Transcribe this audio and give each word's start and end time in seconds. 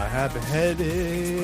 I 0.00 0.08
have 0.12 0.34
a 0.36 0.40
headache. 0.40 1.39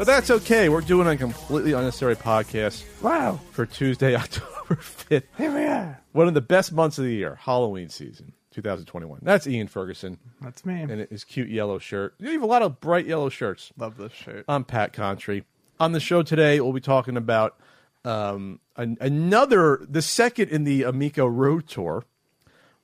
But 0.00 0.06
that's 0.06 0.30
okay. 0.30 0.70
We're 0.70 0.80
doing 0.80 1.06
a 1.08 1.14
completely 1.14 1.72
unnecessary 1.72 2.16
podcast 2.16 2.84
Wow. 3.02 3.38
for 3.50 3.66
Tuesday, 3.66 4.14
October 4.16 4.76
5th. 4.76 5.24
Here 5.36 5.52
we 5.54 5.62
are. 5.66 6.00
One 6.12 6.26
of 6.26 6.32
the 6.32 6.40
best 6.40 6.72
months 6.72 6.96
of 6.96 7.04
the 7.04 7.12
year, 7.12 7.34
Halloween 7.34 7.90
season, 7.90 8.32
2021. 8.52 9.18
That's 9.20 9.46
Ian 9.46 9.68
Ferguson 9.68 10.16
That's 10.40 10.64
me. 10.64 10.80
and 10.80 11.06
his 11.10 11.24
cute 11.24 11.50
yellow 11.50 11.78
shirt. 11.78 12.14
You 12.18 12.30
have 12.30 12.40
a 12.42 12.46
lot 12.46 12.62
of 12.62 12.80
bright 12.80 13.04
yellow 13.04 13.28
shirts. 13.28 13.72
Love 13.76 13.98
this 13.98 14.14
shirt. 14.14 14.46
I'm 14.48 14.64
Pat 14.64 14.94
Contri. 14.94 15.44
On 15.78 15.92
the 15.92 16.00
show 16.00 16.22
today, 16.22 16.60
we'll 16.60 16.72
be 16.72 16.80
talking 16.80 17.18
about 17.18 17.60
um, 18.06 18.58
an, 18.78 18.96
another, 19.02 19.84
the 19.86 20.00
second 20.00 20.48
in 20.48 20.64
the 20.64 20.84
Amico 20.84 21.26
Road 21.26 21.68
Tour. 21.68 22.06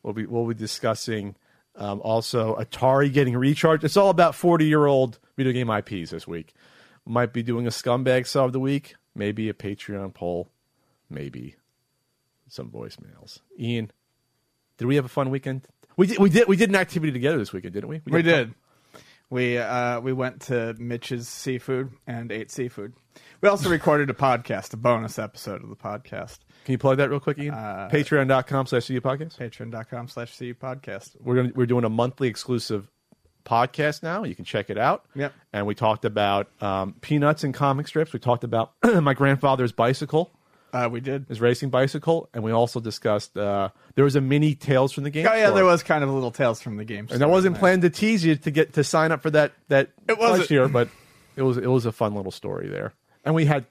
We'll 0.02 0.12
be 0.12 0.26
we'll 0.26 0.46
be 0.46 0.52
discussing 0.52 1.34
um, 1.76 1.98
also 2.02 2.56
Atari 2.56 3.10
getting 3.10 3.38
recharged. 3.38 3.84
It's 3.84 3.96
all 3.96 4.10
about 4.10 4.34
40 4.34 4.66
year 4.66 4.84
old 4.84 5.18
video 5.38 5.54
game 5.54 5.70
IPs 5.70 6.10
this 6.10 6.28
week. 6.28 6.52
Might 7.06 7.32
be 7.32 7.42
doing 7.42 7.66
a 7.66 7.70
scumbag 7.70 8.26
saw 8.26 8.46
of 8.46 8.52
the 8.52 8.60
week, 8.60 8.96
maybe 9.14 9.48
a 9.48 9.54
Patreon 9.54 10.12
poll, 10.12 10.48
maybe 11.08 11.54
some 12.48 12.68
voicemails. 12.70 13.38
Ian, 13.58 13.90
did 14.76 14.86
we 14.86 14.96
have 14.96 15.04
a 15.04 15.08
fun 15.08 15.30
weekend? 15.30 15.68
We 15.96 16.08
did. 16.08 16.18
We 16.18 16.28
did. 16.30 16.48
We 16.48 16.56
did 16.56 16.68
an 16.68 16.74
activity 16.76 17.12
together 17.12 17.38
this 17.38 17.52
weekend, 17.52 17.74
didn't 17.74 17.88
we? 17.88 18.02
we 18.06 18.22
got- 18.22 18.28
did. 18.28 18.54
We 19.30 19.58
uh, 19.58 20.00
we 20.00 20.12
went 20.12 20.42
to 20.42 20.74
Mitch's 20.78 21.28
Seafood 21.28 21.90
and 22.06 22.30
ate 22.30 22.50
seafood. 22.50 22.92
We 23.40 23.48
also 23.48 23.68
recorded 23.68 24.08
a 24.10 24.14
podcast, 24.14 24.72
a 24.72 24.76
bonus 24.76 25.18
episode 25.18 25.62
of 25.64 25.68
the 25.68 25.74
podcast. 25.76 26.38
Can 26.64 26.72
you 26.72 26.78
plug 26.78 26.98
that 26.98 27.10
real 27.10 27.18
quick, 27.20 27.38
Ian? 27.38 27.54
Uh, 27.54 27.88
Patreon.com 27.90 28.66
slash 28.66 28.86
CU 28.86 29.00
podcast. 29.00 29.36
Patreon.com 29.36 30.08
slash 30.08 30.36
CU 30.38 30.54
podcast. 30.54 31.16
We're 31.20 31.34
gonna, 31.36 31.52
we're 31.54 31.66
doing 31.66 31.84
a 31.84 31.88
monthly 31.88 32.28
exclusive 32.28 32.88
podcast 33.46 34.02
now. 34.02 34.24
You 34.24 34.34
can 34.34 34.44
check 34.44 34.68
it 34.68 34.76
out. 34.76 35.06
Yep. 35.14 35.32
And 35.54 35.66
we 35.66 35.74
talked 35.74 36.04
about 36.04 36.48
um, 36.60 36.94
peanuts 37.00 37.44
and 37.44 37.54
comic 37.54 37.88
strips. 37.88 38.12
We 38.12 38.18
talked 38.18 38.44
about 38.44 38.72
my 39.00 39.14
grandfather's 39.14 39.72
bicycle, 39.72 40.30
Uh, 40.72 40.88
we 40.92 41.00
did. 41.00 41.24
his 41.28 41.40
racing 41.40 41.70
bicycle, 41.70 42.28
and 42.34 42.42
we 42.44 42.50
also 42.52 42.80
discussed 42.80 43.36
uh, 43.38 43.70
there 43.94 44.04
was 44.04 44.16
a 44.16 44.20
mini 44.20 44.54
Tales 44.54 44.92
from 44.92 45.04
the 45.04 45.10
Game. 45.10 45.26
Oh 45.30 45.34
yeah, 45.34 45.50
there 45.50 45.64
was 45.64 45.82
kind 45.82 46.02
of 46.04 46.10
a 46.10 46.12
little 46.12 46.30
tales 46.32 46.60
from 46.60 46.76
the 46.76 46.84
game. 46.84 47.08
and 47.10 47.22
I 47.22 47.26
wasn't 47.26 47.56
planned 47.56 47.82
to 47.82 47.90
tease 47.90 48.24
you 48.24 48.36
to 48.36 48.50
get 48.50 48.74
to 48.74 48.84
sign 48.84 49.12
up 49.12 49.22
for 49.22 49.30
that 49.30 49.52
that 49.68 49.90
It 50.08 50.20
last 50.20 50.50
year, 50.50 50.68
but 50.68 50.88
it 51.36 51.42
was 51.42 51.56
it 51.56 51.68
was 51.70 51.86
a 51.86 51.92
fun 51.92 52.14
little 52.14 52.32
story 52.32 52.68
there. 52.68 52.92
And 53.24 53.34
we 53.34 53.46
had 53.46 53.64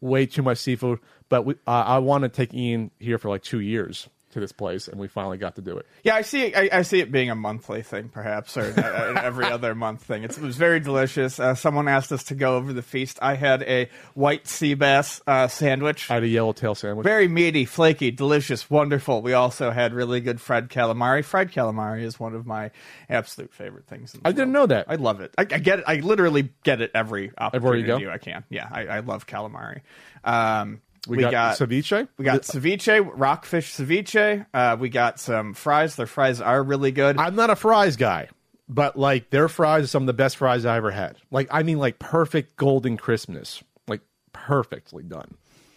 way 0.00 0.26
too 0.26 0.42
much 0.42 0.58
seafood, 0.58 0.98
but 1.28 1.44
we 1.44 1.54
uh, 1.66 1.70
I 1.70 1.98
want 1.98 2.22
to 2.24 2.28
take 2.28 2.52
Ian 2.54 2.90
here 2.98 3.18
for 3.18 3.28
like 3.28 3.42
two 3.42 3.60
years 3.60 4.08
to 4.32 4.40
this 4.40 4.52
place, 4.52 4.88
and 4.88 5.00
we 5.00 5.08
finally 5.08 5.38
got 5.38 5.54
to 5.56 5.62
do 5.62 5.76
it. 5.78 5.86
Yeah, 6.02 6.14
I 6.14 6.22
see. 6.22 6.54
I, 6.54 6.68
I 6.72 6.82
see 6.82 7.00
it 7.00 7.10
being 7.12 7.30
a 7.30 7.34
monthly 7.34 7.82
thing, 7.82 8.08
perhaps, 8.08 8.56
or 8.56 8.64
an- 8.64 9.16
every 9.24 9.46
other 9.46 9.74
month 9.74 10.02
thing. 10.02 10.24
It's, 10.24 10.36
it 10.36 10.42
was 10.42 10.56
very 10.56 10.80
delicious. 10.80 11.38
Uh, 11.40 11.54
someone 11.54 11.88
asked 11.88 12.12
us 12.12 12.24
to 12.24 12.34
go 12.34 12.56
over 12.56 12.72
the 12.72 12.82
feast. 12.82 13.18
I 13.22 13.34
had 13.34 13.62
a 13.62 13.88
white 14.14 14.46
sea 14.46 14.74
bass 14.74 15.20
uh, 15.26 15.48
sandwich. 15.48 16.10
I 16.10 16.14
had 16.14 16.22
a 16.24 16.28
yellowtail 16.28 16.74
sandwich. 16.74 17.04
Very 17.04 17.28
meaty, 17.28 17.64
flaky, 17.64 18.10
delicious, 18.10 18.68
wonderful. 18.68 19.22
We 19.22 19.32
also 19.32 19.70
had 19.70 19.94
really 19.94 20.20
good 20.20 20.40
fried 20.40 20.68
calamari. 20.68 21.24
Fried 21.24 21.52
calamari 21.52 22.02
is 22.02 22.18
one 22.20 22.34
of 22.34 22.46
my 22.46 22.72
absolute 23.08 23.54
favorite 23.54 23.86
things. 23.86 24.14
In 24.14 24.20
the 24.22 24.28
I 24.28 24.32
didn't 24.32 24.52
know 24.52 24.66
that. 24.66 24.86
I 24.88 24.96
love 24.96 25.20
it. 25.20 25.34
I, 25.38 25.42
I 25.42 25.44
get 25.44 25.78
it. 25.78 25.84
I 25.86 25.96
literally 25.96 26.50
get 26.64 26.80
it 26.80 26.90
every 26.94 27.32
Everywhere 27.38 27.76
you 27.76 27.84
opportunity 27.84 28.04
go? 28.06 28.12
I 28.12 28.18
can. 28.18 28.44
Yeah, 28.50 28.68
I, 28.70 28.86
I 28.86 28.98
love 29.00 29.26
calamari. 29.26 29.80
Um, 30.24 30.80
we, 31.06 31.18
got, 31.18 31.56
ceviche. 31.58 32.08
we 32.18 32.24
got 32.24 32.42
ceviche, 32.42 33.10
rockfish 33.14 33.72
ceviche. 33.74 34.46
Uh, 34.52 34.76
we 34.78 34.88
got 34.88 35.18
some 35.20 35.54
fries. 35.54 35.96
Their 35.96 36.06
fries 36.06 36.40
are 36.40 36.62
really 36.62 36.92
good. 36.92 37.18
I'm 37.18 37.34
not 37.36 37.50
a 37.50 37.56
fries 37.56 37.96
guy, 37.96 38.28
but 38.68 38.96
like 38.98 39.30
their 39.30 39.48
fries 39.48 39.84
are 39.84 39.88
some 39.88 40.02
of 40.02 40.06
the 40.06 40.12
best 40.12 40.36
fries 40.36 40.64
I 40.64 40.76
ever 40.76 40.90
had. 40.90 41.16
Like 41.30 41.48
I 41.50 41.62
mean, 41.62 41.78
like 41.78 41.98
perfect 41.98 42.56
golden 42.56 42.96
crispness, 42.96 43.62
like 43.88 44.00
perfectly 44.32 45.02
done. 45.02 45.36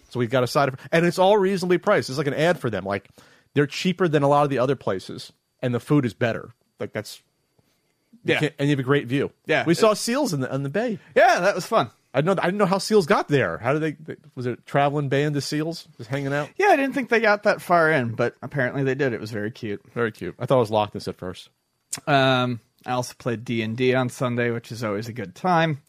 So 0.10 0.20
we've 0.20 0.30
got 0.32 0.44
a 0.44 0.48
side 0.48 0.70
of, 0.70 0.76
and 0.92 1.06
it's 1.06 1.20
all 1.20 1.38
reasonably 1.38 1.78
priced. 1.78 2.10
It's 2.10 2.18
like 2.18 2.28
an 2.28 2.34
ad 2.34 2.60
for 2.60 2.70
them. 2.70 2.84
Like 2.84 3.10
they're 3.54 3.68
cheaper 3.68 4.08
than 4.08 4.24
a 4.24 4.28
lot 4.28 4.44
of 4.44 4.50
the 4.50 4.58
other 4.60 4.76
places, 4.76 5.32
and 5.62 5.74
the 5.74 5.80
food 5.80 6.06
is 6.06 6.14
better. 6.14 6.52
Like 6.80 6.94
that's 6.94 7.22
Yeah. 8.24 8.50
and 8.58 8.68
you 8.68 8.72
have 8.72 8.80
a 8.80 8.84
great 8.84 9.06
view. 9.08 9.32
Yeah. 9.46 9.66
we 9.66 9.74
saw 9.76 9.94
seals 9.94 10.34
in 10.34 10.40
the 10.42 10.52
on 10.52 10.64
the 10.64 10.70
bay. 10.70 10.98
yeah, 11.16 11.40
that 11.42 11.54
was 11.56 11.66
fun. 11.66 11.92
I 12.14 12.22
know. 12.22 12.32
I 12.32 12.46
didn't 12.46 12.58
know 12.58 12.66
how 12.66 12.80
seals 12.80 13.06
got 13.06 13.28
there. 13.28 13.58
How 13.60 13.78
did 13.78 13.98
they? 14.06 14.16
was 14.36 14.46
it 14.48 14.60
a 14.60 14.62
traveling 14.64 15.10
band 15.10 15.36
of 15.36 15.44
seals 15.44 15.88
just 15.98 16.10
hanging 16.10 16.34
out? 16.34 16.50
Yeah, 16.58 16.68
I 16.68 16.76
didn't 16.76 16.94
think 16.94 17.10
they 17.10 17.20
got 17.20 17.44
that 17.44 17.62
far 17.62 17.92
in, 17.92 18.16
but 18.16 18.36
apparently 18.42 18.84
they 18.84 18.96
did. 18.96 19.14
It 19.14 19.22
was 19.22 19.32
very 19.32 19.52
cute. 19.52 19.82
Very 19.94 20.12
cute. 20.12 20.36
I 20.40 20.46
thought 20.46 20.58
it 20.58 20.62
was 20.62 20.72
Loch 20.72 20.94
Ness 20.94 21.08
at 21.08 21.18
first. 21.18 21.50
Um, 22.08 22.60
I 22.86 22.92
also 22.94 23.14
played 23.18 23.46
D 23.46 23.62
and 23.62 23.78
D 23.78 23.94
on 23.94 24.10
Sunday, 24.10 24.50
which 24.52 24.72
is 24.72 24.84
always 24.84 25.08
a 25.08 25.14
good 25.14 25.36
time. 25.36 25.82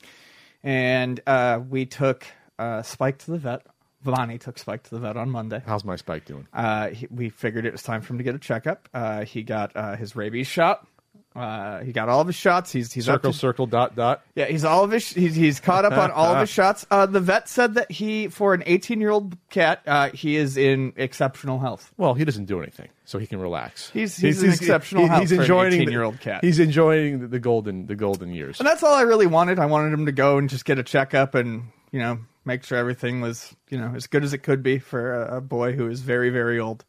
And 0.63 1.21
uh, 1.27 1.61
we 1.67 1.87
took 1.87 2.27
uh, 2.59 2.83
Spike 2.83 3.19
to 3.19 3.31
the 3.31 3.39
vet. 3.39 3.67
Vani 4.05 4.41
took 4.41 4.59
Spike 4.59 4.83
to 4.85 4.91
the 4.91 4.99
vet 4.99 5.17
on 5.17 5.31
Monday. 5.31 5.63
How's 5.67 5.85
my 5.85 5.97
spike 5.97 6.25
doing? 6.25 6.47
Uh, 6.55 6.89
he, 6.89 7.07
we 7.11 7.29
figured 7.29 7.67
it 7.67 7.73
was 7.73 7.83
time 7.83 8.01
for 8.01 8.15
him 8.15 8.19
to 8.19 8.25
get 8.25 8.35
a 8.35 8.39
checkup. 8.39 8.89
Uh, 8.95 9.25
he 9.25 9.43
got 9.43 9.77
uh, 9.77 9.95
his 9.97 10.17
rabies 10.17 10.47
shot. 10.47 10.87
Uh, 11.35 11.79
he 11.85 11.93
got 11.93 12.09
all 12.09 12.21
of 12.21 12.27
his 12.27 12.35
shots. 12.35 12.73
He's 12.73 12.93
he's 12.93 13.05
Circle, 13.05 13.33
to- 13.33 13.39
circle, 13.39 13.67
dot, 13.67 13.95
dot. 13.95 14.23
Yeah, 14.35 14.47
he's 14.47 14.65
all 14.65 14.83
of 14.83 14.91
his. 14.91 15.09
He's, 15.09 15.37
he's 15.37 15.61
caught 15.61 15.85
up 15.85 15.93
on 15.93 16.11
all 16.11 16.33
of 16.35 16.41
his 16.41 16.51
shots. 16.59 16.85
Uh, 16.91 17.07
the 17.07 17.21
vet 17.21 17.49
said 17.49 17.75
that 17.75 17.89
he, 17.91 18.27
for 18.27 18.53
an 18.53 18.65
18 18.67 19.01
year 19.01 19.11
old 19.11 19.37
cat, 19.49 19.81
uh, 19.87 20.11
he 20.11 20.35
is 20.35 20.57
in 20.57 20.93
exceptional 20.97 21.61
health. 21.61 21.93
Well, 21.97 22.15
he 22.15 22.25
doesn't 22.25 22.47
do 22.47 22.61
anything, 22.61 22.89
so 23.05 23.19
he 23.19 23.29
can 23.29 23.39
relax. 23.39 23.91
He's- 23.91 24.17
he's 24.17 24.43
in 24.43 24.51
exceptional 24.51 25.07
health 25.07 25.29
for 25.29 25.35
an 25.37 25.41
enjoying 25.43 25.71
the- 25.71 25.85
18-year-old 25.87 26.21
cat. 26.21 26.43
He's 26.43 26.59
enjoying 26.59 27.21
the, 27.21 27.29
the 27.29 27.39
golden 27.39 27.87
the 27.87 27.95
golden 27.95 28.35
years. 28.35 28.59
And 28.59 28.67
that's 28.67 28.83
all 28.83 28.95
I 28.95 29.03
really 29.03 29.29
wanted. 29.29 29.61
I 29.61 29.67
wanted 29.67 29.93
him 29.93 30.07
to 30.07 30.13
go 30.13 30.37
and 30.39 30.49
just 30.51 30.65
get 30.65 30.81
a 30.81 30.83
checkup 30.83 31.37
and 31.37 31.63
you 31.93 32.01
know 32.01 32.19
make 32.45 32.65
sure 32.65 32.77
everything 32.77 33.21
was 33.21 33.55
you 33.69 33.79
know 33.79 33.93
as 33.95 34.09
good 34.09 34.25
as 34.25 34.33
it 34.33 34.39
could 34.39 34.65
be 34.65 34.81
for 34.81 35.23
a, 35.23 35.37
a 35.37 35.41
boy 35.41 35.75
who 35.75 35.89
is 35.89 36.01
very 36.01 36.31
very 36.31 36.59
old. 36.59 36.85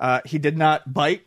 Uh, 0.00 0.20
he 0.24 0.38
did 0.38 0.56
not 0.56 0.90
bite 0.94 1.26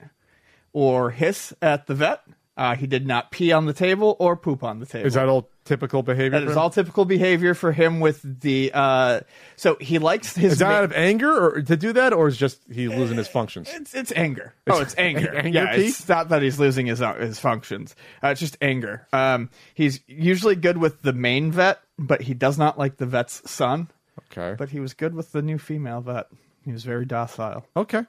or 0.73 1.11
hiss 1.11 1.53
at 1.61 1.85
the 1.85 1.93
vet. 1.93 2.21
Uh, 2.57 2.73
he 2.75 2.87
did 2.87 3.05
not 3.05 3.31
pee 3.31 3.51
on 3.51 3.65
the 3.65 3.73
table 3.73 4.15
or 4.17 4.37
poop 4.37 4.63
on 4.63 4.79
the 4.79 4.85
table. 4.85 5.05
Is 5.05 5.15
that 5.15 5.27
all 5.27 5.49
typical 5.65 6.03
behavior? 6.03 6.39
That 6.39 6.47
is 6.47 6.55
all 6.55 6.69
typical 6.69 7.03
behavior 7.03 7.53
for 7.53 7.73
him. 7.73 7.99
With 7.99 8.21
the 8.41 8.71
uh, 8.73 9.21
so 9.57 9.75
he 9.81 9.99
likes 9.99 10.35
his. 10.35 10.53
Is 10.53 10.59
that 10.59 10.69
ma- 10.69 10.75
out 10.75 10.83
of 10.85 10.93
anger 10.93 11.31
or 11.37 11.61
to 11.61 11.75
do 11.75 11.91
that, 11.93 12.13
or 12.13 12.29
is 12.29 12.37
just 12.37 12.61
he 12.71 12.87
losing 12.87 13.17
his 13.17 13.27
functions? 13.27 13.69
It's 13.73 13.93
it's 13.93 14.13
anger. 14.15 14.53
Oh, 14.67 14.79
it's 14.79 14.95
anger. 14.97 15.35
Anger 15.35 15.49
yeah, 15.49 15.75
pee? 15.75 15.87
it's 15.87 16.07
not 16.07 16.29
that 16.29 16.41
he's 16.41 16.57
losing 16.57 16.85
his 16.85 17.01
uh, 17.01 17.15
his 17.15 17.39
functions. 17.39 17.93
Uh, 18.23 18.29
it's 18.29 18.39
just 18.39 18.57
anger. 18.61 19.05
Um, 19.11 19.49
he's 19.73 19.99
usually 20.07 20.55
good 20.55 20.77
with 20.77 21.01
the 21.01 21.11
main 21.13 21.51
vet, 21.51 21.81
but 21.99 22.21
he 22.21 22.33
does 22.33 22.57
not 22.57 22.77
like 22.79 22.95
the 22.97 23.05
vet's 23.05 23.49
son. 23.49 23.89
Okay. 24.31 24.55
But 24.57 24.69
he 24.69 24.79
was 24.79 24.93
good 24.93 25.13
with 25.13 25.33
the 25.33 25.41
new 25.41 25.57
female 25.57 25.99
vet. 25.99 26.27
He 26.63 26.71
was 26.71 26.85
very 26.85 27.05
docile. 27.05 27.65
okay. 27.75 28.03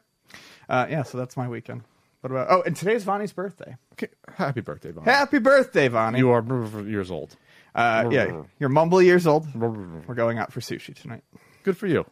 Uh, 0.69 0.87
yeah, 0.91 1.03
so 1.05 1.19
that's 1.19 1.37
my 1.37 1.49
weekend. 1.49 1.83
What 2.26 2.32
about? 2.42 2.50
Oh, 2.50 2.62
and 2.66 2.75
today's 2.75 3.04
Vonnie's 3.04 3.32
birthday. 3.32 3.76
Okay. 3.92 4.09
Happy 4.34 4.60
birthday, 4.60 4.91
Vaughn. 4.91 5.04
Happy 5.04 5.38
birthday, 5.38 5.87
Vonnie. 5.87 6.19
You 6.19 6.31
are 6.31 6.42
years 6.82 7.09
old. 7.09 7.37
uh, 7.72 8.09
yeah, 8.10 8.42
you're 8.59 8.69
mumble 8.69 9.00
years 9.00 9.28
old. 9.28 9.47
We're 9.54 10.14
going 10.16 10.36
out 10.36 10.53
for 10.53 10.59
sushi 10.59 10.92
tonight. 11.01 11.22
Good 11.62 11.77
for 11.77 11.86
you. 11.86 12.04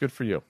Good 0.00 0.10
for 0.10 0.24
you. 0.24 0.42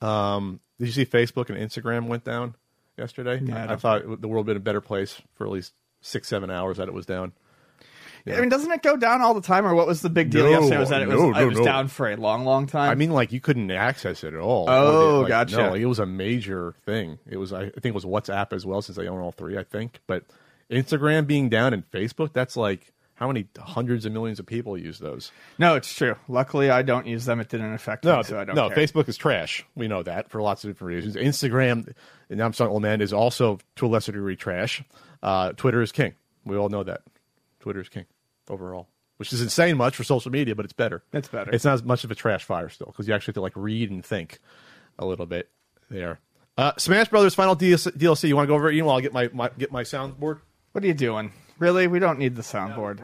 Um, 0.00 0.58
did 0.80 0.86
you 0.86 0.92
see 0.92 1.06
Facebook 1.06 1.48
and 1.48 1.56
Instagram 1.56 2.08
went 2.08 2.24
down 2.24 2.56
yesterday? 2.98 3.40
Yeah, 3.40 3.66
I 3.66 3.68
I, 3.68 3.72
I 3.74 3.76
thought 3.76 4.20
the 4.20 4.26
world 4.26 4.48
would 4.48 4.54
been 4.54 4.56
a 4.56 4.64
better 4.64 4.80
place 4.80 5.22
for 5.34 5.46
at 5.46 5.52
least 5.52 5.74
six, 6.00 6.26
seven 6.26 6.50
hours 6.50 6.78
that 6.78 6.88
it 6.88 6.94
was 6.94 7.06
down. 7.06 7.34
I 8.26 8.40
mean, 8.40 8.48
doesn't 8.48 8.70
it 8.72 8.82
go 8.82 8.96
down 8.96 9.20
all 9.20 9.34
the 9.34 9.42
time, 9.42 9.66
or 9.66 9.74
what 9.74 9.86
was 9.86 10.00
the 10.00 10.08
big 10.08 10.30
deal 10.30 10.44
No, 10.44 10.50
yesterday? 10.50 10.78
Was 10.78 10.88
that 10.88 11.02
it 11.02 11.08
was 11.08 11.20
no, 11.20 11.38
it 11.38 11.44
was 11.44 11.58
no. 11.58 11.64
down 11.64 11.88
for 11.88 12.10
a 12.10 12.16
long, 12.16 12.44
long 12.44 12.66
time? 12.66 12.90
I 12.90 12.94
mean, 12.94 13.10
like 13.10 13.32
you 13.32 13.40
couldn't 13.40 13.70
access 13.70 14.24
it 14.24 14.32
at 14.34 14.40
all. 14.40 14.64
Oh, 14.68 15.20
Like, 15.20 15.28
gotcha. 15.28 15.56
No, 15.56 15.70
like, 15.72 15.80
it 15.80 15.86
was 15.86 15.98
a 15.98 16.06
major 16.06 16.74
thing. 16.86 17.18
It 17.28 17.36
was, 17.36 17.52
I 17.52 17.68
think, 17.70 17.84
it 17.86 17.94
was 17.94 18.04
WhatsApp 18.06 18.52
as 18.54 18.64
well, 18.64 18.80
since 18.80 18.96
they 18.96 19.08
own 19.08 19.20
all 19.20 19.32
three. 19.32 19.58
I 19.58 19.62
think, 19.62 20.00
but 20.06 20.24
Instagram 20.70 21.26
being 21.26 21.48
down 21.50 21.74
and 21.74 21.88
Facebook, 21.90 22.32
that's 22.32 22.56
like 22.56 22.92
how 23.16 23.28
many 23.28 23.46
hundreds 23.58 24.06
of 24.06 24.12
millions 24.12 24.40
of 24.40 24.46
people 24.46 24.76
use 24.78 24.98
those? 24.98 25.30
no, 25.58 25.76
it's 25.76 25.92
true. 25.94 26.16
Luckily, 26.26 26.70
I 26.70 26.82
don't 26.82 27.06
use 27.06 27.26
them. 27.26 27.40
It 27.40 27.48
didn't 27.50 27.74
affect 27.74 28.04
No, 28.04 28.16
me, 28.18 28.22
so 28.24 28.40
I 28.40 28.44
don't 28.44 28.56
no. 28.56 28.70
care. 28.70 28.78
Facebook 28.78 29.08
is 29.08 29.16
trash. 29.16 29.64
We 29.74 29.86
know 29.86 30.02
that 30.02 30.30
for 30.30 30.40
lots 30.40 30.64
of 30.64 30.70
different 30.70 30.94
reasons. 30.96 31.16
Instagram, 31.16 31.92
and 32.30 32.40
I'm 32.40 32.52
sorry, 32.54 32.70
old 32.70 32.82
man, 32.82 33.00
is 33.02 33.12
also 33.12 33.58
to 33.76 33.86
a 33.86 33.88
lesser 33.88 34.12
degree 34.12 34.36
trash. 34.36 34.82
Uh, 35.22 35.52
Twitter 35.52 35.82
is 35.82 35.92
king. 35.92 36.14
We 36.46 36.56
all 36.56 36.68
know 36.70 36.82
that. 36.82 37.02
Twitter 37.64 37.80
is 37.80 37.88
king 37.88 38.04
overall. 38.50 38.88
which 39.16 39.32
is 39.32 39.40
insane 39.40 39.78
much 39.78 39.96
for 39.96 40.04
social 40.04 40.30
media, 40.30 40.54
but 40.54 40.66
it's 40.66 40.74
better. 40.74 41.02
It's 41.14 41.28
better. 41.28 41.50
It's 41.50 41.64
not 41.64 41.72
as 41.72 41.82
much 41.82 42.04
of 42.04 42.10
a 42.10 42.14
trash 42.14 42.44
fire 42.44 42.68
still 42.68 42.88
because 42.88 43.08
you 43.08 43.14
actually 43.14 43.30
have 43.32 43.36
to 43.36 43.40
like 43.40 43.56
read 43.56 43.90
and 43.90 44.04
think 44.04 44.38
a 44.98 45.06
little 45.06 45.24
bit 45.24 45.48
there. 45.88 46.20
Uh, 46.58 46.72
Smash 46.76 47.08
Brothers 47.08 47.34
final 47.34 47.56
DLC. 47.56 47.90
DLC. 47.96 48.28
You 48.28 48.36
want 48.36 48.46
to 48.46 48.48
go 48.48 48.54
over 48.54 48.70
it? 48.70 48.74
Ian, 48.74 48.84
while 48.84 48.98
I 48.98 49.00
get 49.00 49.14
my, 49.14 49.30
my 49.32 49.50
get 49.56 49.72
my 49.72 49.82
soundboard. 49.82 50.40
What 50.72 50.84
are 50.84 50.86
you 50.86 50.92
doing? 50.92 51.32
Really? 51.58 51.86
We 51.86 52.00
don't 52.00 52.18
need 52.18 52.36
the 52.36 52.42
soundboard. 52.42 53.00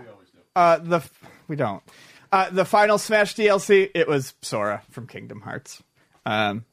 Uh, 0.54 0.76
the 0.76 1.02
we 1.48 1.56
don't. 1.56 1.82
Uh, 2.30 2.50
the 2.50 2.66
final 2.66 2.98
Smash 2.98 3.34
DLC. 3.34 3.90
It 3.94 4.06
was 4.06 4.34
Sora 4.42 4.82
from 4.90 5.06
Kingdom 5.06 5.40
Hearts. 5.40 5.82
Um, 6.26 6.66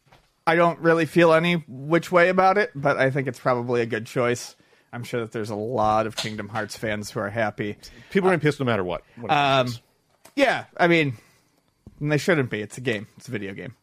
I 0.46 0.56
don't 0.56 0.80
really 0.80 1.06
feel 1.06 1.32
any 1.34 1.64
which 1.68 2.12
way 2.12 2.28
about 2.28 2.58
it, 2.58 2.72
but 2.76 2.98
I 2.98 3.12
think 3.12 3.28
it's 3.28 3.40
probably 3.40 3.82
a 3.82 3.86
good 3.86 4.06
choice. 4.06 4.56
I'm 4.94 5.04
sure 5.04 5.22
that 5.22 5.32
there's 5.32 5.50
a 5.50 5.56
lot 5.56 6.08
of 6.08 6.16
Kingdom 6.16 6.48
Hearts 6.50 6.78
fans 6.78 7.12
who 7.12 7.20
are 7.20 7.30
happy. 7.30 7.78
People 8.10 8.28
are 8.30 8.32
gonna 8.32 8.40
be 8.40 8.44
pissed 8.44 8.60
no 8.60 8.66
matter 8.66 8.84
what. 8.84 9.04
what 9.18 9.32
Um, 9.32 9.74
yeah, 10.36 10.66
I 10.78 10.88
mean, 10.88 11.18
they 12.00 12.18
shouldn't 12.18 12.50
be. 12.50 12.62
It's 12.62 12.78
a 12.78 12.82
game. 12.82 13.08
It's 13.18 13.28
a 13.28 13.32
video 13.32 13.54
game. 13.54 13.76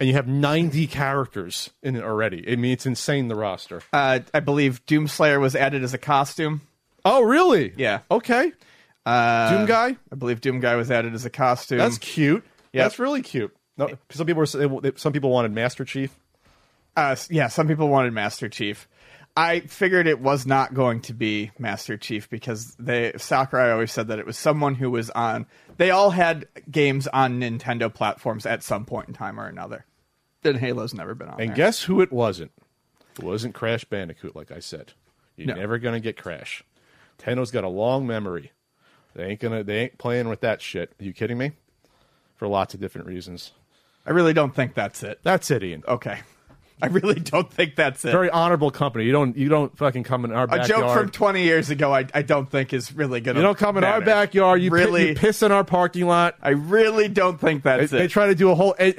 and 0.00 0.08
you 0.08 0.14
have 0.14 0.26
90 0.28 0.86
characters 0.86 1.70
in 1.82 1.96
it 1.96 2.02
already. 2.04 2.44
I 2.50 2.56
mean, 2.56 2.72
it's 2.72 2.86
insane 2.86 3.28
the 3.28 3.34
roster. 3.36 3.82
Uh, 3.92 4.20
I 4.32 4.40
believe 4.40 4.84
Doomslayer 4.86 5.40
was 5.40 5.54
added 5.56 5.82
as 5.82 5.94
a 5.94 5.98
costume. 5.98 6.60
Oh, 7.04 7.22
really? 7.22 7.72
Yeah. 7.76 8.00
Okay. 8.10 8.52
Uh, 9.06 9.50
Doom 9.50 9.66
guy. 9.66 9.96
I 10.10 10.14
believe 10.16 10.40
Doom 10.40 10.60
Guy 10.60 10.76
was 10.76 10.90
added 10.90 11.14
as 11.14 11.24
a 11.24 11.30
costume. 11.30 11.78
That's 11.78 11.98
cute. 11.98 12.42
Yep. 12.72 12.84
That's 12.84 12.98
really 12.98 13.22
cute. 13.22 13.54
No, 13.76 13.90
some 14.10 14.26
people 14.26 14.38
were 14.40 14.92
some 14.96 15.12
people 15.12 15.30
wanted 15.30 15.52
Master 15.52 15.84
Chief. 15.84 16.14
Uh, 16.96 17.16
yeah, 17.28 17.48
some 17.48 17.66
people 17.68 17.88
wanted 17.88 18.12
Master 18.12 18.48
Chief. 18.48 18.88
I 19.36 19.60
figured 19.60 20.06
it 20.06 20.20
was 20.20 20.46
not 20.46 20.74
going 20.74 21.00
to 21.02 21.12
be 21.12 21.50
Master 21.58 21.96
Chief 21.96 22.30
because 22.30 22.74
they 22.78 23.12
Sakurai 23.16 23.72
always 23.72 23.90
said 23.92 24.08
that 24.08 24.18
it 24.20 24.26
was 24.26 24.38
someone 24.38 24.76
who 24.76 24.90
was 24.90 25.10
on. 25.10 25.46
They 25.76 25.90
all 25.90 26.10
had 26.10 26.46
games 26.70 27.08
on 27.08 27.40
Nintendo 27.40 27.92
platforms 27.92 28.46
at 28.46 28.62
some 28.62 28.84
point 28.84 29.08
in 29.08 29.14
time 29.14 29.40
or 29.40 29.46
another. 29.48 29.84
Then 30.42 30.56
Halo's 30.56 30.94
never 30.94 31.14
been 31.16 31.28
on. 31.28 31.40
And 31.40 31.50
there. 31.50 31.56
guess 31.56 31.82
who 31.82 32.00
it 32.00 32.12
wasn't? 32.12 32.52
It 33.18 33.24
wasn't 33.24 33.54
Crash 33.54 33.84
Bandicoot, 33.84 34.36
like 34.36 34.52
I 34.52 34.60
said. 34.60 34.92
You're 35.36 35.48
No. 35.48 35.54
never 35.54 35.78
gonna 35.78 36.00
get 36.00 36.16
Crash. 36.16 36.62
Nintendo's 37.18 37.50
got 37.50 37.64
a 37.64 37.68
long 37.68 38.06
memory. 38.06 38.52
They 39.14 39.24
ain't 39.26 39.40
gonna. 39.40 39.64
They 39.64 39.78
ain't 39.80 39.98
playing 39.98 40.28
with 40.28 40.42
that 40.42 40.60
shit. 40.62 40.92
Are 41.00 41.04
you 41.04 41.12
kidding 41.12 41.38
me? 41.38 41.52
For 42.36 42.46
lots 42.46 42.74
of 42.74 42.80
different 42.80 43.06
reasons. 43.08 43.52
I 44.06 44.10
really 44.10 44.32
don't 44.32 44.54
think 44.54 44.74
that's 44.74 45.02
it. 45.02 45.20
That's 45.22 45.50
it, 45.50 45.62
Ian. 45.64 45.82
Okay, 45.88 46.20
I 46.82 46.86
really 46.88 47.20
don't 47.20 47.50
think 47.52 47.76
that's 47.76 48.04
it. 48.04 48.10
Very 48.10 48.30
honorable 48.30 48.70
company. 48.70 49.04
You 49.04 49.12
don't. 49.12 49.36
You 49.36 49.48
don't 49.48 49.76
fucking 49.78 50.02
come 50.02 50.24
in 50.24 50.32
our 50.32 50.46
backyard. 50.46 50.70
a 50.70 50.86
joke 50.86 50.98
from 50.98 51.10
20 51.10 51.42
years 51.42 51.70
ago, 51.70 51.94
I, 51.94 52.06
I 52.12 52.22
don't 52.22 52.50
think 52.50 52.72
is 52.72 52.92
really 52.92 53.20
going 53.20 53.36
to. 53.36 53.40
you 53.40 53.46
don't 53.46 53.56
come 53.56 53.76
in 53.78 53.84
our 53.84 54.00
backyard. 54.00 54.60
You 54.60 54.70
really. 54.70 55.10
you 55.10 55.14
piss 55.14 55.42
in 55.42 55.52
our 55.52 55.64
parking 55.64 56.06
lot. 56.06 56.36
I 56.42 56.50
really 56.50 57.08
don't 57.08 57.40
think 57.40 57.62
that's 57.62 57.90
They, 57.90 57.98
they 57.98 58.08
try 58.08 58.26
to 58.26 58.34
do 58.34 58.50
a 58.50 58.54
whole 58.54 58.74
uh, 58.78 58.82
uh, 58.82 58.90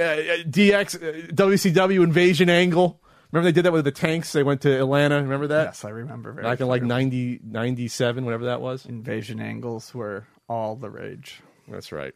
DX 0.44 0.96
uh, 0.96 1.28
WCW 1.34 2.04
invasion 2.04 2.50
angle. 2.50 3.02
Remember 3.32 3.50
they 3.50 3.54
did 3.56 3.66
that 3.66 3.74
with 3.74 3.84
the 3.84 3.92
tanks? 3.92 4.32
They 4.32 4.44
went 4.44 4.62
to 4.62 4.80
Atlanta. 4.80 5.16
Remember 5.22 5.48
that? 5.48 5.64
yes, 5.66 5.84
I 5.84 5.90
remember 5.90 6.32
very 6.32 6.46
Back 6.46 6.62
in 6.62 6.68
like 6.68 6.82
clearly. 6.82 7.04
90, 7.04 7.40
97, 7.44 8.24
whatever 8.24 8.46
that 8.46 8.62
was. 8.62 8.86
invasion 8.86 9.42
angles 9.42 9.94
were 9.94 10.26
all 10.48 10.76
the 10.78 10.90
rage. 10.90 11.42
That's 11.68 11.92
right. 11.92 12.14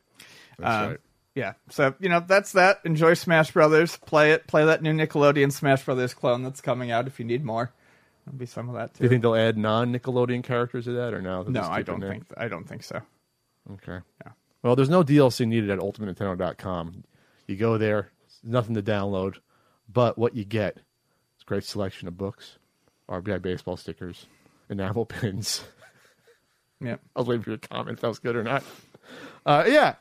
That's 0.57 0.71
Um, 0.71 0.89
right. 0.91 0.99
Yeah, 1.35 1.53
so 1.69 1.93
you 1.99 2.09
know 2.09 2.19
that's 2.25 2.51
that. 2.53 2.79
Enjoy 2.83 3.13
Smash 3.13 3.51
Brothers. 3.51 3.97
Play 3.97 4.31
it. 4.33 4.47
Play 4.47 4.65
that 4.65 4.81
new 4.81 4.93
Nickelodeon 4.93 5.51
Smash 5.51 5.85
Brothers 5.85 6.13
clone 6.13 6.43
that's 6.43 6.59
coming 6.61 6.91
out. 6.91 7.07
If 7.07 7.19
you 7.19 7.25
need 7.25 7.45
more, 7.45 7.71
there'll 8.25 8.37
be 8.37 8.45
some 8.45 8.67
of 8.67 8.75
that 8.75 8.93
too 8.93 8.99
Do 8.99 9.03
you 9.05 9.09
think 9.09 9.21
they'll 9.21 9.35
add 9.35 9.57
non 9.57 9.93
Nickelodeon 9.93 10.43
characters 10.43 10.85
to 10.85 10.91
that 10.93 11.13
or 11.13 11.21
no? 11.21 11.43
They'll 11.43 11.53
No, 11.53 11.59
just 11.61 11.71
I 11.71 11.81
don't 11.83 11.99
there? 11.99 12.09
think. 12.11 12.25
I 12.35 12.47
don't 12.47 12.67
think 12.67 12.83
so. 12.83 13.01
Okay. 13.73 13.99
Yeah. 14.25 14.31
Well, 14.63 14.75
there's 14.75 14.89
no 14.89 15.03
DLC 15.03 15.47
needed 15.47 15.69
at 15.69 15.79
UltimateNintendo.com. 15.79 17.03
You 17.47 17.55
go 17.55 17.77
there, 17.77 18.11
nothing 18.43 18.75
to 18.75 18.81
download, 18.81 19.37
but 19.91 20.17
what 20.17 20.35
you 20.35 20.43
get 20.43 20.75
is 20.77 21.43
a 21.43 21.45
great 21.45 21.63
selection 21.63 22.07
of 22.07 22.17
books, 22.17 22.57
RBI 23.07 23.41
baseball 23.41 23.77
stickers, 23.77 24.25
enamel 24.69 25.05
pins. 25.05 25.63
Yeah, 26.81 26.97
I 27.15 27.19
was 27.19 27.27
waiting 27.27 27.43
for 27.43 27.51
your 27.51 27.59
comment 27.59 27.97
if 27.97 28.01
that 28.01 28.07
was 28.07 28.19
good 28.19 28.35
or 28.35 28.43
not. 28.43 28.63
Uh, 29.45 29.63
yeah, 29.67 29.95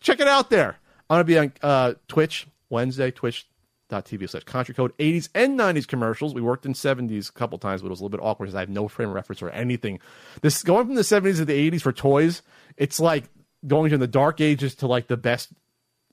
check 0.00 0.20
it 0.20 0.28
out 0.28 0.50
there. 0.50 0.78
I'm 1.08 1.16
going 1.16 1.20
to 1.20 1.24
be 1.24 1.38
on 1.38 1.52
uh, 1.62 1.94
Twitch 2.08 2.46
Wednesday, 2.68 3.10
twitch.tv 3.10 4.28
slash 4.28 4.44
country 4.44 4.74
code 4.74 4.96
80s 4.98 5.28
and 5.34 5.58
90s 5.58 5.86
commercials. 5.86 6.34
We 6.34 6.40
worked 6.40 6.66
in 6.66 6.72
70s 6.72 7.28
a 7.28 7.32
couple 7.32 7.58
times, 7.58 7.82
but 7.82 7.88
it 7.88 7.90
was 7.90 8.00
a 8.00 8.04
little 8.04 8.18
bit 8.18 8.24
awkward 8.24 8.46
because 8.46 8.56
I 8.56 8.60
have 8.60 8.68
no 8.68 8.88
frame 8.88 9.12
reference 9.12 9.42
or 9.42 9.50
anything. 9.50 10.00
This 10.40 10.62
Going 10.62 10.86
from 10.86 10.96
the 10.96 11.02
70s 11.02 11.36
to 11.36 11.44
the 11.44 11.70
80s 11.70 11.82
for 11.82 11.92
toys, 11.92 12.42
it's 12.76 12.98
like 12.98 13.24
going 13.66 13.90
from 13.90 14.00
the 14.00 14.06
dark 14.06 14.40
ages 14.40 14.74
to 14.76 14.86
like 14.86 15.06
the 15.06 15.16
best 15.16 15.50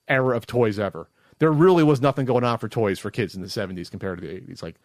era 0.07 0.35
of 0.35 0.45
toys 0.45 0.79
ever. 0.79 1.09
There 1.39 1.51
really 1.51 1.83
was 1.83 2.01
nothing 2.01 2.25
going 2.25 2.43
on 2.43 2.57
for 2.59 2.69
toys 2.69 2.99
for 2.99 3.11
kids 3.11 3.35
in 3.35 3.41
the 3.41 3.47
70s 3.47 3.89
compared 3.89 4.21
to 4.21 4.27
the 4.27 4.33
80s. 4.33 4.61
Like, 4.61 4.75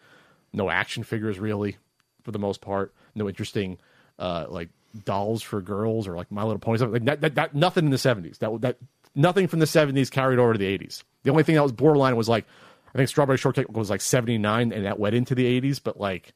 no 0.51 0.69
action 0.69 1.03
figures 1.03 1.39
really, 1.39 1.77
for 2.23 2.31
the 2.31 2.39
most 2.39 2.61
part. 2.61 2.93
No 3.15 3.29
interesting, 3.29 3.77
uh, 4.17 4.47
like 4.49 4.69
dolls 5.05 5.41
for 5.41 5.61
girls 5.61 6.07
or 6.07 6.15
like 6.15 6.31
My 6.31 6.43
Little 6.43 6.59
Ponies. 6.59 6.81
Like 6.81 7.03
that, 7.05 7.21
that, 7.21 7.35
that, 7.35 7.55
nothing 7.55 7.85
in 7.85 7.91
the 7.91 7.97
70s. 7.97 8.39
That 8.39 8.61
that 8.61 8.77
nothing 9.15 9.47
from 9.47 9.59
the 9.59 9.65
70s 9.65 10.09
carried 10.11 10.39
over 10.39 10.53
to 10.53 10.59
the 10.59 10.77
80s. 10.77 11.03
The 11.23 11.31
only 11.31 11.43
thing 11.43 11.55
that 11.55 11.63
was 11.63 11.71
borderline 11.71 12.15
was 12.15 12.29
like, 12.29 12.45
I 12.93 12.97
think 12.97 13.09
Strawberry 13.09 13.37
Shortcake 13.37 13.69
was 13.71 13.89
like 13.89 14.01
79, 14.01 14.71
and 14.71 14.85
that 14.85 14.99
went 14.99 15.15
into 15.15 15.35
the 15.35 15.61
80s. 15.61 15.79
But 15.83 15.99
like, 15.99 16.33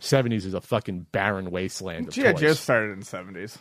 70s 0.00 0.44
is 0.44 0.54
a 0.54 0.60
fucking 0.60 1.06
barren 1.12 1.50
wasteland 1.50 2.08
of 2.08 2.14
GI. 2.14 2.34
Joe 2.34 2.52
started 2.54 2.92
in 2.92 3.00
the 3.00 3.06
seventies. 3.06 3.58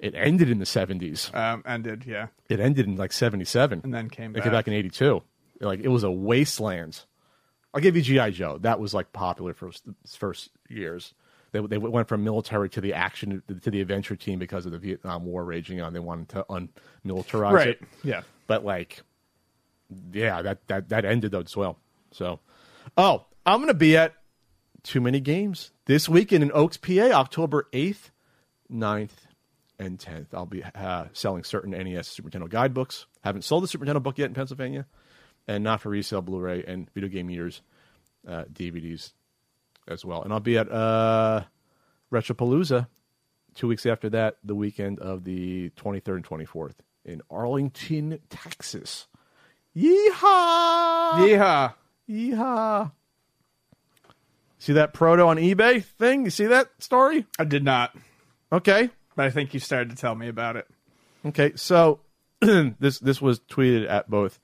It 0.00 0.14
ended 0.14 0.50
in 0.50 0.58
the 0.58 0.64
70s. 0.64 1.34
Um, 1.34 1.62
ended 1.66 2.04
yeah, 2.06 2.28
It 2.48 2.60
ended 2.60 2.86
in 2.86 2.96
like 2.96 3.12
77. 3.12 3.80
and 3.84 3.94
then 3.94 4.08
came 4.10 4.30
It 4.30 4.34
back. 4.34 4.42
came 4.44 4.52
back 4.52 4.66
in 4.68 4.74
'82. 4.74 5.22
Like 5.60 5.80
it 5.80 5.88
was 5.88 6.02
a 6.04 6.10
wasteland. 6.10 7.00
I'll 7.72 7.80
give 7.80 7.96
you 7.96 8.02
GI 8.02 8.32
Joe. 8.32 8.58
That 8.58 8.78
was 8.80 8.94
like 8.94 9.12
popular 9.12 9.52
for 9.54 9.68
its 9.68 10.16
first 10.16 10.50
years. 10.68 11.12
They 11.54 11.60
they 11.60 11.78
went 11.78 12.08
from 12.08 12.24
military 12.24 12.68
to 12.70 12.80
the 12.80 12.94
action 12.94 13.40
to 13.62 13.70
the 13.70 13.80
adventure 13.80 14.16
team 14.16 14.40
because 14.40 14.66
of 14.66 14.72
the 14.72 14.78
Vietnam 14.78 15.24
War 15.24 15.44
raging 15.44 15.80
on. 15.80 15.92
They 15.92 16.00
wanted 16.00 16.28
to 16.30 16.44
unmilitarize 16.50 17.52
right. 17.52 17.68
it. 17.68 17.82
Yeah. 18.02 18.22
But 18.48 18.64
like, 18.64 19.02
yeah, 20.12 20.42
that 20.42 20.66
that 20.66 20.88
that 20.88 21.04
ended 21.04 21.30
though 21.30 21.42
as 21.42 21.56
well. 21.56 21.78
So, 22.10 22.40
oh, 22.96 23.26
I'm 23.46 23.60
gonna 23.60 23.72
be 23.72 23.96
at 23.96 24.14
too 24.82 25.00
many 25.00 25.20
games 25.20 25.70
this 25.84 26.08
weekend 26.08 26.42
in 26.42 26.50
Oaks, 26.52 26.76
PA, 26.76 27.12
October 27.12 27.68
8th, 27.72 28.10
9th, 28.70 29.10
and 29.78 29.96
10th. 29.96 30.26
I'll 30.34 30.46
be 30.46 30.64
uh, 30.64 31.04
selling 31.12 31.44
certain 31.44 31.70
NES 31.70 32.08
Super 32.08 32.30
Nintendo 32.30 32.50
guidebooks. 32.50 33.06
Haven't 33.22 33.42
sold 33.42 33.62
the 33.62 33.68
Super 33.68 33.86
Nintendo 33.86 34.02
book 34.02 34.18
yet 34.18 34.26
in 34.26 34.34
Pennsylvania, 34.34 34.86
and 35.46 35.62
not 35.62 35.80
for 35.80 35.90
resale 35.90 36.20
Blu-ray 36.20 36.64
and 36.66 36.90
Video 36.94 37.08
Game 37.08 37.30
Years 37.30 37.62
uh, 38.26 38.42
DVDs 38.52 39.12
as 39.88 40.04
well. 40.04 40.22
And 40.22 40.32
I'll 40.32 40.40
be 40.40 40.58
at 40.58 40.70
uh, 40.70 41.44
Retropalooza 42.12 42.86
two 43.54 43.68
weeks 43.68 43.86
after 43.86 44.10
that, 44.10 44.36
the 44.42 44.54
weekend 44.54 44.98
of 45.00 45.24
the 45.24 45.70
23rd 45.70 46.16
and 46.16 46.24
24th 46.26 46.74
in 47.04 47.22
Arlington, 47.30 48.18
Texas. 48.30 49.06
Yeehaw! 49.76 51.18
Yeehaw. 51.18 51.74
Yeehaw! 52.08 52.92
See 54.58 54.72
that 54.72 54.94
proto 54.94 55.24
on 55.24 55.36
eBay 55.36 55.84
thing? 55.84 56.24
You 56.24 56.30
see 56.30 56.46
that 56.46 56.70
story? 56.78 57.26
I 57.38 57.44
did 57.44 57.62
not, 57.64 57.94
Okay. 58.50 58.88
but 59.14 59.26
I 59.26 59.30
think 59.30 59.52
you 59.52 59.60
started 59.60 59.90
to 59.90 59.96
tell 59.96 60.14
me 60.14 60.28
about 60.28 60.56
it. 60.56 60.66
Okay, 61.26 61.52
so 61.56 62.00
this 62.40 62.98
this 62.98 63.20
was 63.20 63.40
tweeted 63.40 63.88
at 63.88 64.08
both 64.08 64.38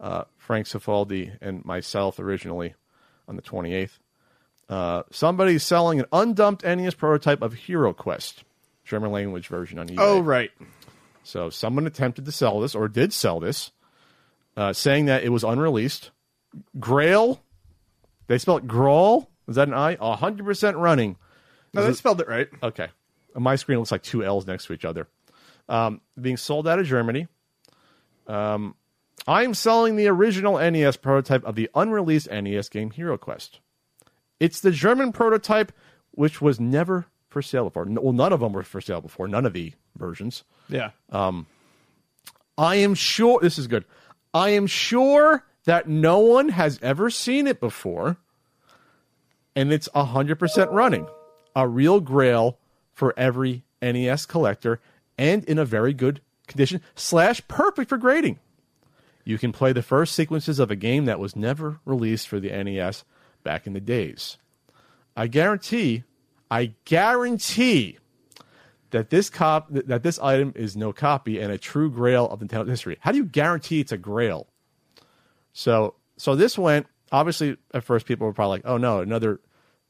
uh, 0.00 0.24
Frank 0.36 0.66
Cifaldi 0.66 1.36
and 1.40 1.64
myself 1.64 2.18
originally 2.18 2.74
on 3.26 3.36
the 3.36 3.42
28th. 3.42 3.98
Uh, 4.68 5.02
somebody's 5.10 5.62
selling 5.62 6.00
an 6.00 6.06
undumped 6.12 6.62
NES 6.62 6.94
prototype 6.94 7.40
of 7.40 7.54
Hero 7.54 7.92
Quest, 7.94 8.44
German 8.84 9.12
language 9.12 9.48
version 9.48 9.78
on 9.78 9.88
eBay. 9.88 9.96
Oh 9.98 10.20
right. 10.20 10.50
So 11.22 11.50
someone 11.50 11.86
attempted 11.86 12.24
to 12.26 12.32
sell 12.32 12.60
this 12.60 12.74
or 12.74 12.88
did 12.88 13.12
sell 13.12 13.40
this, 13.40 13.70
uh, 14.56 14.72
saying 14.72 15.06
that 15.06 15.22
it 15.22 15.30
was 15.30 15.44
unreleased. 15.44 16.10
Grail, 16.78 17.42
they 18.26 18.38
spell 18.38 18.58
it 18.58 18.66
Grawl. 18.66 19.26
Is 19.46 19.56
that 19.56 19.68
an 19.68 19.74
I? 19.74 19.96
hundred 20.16 20.44
percent 20.44 20.76
running. 20.76 21.16
No, 21.72 21.84
they 21.84 21.92
spelled 21.92 22.20
it 22.20 22.28
right. 22.28 22.48
Okay. 22.62 22.88
My 23.34 23.56
screen, 23.56 23.78
looks 23.78 23.92
like 23.92 24.02
two 24.02 24.24
L's 24.24 24.46
next 24.46 24.66
to 24.66 24.72
each 24.72 24.84
other. 24.84 25.06
Um, 25.68 26.00
being 26.20 26.36
sold 26.36 26.66
out 26.66 26.78
of 26.78 26.86
Germany. 26.86 27.28
Um, 28.26 28.74
I 29.26 29.44
am 29.44 29.54
selling 29.54 29.96
the 29.96 30.08
original 30.08 30.58
NES 30.58 30.96
prototype 30.96 31.44
of 31.44 31.54
the 31.54 31.70
unreleased 31.74 32.30
NES 32.30 32.68
game 32.68 32.90
Hero 32.90 33.18
Quest. 33.18 33.60
It's 34.40 34.60
the 34.60 34.70
German 34.70 35.12
prototype, 35.12 35.72
which 36.12 36.40
was 36.40 36.60
never 36.60 37.06
for 37.28 37.42
sale 37.42 37.64
before. 37.64 37.86
Well, 37.88 38.12
none 38.12 38.32
of 38.32 38.40
them 38.40 38.52
were 38.52 38.62
for 38.62 38.80
sale 38.80 39.00
before. 39.00 39.28
None 39.28 39.46
of 39.46 39.52
the 39.52 39.72
versions. 39.96 40.44
Yeah. 40.68 40.90
Um, 41.10 41.46
I 42.56 42.76
am 42.76 42.94
sure 42.94 43.40
this 43.40 43.58
is 43.58 43.66
good. 43.66 43.84
I 44.34 44.50
am 44.50 44.66
sure 44.66 45.44
that 45.64 45.88
no 45.88 46.18
one 46.18 46.50
has 46.50 46.78
ever 46.82 47.10
seen 47.10 47.46
it 47.46 47.60
before, 47.60 48.16
and 49.54 49.72
it's 49.72 49.88
hundred 49.94 50.38
percent 50.38 50.70
running. 50.70 51.06
A 51.54 51.66
real 51.66 52.00
grail 52.00 52.58
for 52.92 53.14
every 53.16 53.64
NES 53.80 54.26
collector 54.26 54.80
and 55.16 55.44
in 55.44 55.58
a 55.58 55.64
very 55.64 55.92
good 55.92 56.20
condition 56.46 56.80
slash 56.94 57.46
perfect 57.48 57.88
for 57.88 57.98
grading. 57.98 58.38
You 59.24 59.38
can 59.38 59.52
play 59.52 59.72
the 59.72 59.82
first 59.82 60.14
sequences 60.14 60.58
of 60.58 60.70
a 60.70 60.76
game 60.76 61.04
that 61.04 61.20
was 61.20 61.36
never 61.36 61.80
released 61.84 62.28
for 62.28 62.40
the 62.40 62.50
NES 62.50 63.04
back 63.42 63.66
in 63.66 63.72
the 63.72 63.80
days. 63.80 64.38
I 65.16 65.26
guarantee, 65.26 66.04
I 66.50 66.72
guarantee 66.84 67.98
that 68.90 69.10
this 69.10 69.28
cop 69.28 69.68
that 69.70 70.02
this 70.02 70.18
item 70.18 70.52
is 70.56 70.76
no 70.76 70.92
copy 70.92 71.40
and 71.40 71.52
a 71.52 71.58
true 71.58 71.90
grail 71.90 72.26
of 72.26 72.40
Nintendo 72.40 72.68
history. 72.68 72.96
How 73.00 73.12
do 73.12 73.18
you 73.18 73.24
guarantee 73.24 73.80
it's 73.80 73.92
a 73.92 73.98
grail? 73.98 74.46
So 75.52 75.94
so 76.16 76.34
this 76.34 76.56
went 76.56 76.86
obviously 77.12 77.56
at 77.74 77.84
first 77.84 78.06
people 78.06 78.26
were 78.26 78.32
probably 78.32 78.58
like, 78.58 78.66
oh 78.66 78.76
no, 78.76 79.00
another 79.00 79.40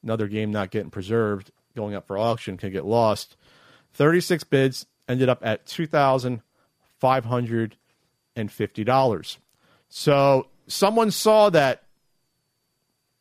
another 0.02 0.28
game 0.28 0.50
not 0.50 0.70
getting 0.70 0.90
preserved 0.90 1.50
going 1.76 1.94
up 1.94 2.06
for 2.06 2.18
auction 2.18 2.56
can 2.56 2.72
get 2.72 2.84
lost. 2.84 3.36
Thirty 3.92 4.20
six 4.20 4.44
bids 4.44 4.86
ended 5.08 5.28
up 5.28 5.44
at 5.44 5.66
two 5.66 5.86
thousand 5.86 6.42
five 6.98 7.24
hundred 7.24 7.76
and 8.34 8.50
fifty 8.50 8.84
dollars. 8.84 9.38
So 9.88 10.48
someone 10.66 11.10
saw 11.10 11.50
that 11.50 11.84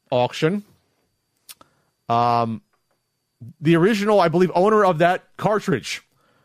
auction. 0.09 0.63
Um, 2.09 2.61
the 3.61 3.75
original, 3.75 4.19
I 4.19 4.29
believe, 4.29 4.51
owner 4.55 4.85
of 4.85 4.99
that 4.99 5.25
cartridge 5.37 6.01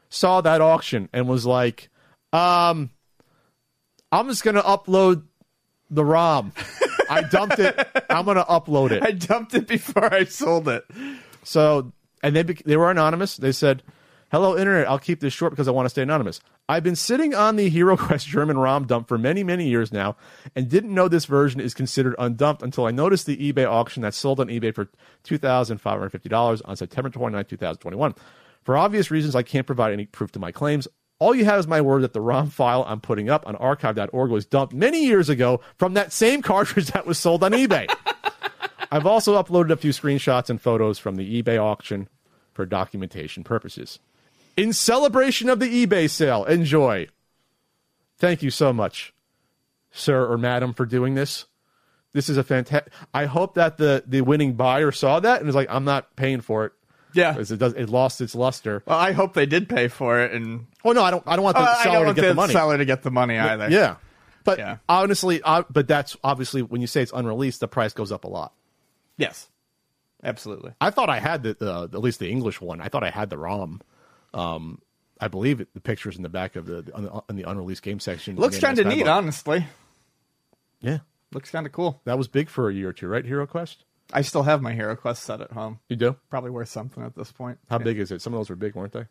saw 0.09 0.41
that 0.41 0.61
auction 0.61 1.09
and 1.13 1.29
was 1.29 1.47
like, 1.47 1.89
um, 2.33 2.91
I'm 4.11 4.29
just 4.29 4.45
going 4.45 4.57
to 4.57 4.63
upload 4.63 5.23
the 5.91 6.05
ROM. 6.05 6.53
I 7.09 7.23
dumped 7.23 7.59
it. 7.59 7.77
I'm 8.11 8.25
going 8.25 8.37
to 8.37 8.45
upload 8.45 8.91
it. 8.91 9.03
I 9.03 9.13
dumped 9.13 9.55
it 9.55 9.67
before 9.67 10.13
I 10.13 10.25
sold 10.25 10.69
it. 10.69 10.85
So, 11.45 11.93
and 12.23 12.37
they, 12.37 12.43
they 12.43 12.77
were 12.77 12.91
anonymous. 12.91 13.37
They 13.37 13.53
said, 13.53 13.83
Hello, 14.33 14.57
Internet. 14.57 14.89
I'll 14.89 14.99
keep 14.99 15.21
this 15.21 15.35
short 15.35 15.53
because 15.53 15.69
I 15.69 15.73
want 15.73 15.85
to 15.85 15.91
stay 15.91 16.01
anonymous. 16.01 16.41
I've 16.67 16.83
been 16.83 16.97
sitting 16.97 17.35
on 17.35 17.57
the 17.57 17.69
Hero 17.69 17.99
Quest 17.99 18.27
German 18.27 18.57
ROM 18.57 18.87
dump 18.87 19.07
for 19.07 19.19
many, 19.19 19.45
many 19.45 19.69
years 19.69 19.93
now 19.93 20.17
and 20.57 20.71
didn't 20.71 20.95
know 20.95 21.07
this 21.07 21.27
version 21.27 21.61
is 21.61 21.75
considered 21.75 22.15
undumped 22.19 22.63
until 22.63 22.87
I 22.87 22.93
noticed 22.93 23.27
the 23.27 23.53
eBay 23.53 23.71
auction 23.71 24.01
that 24.05 24.15
sold 24.15 24.41
on 24.41 24.47
eBay 24.47 24.75
for 24.75 24.89
$2,550 25.25 26.63
on 26.65 26.77
September 26.77 27.11
29, 27.11 27.45
2021. 27.45 28.15
For 28.65 28.75
obvious 28.75 29.11
reasons, 29.11 29.37
I 29.37 29.43
can't 29.43 29.67
provide 29.67 29.93
any 29.93 30.07
proof 30.07 30.33
to 30.33 30.39
my 30.39 30.51
claims. 30.51 30.89
All 31.19 31.35
you 31.35 31.45
have 31.45 31.59
is 31.59 31.67
my 31.67 31.83
word 31.83 32.01
that 32.01 32.15
the 32.15 32.23
ROM 32.23 32.49
file 32.49 32.87
I'm 32.89 33.03
putting 33.03 33.29
up 33.29 33.47
on 33.47 33.55
archive.org 33.57 34.31
was 34.31 34.47
dumped 34.47 34.73
many 34.73 35.05
years 35.05 35.29
ago 35.29 35.61
from 35.77 35.93
that 35.93 36.11
same 36.11 36.41
cartridge 36.41 36.87
that 36.93 37.05
was 37.05 37.19
sold 37.19 37.45
on 37.45 37.53
eBay. 37.53 37.87
I've 38.91 39.05
also 39.05 39.41
uploaded 39.43 39.73
a 39.73 39.77
few 39.77 39.91
screenshots 39.91 40.49
and 40.49 40.59
photos 40.59 40.99
from 40.99 41.17
the 41.17 41.43
eBay 41.43 41.63
auction 41.63 42.09
for 42.55 42.65
documentation 42.65 43.45
purposes. 43.45 43.99
In 44.57 44.73
celebration 44.73 45.49
of 45.49 45.61
the 45.61 45.87
eBay 45.87 46.09
sale, 46.11 46.45
enjoy. 46.45 47.09
Thank 48.19 48.43
you 48.43 48.51
so 48.51 48.73
much, 48.73 49.13
sir 49.91 50.31
or 50.31 50.37
madam, 50.39 50.75
for 50.75 50.87
doing 50.87 51.15
this. 51.15 51.47
This 52.13 52.29
is 52.29 52.37
a 52.37 52.45
fantastic. 52.45 52.93
I 53.15 53.25
hope 53.27 53.55
that 53.55 53.79
the 53.79 54.05
the 54.07 54.21
winning 54.21 54.53
buyer 54.55 54.93
saw 54.93 55.21
that 55.21 55.39
and 55.39 55.47
was 55.47 55.57
like, 55.57 55.69
"I'm 55.71 55.85
not 55.85 56.15
paying 56.17 56.41
for 56.43 56.67
it." 56.67 56.73
Yeah. 57.15 57.33
because 57.33 57.51
it 57.53 57.59
does. 57.59 57.75
It 57.75 57.89
lost 57.91 58.21
its 58.21 58.35
luster. 58.35 58.83
Well, 58.87 58.99
I 58.99 59.13
hope 59.13 59.35
they 59.35 59.45
did 59.47 59.69
pay 59.69 59.89
for 59.89 60.21
it, 60.21 60.33
and 60.33 60.67
Oh 60.85 60.93
no, 60.93 61.03
I 61.03 61.11
don't. 61.11 61.23
I 61.27 61.37
don't 61.37 61.45
want 61.45 61.57
the 61.57 61.63
Uh, 61.63 61.75
I 61.79 61.83
seller 61.85 62.07
to 62.07 62.15
get 62.15 62.21
the 62.23 62.29
the 62.29 62.35
money. 62.35 62.53
seller 62.53 62.79
to 62.79 62.85
get 62.85 63.03
the 63.03 63.11
money 63.11 63.39
either. 63.39 63.69
Yeah, 63.71 63.97
but 64.45 64.59
Yeah. 64.59 64.77
honestly, 64.89 65.41
uh, 65.43 65.63
but 65.71 65.89
that's 65.89 66.17
obviously 66.25 66.63
when 66.63 66.81
you 66.81 66.87
say 66.87 67.03
it's 67.03 67.13
unreleased, 67.15 67.61
the 67.61 67.69
price 67.69 67.93
goes 67.93 68.13
up 68.13 68.25
a 68.25 68.29
lot. 68.29 68.53
Yes. 69.17 69.49
Absolutely. 70.25 70.73
I 70.81 70.91
thought 70.91 71.11
I 71.11 71.19
had 71.19 71.43
the, 71.43 71.57
uh, 71.61 71.85
at 71.85 71.95
least 72.01 72.21
the 72.21 72.31
English 72.31 72.61
one. 72.61 72.81
I 72.81 72.89
thought 72.89 73.03
I 73.03 73.11
had 73.11 73.29
the 73.29 73.37
ROM. 73.39 73.81
Um, 74.35 74.81
I 75.21 75.29
believe 75.29 75.61
it, 75.61 75.73
the 75.75 75.81
pictures 75.81 76.17
in 76.17 76.23
the 76.23 76.29
back 76.29 76.57
of 76.57 76.67
the 76.67 76.91
on 76.95 77.05
the, 77.05 77.11
on 77.11 77.37
the 77.37 77.43
unreleased 77.49 77.83
game 77.83 78.01
section. 78.01 78.37
Looks 78.37 78.59
kind 78.59 78.79
of 78.79 78.87
neat, 78.87 79.07
honestly. 79.07 79.67
Yeah, 80.81 80.99
Looks 81.33 81.51
kind 81.51 81.65
of 81.67 81.73
cool. 81.73 82.01
that 82.05 82.19
was 82.19 82.29
big 82.29 82.49
for 82.49 82.69
a 82.69 82.75
year 82.75 82.89
or 82.89 82.93
two, 82.93 83.07
right? 83.09 83.25
Hero 83.25 83.47
Quest. 83.47 83.85
I 84.13 84.23
still 84.23 84.43
have 84.43 84.61
my 84.61 84.73
Hero 84.75 84.97
Quest 84.97 85.23
set 85.23 85.41
at 85.41 85.53
home. 85.53 85.79
You 85.89 85.97
do? 85.97 86.17
Probably 86.29 86.51
worth 86.51 86.69
something 86.69 87.03
at 87.05 87.15
this 87.15 87.31
point. 87.33 87.59
How 87.71 87.79
Yeah. 87.79 87.85
big 87.85 87.99
is 88.01 88.11
it? 88.11 88.21
Some 88.21 88.35
of 88.35 88.41
those 88.41 88.51
were 88.51 88.57
big, 88.57 88.75
weren't 88.75 88.93
they? 88.93 89.07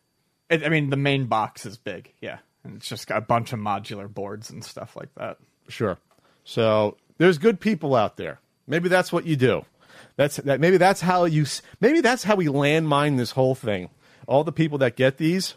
It, 0.50 0.66
I 0.66 0.70
mean, 0.70 0.90
the 0.90 0.98
main 0.98 1.25
box 1.28 1.66
is 1.66 1.78
big, 1.78 2.13
yeah, 2.22 2.40
and 2.63 2.75
it's 2.75 2.88
just 2.90 3.08
got 3.08 3.18
a 3.20 3.22
bunch 3.22 3.54
of 3.54 3.60
modular 3.60 4.13
boards 4.13 4.50
and 4.50 4.63
stuff 4.66 4.96
like 4.98 5.13
that. 5.16 5.38
Sure. 5.70 5.98
So 6.44 6.98
there's 7.18 7.38
good 7.38 7.60
people 7.62 7.96
out 7.96 8.18
there. 8.18 8.40
Maybe 8.68 8.90
that's 8.90 9.13
what 9.13 9.25
you 9.25 9.38
do. 9.38 9.66
That's 10.18 10.36
that. 10.38 10.60
Maybe 10.60 10.75
that's 10.78 11.00
how 11.01 11.24
you. 11.24 11.46
Maybe 11.80 12.01
that's 12.01 12.24
how 12.25 12.36
we 12.36 12.48
landmine 12.48 13.16
this 13.18 13.32
whole 13.32 13.56
thing. 13.56 13.90
All 14.28 14.44
the 14.44 14.51
people 14.51 14.78
that 14.80 14.96
get 14.96 15.18
these, 15.18 15.56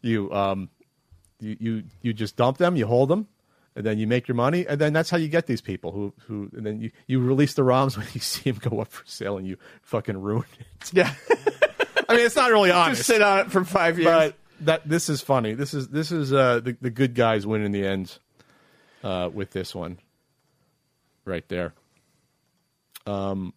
you 0.00 0.32
um, 0.32 0.68
you 1.40 1.56
you 1.58 1.82
you 2.02 2.12
just 2.12 2.36
dump 2.36 2.58
them, 2.58 2.76
you 2.76 2.86
hold 2.86 3.08
them, 3.08 3.28
and 3.74 3.84
then 3.84 3.98
you 3.98 4.06
make 4.06 4.28
your 4.28 4.34
money, 4.34 4.66
and 4.66 4.80
then 4.80 4.92
that's 4.92 5.10
how 5.10 5.16
you 5.16 5.28
get 5.28 5.46
these 5.46 5.60
people 5.60 5.92
who 5.92 6.12
who. 6.26 6.50
And 6.56 6.64
then 6.64 6.80
you 6.80 6.90
you 7.06 7.20
release 7.20 7.54
the 7.54 7.62
ROMs 7.62 7.96
when 7.98 8.06
you 8.12 8.20
see 8.20 8.50
them 8.50 8.60
go 8.70 8.80
up 8.80 8.92
for 8.92 9.06
sale, 9.06 9.38
and 9.38 9.46
you 9.46 9.56
fucking 9.82 10.20
ruin 10.20 10.44
it. 10.58 10.92
Yeah, 10.92 11.12
I 12.08 12.16
mean, 12.16 12.26
it's 12.26 12.36
not 12.36 12.50
really 12.50 12.70
honest. 12.70 13.00
just 13.00 13.08
sit 13.08 13.22
on 13.22 13.40
it 13.40 13.50
for 13.50 13.64
five 13.64 13.98
years. 13.98 14.06
but 14.06 14.34
that 14.60 14.88
this 14.88 15.08
is 15.08 15.20
funny. 15.20 15.54
This 15.54 15.74
is 15.74 15.88
this 15.88 16.12
is 16.12 16.32
uh, 16.32 16.60
the 16.60 16.76
the 16.80 16.90
good 16.90 17.14
guys 17.14 17.46
win 17.46 17.62
in 17.62 17.72
the 17.72 17.86
end 17.86 18.18
uh, 19.02 19.30
with 19.32 19.50
this 19.50 19.74
one 19.74 19.98
right 21.24 21.46
there. 21.48 21.72
Um, 23.06 23.54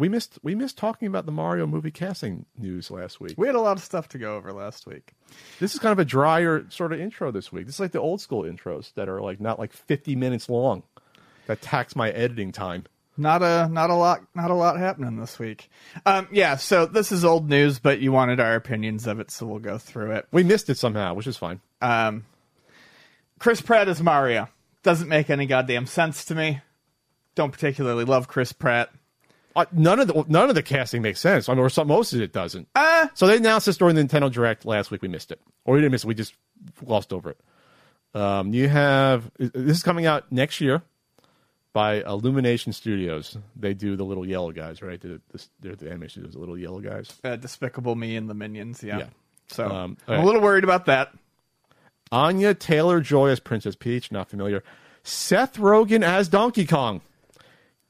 we 0.00 0.08
missed 0.08 0.38
we 0.42 0.54
missed 0.54 0.76
talking 0.78 1.06
about 1.06 1.26
the 1.26 1.32
Mario 1.32 1.66
movie 1.66 1.90
casting 1.90 2.46
news 2.56 2.90
last 2.90 3.20
week. 3.20 3.34
we 3.36 3.46
had 3.46 3.54
a 3.54 3.60
lot 3.60 3.76
of 3.76 3.84
stuff 3.84 4.08
to 4.08 4.18
go 4.18 4.36
over 4.36 4.52
last 4.52 4.86
week. 4.86 5.12
This 5.60 5.74
is 5.74 5.80
kind 5.80 5.92
of 5.92 5.98
a 5.98 6.04
drier 6.04 6.66
sort 6.70 6.92
of 6.92 7.00
intro 7.00 7.30
this 7.30 7.52
week. 7.52 7.66
This 7.66 7.76
is 7.76 7.80
like 7.80 7.92
the 7.92 8.00
old 8.00 8.20
school 8.20 8.42
intros 8.42 8.92
that 8.94 9.08
are 9.08 9.20
like 9.20 9.40
not 9.40 9.58
like 9.58 9.72
fifty 9.72 10.16
minutes 10.16 10.48
long. 10.48 10.82
That 11.46 11.60
tax 11.60 11.94
my 11.94 12.10
editing 12.10 12.50
time. 12.50 12.84
Not 13.16 13.42
a 13.42 13.68
not 13.70 13.90
a 13.90 13.94
lot 13.94 14.22
not 14.34 14.50
a 14.50 14.54
lot 14.54 14.78
happening 14.78 15.20
this 15.20 15.38
week. 15.38 15.68
Um, 16.06 16.26
yeah, 16.32 16.56
so 16.56 16.86
this 16.86 17.12
is 17.12 17.24
old 17.24 17.48
news, 17.48 17.78
but 17.78 18.00
you 18.00 18.10
wanted 18.12 18.40
our 18.40 18.54
opinions 18.54 19.06
of 19.06 19.20
it, 19.20 19.30
so 19.30 19.46
we'll 19.46 19.58
go 19.58 19.76
through 19.76 20.12
it. 20.12 20.26
We 20.32 20.42
missed 20.42 20.70
it 20.70 20.78
somehow, 20.78 21.14
which 21.14 21.26
is 21.26 21.36
fine. 21.36 21.60
Um, 21.82 22.24
Chris 23.38 23.60
Pratt 23.60 23.88
is 23.88 24.02
Mario 24.02 24.48
doesn't 24.82 25.08
make 25.08 25.30
any 25.30 25.46
goddamn 25.46 25.86
sense 25.86 26.24
to 26.26 26.34
me. 26.34 26.60
Don't 27.34 27.52
particularly 27.52 28.04
love 28.04 28.28
Chris 28.28 28.52
Pratt. 28.52 28.90
Uh, 29.56 29.64
none 29.72 29.98
of 30.00 30.06
the 30.08 30.24
none 30.28 30.48
of 30.48 30.54
the 30.54 30.62
casting 30.62 31.02
makes 31.02 31.18
sense. 31.20 31.48
I 31.48 31.52
mean, 31.54 31.60
or 31.60 31.68
some, 31.70 31.88
most 31.88 32.12
of 32.12 32.20
it 32.20 32.32
doesn't. 32.32 32.68
Uh, 32.74 33.08
So 33.14 33.26
they 33.26 33.36
announced 33.36 33.66
this 33.66 33.76
during 33.76 33.96
the 33.96 34.02
Nintendo 34.04 34.30
Direct 34.30 34.64
last 34.64 34.90
week. 34.90 35.02
We 35.02 35.08
missed 35.08 35.32
it, 35.32 35.40
or 35.64 35.74
we 35.74 35.80
didn't 35.80 35.92
miss 35.92 36.04
it. 36.04 36.06
We 36.06 36.14
just 36.14 36.34
glossed 36.84 37.12
over 37.12 37.30
it. 37.30 37.40
Um, 38.14 38.52
you 38.54 38.68
have 38.68 39.30
this 39.38 39.78
is 39.78 39.82
coming 39.82 40.06
out 40.06 40.30
next 40.32 40.60
year 40.60 40.82
by 41.72 42.02
Illumination 42.02 42.72
Studios. 42.72 43.36
They 43.56 43.74
do 43.74 43.96
the 43.96 44.04
little 44.04 44.26
yellow 44.26 44.50
guys, 44.52 44.82
right? 44.82 45.00
The, 45.00 45.20
the, 45.32 45.46
they're 45.60 45.76
the 45.76 45.86
animation 45.88 46.22
studios, 46.22 46.34
the 46.34 46.40
little 46.40 46.58
yellow 46.58 46.80
guys. 46.80 47.12
uh, 47.22 47.36
Despicable 47.36 47.94
Me 47.94 48.16
and 48.16 48.28
the 48.28 48.34
Minions, 48.34 48.82
yeah. 48.82 48.98
Yeah. 48.98 49.06
So 49.48 49.66
Um, 49.66 49.96
I'm 50.06 50.12
alright. 50.14 50.24
a 50.24 50.26
little 50.26 50.40
worried 50.42 50.64
about 50.64 50.86
that. 50.86 51.12
Anya 52.12 52.54
Taylor 52.54 53.00
Joy 53.00 53.28
as 53.30 53.38
Princess 53.40 53.76
Peach, 53.76 54.10
not 54.10 54.28
familiar. 54.28 54.64
Seth 55.04 55.56
Rogen 55.58 56.02
as 56.02 56.28
Donkey 56.28 56.66
Kong. 56.66 57.00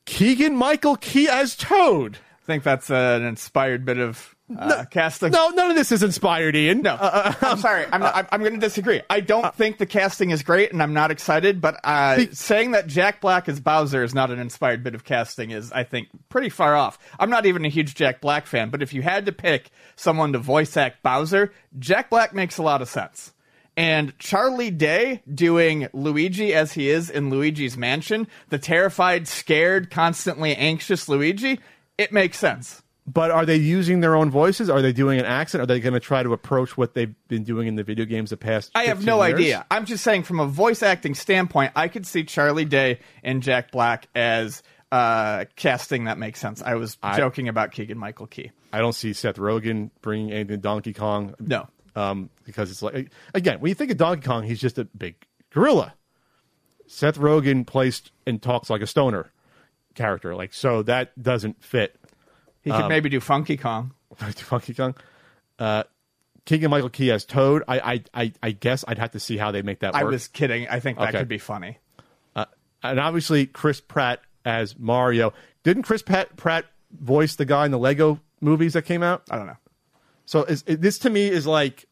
Keegan 0.05 0.57
Michael 0.57 0.97
Key 0.97 1.29
as 1.29 1.57
Toad. 1.57 2.19
I 2.43 2.47
think 2.47 2.63
that's 2.65 2.91
uh, 2.91 3.19
an 3.21 3.25
inspired 3.27 3.85
bit 3.85 3.99
of 3.99 4.35
uh, 4.59 4.85
casting. 4.91 5.31
No, 5.31 5.51
none 5.51 5.71
of 5.71 5.77
this 5.77 5.93
is 5.93 6.03
inspired, 6.03 6.57
Ian. 6.57 6.83
No, 6.83 6.97
I'm 7.01 7.59
sorry. 7.59 7.85
I'm, 7.93 8.03
I'm, 8.03 8.27
I'm 8.33 8.41
going 8.41 8.55
to 8.55 8.59
disagree. 8.59 9.01
I 9.09 9.21
don't 9.21 9.55
think 9.55 9.79
the 9.79 9.87
casting 9.87 10.31
is 10.31 10.43
great, 10.43 10.73
and 10.73 10.83
I'm 10.83 10.93
not 10.93 11.13
excited. 11.13 11.61
But 11.61 11.79
uh, 11.85 12.17
The- 12.17 12.35
saying 12.35 12.73
that 12.73 12.89
Jack 12.89 13.21
Black 13.21 13.49
as 13.49 13.61
Bowser 13.61 14.03
is 14.03 14.13
not 14.15 14.33
an 14.33 14.41
inspired 14.41 14.83
bit 14.83 14.97
of 14.97 15.05
casting 15.05 15.53
is, 15.53 15.71
I 15.71 15.85
think, 15.85 16.09
pretty 16.29 16.49
far 16.49 16.75
off. 16.75 16.99
I'm 17.21 17.31
not 17.31 17.47
even 17.47 17.65
a 17.65 17.69
huge 17.69 17.95
Jack 17.95 18.21
Black 18.21 18.47
fan, 18.47 18.71
but 18.71 18.83
if 18.83 18.93
you 18.93 19.03
had 19.03 19.27
to 19.27 19.33
pick 19.33 19.71
someone 19.95 20.33
to 20.33 20.39
voice 20.41 20.77
act 20.77 21.05
Bowser, 21.05 21.53
Jack 21.79 22.11
Black 22.11 22.35
makes 22.35 22.59
a 22.59 22.63
lot 22.65 22.83
of 22.83 22.89
sense. 22.89 23.33
And 23.81 24.13
Charlie 24.19 24.71
Day 24.71 25.23
doing 25.35 25.89
Luigi 25.95 26.53
as 26.53 26.75
he 26.75 26.91
is 26.91 27.09
in 27.09 27.31
Luigi's 27.31 27.79
Mansion, 27.79 28.29
the 28.51 28.59
terrified, 28.59 29.27
scared, 29.27 29.91
constantly 29.91 30.55
anxious 30.55 31.09
Luigi, 31.09 31.59
it 31.97 32.13
makes 32.13 32.39
sense. 32.39 32.83
But 33.07 33.31
are 33.31 33.47
they 33.47 33.57
using 33.57 34.01
their 34.01 34.17
own 34.17 34.31
voices? 34.31 34.69
Are 34.69 34.83
they 34.83 34.93
doing 34.93 35.19
an 35.19 35.25
accent? 35.25 35.63
Are 35.63 35.67
they 35.67 35.81
going 35.81 35.95
to 35.95 36.01
try 36.01 36.23
to 36.23 36.35
approach 36.35 36.77
what 36.77 36.93
they've 36.93 37.15
been 37.29 37.43
doing 37.43 37.69
in 37.69 37.77
the 37.77 37.83
video 37.83 38.05
games 38.05 38.29
the 38.29 38.37
past? 38.37 38.71
I 38.75 38.85
have 38.85 39.03
no 39.03 39.25
years? 39.25 39.35
idea. 39.35 39.67
I'm 39.71 39.87
just 39.87 40.05
saying, 40.05 40.25
from 40.25 40.41
a 40.41 40.47
voice 40.47 40.83
acting 40.83 41.15
standpoint, 41.15 41.73
I 41.75 41.89
could 41.89 42.07
see 42.07 42.25
Charlie 42.25 42.67
Day 42.67 42.99
and 43.25 43.43
Jack 43.43 43.71
Black 43.73 44.09
as 44.15 44.63
uh, 44.93 45.47
casting 45.57 46.05
that 46.05 46.19
makes 46.19 46.39
sense. 46.39 46.61
I 46.61 46.75
was 46.75 46.99
joking 47.17 47.49
about 47.49 47.73
Keegan 47.73 47.97
Michael 47.97 48.27
Key. 48.27 48.51
I 48.75 48.81
don't 48.81 48.95
see 48.95 49.15
Seth 49.15 49.37
Rogen 49.37 49.91
bringing 50.03 50.33
anything 50.33 50.61
Donkey 50.61 50.93
Kong. 50.93 51.35
No. 51.41 51.67
Um, 51.97 52.31
because 52.45 52.71
it's 52.71 52.83
like 52.83 53.11
again, 53.35 53.61
when 53.61 53.69
you 53.69 53.75
think 53.75 53.91
of 53.91 53.97
Donkey 53.97 54.27
Kong, 54.27 54.43
he's 54.45 54.61
just 54.61 54.79
a 54.79 54.85
big 54.85 55.15
gorilla. 55.51 55.95
Seth 56.87 57.19
Rogen 57.19 57.67
plays 57.67 58.03
and 58.27 58.43
talks 58.43 58.69
like 58.71 58.83
a 58.83 58.87
stoner 58.87 59.31
character, 59.95 60.35
like 60.35 60.53
so 60.53 60.83
that 60.83 61.21
doesn't 61.23 61.63
fit. 61.63 61.97
He 62.63 62.71
Um, 62.71 62.83
could 62.83 62.89
maybe 62.89 63.09
do 63.09 63.21
Funky 63.21 63.57
Kong. 63.57 63.93
Donkey 64.51 64.75
Kong. 64.75 64.95
Uh, 65.59 65.85
Keegan 66.47 66.71
Michael 66.71 66.89
Key 66.91 67.11
as 67.13 67.25
Toad. 67.25 67.63
I, 67.69 67.79
I 67.81 68.03
I 68.25 68.33
I 68.43 68.51
guess 68.51 68.85
I'd 68.89 68.99
have 68.99 69.13
to 69.13 69.21
see 69.21 69.37
how 69.37 69.51
they 69.53 69.63
make 69.63 69.81
that 69.81 69.93
work. 69.95 70.03
I 70.03 70.05
was 70.05 70.27
kidding. 70.29 70.67
I 70.69 70.81
think 70.81 70.99
that 70.99 71.11
Okay. 71.11 71.19
could 71.19 71.29
be 71.29 71.39
funny. 71.39 71.79
uh, 72.35 72.47
and 72.83 72.99
obviously 72.99 73.47
Chris 73.47 73.81
Pratt 73.81 74.21
as 74.45 74.77
Mario. 74.79 75.33
Didn't 75.63 75.83
Chris 75.85 76.03
Pratt, 76.03 76.37
Pratt 76.37 76.65
voice 76.91 77.37
the 77.37 77.45
guy 77.45 77.67
in 77.67 77.71
the 77.71 77.79
Lego 77.79 78.19
movies 78.41 78.73
that 78.73 78.83
came 78.83 79.03
out? 79.03 79.23
I 79.31 79.37
don't 79.37 79.47
know. 79.47 79.57
So 80.31 80.45
is, 80.45 80.63
this 80.63 81.01
to 81.01 81.11
me 81.11 81.27
is 81.27 81.45
like 81.45 81.89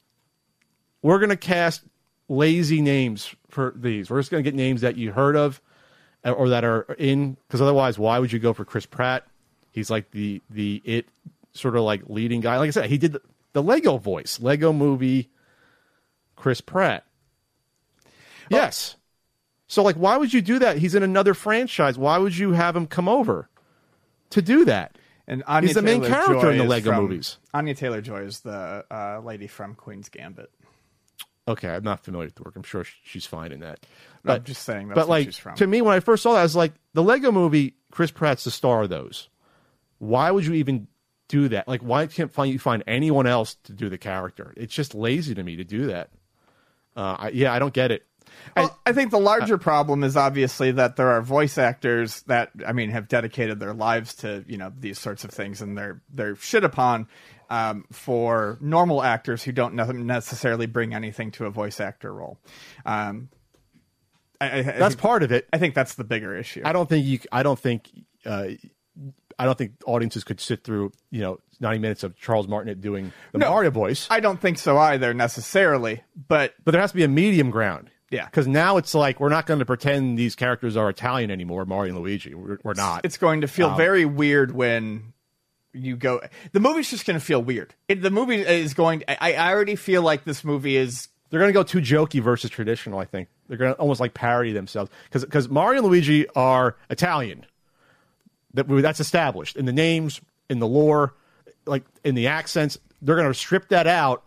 we're 1.02 1.18
gonna 1.18 1.36
cast 1.36 1.82
lazy 2.28 2.80
names 2.80 3.34
for 3.48 3.74
these. 3.74 4.10
We're 4.10 4.20
just 4.20 4.30
gonna 4.30 4.44
get 4.44 4.54
names 4.54 4.82
that 4.82 4.96
you 4.96 5.10
heard 5.10 5.34
of 5.34 5.60
uh, 6.24 6.30
or 6.30 6.48
that 6.50 6.62
are 6.62 6.82
in 7.00 7.36
because 7.48 7.60
otherwise, 7.60 7.98
why 7.98 8.20
would 8.20 8.30
you 8.30 8.38
go 8.38 8.52
for 8.52 8.64
Chris 8.64 8.86
Pratt? 8.86 9.26
He's 9.72 9.90
like 9.90 10.12
the 10.12 10.40
the 10.50 10.80
it 10.84 11.08
sort 11.52 11.74
of 11.74 11.82
like 11.82 12.02
leading 12.06 12.40
guy. 12.40 12.58
Like 12.58 12.68
I 12.68 12.70
said, 12.70 12.88
he 12.88 12.96
did 12.96 13.14
the, 13.14 13.22
the 13.54 13.62
Lego 13.62 13.96
voice, 13.96 14.38
Lego 14.38 14.72
movie. 14.72 15.30
Chris 16.36 16.60
Pratt. 16.60 17.04
Yes. 18.48 18.94
So 19.66 19.82
like, 19.82 19.96
why 19.96 20.16
would 20.16 20.32
you 20.32 20.42
do 20.42 20.60
that? 20.60 20.78
He's 20.78 20.94
in 20.94 21.02
another 21.02 21.34
franchise. 21.34 21.98
Why 21.98 22.18
would 22.18 22.38
you 22.38 22.52
have 22.52 22.76
him 22.76 22.86
come 22.86 23.08
over 23.08 23.48
to 24.30 24.40
do 24.40 24.64
that? 24.66 24.96
And 25.28 25.44
Anya 25.46 25.68
He's 25.68 25.74
the 25.76 25.82
main 25.82 26.00
Taylor-Joy 26.00 26.24
character 26.24 26.50
in 26.50 26.58
the 26.58 26.64
Lego 26.64 26.90
from- 26.90 27.02
movies. 27.02 27.36
Anya 27.54 27.74
Taylor 27.74 28.00
Joy 28.00 28.22
is 28.22 28.40
the 28.40 28.84
uh, 28.90 29.20
lady 29.22 29.46
from 29.46 29.74
Queen's 29.74 30.08
Gambit. 30.08 30.50
Okay, 31.46 31.68
I'm 31.68 31.84
not 31.84 32.02
familiar 32.04 32.26
with 32.26 32.34
the 32.34 32.42
work. 32.42 32.56
I'm 32.56 32.62
sure 32.62 32.84
she's 33.04 33.24
fine 33.24 33.52
in 33.52 33.60
that. 33.60 33.86
But 34.24 34.40
I'm 34.40 34.44
just 34.44 34.64
saying 34.64 34.88
that's 34.88 34.98
but 34.98 35.08
like 35.08 35.26
she's 35.26 35.38
from. 35.38 35.54
to 35.56 35.66
me, 35.66 35.80
when 35.82 35.94
I 35.94 36.00
first 36.00 36.22
saw 36.22 36.32
that, 36.32 36.40
I 36.40 36.42
was 36.42 36.56
like, 36.56 36.72
the 36.94 37.02
Lego 37.02 37.30
Movie. 37.30 37.74
Chris 37.90 38.10
Pratt's 38.10 38.44
the 38.44 38.50
star 38.50 38.82
of 38.82 38.90
those. 38.90 39.28
Why 39.98 40.30
would 40.30 40.44
you 40.44 40.52
even 40.54 40.88
do 41.28 41.48
that? 41.48 41.66
Like, 41.66 41.80
why 41.80 42.06
can't 42.06 42.30
find 42.30 42.52
you 42.52 42.58
find 42.58 42.82
anyone 42.86 43.26
else 43.26 43.54
to 43.64 43.72
do 43.72 43.88
the 43.88 43.96
character? 43.96 44.52
It's 44.56 44.74
just 44.74 44.94
lazy 44.94 45.34
to 45.34 45.42
me 45.42 45.56
to 45.56 45.64
do 45.64 45.86
that. 45.86 46.10
Uh, 46.94 47.16
I, 47.18 47.28
yeah, 47.30 47.52
I 47.52 47.58
don't 47.58 47.72
get 47.72 47.90
it. 47.90 48.04
Well, 48.56 48.78
I 48.84 48.92
think 48.92 49.10
the 49.10 49.20
larger 49.20 49.58
problem 49.58 50.02
is 50.04 50.16
obviously 50.16 50.72
that 50.72 50.96
there 50.96 51.08
are 51.08 51.22
voice 51.22 51.58
actors 51.58 52.22
that 52.22 52.50
I 52.66 52.72
mean 52.72 52.90
have 52.90 53.08
dedicated 53.08 53.60
their 53.60 53.74
lives 53.74 54.14
to 54.16 54.44
you 54.48 54.56
know 54.58 54.72
these 54.78 54.98
sorts 54.98 55.24
of 55.24 55.30
things, 55.30 55.60
and 55.62 55.76
they're 55.78 56.00
they're 56.12 56.36
shit 56.36 56.64
upon 56.64 57.08
um, 57.50 57.84
for 57.92 58.58
normal 58.60 59.02
actors 59.02 59.42
who 59.42 59.52
don't 59.52 59.74
ne- 59.74 59.92
necessarily 59.92 60.66
bring 60.66 60.94
anything 60.94 61.30
to 61.32 61.46
a 61.46 61.50
voice 61.50 61.80
actor 61.80 62.12
role. 62.12 62.38
Um, 62.84 63.28
I, 64.40 64.46
I, 64.48 64.56
I 64.58 64.62
That's 64.62 64.94
think, 64.94 64.98
part 65.00 65.22
of 65.22 65.32
it. 65.32 65.48
I 65.52 65.58
think 65.58 65.74
that's 65.74 65.94
the 65.94 66.04
bigger 66.04 66.36
issue. 66.36 66.62
I 66.64 66.72
don't 66.72 66.88
think 66.88 67.04
you. 67.06 67.18
I 67.32 67.42
don't 67.42 67.58
think. 67.58 67.90
Uh, 68.24 68.48
I 69.40 69.44
don't 69.44 69.56
think 69.56 69.74
audiences 69.86 70.24
could 70.24 70.40
sit 70.40 70.64
through 70.64 70.90
you 71.10 71.20
know 71.20 71.38
90 71.60 71.78
minutes 71.78 72.02
of 72.02 72.16
Charles 72.16 72.48
Martinet 72.48 72.80
doing 72.80 73.12
the 73.32 73.38
No. 73.38 73.50
Mario 73.50 73.70
voice. 73.70 74.08
I 74.10 74.18
don't 74.20 74.40
think 74.40 74.58
so 74.58 74.76
either 74.78 75.14
necessarily, 75.14 76.02
but 76.28 76.54
but 76.64 76.72
there 76.72 76.80
has 76.80 76.90
to 76.90 76.96
be 76.96 77.04
a 77.04 77.08
medium 77.08 77.50
ground. 77.50 77.90
Yeah. 78.10 78.24
Because 78.24 78.46
now 78.46 78.76
it's 78.78 78.94
like 78.94 79.20
we're 79.20 79.28
not 79.28 79.46
going 79.46 79.58
to 79.60 79.66
pretend 79.66 80.18
these 80.18 80.34
characters 80.34 80.76
are 80.76 80.88
Italian 80.88 81.30
anymore, 81.30 81.64
Mario 81.66 81.94
and 81.94 82.02
Luigi. 82.02 82.34
We're, 82.34 82.58
we're 82.62 82.74
not. 82.74 83.04
it's 83.04 83.18
going 83.18 83.42
to 83.42 83.46
Um, 83.46 83.50
feel 83.50 83.76
very 83.76 84.04
weird 84.04 84.52
when 84.54 85.12
you 85.74 85.96
go. 85.96 86.20
The 86.52 86.60
movie's 86.60 86.88
just 86.90 87.06
going 87.06 87.18
to 87.18 87.24
feel 87.24 87.42
weird. 87.42 87.74
It, 87.88 88.00
the 88.02 88.10
movie 88.10 88.40
is 88.40 88.72
going. 88.74 89.04
I, 89.08 89.34
I 89.34 89.52
already 89.52 89.76
feel 89.76 90.02
like 90.02 90.24
this 90.24 90.42
movie 90.44 90.76
is. 90.76 91.08
They're 91.30 91.40
going 91.40 91.50
to 91.50 91.54
go 91.54 91.62
too 91.62 91.80
jokey 91.80 92.22
versus 92.22 92.50
traditional. 92.50 92.98
I 92.98 93.04
think 93.04 93.28
they're 93.48 93.58
going 93.58 93.74
to 93.74 93.78
almost 93.78 94.00
like 94.00 94.14
parody 94.14 94.52
themselves 94.52 94.90
because 95.04 95.24
because 95.26 95.48
Mario 95.50 95.82
and 95.82 95.88
Luigi 95.88 96.26
are 96.30 96.76
Italian. 96.88 97.44
That 98.54 98.66
that's 98.66 99.00
established 99.00 99.56
in 99.56 99.66
the 99.66 99.72
names, 99.72 100.22
in 100.48 100.58
the 100.58 100.66
lore, 100.66 101.14
like 101.66 101.84
in 102.02 102.14
the 102.14 102.28
accents. 102.28 102.78
They're 103.02 103.14
going 103.16 103.28
to 103.28 103.34
strip 103.34 103.68
that 103.68 103.86
out, 103.86 104.26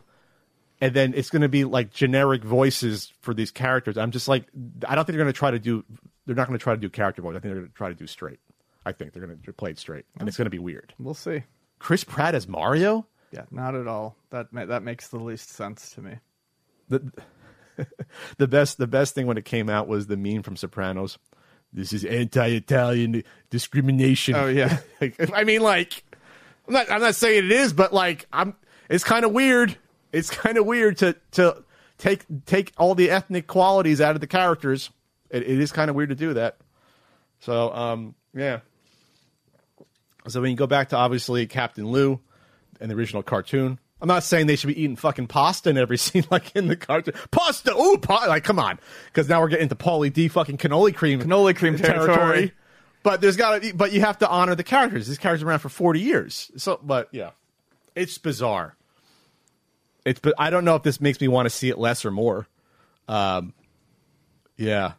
and 0.81 0.93
then 0.93 1.13
it's 1.15 1.29
going 1.29 1.43
to 1.43 1.49
be 1.49 1.63
like 1.63 1.91
generic 1.91 2.43
voices 2.43 3.13
for 3.21 3.33
these 3.33 3.51
characters. 3.51 3.97
I'm 3.97 4.11
just 4.11 4.27
like, 4.27 4.45
I 4.87 4.95
don't 4.95 5.05
think 5.05 5.15
they're 5.15 5.23
going 5.23 5.33
to 5.33 5.37
try 5.37 5.51
to 5.51 5.59
do. 5.59 5.85
They're 6.25 6.35
not 6.35 6.47
going 6.47 6.57
to 6.57 6.63
try 6.63 6.73
to 6.73 6.81
do 6.81 6.89
character 6.89 7.21
voice. 7.21 7.31
I 7.31 7.39
think 7.39 7.53
they're 7.53 7.61
going 7.61 7.67
to 7.67 7.73
try 7.73 7.89
to 7.89 7.95
do 7.95 8.07
straight. 8.07 8.39
I 8.85 8.91
think 8.91 9.13
they're 9.13 9.25
going 9.25 9.39
to 9.39 9.53
play 9.53 9.69
it 9.69 9.79
straight, 9.79 10.05
and 10.19 10.27
it's 10.27 10.37
going 10.37 10.47
to 10.47 10.51
be 10.51 10.59
weird. 10.59 10.93
We'll 10.99 11.13
see. 11.13 11.43
Chris 11.77 12.03
Pratt 12.03 12.33
as 12.33 12.47
Mario. 12.47 13.05
Yeah, 13.31 13.43
not 13.51 13.75
at 13.75 13.87
all. 13.87 14.15
That 14.31 14.51
ma- 14.51 14.65
that 14.65 14.83
makes 14.83 15.07
the 15.09 15.19
least 15.19 15.49
sense 15.49 15.91
to 15.91 16.01
me. 16.01 16.15
the 16.89 17.11
the 18.37 18.47
best 18.47 18.77
the 18.77 18.87
best 18.87 19.13
thing 19.15 19.27
when 19.27 19.37
it 19.37 19.45
came 19.45 19.69
out 19.69 19.87
was 19.87 20.07
the 20.07 20.17
meme 20.17 20.43
from 20.43 20.55
Sopranos. 20.55 21.17
This 21.73 21.93
is 21.93 22.03
anti-Italian 22.03 23.23
discrimination. 23.49 24.35
Oh, 24.35 24.47
yeah. 24.47 24.79
I 25.33 25.45
mean, 25.45 25.61
like, 25.61 26.03
I'm 26.67 26.73
not 26.73 26.91
I'm 26.91 27.01
not 27.01 27.15
saying 27.15 27.45
it 27.45 27.51
is, 27.51 27.71
but 27.71 27.93
like, 27.93 28.27
I'm. 28.33 28.55
It's 28.89 29.05
kind 29.05 29.23
of 29.23 29.31
weird. 29.31 29.77
It's 30.11 30.29
kind 30.29 30.57
of 30.57 30.65
weird 30.65 30.97
to 30.97 31.15
to 31.31 31.63
take 31.97 32.25
take 32.45 32.73
all 32.77 32.95
the 32.95 33.09
ethnic 33.09 33.47
qualities 33.47 34.01
out 34.01 34.15
of 34.15 34.21
the 34.21 34.27
characters. 34.27 34.89
It, 35.29 35.43
it 35.43 35.59
is 35.59 35.71
kind 35.71 35.89
of 35.89 35.95
weird 35.95 36.09
to 36.09 36.15
do 36.15 36.33
that. 36.33 36.57
So, 37.39 37.73
um, 37.73 38.15
yeah. 38.33 38.59
So 40.27 40.41
when 40.41 40.51
you 40.51 40.57
go 40.57 40.67
back 40.67 40.89
to 40.89 40.97
obviously 40.97 41.47
Captain 41.47 41.87
Lou 41.87 42.19
and 42.79 42.91
the 42.91 42.95
original 42.95 43.23
cartoon, 43.23 43.79
I'm 44.01 44.07
not 44.07 44.23
saying 44.23 44.47
they 44.47 44.55
should 44.55 44.67
be 44.67 44.79
eating 44.81 44.95
fucking 44.95 45.27
pasta 45.27 45.69
in 45.69 45.77
every 45.77 45.97
scene 45.97 46.25
like 46.29 46.55
in 46.55 46.67
the 46.67 46.75
cartoon. 46.75 47.13
Pasta, 47.31 47.75
ooh, 47.75 47.97
pa-, 47.97 48.25
like 48.27 48.43
come 48.43 48.59
on, 48.59 48.79
because 49.05 49.29
now 49.29 49.41
we're 49.41 49.49
getting 49.49 49.63
into 49.63 49.75
Pauly 49.75 50.11
D 50.11 50.27
fucking 50.27 50.57
cannoli 50.57 50.93
cream, 50.93 51.21
Cannoli 51.21 51.55
cream 51.55 51.77
territory. 51.77 52.53
But 53.03 53.19
there's 53.19 53.37
got 53.37 53.61
to, 53.61 53.73
but 53.73 53.91
you 53.93 54.01
have 54.01 54.19
to 54.19 54.29
honor 54.29 54.53
the 54.53 54.63
characters. 54.63 55.07
These 55.07 55.17
characters 55.17 55.43
around 55.43 55.59
for 55.59 55.69
40 55.69 55.99
years. 55.99 56.51
So, 56.57 56.79
but 56.83 57.09
yeah, 57.11 57.31
it's 57.95 58.17
bizarre. 58.19 58.75
It's, 60.05 60.19
but 60.19 60.33
I 60.37 60.49
don't 60.49 60.65
know 60.65 60.75
if 60.75 60.83
this 60.83 60.99
makes 60.99 61.21
me 61.21 61.27
want 61.27 61.45
to 61.45 61.49
see 61.49 61.69
it 61.69 61.77
less 61.77 62.05
or 62.05 62.11
more. 62.11 62.47
Um, 63.07 63.53
yeah. 64.57 64.93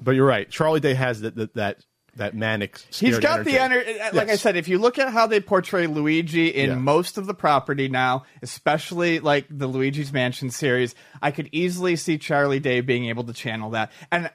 But 0.00 0.12
you're 0.12 0.26
right. 0.26 0.48
Charlie 0.50 0.80
Day 0.80 0.94
has 0.94 1.22
that 1.22 1.34
that 1.36 1.54
that, 1.54 1.84
that 2.16 2.34
manic. 2.34 2.78
He's 2.92 3.18
got 3.18 3.44
the 3.44 3.58
energy. 3.58 3.98
energy. 3.98 4.16
Like 4.16 4.28
I 4.28 4.36
said, 4.36 4.56
if 4.56 4.68
you 4.68 4.78
look 4.78 4.98
at 4.98 5.12
how 5.12 5.26
they 5.26 5.40
portray 5.40 5.86
Luigi 5.86 6.48
in 6.48 6.70
Yeah. 6.70 6.76
most 6.76 7.18
of 7.18 7.26
the 7.26 7.34
property 7.34 7.88
now, 7.88 8.24
especially 8.42 9.20
like 9.20 9.46
the 9.50 9.66
Luigi's 9.66 10.12
Mansion 10.12 10.50
series, 10.50 10.94
I 11.22 11.30
could 11.30 11.48
easily 11.52 11.96
see 11.96 12.18
Charlie 12.18 12.60
Day 12.60 12.80
being 12.82 13.06
able 13.06 13.24
to 13.24 13.32
channel 13.32 13.70
that. 13.70 13.90
And 14.12 14.30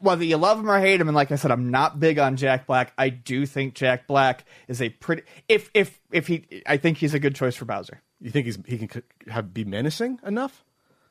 whether 0.00 0.24
you 0.24 0.36
love 0.36 0.58
him 0.60 0.70
or 0.70 0.78
hate 0.80 1.00
him, 1.00 1.08
and 1.08 1.14
like 1.14 1.30
I 1.32 1.36
said, 1.36 1.50
I'm 1.50 1.70
not 1.70 1.98
big 2.00 2.18
on 2.18 2.36
Jack 2.36 2.66
Black. 2.66 2.92
I 2.98 3.08
do 3.08 3.46
think 3.46 3.74
Jack 3.74 4.06
Black 4.06 4.44
is 4.68 4.80
a 4.82 4.88
pretty. 4.90 5.22
If 5.48 5.70
if 5.74 6.00
if 6.12 6.26
he, 6.26 6.62
I 6.66 6.76
think 6.76 6.98
he's 6.98 7.14
a 7.14 7.18
good 7.18 7.34
choice 7.34 7.56
for 7.56 7.64
Bowser. 7.64 8.00
You 8.20 8.30
think 8.30 8.46
he's 8.46 8.58
he 8.66 8.78
can 8.86 9.02
have 9.28 9.52
be 9.54 9.64
menacing 9.64 10.20
enough? 10.24 10.64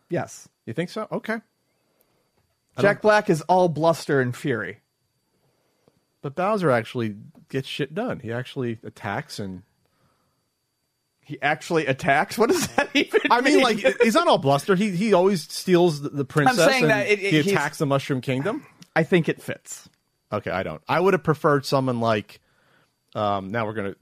Yes, 0.10 0.47
You 0.65 0.73
think 0.73 0.89
so? 0.89 1.08
Okay. 1.12 1.38
Jack 2.80 3.02
Black 3.02 3.30
is 3.30 3.41
all 3.43 3.67
bluster 3.69 4.21
and 4.21 4.36
fury. 4.36 4.80
But 6.21 6.36
Bowser 6.36 6.69
actually 6.71 7.15
gets 7.50 7.67
shit 7.67 7.93
done. 7.95 8.19
He 8.19 8.32
actually 8.32 8.80
attacks 8.84 9.39
and 9.39 9.63
He 11.21 11.41
actually 11.41 11.88
attacks. 11.88 12.38
What 12.38 12.50
does 12.50 12.67
that 12.76 12.89
even? 12.93 13.19
I 13.32 13.41
mean, 13.41 13.62
like 13.62 13.80
he's 14.02 14.13
not 14.13 14.28
all 14.28 14.38
bluster. 14.38 14.76
He 14.76 14.91
he 14.91 15.13
always 15.13 15.41
steals 15.43 16.02
the, 16.02 16.10
the 16.10 16.26
princess. 16.26 16.65
saying 16.65 16.84
and 16.84 16.91
that 16.91 17.08
it- 17.08 17.19
it- 17.21 17.45
he 17.45 17.52
attacks 17.52 17.78
the 17.80 17.86
Mushroom 17.86 18.21
Kingdom. 18.21 18.65
I 18.97 19.03
think 19.03 19.29
it 19.29 19.39
fits. 19.39 19.88
Okay, 20.33 20.49
I 20.49 20.63
don't. 20.63 20.81
I 20.89 20.99
would 20.99 21.13
have 21.13 21.23
preferred 21.23 21.67
someone 21.67 21.99
like. 21.99 22.39
Um, 23.13 23.51
now 23.51 23.67
we're 23.67 23.73
gonna, 23.73 23.95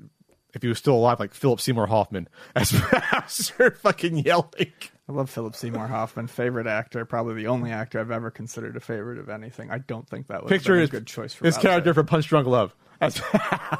if 0.53 0.61
he 0.61 0.69
was 0.69 0.77
still 0.77 0.95
alive, 0.95 1.19
like 1.19 1.33
Philip 1.33 1.59
Seymour 1.59 1.87
Hoffman 1.87 2.29
as 2.55 2.71
Bowser, 2.71 3.71
fucking 3.71 4.19
yelling. 4.19 4.71
I 5.07 5.11
love 5.11 5.29
Philip 5.29 5.53
Seymour 5.53 5.87
Hoffman, 5.87 6.27
favorite 6.27 6.65
actor, 6.65 7.03
probably 7.03 7.35
the 7.35 7.47
only 7.47 7.71
actor 7.71 7.99
I've 7.99 8.09
ever 8.09 8.31
considered 8.31 8.77
a 8.77 8.79
favorite 8.79 9.19
of 9.19 9.27
anything. 9.27 9.69
I 9.69 9.79
don't 9.79 10.07
think 10.09 10.27
that 10.27 10.41
have 10.41 10.47
Picture 10.47 10.77
his 10.77 10.89
a 10.89 10.91
good 10.91 11.07
choice 11.07 11.33
for 11.33 11.45
his 11.45 11.55
Bowser. 11.55 11.67
character 11.67 11.93
for 11.93 12.03
Punch 12.05 12.27
Drunk 12.27 12.47
Love 12.47 12.73
as 13.01 13.21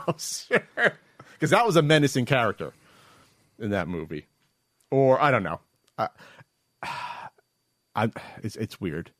Bowser, 0.06 0.62
because 1.34 1.51
that 1.51 1.65
was 1.65 1.78
a 1.78 1.82
menacing 1.82 2.25
character 2.25 2.73
in 3.58 3.69
that 3.69 3.88
movie. 3.88 4.28
Or 4.91 5.19
I 5.21 5.32
don't 5.32 5.43
know. 5.43 5.62
I, 5.97 6.10
I 7.95 8.12
it's 8.43 8.58
it's 8.58 8.82
weird. 8.82 9.12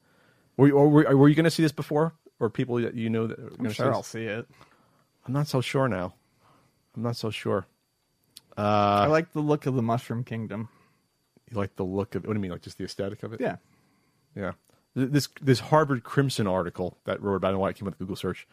Were 0.58 0.68
you, 0.68 0.74
or 0.74 0.90
were, 0.90 1.18
were 1.18 1.30
you 1.30 1.36
going 1.36 1.46
to 1.46 1.52
see 1.52 1.64
this 1.64 1.72
before, 1.72 2.14
or 2.40 2.50
people 2.50 2.76
that 2.78 2.96
you 2.96 3.10
know 3.10 3.28
that? 3.28 3.38
Were 3.38 3.48
I'm 3.48 3.56
gonna 3.58 3.70
see 3.70 3.76
sure? 3.76 3.94
I'll 3.94 4.04
see 4.04 4.26
it. 4.26 4.48
I'm 5.26 5.34
not 5.34 5.48
so 5.48 5.62
sure 5.62 5.88
now. 5.88 6.14
I'm 6.96 7.04
not 7.04 7.16
so 7.16 7.30
sure. 7.30 7.66
I 8.58 9.06
uh, 9.06 9.10
like 9.10 9.34
the 9.34 9.42
look 9.42 9.66
of 9.66 9.76
the 9.76 9.82
Mushroom 9.82 10.24
Kingdom. 10.24 10.70
You 11.52 11.58
like 11.58 11.76
the 11.76 11.84
look 11.84 12.16
of? 12.16 12.24
What 12.26 12.34
do 12.34 12.38
you 12.38 12.42
mean, 12.42 12.52
like 12.52 12.62
just 12.62 12.78
the 12.78 12.86
aesthetic 12.86 13.24
of 13.24 13.34
it? 13.34 13.42
Yeah, 13.42 13.58
Yeah. 14.36 14.54
This 14.96 15.28
this 15.42 15.60
Harvard 15.60 16.04
Crimson 16.04 16.48
article 16.48 16.98
that 17.04 17.22
wrote 17.22 17.36
about 17.36 17.48
it, 17.48 17.50
I 17.50 17.52
don't 17.52 17.58
know 17.58 17.62
why 17.62 17.70
it 17.70 17.76
came 17.76 17.88
up 17.88 17.94
with 17.94 18.00
Google 18.00 18.16
search, 18.16 18.48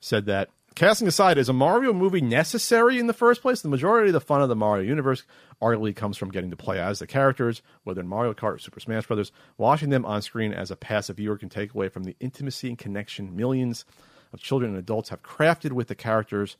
said 0.00 0.24
that 0.26 0.48
casting 0.74 1.08
aside, 1.08 1.38
is 1.38 1.48
a 1.48 1.52
Mario 1.52 1.92
movie 1.92 2.20
necessary 2.20 2.98
in 2.98 3.06
the 3.06 3.12
first 3.12 3.42
place? 3.42 3.62
The 3.62 3.68
majority 3.68 4.08
of 4.08 4.14
the 4.14 4.20
fun 4.20 4.42
of 4.42 4.48
the 4.48 4.56
Mario 4.56 4.84
universe 4.84 5.22
arguably 5.60 5.94
comes 5.94 6.16
from 6.16 6.30
getting 6.30 6.50
to 6.50 6.56
play 6.56 6.80
as 6.80 6.98
the 6.98 7.06
characters, 7.06 7.62
whether 7.84 8.00
in 8.00 8.08
Mario 8.08 8.34
Kart 8.34 8.54
or 8.54 8.58
Super 8.58 8.80
Smash 8.80 9.06
Brothers. 9.06 9.32
Watching 9.58 9.90
them 9.90 10.04
on 10.04 10.22
screen 10.22 10.52
as 10.52 10.70
a 10.70 10.76
passive 10.76 11.16
viewer 11.16 11.38
can 11.38 11.48
take 11.48 11.74
away 11.74 11.88
from 11.88 12.04
the 12.04 12.16
intimacy 12.20 12.68
and 12.68 12.78
connection 12.78 13.36
millions 13.36 13.84
of 14.32 14.40
children 14.40 14.70
and 14.70 14.78
adults 14.78 15.10
have 15.10 15.22
crafted 15.22 15.72
with 15.72 15.88
the 15.88 15.94
characters 15.94 16.56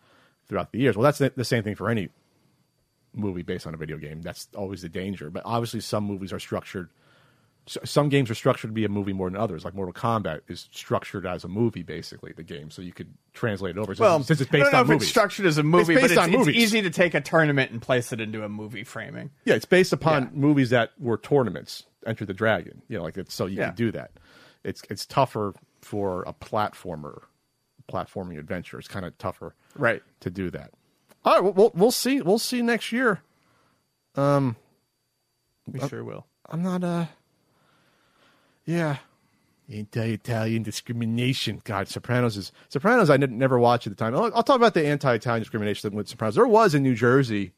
throughout 0.48 0.72
the 0.72 0.78
years. 0.78 0.96
Well, 0.96 1.04
that's 1.04 1.18
the 1.18 1.32
the 1.34 1.44
same 1.44 1.62
thing 1.62 1.74
for 1.74 1.88
any 1.88 2.10
movie 3.14 3.42
based 3.42 3.66
on 3.66 3.74
a 3.74 3.78
video 3.78 3.96
game. 3.96 4.22
That's 4.22 4.48
always 4.56 4.82
the 4.82 4.88
danger. 4.88 5.30
But 5.30 5.42
obviously, 5.44 5.80
some 5.80 6.04
movies 6.04 6.32
are 6.32 6.38
structured. 6.38 6.90
Some 7.66 8.08
games 8.08 8.28
are 8.28 8.34
structured 8.34 8.70
to 8.70 8.72
be 8.74 8.84
a 8.84 8.88
movie 8.88 9.12
more 9.12 9.30
than 9.30 9.38
others. 9.38 9.64
Like 9.64 9.72
Mortal 9.74 9.92
Kombat 9.94 10.40
is 10.48 10.68
structured 10.72 11.24
as 11.26 11.44
a 11.44 11.48
movie, 11.48 11.82
basically 11.84 12.32
the 12.32 12.42
game, 12.42 12.70
so 12.72 12.82
you 12.82 12.92
could 12.92 13.14
translate 13.34 13.76
it 13.76 13.80
over. 13.80 13.94
Well, 13.96 14.20
since 14.24 14.40
it's 14.40 14.50
I 14.50 14.52
based 14.52 14.62
don't 14.64 14.72
know 14.72 14.78
on 14.78 14.84
if 14.84 14.88
movies, 14.88 15.02
it's 15.02 15.10
structured 15.10 15.46
as 15.46 15.58
a 15.58 15.62
movie, 15.62 15.94
based 15.94 16.02
but 16.02 16.10
it's, 16.10 16.18
on 16.18 16.28
it's 16.30 16.38
movies. 16.38 16.56
easy 16.56 16.82
to 16.82 16.90
take 16.90 17.14
a 17.14 17.20
tournament 17.20 17.70
and 17.70 17.80
place 17.80 18.12
it 18.12 18.20
into 18.20 18.42
a 18.42 18.48
movie 18.48 18.82
framing. 18.82 19.30
Yeah, 19.44 19.54
it's 19.54 19.64
based 19.64 19.92
upon 19.92 20.22
Yeah. 20.24 20.28
movies 20.32 20.70
that 20.70 20.90
were 20.98 21.16
tournaments. 21.16 21.84
Enter 22.04 22.24
the 22.24 22.34
Dragon. 22.34 22.82
You 22.88 22.98
know, 22.98 23.04
like 23.04 23.16
it's 23.16 23.32
so 23.32 23.46
you 23.46 23.58
Yeah. 23.58 23.66
can 23.66 23.76
do 23.76 23.92
that. 23.92 24.10
It's 24.64 24.82
it's 24.90 25.06
tougher 25.06 25.54
for 25.82 26.24
a 26.26 26.32
platformer, 26.32 27.22
platforming 27.88 28.40
adventure. 28.40 28.76
It's 28.80 28.88
kind 28.88 29.06
of 29.06 29.16
tougher, 29.18 29.54
Right. 29.76 30.02
to 30.18 30.30
do 30.30 30.50
that. 30.50 30.72
All 31.24 31.34
right, 31.34 31.42
we'll, 31.44 31.52
we'll 31.52 31.72
we'll 31.76 31.90
see. 31.92 32.20
We'll 32.22 32.40
see 32.40 32.60
next 32.60 32.90
year. 32.90 33.20
Um, 34.16 34.56
we 35.68 35.78
sure 35.88 36.02
will. 36.02 36.26
I'm 36.50 36.62
not 36.64 36.82
uh 36.82 37.06
Yeah. 38.64 38.96
Anti-Italian 39.72 40.62
discrimination. 40.62 41.60
God, 41.64 41.88
Sopranos 41.88 42.36
is 42.36 42.52
Sopranos. 42.68 43.10
I 43.10 43.16
never 43.16 43.58
watched 43.58 43.86
at 43.86 43.96
the 43.96 44.04
time. 44.04 44.14
I'll, 44.14 44.30
I'll 44.34 44.42
talk 44.42 44.56
about 44.56 44.74
the 44.74 44.86
anti-Italian 44.86 45.40
discrimination 45.42 45.94
with 45.94 46.08
Sopranos. 46.08 46.34
There 46.34 46.46
was 46.46 46.74
in 46.74 46.82
New 46.82 46.94
Jersey 46.94 47.52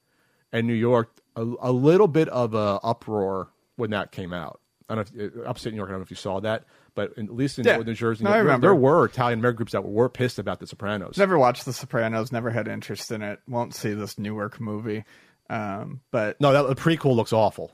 and 0.52 0.66
New 0.66 0.74
York 0.74 1.10
a, 1.34 1.42
a 1.60 1.72
little 1.72 2.06
bit 2.08 2.28
of 2.28 2.54
a 2.54 2.78
uproar 2.84 3.48
when 3.76 3.90
that 3.90 4.12
came 4.12 4.32
out. 4.32 4.60
I 4.88 4.94
don't 4.94 5.16
know 5.16 5.24
if, 5.24 5.36
uh, 5.36 5.40
upstate 5.48 5.72
New 5.72 5.78
York. 5.78 5.88
I 5.88 5.92
don't 5.92 6.00
know 6.00 6.04
if 6.04 6.10
you 6.10 6.16
saw 6.16 6.40
that, 6.40 6.64
but 6.94 7.16
at 7.18 7.34
least 7.34 7.58
in 7.58 7.64
Yeah. 7.64 7.78
New 7.78 7.94
Jersey, 7.94 8.22
No, 8.22 8.30
I 8.30 8.34
there, 8.34 8.42
remember. 8.44 8.66
there 8.66 8.74
were 8.74 9.06
Italian 9.06 9.38
American 9.40 9.56
groups 9.56 9.72
that 9.72 9.84
were 9.84 10.08
pissed 10.10 10.38
about 10.38 10.60
the 10.60 10.66
Sopranos. 10.66 11.16
Never 11.16 11.38
watched 11.38 11.64
The 11.64 11.72
Sopranos. 11.72 12.30
Never 12.30 12.50
had 12.50 12.68
interest 12.68 13.10
in 13.10 13.22
it. 13.22 13.40
Won't 13.48 13.74
see 13.74 13.94
this 13.94 14.18
Newark 14.18 14.60
movie. 14.60 15.04
Um, 15.50 16.00
but 16.10 16.38
No, 16.40 16.52
that 16.52 16.68
the 16.74 16.80
prequel 16.80 17.16
looks 17.16 17.32
awful. 17.32 17.72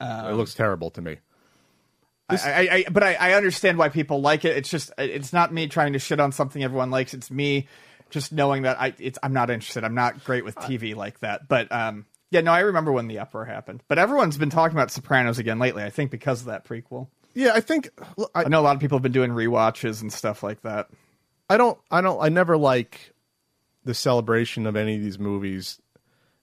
Um, 0.00 0.26
it 0.26 0.34
looks 0.34 0.54
terrible 0.54 0.90
to 0.92 1.02
me. 1.02 1.18
I, 2.28 2.36
I, 2.36 2.60
I, 2.72 2.84
but 2.90 3.02
I, 3.02 3.14
I 3.14 3.32
understand 3.34 3.78
why 3.78 3.88
people 3.88 4.20
like 4.20 4.44
it. 4.44 4.56
It's 4.56 4.68
just 4.68 4.92
it's 4.98 5.32
not 5.32 5.52
me 5.52 5.68
trying 5.68 5.92
to 5.92 5.98
shit 5.98 6.18
on 6.18 6.32
something 6.32 6.62
everyone 6.62 6.90
likes. 6.90 7.14
It's 7.14 7.30
me 7.30 7.68
just 8.10 8.32
knowing 8.32 8.62
that 8.62 8.80
I 8.80 8.94
it's 8.98 9.18
I'm 9.22 9.32
not 9.32 9.50
interested. 9.50 9.84
I'm 9.84 9.94
not 9.94 10.24
great 10.24 10.44
with 10.44 10.56
TV 10.56 10.94
like 10.96 11.20
that. 11.20 11.48
But 11.48 11.70
um, 11.70 12.06
yeah, 12.30 12.40
no, 12.40 12.52
I 12.52 12.60
remember 12.60 12.90
when 12.90 13.06
the 13.06 13.20
uproar 13.20 13.44
happened. 13.44 13.82
But 13.86 13.98
everyone's 13.98 14.36
been 14.36 14.50
talking 14.50 14.76
about 14.76 14.90
Sopranos 14.90 15.38
again 15.38 15.58
lately. 15.58 15.84
I 15.84 15.90
think 15.90 16.10
because 16.10 16.40
of 16.40 16.46
that 16.46 16.64
prequel. 16.64 17.08
Yeah, 17.34 17.52
I 17.54 17.60
think 17.60 17.90
I, 18.34 18.44
I 18.44 18.48
know 18.48 18.60
a 18.60 18.62
lot 18.62 18.74
of 18.74 18.80
people 18.80 18.98
have 18.98 19.02
been 19.02 19.12
doing 19.12 19.30
rewatches 19.30 20.02
and 20.02 20.12
stuff 20.12 20.42
like 20.42 20.62
that. 20.62 20.88
I 21.48 21.56
don't 21.56 21.78
I 21.90 22.00
don't 22.00 22.20
I 22.20 22.28
never 22.28 22.56
like 22.56 23.12
the 23.84 23.94
celebration 23.94 24.66
of 24.66 24.74
any 24.74 24.96
of 24.96 25.02
these 25.02 25.18
movies 25.18 25.80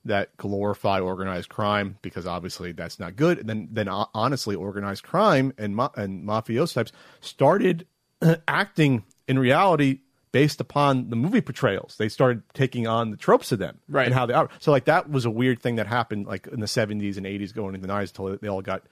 that 0.06 0.36
glorify 0.38 1.00
organized 1.00 1.50
crime 1.50 1.98
because 2.02 2.28
obviously 2.28 2.72
that's 2.74 3.00
not 3.00 3.16
good. 3.16 3.40
And 3.40 3.50
then 3.50 3.68
then 3.72 3.88
honestly, 3.88 4.56
organized 4.56 5.04
crime 5.04 5.54
and 5.58 5.76
ma- 5.76 5.90
and 5.96 6.26
mafioso 6.28 6.74
types 6.74 6.92
started 7.22 7.88
acting 8.48 9.04
in 9.28 9.40
reality 9.40 10.00
based 10.32 10.60
upon 10.60 11.10
the 11.10 11.16
movie 11.16 11.42
portrayals. 11.42 11.96
They 11.98 12.10
started 12.10 12.42
taking 12.54 12.88
on 12.88 13.12
the 13.12 13.18
tropes 13.18 13.52
of 13.52 13.60
them 13.60 13.78
Right. 13.88 14.08
and 14.08 14.14
how 14.16 14.26
they 14.26 14.34
are. 14.34 14.50
So 14.60 14.72
like 14.72 14.86
that 14.86 15.10
was 15.10 15.26
a 15.26 15.30
weird 15.32 15.62
thing 15.62 15.76
that 15.76 15.88
happened 15.88 16.26
like 16.26 16.48
in 16.48 16.60
the 16.60 16.66
70s 16.66 17.18
and 17.18 17.26
80s 17.26 17.54
going 17.54 17.76
into 17.76 17.86
the 17.88 17.94
90s 17.94 18.10
until 18.10 18.38
they 18.42 18.48
all 18.50 18.62
got 18.62 18.84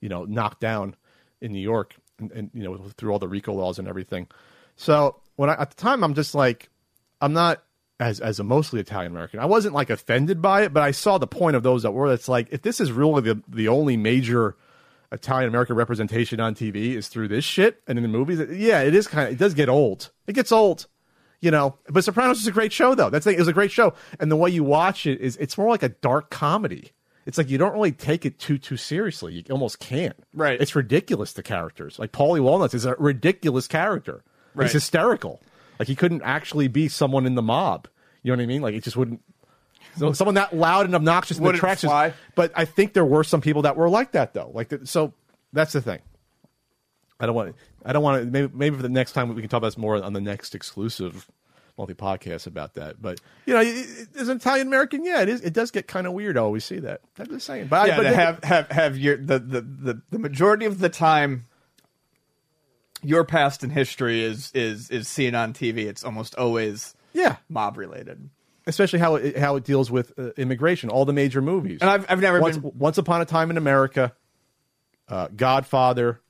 you 0.00 0.08
know 0.08 0.24
knocked 0.24 0.60
down 0.60 0.96
in 1.40 1.52
New 1.52 1.60
York 1.60 1.94
and, 2.18 2.30
and 2.32 2.50
you 2.52 2.64
know 2.64 2.76
through 2.96 3.12
all 3.12 3.18
the 3.18 3.28
RICO 3.28 3.52
laws 3.54 3.78
and 3.78 3.88
everything. 3.88 4.26
So 4.76 5.16
when 5.36 5.48
I 5.50 5.54
at 5.54 5.70
the 5.70 5.76
time 5.76 6.02
I'm 6.04 6.14
just 6.14 6.34
like 6.34 6.68
I'm 7.20 7.32
not 7.32 7.62
as 8.00 8.20
as 8.20 8.38
a 8.38 8.44
mostly 8.44 8.80
Italian 8.80 9.12
American. 9.12 9.40
I 9.40 9.46
wasn't 9.46 9.74
like 9.74 9.90
offended 9.90 10.40
by 10.40 10.62
it, 10.62 10.72
but 10.72 10.82
I 10.82 10.90
saw 10.92 11.18
the 11.18 11.26
point 11.26 11.56
of 11.56 11.62
those 11.62 11.82
that 11.82 11.92
were. 11.92 12.12
It's 12.12 12.28
like 12.28 12.48
if 12.50 12.62
this 12.62 12.80
is 12.80 12.92
really 12.92 13.22
the 13.22 13.42
the 13.48 13.68
only 13.68 13.96
major 13.96 14.56
Italian 15.10 15.48
American 15.48 15.76
representation 15.76 16.40
on 16.40 16.54
TV 16.54 16.94
is 16.94 17.08
through 17.08 17.28
this 17.28 17.44
shit 17.44 17.82
and 17.86 17.98
in 17.98 18.02
the 18.02 18.08
movies. 18.08 18.40
Yeah, 18.50 18.82
it 18.82 18.94
is 18.94 19.06
kind 19.06 19.28
of 19.28 19.34
it 19.34 19.38
does 19.38 19.54
get 19.54 19.68
old. 19.68 20.10
It 20.26 20.34
gets 20.34 20.52
old, 20.52 20.86
you 21.40 21.50
know. 21.50 21.76
But 21.88 22.04
Sopranos 22.04 22.40
is 22.40 22.46
a 22.46 22.52
great 22.52 22.72
show 22.72 22.94
though. 22.94 23.10
That's 23.10 23.24
the 23.24 23.32
it 23.32 23.38
was 23.38 23.48
a 23.48 23.52
great 23.52 23.72
show, 23.72 23.94
and 24.20 24.30
the 24.30 24.36
way 24.36 24.50
you 24.50 24.64
watch 24.64 25.06
it 25.06 25.20
is 25.20 25.36
it's 25.36 25.58
more 25.58 25.68
like 25.68 25.82
a 25.82 25.88
dark 25.88 26.30
comedy. 26.30 26.92
It's 27.26 27.36
like 27.36 27.50
you 27.50 27.58
don't 27.58 27.74
really 27.74 27.92
take 27.92 28.24
it 28.24 28.38
too 28.38 28.58
too 28.58 28.76
seriously. 28.76 29.34
You 29.34 29.42
almost 29.50 29.80
can't. 29.80 30.16
Right. 30.32 30.60
It's 30.60 30.74
ridiculous. 30.74 31.32
The 31.32 31.42
characters 31.42 31.98
like 31.98 32.12
Paulie 32.12 32.40
Walnuts 32.40 32.74
is 32.74 32.86
a 32.86 32.94
ridiculous 32.94 33.66
character. 33.66 34.22
Right. 34.54 34.64
He's 34.64 34.72
hysterical. 34.72 35.40
Like 35.78 35.88
he 35.88 35.94
couldn't 35.94 36.22
actually 36.22 36.68
be 36.68 36.88
someone 36.88 37.26
in 37.26 37.34
the 37.34 37.42
mob. 37.42 37.88
You 38.22 38.32
know 38.32 38.36
what 38.38 38.42
I 38.42 38.46
mean? 38.46 38.62
Like 38.62 38.74
it 38.74 38.82
just 38.84 38.96
wouldn't. 38.96 39.22
So 39.96 40.12
someone 40.12 40.34
that 40.36 40.54
loud 40.54 40.86
and 40.86 40.94
obnoxious 40.94 41.38
and 41.38 41.46
Wouldn't 41.46 41.60
But 42.34 42.52
I 42.54 42.64
think 42.64 42.92
there 42.92 43.04
were 43.04 43.24
some 43.24 43.40
people 43.40 43.62
that 43.62 43.76
were 43.76 43.88
like 43.88 44.12
that 44.12 44.32
though. 44.34 44.50
Like 44.54 44.68
the, 44.68 44.86
so, 44.86 45.12
that's 45.52 45.72
the 45.72 45.80
thing. 45.80 46.00
I 47.18 47.26
don't 47.26 47.34
want. 47.34 47.56
I 47.84 47.92
don't 47.92 48.02
want 48.02 48.22
to. 48.24 48.30
Maybe 48.30 48.52
maybe 48.54 48.76
for 48.76 48.82
the 48.82 48.88
next 48.88 49.12
time 49.12 49.34
we 49.34 49.40
can 49.40 49.48
talk 49.50 49.58
about 49.58 49.68
this 49.68 49.78
more 49.78 50.02
on 50.02 50.12
the 50.12 50.20
next 50.20 50.54
exclusive 50.54 51.28
multi 51.76 51.94
podcast 51.94 52.46
about 52.46 52.74
that. 52.74 53.02
But 53.02 53.20
you 53.44 53.54
know, 53.54 53.60
as 53.60 54.28
an 54.28 54.36
Italian 54.36 54.68
American, 54.68 55.04
yeah, 55.04 55.22
it 55.22 55.28
is. 55.28 55.40
It 55.40 55.52
does 55.52 55.70
get 55.70 55.88
kind 55.88 56.06
of 56.06 56.12
weird. 56.12 56.36
I 56.36 56.42
always 56.42 56.64
see 56.64 56.78
that. 56.80 57.00
I'm 57.18 57.26
just 57.26 57.46
saying. 57.46 57.66
But 57.68 57.80
I- 57.80 57.86
yeah, 57.88 57.96
but 57.96 58.02
to 58.04 58.14
have 58.14 58.44
have 58.44 58.70
have 58.70 58.98
your 58.98 59.16
the, 59.16 59.38
the 59.40 59.60
the 59.62 60.02
the 60.10 60.18
majority 60.18 60.66
of 60.66 60.78
the 60.78 60.88
time 60.88 61.46
your 63.02 63.24
past 63.24 63.64
in 63.64 63.70
history 63.70 64.22
is 64.22 64.52
is 64.52 64.90
is 64.90 65.08
seen 65.08 65.34
on 65.34 65.52
TV. 65.52 65.86
It's 65.86 66.04
almost 66.04 66.34
always 66.36 66.94
yeah, 67.12 67.36
mob 67.48 67.76
related. 67.76 68.30
especially 68.66 68.98
how 68.98 69.16
it, 69.16 69.36
how 69.36 69.56
it 69.56 69.64
deals 69.64 69.90
with 69.90 70.18
uh, 70.18 70.30
immigration. 70.36 70.90
All 70.90 71.04
the 71.04 71.12
major 71.12 71.42
movies. 71.42 71.80
And 71.80 71.90
I've 71.90 72.10
I've 72.10 72.20
never 72.20 72.40
once, 72.40 72.58
been 72.58 72.72
once 72.76 72.98
upon 72.98 73.20
a 73.20 73.24
time 73.24 73.50
in 73.50 73.56
America, 73.56 74.12
uh, 75.08 75.28
Godfather, 75.34 76.20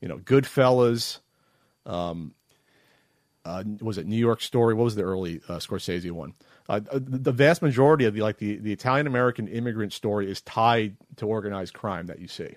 you 0.00 0.08
know, 0.08 0.18
Goodfellas, 0.18 1.20
um, 1.86 2.34
uh, 3.44 3.64
was 3.80 3.98
it 3.98 4.06
New 4.06 4.16
York 4.16 4.40
Story? 4.40 4.74
What 4.74 4.84
was 4.84 4.94
the 4.94 5.02
early 5.02 5.40
uh, 5.48 5.56
Scorsese 5.56 6.10
one? 6.10 6.34
Uh, 6.68 6.80
the, 6.80 7.00
the 7.00 7.32
vast 7.32 7.62
majority 7.62 8.04
of 8.04 8.14
the 8.14 8.20
like 8.20 8.36
the, 8.38 8.56
the 8.56 8.72
Italian 8.72 9.06
American 9.06 9.48
immigrant 9.48 9.92
story 9.92 10.30
is 10.30 10.42
tied 10.42 10.96
to 11.16 11.26
organized 11.26 11.72
crime 11.72 12.06
that 12.06 12.18
you 12.18 12.28
see 12.28 12.56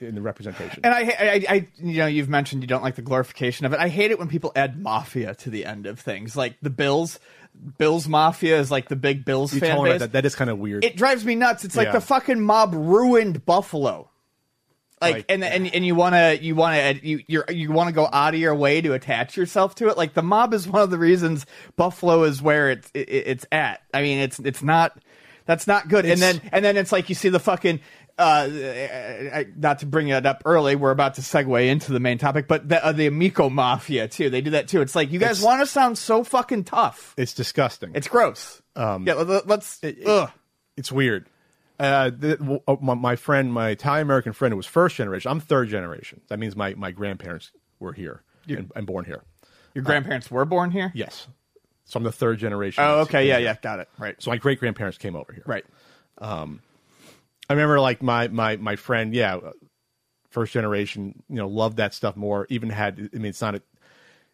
in, 0.00 0.14
the 0.14 0.20
representation. 0.20 0.80
And 0.84 0.94
I, 0.94 1.00
I, 1.00 1.44
I, 1.48 1.68
you 1.78 1.98
know, 1.98 2.06
you've 2.06 2.28
mentioned 2.28 2.62
you 2.62 2.66
don't 2.68 2.82
like 2.82 2.94
the 2.96 3.02
glorification 3.02 3.66
of 3.66 3.72
it. 3.72 3.80
I 3.80 3.88
hate 3.88 4.10
it 4.10 4.18
when 4.18 4.28
people 4.28 4.52
add 4.56 4.80
mafia 4.80 5.34
to 5.36 5.50
the 5.50 5.64
end 5.64 5.86
of 5.86 5.98
things, 6.00 6.36
like 6.36 6.56
the 6.62 6.70
Bills. 6.70 7.18
Bills 7.76 8.06
Mafia 8.06 8.60
is 8.60 8.70
like 8.70 8.88
the 8.88 8.94
big 8.94 9.24
Bills 9.24 9.52
You 9.52 9.58
fan 9.60 9.82
base. 9.82 9.98
that, 10.00 10.12
that 10.12 10.24
is 10.24 10.36
kind 10.36 10.48
of 10.48 10.58
weird. 10.58 10.84
it 10.84 10.96
drives 10.96 11.24
me 11.24 11.34
nuts. 11.34 11.64
It's 11.64 11.74
like 11.76 11.86
Yeah. 11.86 11.92
the 11.92 12.00
fucking 12.00 12.40
mob 12.40 12.72
ruined 12.72 13.44
Buffalo. 13.44 14.10
Like, 15.00 15.14
Like- 15.14 15.24
and 15.28 15.42
and 15.44 15.66
and 15.74 15.84
you 15.84 15.94
want 15.96 16.14
to 16.14 16.38
you 16.40 16.54
want 16.54 16.76
to 17.00 17.06
you 17.08 17.20
you're, 17.26 17.44
you 17.48 17.72
want 17.72 17.88
to 17.88 17.94
go 17.94 18.08
out 18.12 18.34
of 18.34 18.38
your 18.40 18.54
way 18.54 18.80
to 18.80 18.92
attach 18.92 19.36
yourself 19.36 19.74
to 19.76 19.88
it. 19.88 19.96
Like 19.96 20.14
the 20.14 20.22
mob 20.22 20.54
is 20.54 20.68
one 20.68 20.82
of 20.82 20.90
the 20.90 20.98
reasons 20.98 21.46
Buffalo 21.76 22.22
is 22.24 22.40
where 22.40 22.70
it's 22.70 22.90
it, 22.94 23.08
it's 23.08 23.46
at. 23.50 23.80
I 23.92 24.02
mean, 24.02 24.18
it's 24.18 24.38
it's 24.38 24.62
not 24.62 24.96
that's 25.46 25.66
not 25.66 25.88
good. 25.88 26.04
and 26.04 26.20
then 26.20 26.40
and 26.52 26.64
then 26.64 26.76
it's 26.76 26.92
like 26.92 27.08
you 27.08 27.14
see 27.16 27.28
the 27.28 27.40
fucking 27.40 27.80
uh, 28.18 28.48
I- 28.52 29.46
not 29.56 29.78
to 29.80 29.86
bring 29.86 30.08
it 30.08 30.26
up 30.26 30.42
early, 30.44 30.76
we're 30.76 30.90
about 30.90 31.14
to 31.14 31.20
segue 31.20 31.66
into 31.68 31.92
the 31.92 32.00
main 32.00 32.18
topic, 32.18 32.48
but 32.48 32.68
the, 32.68 32.84
uh, 32.84 32.92
the 32.92 33.06
Amico 33.06 33.48
Mafia 33.48 34.08
too. 34.08 34.28
They 34.30 34.40
do 34.40 34.50
that 34.50 34.68
too. 34.68 34.80
It's 34.80 34.94
like 34.96 35.10
you 35.12 35.18
guys 35.18 35.40
want 35.40 35.60
to 35.60 35.66
sound 35.66 35.96
so 35.98 36.24
fucking 36.24 36.64
tough. 36.64 37.14
it's 37.16 37.32
disgusting. 37.34 37.92
It's 37.94 38.08
gross. 38.08 38.60
Um, 38.76 39.06
yeah, 39.06 39.14
let- 39.14 39.46
let's. 39.46 39.80
ugh. 40.06 40.30
It's 40.76 40.90
weird. 40.92 41.28
Uh, 41.80 42.10
the, 42.16 42.36
w- 42.36 42.60
uh, 42.66 42.76
my, 42.80 42.94
my 42.94 43.14
friend, 43.16 43.52
my 43.52 43.68
Italian 43.70 44.02
American 44.02 44.32
friend, 44.32 44.52
who 44.52 44.56
was 44.56 44.66
first 44.66 44.96
generation. 44.96 45.30
I'm 45.30 45.38
third 45.40 45.68
generation. 45.68 46.20
That 46.28 46.38
means 46.40 46.56
my, 46.56 46.74
my 46.74 46.90
grandparents 46.90 47.52
were 47.78 47.92
here 47.92 48.22
and, 48.48 48.72
and 48.74 48.84
born 48.86 49.04
here. 49.04 49.22
Your 49.74 49.84
grandparents 49.84 50.28
were 50.30 50.44
born 50.44 50.72
here. 50.72 50.90
Yes. 50.94 51.28
So 51.84 51.98
I'm 51.98 52.02
the 52.04 52.10
third 52.10 52.38
generation. 52.40 52.82
Oh, 52.84 53.00
okay. 53.02 53.28
Yeah, 53.28 53.38
yeah. 53.38 53.54
Got 53.62 53.78
it. 53.78 53.88
Right. 53.96 54.20
So 54.20 54.30
my 54.32 54.36
great 54.38 54.58
grandparents 54.58 54.98
came 54.98 55.14
over 55.14 55.32
here. 55.32 55.44
Right. 55.46 55.64
I 57.48 57.54
remember 57.54 57.80
like 57.80 58.02
my 58.02 58.28
my 58.28 58.56
my 58.56 58.76
friend, 58.76 59.14
yeah, 59.14 59.38
first 60.30 60.52
generation, 60.52 61.22
you 61.28 61.36
know, 61.36 61.48
loved 61.48 61.78
that 61.78 61.94
stuff 61.94 62.16
more. 62.16 62.46
Even 62.50 62.70
had, 62.70 63.10
I 63.14 63.16
mean, 63.16 63.26
it's 63.26 63.40
not 63.40 63.54
a, 63.54 63.62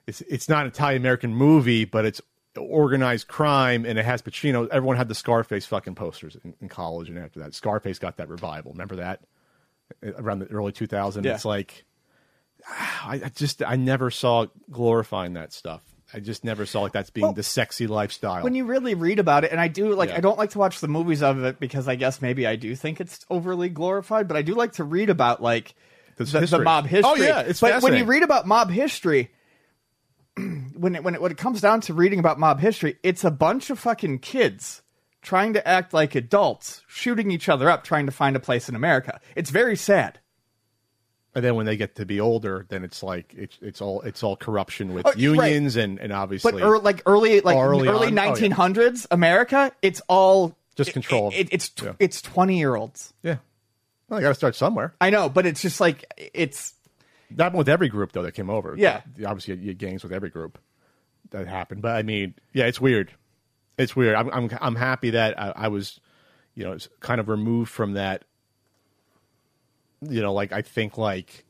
it's 0.07 0.20
it's 0.22 0.48
not 0.48 0.62
an 0.62 0.68
Italian 0.68 1.03
American 1.03 1.35
movie, 1.35 1.85
but 1.85 2.05
it's 2.05 2.20
organized 2.57 3.29
crime 3.29 3.85
and 3.85 3.98
it 3.98 4.05
has 4.05 4.22
Pacino. 4.22 4.68
Everyone 4.68 4.96
had 4.96 5.09
the 5.09 5.14
Scarface 5.14 5.66
fucking 5.66 5.94
posters 5.94 6.37
in, 6.44 6.55
in 6.61 6.68
college, 6.68 7.09
and 7.09 7.18
after 7.18 7.40
that, 7.40 7.55
Scarface 7.55 7.98
got 7.98 8.16
that 8.16 8.29
revival. 8.29 8.72
Remember 8.72 8.96
that 8.96 9.20
Uh, 10.05 10.12
around 10.18 10.38
the 10.40 10.46
early 10.46 10.72
2000s. 10.72 11.24
Yeah. 11.24 11.35
It's 11.35 11.44
like 11.44 11.85
ah, 12.68 13.09
I, 13.09 13.14
I 13.16 13.29
just 13.35 13.62
I 13.62 13.77
never 13.77 14.11
saw 14.11 14.46
glorifying 14.70 15.35
that 15.35 15.53
stuff. 15.53 15.83
I 16.14 16.20
just 16.20 16.44
never 16.44 16.64
saw 16.64 16.83
like 16.83 16.92
that's 16.92 17.11
being 17.11 17.27
Well, 17.27 17.33
the 17.33 17.42
sexy 17.42 17.87
lifestyle. 17.87 18.44
When 18.44 18.55
you 18.55 18.64
really 18.66 18.94
read 18.94 19.18
about 19.18 19.44
it, 19.44 19.50
and 19.50 19.61
I 19.61 19.68
do 19.68 19.94
like, 19.94 20.11
Yeah. 20.11 20.16
I 20.16 20.20
don't 20.20 20.38
like 20.38 20.50
to 20.50 20.59
watch 20.59 20.81
the 20.81 20.88
movies 20.88 21.22
of 21.22 21.42
it 21.42 21.59
because 21.59 21.88
I 21.88 21.96
guess 21.96 22.22
maybe 22.22 22.46
I 22.46 22.57
do 22.57 22.77
think 22.77 23.00
it's 23.00 23.27
overly 23.29 23.68
glorified, 23.68 24.29
but 24.29 24.37
I 24.37 24.42
do 24.42 24.55
like 24.55 24.72
to 24.74 24.85
read 24.85 25.11
about 25.11 25.42
like 25.42 25.74
The 26.16 26.24
the, 26.24 26.59
mob 26.61 26.85
oh, 26.85 26.88
history. 26.88 27.11
Oh, 27.11 27.14
yeah, 27.16 27.40
it's 27.40 27.61
but 27.61 27.83
when 27.83 27.96
you 27.96 28.05
read 28.05 28.22
about 28.22 28.46
mob 28.46 28.70
history, 28.70 29.33
when 30.37 30.94
it, 30.94 31.03
when 31.03 31.16
it 31.16 31.20
when 31.20 31.33
it 31.33 31.38
comes 31.38 31.61
down 31.61 31.81
to 31.83 31.94
reading 31.94 32.20
about 32.20 32.38
mob 32.38 32.61
history, 32.61 32.96
it's 33.03 33.24
a 33.24 33.31
bunch 33.31 33.70
of 33.70 33.79
fucking 33.81 34.20
kids 34.20 34.83
trying 35.20 35.55
to 35.55 35.66
act 35.66 35.92
like 35.92 36.14
adults, 36.14 36.83
shooting 36.87 37.31
each 37.31 37.48
other 37.48 37.68
up, 37.68 37.83
trying 37.83 38.07
to 38.07 38.12
find 38.12 38.37
a 38.37 38.40
place 38.40 38.68
in 38.68 38.77
America. 38.77 39.20
It's 39.35 39.50
very 39.50 39.77
sad. 39.77 40.20
And 41.35 41.44
then 41.44 41.57
when 41.57 41.66
they 41.66 41.77
get 41.77 41.97
to 41.97 42.07
be 42.07 42.20
older, 42.20 42.64
then 42.68 42.85
it's 42.85 43.03
like 43.03 43.35
it's 43.37 43.59
it's 43.61 43.81
all 43.81 44.01
it's 44.03 44.23
all 44.23 44.37
corruption 44.37 44.94
with 44.94 45.05
Oh, 45.07 45.11
right. 45.11 45.18
unions 45.18 45.75
and 45.77 45.99
and 45.99 46.12
obviously 46.12 46.53
But 46.53 46.61
ear 46.61 46.79
like 46.79 47.03
early, 47.07 47.40
like 47.40 47.57
Early 47.57 47.88
early, 47.88 48.07
on? 48.09 48.18
Oh, 48.18 48.23
yeah. 48.37 48.49
1900s 48.49 49.07
America, 49.11 49.73
it's 49.83 50.01
all 50.09 50.57
Just 50.77 50.92
control 50.92 51.29
of- 51.29 51.35
It, 51.35 51.49
it's 51.51 51.68
tw- 51.70 51.83
yeah. 51.83 51.92
it's 51.99 52.23
20 52.23 52.59
year 52.59 52.77
olds. 52.77 53.12
yeah. 53.23 53.38
Well, 54.09 54.18
I 54.20 54.23
got 54.23 54.29
to 54.29 54.35
start 54.35 54.55
somewhere. 54.55 54.94
I 55.01 55.11
know, 55.11 55.29
but 55.29 55.44
it's 55.47 55.61
just 55.62 55.81
like 55.81 56.05
it's 56.35 56.75
That 57.33 57.44
happened 57.44 57.59
with 57.59 57.68
every 57.68 57.88
group 57.88 58.12
though 58.12 58.23
that 58.23 58.33
came 58.35 58.51
over. 58.51 58.75
Yeah. 58.79 59.01
obviously 59.27 59.57
you 59.57 59.75
gangs 59.75 60.03
with 60.05 60.12
every 60.12 60.31
group 60.31 60.59
that 61.31 61.49
happened. 61.49 61.83
But 61.83 61.97
I 61.97 62.03
mean, 62.03 62.35
yeah, 62.53 62.66
it's 62.66 62.81
weird. 62.81 63.11
It's 63.77 63.97
weird. 63.97 64.14
I'm 64.14 64.31
I'm 64.31 64.51
I'm 64.61 64.77
happy 64.77 65.11
that 65.11 65.37
I, 65.40 65.53
I 65.57 65.68
was, 65.68 65.99
you 66.55 66.62
know, 66.62 66.77
kind 67.01 67.18
of 67.20 67.29
removed 67.29 67.73
from 67.73 67.94
that. 67.94 68.25
You 70.09 70.23
know, 70.23 70.33
like 70.33 70.53
I 70.53 70.62
think 70.62 70.99
like, 70.99 71.45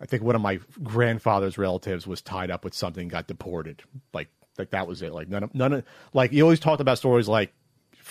I 0.00 0.06
think 0.06 0.22
one 0.22 0.34
of 0.34 0.42
my 0.42 0.58
grandfather's 0.82 1.58
relatives 1.58 2.06
was 2.06 2.20
tied 2.22 2.50
up 2.50 2.64
with 2.64 2.74
something, 2.74 3.08
got 3.08 3.26
deported. 3.26 3.82
Like 4.12 4.28
like 4.58 4.70
that 4.70 4.86
was 4.86 5.02
it. 5.02 5.12
Like 5.12 5.28
none 5.28 5.42
of 5.44 5.54
none 5.54 5.72
of 5.72 5.84
like 6.12 6.32
you 6.32 6.42
always 6.42 6.60
talked 6.60 6.80
about 6.80 6.98
stories 6.98 7.28
like, 7.28 7.52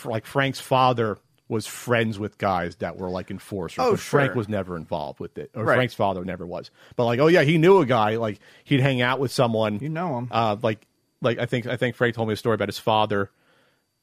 like 0.05 0.25
Frank's 0.25 0.59
father 0.59 1.17
was 1.47 1.67
friends 1.67 2.17
with 2.17 2.37
guys 2.37 2.77
that 2.77 2.95
were 2.97 3.09
like 3.09 3.29
enforcers. 3.29 3.77
Oh, 3.83 3.91
but 3.91 3.99
Frank 3.99 4.35
was 4.35 4.47
never 4.47 4.77
involved 4.77 5.19
with 5.19 5.37
it, 5.37 5.51
or 5.53 5.65
Right. 5.65 5.75
Frank's 5.75 5.93
father 5.93 6.23
never 6.23 6.47
was. 6.47 6.71
But 6.95 7.05
like, 7.05 7.19
oh 7.19 7.27
yeah, 7.27 7.41
he 7.43 7.57
knew 7.57 7.79
a 7.79 7.85
guy. 7.85 8.15
Like 8.15 8.39
he'd 8.63 8.79
hang 8.79 9.01
out 9.01 9.19
with 9.19 9.31
someone. 9.31 9.79
You 9.79 9.89
know 9.89 10.17
him. 10.17 10.29
Uh, 10.31 10.55
like, 10.61 10.87
like 11.21 11.39
I 11.39 11.45
think 11.45 11.67
I 11.67 11.75
think 11.75 11.95
Frank 11.97 12.15
told 12.15 12.29
me 12.29 12.33
a 12.33 12.37
story 12.37 12.55
about 12.55 12.69
his 12.69 12.79
father 12.79 13.29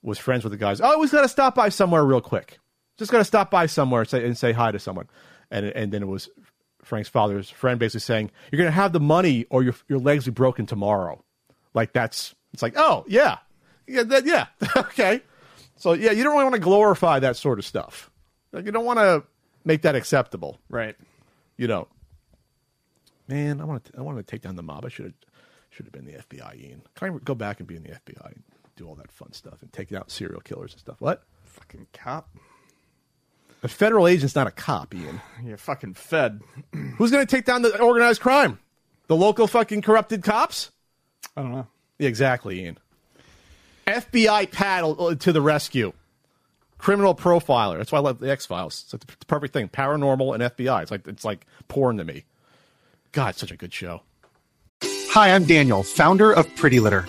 was 0.03 0.19
friends 0.19 0.45
with 0.45 0.53
the 0.53 0.59
guys. 0.59 0.81
Oh, 0.83 1.01
he's 1.01 1.11
got 1.11 1.23
to 1.23 1.29
stop 1.29 1.55
by 1.55 1.71
somewhere 1.71 2.05
real 2.05 2.21
quick. 2.21 2.59
Just 2.99 3.11
got 3.11 3.19
to 3.19 3.25
stop 3.25 3.51
by 3.51 3.67
somewhere 3.67 4.03
and 4.03 4.11
say, 4.11 4.25
and 4.25 4.37
say 4.37 4.53
hi 4.53 4.71
to 4.71 4.79
someone. 4.79 5.09
And 5.51 5.67
and 5.67 5.93
then 5.93 6.03
it 6.03 6.09
was 6.09 6.29
Frank's 6.83 7.09
father's 7.09 7.51
friend 7.51 7.79
basically 7.79 8.01
saying, 8.01 8.31
"You're 8.51 8.59
going 8.59 8.69
to 8.69 8.73
have 8.73 8.93
the 8.93 9.01
money, 9.01 9.47
or 9.51 9.63
your 9.63 9.75
your 9.89 9.99
legs 9.99 10.27
will 10.27 10.33
be 10.33 10.37
broken 10.37 10.67
tomorrow." 10.67 11.23
Like 11.75 11.93
that's 11.93 12.35
it's 12.53 12.63
like, 12.63 12.75
oh 12.77 13.05
yeah, 13.09 13.39
yeah, 13.87 14.03
that, 14.05 14.27
yeah, 14.27 14.47
okay. 14.77 15.23
So 15.77 15.93
yeah, 15.93 16.13
you 16.13 16.23
don't 16.25 16.33
really 16.33 16.45
want 16.45 16.55
to 16.55 16.61
glorify 16.61 17.19
that 17.21 17.37
sort 17.37 17.59
of 17.59 17.65
stuff. 17.65 18.11
Like, 18.53 18.65
you 18.65 18.73
don't 18.73 18.85
want 18.85 18.99
to 18.99 19.25
make 19.65 19.83
that 19.83 19.95
acceptable 19.95 20.59
right. 20.71 20.97
you 21.57 21.67
know, 21.67 21.89
man, 23.29 23.61
I 23.61 23.65
want 23.65 23.85
to 23.85 23.93
I 23.99 24.03
want 24.03 24.19
to 24.19 24.23
take 24.23 24.43
down 24.43 24.57
the 24.57 24.63
mob. 24.63 24.85
I 24.85 24.89
should 24.89 25.07
have 25.07 25.15
should 25.71 25.87
have 25.87 25.93
been 25.93 26.07
the 26.07 26.13
FBI. 26.13 26.61
Ian, 26.61 26.83
can 26.95 27.15
I 27.15 27.19
go 27.19 27.35
back 27.35 27.61
and 27.61 27.67
be 27.67 27.77
in 27.77 27.83
the 27.83 27.91
FBI 27.91 28.27
and 28.27 28.43
do 28.77 28.87
all 28.87 28.95
that 28.97 29.13
fun 29.13 29.33
stuff 29.33 29.63
and 29.63 29.73
take 29.73 29.93
out 29.93 30.11
serial 30.11 30.41
killers 30.41 30.73
and 30.73 30.81
stuff? 30.81 31.01
What? 31.01 31.23
Fucking 31.45 31.87
cop. 31.93 32.29
A 33.62 33.68
federal 33.68 34.07
agent's 34.07 34.35
not 34.35 34.47
a 34.47 34.53
cop, 34.53 34.94
Ian. 34.94 35.21
You're 35.44 35.57
fucking 35.57 35.94
fed. 35.94 36.40
Who's 36.97 37.11
going 37.11 37.27
to 37.27 37.37
take 37.37 37.44
down 37.44 37.62
the 37.62 37.81
organized 37.81 38.21
crime? 38.21 38.59
The 39.09 39.16
local 39.16 39.47
fucking 39.47 39.83
corrupted 39.83 40.23
cops? 40.23 40.71
I 41.37 41.42
don't 41.42 41.53
know. 41.53 41.66
Yeah, 41.99 42.09
exactly, 42.09 42.61
Ian. 42.61 42.79
FBI 43.87 44.51
paddle 44.53 45.09
uh, 45.09 45.14
to 45.16 45.33
the 45.33 45.40
rescue. 45.40 45.92
Criminal 46.77 47.14
profiler. 47.14 47.79
That's 47.79 47.90
why 47.90 47.99
I 47.99 48.03
love 48.03 48.21
the 48.21 48.31
X 48.31 48.47
Files. 48.47 48.85
It's 48.85 48.92
like 48.92 49.07
the 49.18 49.27
perfect 49.27 49.53
thing. 49.53 49.68
Paranormal 49.68 50.35
and 50.35 50.42
FBI. 50.44 50.83
It's 50.83 50.90
like 50.92 51.09
it's 51.09 51.25
like 51.25 51.44
porn 51.66 51.97
to 51.97 52.05
me. 52.05 52.25
God, 53.11 53.31
it's 53.31 53.40
such 53.40 53.51
a 53.51 53.57
good 53.57 53.73
show. 53.73 54.03
Hi, 54.85 55.35
I'm 55.35 55.44
Daniel, 55.44 55.83
founder 55.83 56.33
of 56.33 56.47
Pretty 56.55 56.79
Litter. 56.79 57.09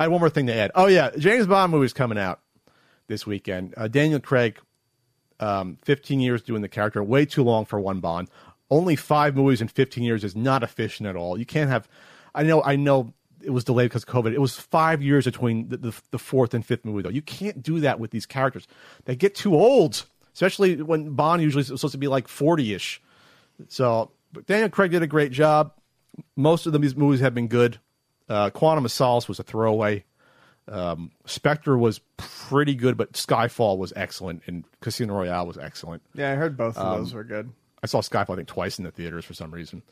I 0.00 0.04
had 0.04 0.12
one 0.12 0.20
more 0.20 0.30
thing 0.30 0.46
to 0.46 0.54
add. 0.54 0.70
Oh 0.74 0.86
yeah, 0.86 1.10
James 1.18 1.46
Bond 1.46 1.70
movie's 1.70 1.92
coming 1.92 2.16
out 2.16 2.40
this 3.08 3.26
weekend. 3.26 3.74
Uh, 3.76 3.86
Daniel 3.86 4.18
Craig, 4.18 4.58
um, 5.40 5.76
15 5.82 6.20
years 6.20 6.40
doing 6.40 6.62
the 6.62 6.70
character, 6.70 7.04
way 7.04 7.26
too 7.26 7.42
long 7.42 7.66
for 7.66 7.78
one 7.78 8.00
Bond. 8.00 8.30
Only 8.70 8.96
five 8.96 9.36
movies 9.36 9.60
in 9.60 9.68
15 9.68 10.02
years 10.02 10.24
is 10.24 10.34
not 10.34 10.62
efficient 10.62 11.06
at 11.06 11.16
all. 11.16 11.38
You 11.38 11.44
can't 11.44 11.68
have. 11.68 11.86
I 12.34 12.44
know. 12.44 12.62
I 12.62 12.76
know 12.76 13.12
it 13.42 13.50
was 13.50 13.64
delayed 13.64 13.90
because 13.90 14.04
of 14.04 14.08
COVID. 14.08 14.32
It 14.32 14.40
was 14.40 14.56
five 14.56 15.02
years 15.02 15.26
between 15.26 15.68
the, 15.68 15.76
the, 15.76 16.00
the 16.12 16.18
fourth 16.18 16.54
and 16.54 16.64
fifth 16.64 16.86
movie, 16.86 17.02
though. 17.02 17.10
You 17.10 17.20
can't 17.20 17.62
do 17.62 17.80
that 17.80 18.00
with 18.00 18.10
these 18.10 18.24
characters. 18.24 18.66
They 19.04 19.16
get 19.16 19.34
too 19.34 19.54
old, 19.54 20.06
especially 20.32 20.80
when 20.80 21.10
Bond 21.10 21.42
usually 21.42 21.60
is 21.60 21.66
supposed 21.66 21.92
to 21.92 21.98
be 21.98 22.08
like 22.08 22.26
40 22.26 22.72
ish. 22.72 23.02
So, 23.68 24.12
Daniel 24.46 24.70
Craig 24.70 24.92
did 24.92 25.02
a 25.02 25.06
great 25.06 25.30
job. 25.30 25.74
Most 26.36 26.64
of 26.64 26.72
these 26.80 26.96
movies 26.96 27.20
have 27.20 27.34
been 27.34 27.48
good. 27.48 27.80
Uh, 28.30 28.48
Quantum 28.48 28.84
of 28.84 28.92
Solace 28.92 29.28
was 29.28 29.38
a 29.40 29.42
throwaway. 29.42 30.04
Um, 30.68 31.10
Spectre 31.26 31.76
was 31.76 32.00
pretty 32.16 32.76
good, 32.76 32.96
but 32.96 33.12
Skyfall 33.14 33.76
was 33.76 33.92
excellent, 33.96 34.42
and 34.46 34.64
Casino 34.80 35.14
Royale 35.14 35.46
was 35.46 35.58
excellent. 35.58 36.02
Yeah, 36.14 36.30
I 36.30 36.36
heard 36.36 36.56
both 36.56 36.78
of 36.78 36.86
Um, 36.86 37.00
those 37.00 37.12
were 37.12 37.24
good. 37.24 37.50
I 37.82 37.86
saw 37.86 38.00
Skyfall 38.00 38.34
I 38.34 38.36
think 38.36 38.48
twice 38.48 38.78
in 38.78 38.84
the 38.84 38.92
theaters 38.92 39.24
for 39.24 39.34
some 39.34 39.50
reason. 39.50 39.82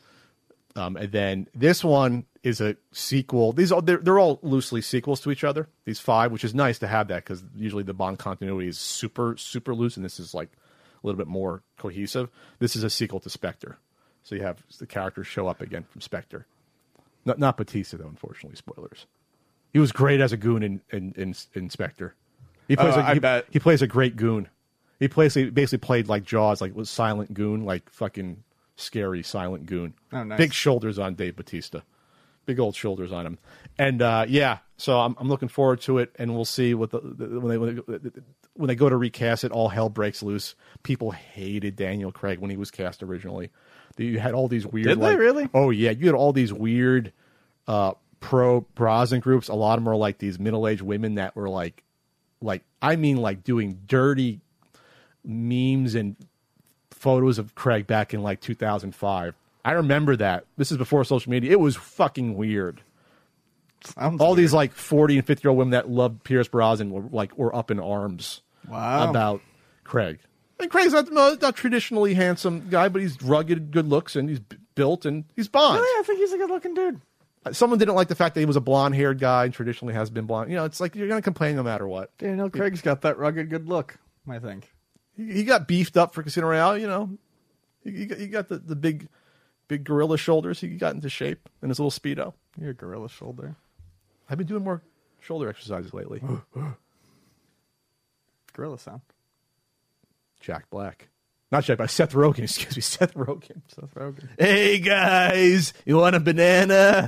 Um, 0.75 0.95
and 0.95 1.11
then 1.11 1.47
this 1.53 1.83
one 1.83 2.25
is 2.43 2.61
a 2.61 2.77
sequel. 2.93 3.51
These 3.51 3.71
are 3.73 3.81
they're, 3.81 3.97
they're 3.97 4.19
all 4.19 4.39
loosely 4.41 4.81
sequels 4.81 5.19
to 5.21 5.31
each 5.31 5.43
other. 5.43 5.67
These 5.83 5.99
five, 5.99 6.31
which 6.31 6.43
is 6.45 6.55
nice 6.55 6.79
to 6.79 6.87
have 6.87 7.07
that 7.09 7.25
because 7.25 7.43
usually 7.57 7.83
the 7.83 7.93
Bond 7.93 8.19
continuity 8.19 8.69
is 8.69 8.77
super 8.79 9.35
super 9.35 9.75
loose, 9.75 9.97
and 9.97 10.05
this 10.05 10.19
is 10.19 10.33
like 10.33 10.49
a 11.03 11.07
little 11.07 11.17
bit 11.17 11.27
more 11.27 11.63
cohesive. 11.77 12.29
This 12.59 12.75
is 12.75 12.83
a 12.83 12.89
sequel 12.89 13.19
to 13.21 13.29
Spectre, 13.29 13.79
so 14.23 14.35
you 14.35 14.43
have 14.43 14.63
the 14.77 14.85
characters 14.85 15.27
show 15.27 15.47
up 15.47 15.59
again 15.59 15.83
from 15.91 15.99
Spectre. 16.01 16.45
Not 17.25 17.39
not 17.39 17.57
Batista 17.57 17.97
though, 17.97 18.07
unfortunately. 18.07 18.55
Spoilers. 18.55 19.05
He 19.73 19.79
was 19.79 19.91
great 19.91 20.19
as 20.21 20.31
a 20.31 20.37
goon 20.37 20.63
in 20.63 20.81
in, 20.91 21.13
in, 21.17 21.35
in 21.53 21.69
Spectre. 21.69 22.15
He 22.67 22.75
plays 22.75 22.95
Oh, 22.95 22.99
a, 22.99 23.03
I 23.03 23.13
he, 23.15 23.19
bet. 23.19 23.45
he 23.49 23.59
plays 23.59 23.81
a 23.81 23.87
great 23.87 24.15
goon. 24.15 24.47
He 24.99 25.07
plays 25.07 25.33
he 25.33 25.49
basically 25.49 25.79
played 25.85 26.07
like 26.07 26.23
Jaws, 26.23 26.61
like 26.61 26.75
was 26.75 26.89
silent 26.89 27.33
goon, 27.33 27.65
like 27.65 27.89
fucking 27.89 28.43
scary 28.75 29.23
silent 29.23 29.65
goon. 29.65 29.93
Oh, 30.13 30.23
nice. 30.23 30.37
Big 30.37 30.53
shoulders 30.53 30.99
on 30.99 31.15
Dave 31.15 31.35
Batista. 31.35 31.81
Big 32.45 32.59
old 32.59 32.75
shoulders 32.75 33.11
on 33.11 33.25
him. 33.25 33.37
And 33.77 34.01
uh, 34.01 34.25
yeah, 34.27 34.57
so 34.77 34.99
I'm, 34.99 35.15
I'm 35.19 35.27
looking 35.29 35.49
forward 35.49 35.81
to 35.81 35.99
it, 35.99 36.13
and 36.17 36.33
we'll 36.33 36.45
see 36.45 36.73
what 36.73 36.89
the, 36.89 36.99
the 36.99 37.39
when 37.39 37.49
they 37.49 37.57
when 37.57 37.75
they, 38.01 38.09
when 38.55 38.67
they 38.67 38.75
go 38.75 38.89
to 38.89 38.97
recast 38.97 39.43
it, 39.43 39.51
all 39.51 39.69
hell 39.69 39.89
breaks 39.89 40.23
loose. 40.23 40.55
People 40.83 41.11
hated 41.11 41.75
Daniel 41.75 42.11
Craig 42.11 42.39
when 42.39 42.49
he 42.49 42.57
was 42.57 42.71
cast 42.71 43.03
originally. 43.03 43.51
You 43.99 44.19
had 44.19 44.33
all 44.33 44.47
these 44.47 44.65
weird. 44.65 44.87
Did 44.87 44.99
they 45.01 45.15
really? 45.15 45.49
Oh 45.53 45.69
yeah, 45.69 45.91
you 45.91 46.05
had 46.07 46.15
all 46.15 46.31
these 46.33 46.53
weird 46.53 47.11
uh, 47.67 47.93
pro 48.19 48.61
Brosnan 48.61 49.19
groups. 49.19 49.47
A 49.49 49.53
lot 49.53 49.77
of 49.77 49.83
them 49.83 49.91
are 49.93 49.95
like 49.97 50.17
these 50.19 50.39
middle 50.39 50.67
aged 50.67 50.81
women 50.81 51.15
that 51.15 51.35
were 51.35 51.49
like, 51.49 51.83
like 52.41 52.63
I 52.81 52.95
mean, 52.95 53.17
like 53.17 53.43
doing 53.43 53.79
dirty 53.87 54.39
memes 55.25 55.95
and 55.95 56.15
photos 56.91 57.37
of 57.39 57.55
Craig 57.55 57.87
back 57.87 58.13
in 58.13 58.21
like 58.23 58.39
2005. 58.41 59.35
I 59.65 59.71
remember 59.73 60.15
that. 60.15 60.45
This 60.57 60.71
is 60.71 60.77
before 60.77 61.03
social 61.03 61.29
media. 61.31 61.51
It 61.51 61.59
was 61.59 61.75
fucking 61.75 62.35
weird. 62.35 62.81
Sounds 63.83 64.19
All 64.21 64.29
weird. 64.29 64.39
these 64.39 64.53
like 64.53 64.73
40 64.73 65.17
and 65.19 65.27
50 65.27 65.45
year 65.45 65.49
old 65.49 65.57
women 65.57 65.71
that 65.71 65.89
loved 65.89 66.23
Pierce 66.23 66.47
Brosnan 66.47 66.91
were 66.91 67.03
like 67.11 67.37
were 67.37 67.53
up 67.55 67.69
in 67.71 67.79
arms 67.79 68.41
Wow. 68.67 69.09
about 69.09 69.41
Craig. 69.83 70.19
And 70.59 70.69
Craig's 70.69 70.93
not, 70.93 71.11
not 71.11 71.55
traditionally 71.55 72.13
handsome 72.13 72.69
guy, 72.69 72.89
but 72.89 73.01
he's 73.01 73.21
rugged, 73.21 73.71
good 73.71 73.87
looks, 73.87 74.15
and 74.15 74.29
he's 74.29 74.39
built, 74.75 75.05
and 75.05 75.25
he's 75.35 75.47
Bond. 75.47 75.75
Really, 75.75 75.87
oh, 75.89 75.99
I 75.99 76.03
think 76.03 76.19
he's 76.19 76.33
a 76.33 76.37
good 76.37 76.49
looking 76.49 76.73
dude. 76.73 77.01
Uh, 77.45 77.53
someone 77.53 77.79
didn't 77.79 77.95
like 77.95 78.09
the 78.09 78.15
fact 78.15 78.35
that 78.35 78.41
he 78.41 78.45
was 78.45 78.57
a 78.57 78.61
blonde 78.61 78.95
haired 78.95 79.19
guy 79.19 79.45
and 79.45 79.53
traditionally 79.53 79.93
has 79.93 80.09
been 80.09 80.25
blonde. 80.25 80.49
You 80.49 80.57
know, 80.57 80.65
it's 80.65 80.81
like 80.81 80.95
you're 80.95 81.07
gonna 81.07 81.21
complain 81.21 81.55
no 81.55 81.63
matter 81.63 81.87
what. 81.87 82.15
Daniel 82.17 82.49
Craig's 82.49 82.81
got 82.81 83.01
that 83.01 83.17
rugged 83.17 83.49
good 83.49 83.69
look. 83.69 83.97
I 84.27 84.39
think. 84.39 84.69
He, 85.15 85.31
he 85.31 85.43
got 85.43 85.67
beefed 85.67 85.95
up 85.95 86.13
for 86.13 86.23
Casino 86.23 86.47
Royale. 86.47 86.77
You 86.77 86.87
know, 86.87 87.17
he, 87.83 87.91
he 87.91 88.05
got, 88.05 88.17
he 88.17 88.27
got 88.27 88.47
the, 88.49 88.57
the 88.57 88.75
big, 88.75 89.07
big 89.69 89.85
gorilla 89.85 90.17
shoulders. 90.17 90.59
He 90.59 90.67
got 90.69 90.95
into 90.95 91.09
shape 91.09 91.47
in 91.63 91.69
his 91.69 91.79
little 91.79 91.91
speedo. 91.91 92.33
You're 92.59 92.71
a 92.71 92.73
gorilla 92.73 93.07
shoulder. 93.07 93.55
I've 94.29 94.37
been 94.37 94.47
doing 94.47 94.63
more 94.63 94.81
shoulder 95.21 95.49
exercises 95.49 95.93
lately. 95.93 96.21
Gorilla 98.53 98.77
sound. 98.77 99.01
Jack 100.39 100.69
Black, 100.69 101.09
not 101.51 101.63
Jack 101.63 101.77
Black. 101.77 101.89
Seth 101.89 102.13
Rogen. 102.13 102.39
Excuse 102.43 102.75
me, 102.75 102.81
Seth 102.81 103.13
Rogen. 103.13 103.61
Seth 103.67 103.93
Rogen. 103.95 104.29
Hey 104.37 104.79
guys, 104.79 105.73
you 105.85 105.97
want 105.97 106.15
a 106.15 106.19
banana? 106.19 107.07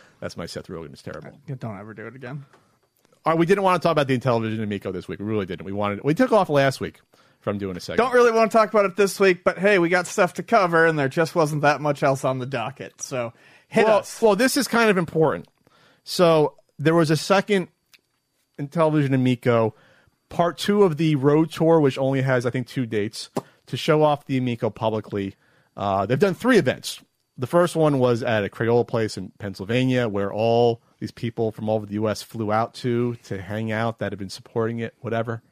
That's 0.20 0.36
my 0.36 0.46
Seth 0.46 0.68
Rogen. 0.68 0.92
It's 0.92 1.02
terrible. 1.02 1.30
Yeah, 1.46 1.54
Don't 1.58 1.78
ever 1.78 1.94
do 1.94 2.06
it 2.06 2.14
again. 2.14 2.44
All 3.24 3.32
right, 3.32 3.38
we 3.38 3.46
didn't 3.46 3.64
want 3.64 3.82
to 3.82 3.86
talk 3.86 3.92
about 3.92 4.06
the 4.06 4.18
Intellivision 4.18 4.62
Amico 4.62 4.92
this 4.92 5.06
week. 5.06 5.18
We 5.18 5.26
really 5.26 5.46
didn't. 5.46 5.66
We 5.66 5.72
wanted. 5.72 6.02
We 6.04 6.14
took 6.14 6.32
off 6.32 6.48
last 6.48 6.80
week 6.80 7.00
from 7.40 7.58
doing 7.58 7.76
a 7.76 7.80
segment. 7.80 7.98
Don't 7.98 8.14
really 8.14 8.32
want 8.32 8.50
to 8.50 8.56
talk 8.56 8.70
about 8.70 8.84
it 8.86 8.96
this 8.96 9.18
week, 9.18 9.44
but 9.44 9.58
hey, 9.58 9.78
we 9.78 9.88
got 9.88 10.06
stuff 10.06 10.34
to 10.34 10.42
cover, 10.42 10.86
and 10.86 10.98
there 10.98 11.08
just 11.08 11.34
wasn't 11.34 11.62
that 11.62 11.80
much 11.80 12.02
else 12.02 12.24
on 12.24 12.38
the 12.38 12.46
docket. 12.46 13.00
So 13.02 13.32
hit 13.68 13.86
well, 13.86 13.98
us. 13.98 14.22
well, 14.22 14.36
this 14.36 14.56
is 14.56 14.68
kind 14.68 14.90
of 14.90 14.96
important. 14.98 15.48
So 16.04 16.54
there 16.78 16.94
was 16.94 17.10
a 17.10 17.16
second 17.16 17.68
Intellivision 18.58 19.14
Amico, 19.14 19.74
part 20.30 20.56
two 20.56 20.84
of 20.84 20.96
the 20.96 21.16
road 21.16 21.50
tour, 21.50 21.78
which 21.78 21.98
only 21.98 22.22
has 22.22 22.46
I 22.46 22.50
think 22.50 22.66
two 22.66 22.86
dates 22.86 23.28
to 23.66 23.76
show 23.76 24.02
off 24.02 24.24
the 24.24 24.38
Amico 24.38 24.70
publicly. 24.70 25.34
Uh, 25.76 26.06
they've 26.06 26.18
done 26.18 26.34
three 26.34 26.56
events. 26.56 27.02
The 27.36 27.46
first 27.46 27.76
one 27.76 27.98
was 27.98 28.22
at 28.22 28.44
a 28.44 28.48
Crayola 28.48 28.86
place 28.86 29.16
in 29.16 29.32
Pennsylvania, 29.38 30.08
where 30.08 30.32
all 30.32 30.82
these 30.98 31.10
people 31.10 31.52
from 31.52 31.68
all 31.68 31.76
over 31.76 31.86
the 31.86 31.94
U.S. 31.94 32.22
flew 32.22 32.50
out 32.52 32.74
to 32.74 33.16
to 33.24 33.40
hang 33.40 33.70
out 33.70 33.98
that 33.98 34.12
have 34.12 34.18
been 34.18 34.30
supporting 34.30 34.78
it, 34.78 34.94
whatever. 35.00 35.42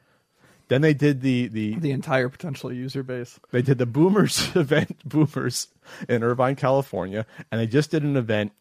Then 0.69 0.83
they 0.83 0.95
did 0.95 1.23
the 1.23 1.49
the 1.49 1.77
the 1.77 1.91
entire 1.91 2.29
potential 2.29 2.73
user 2.73 3.03
base. 3.03 3.41
they 3.51 3.63
did 3.63 3.79
the 3.79 3.87
Boomers 3.87 4.51
event, 4.55 4.99
Boomers 5.05 5.69
in 6.09 6.23
Irvine, 6.23 6.57
California, 6.57 7.27
and 7.51 7.61
they 7.61 7.67
just 7.67 7.91
did 7.91 8.03
an 8.03 8.17
event 8.17 8.53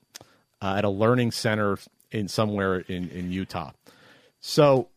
uh, 0.61 0.75
at 0.77 0.85
a 0.85 0.89
learning 0.89 1.31
center 1.31 1.77
in 2.11 2.27
somewhere 2.29 2.79
in 2.79 3.09
in 3.09 3.31
Utah. 3.31 3.71
So 4.39 4.87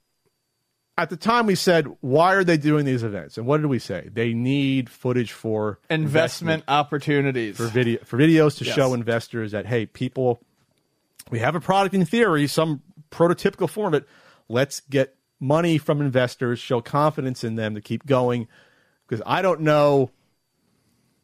at 1.00 1.08
the 1.08 1.16
time 1.16 1.46
we 1.46 1.54
said, 1.54 1.86
why 2.00 2.34
are 2.34 2.44
they 2.44 2.58
doing 2.58 2.84
these 2.84 3.02
events? 3.02 3.38
And 3.38 3.46
what 3.46 3.56
did 3.62 3.68
we 3.68 3.78
say? 3.78 4.10
They 4.12 4.34
need 4.34 4.90
footage 4.90 5.32
for 5.32 5.78
Investment 5.88 6.62
opportunities. 6.68 7.56
for 7.56 7.68
video 7.68 8.04
for 8.04 8.18
videos 8.18 8.58
to 8.58 8.64
Yes. 8.66 8.74
show 8.74 8.92
investors 8.92 9.52
that 9.52 9.64
hey, 9.64 9.86
people, 9.86 10.42
we 11.30 11.38
have 11.38 11.54
a 11.54 11.60
product 11.60 11.94
in 11.94 12.04
theory, 12.04 12.46
some 12.46 12.82
prototypical 13.10 13.68
form 13.68 13.94
of 13.94 14.02
it. 14.02 14.08
Let's 14.48 14.80
get 14.80 15.16
money 15.40 15.78
from 15.78 16.02
investors, 16.02 16.58
show 16.58 16.82
confidence 16.82 17.44
in 17.44 17.56
them 17.56 17.74
to 17.74 17.80
keep 17.80 18.04
going, 18.04 18.46
because 19.08 19.22
I 19.24 19.40
don't 19.40 19.62
know 19.62 20.10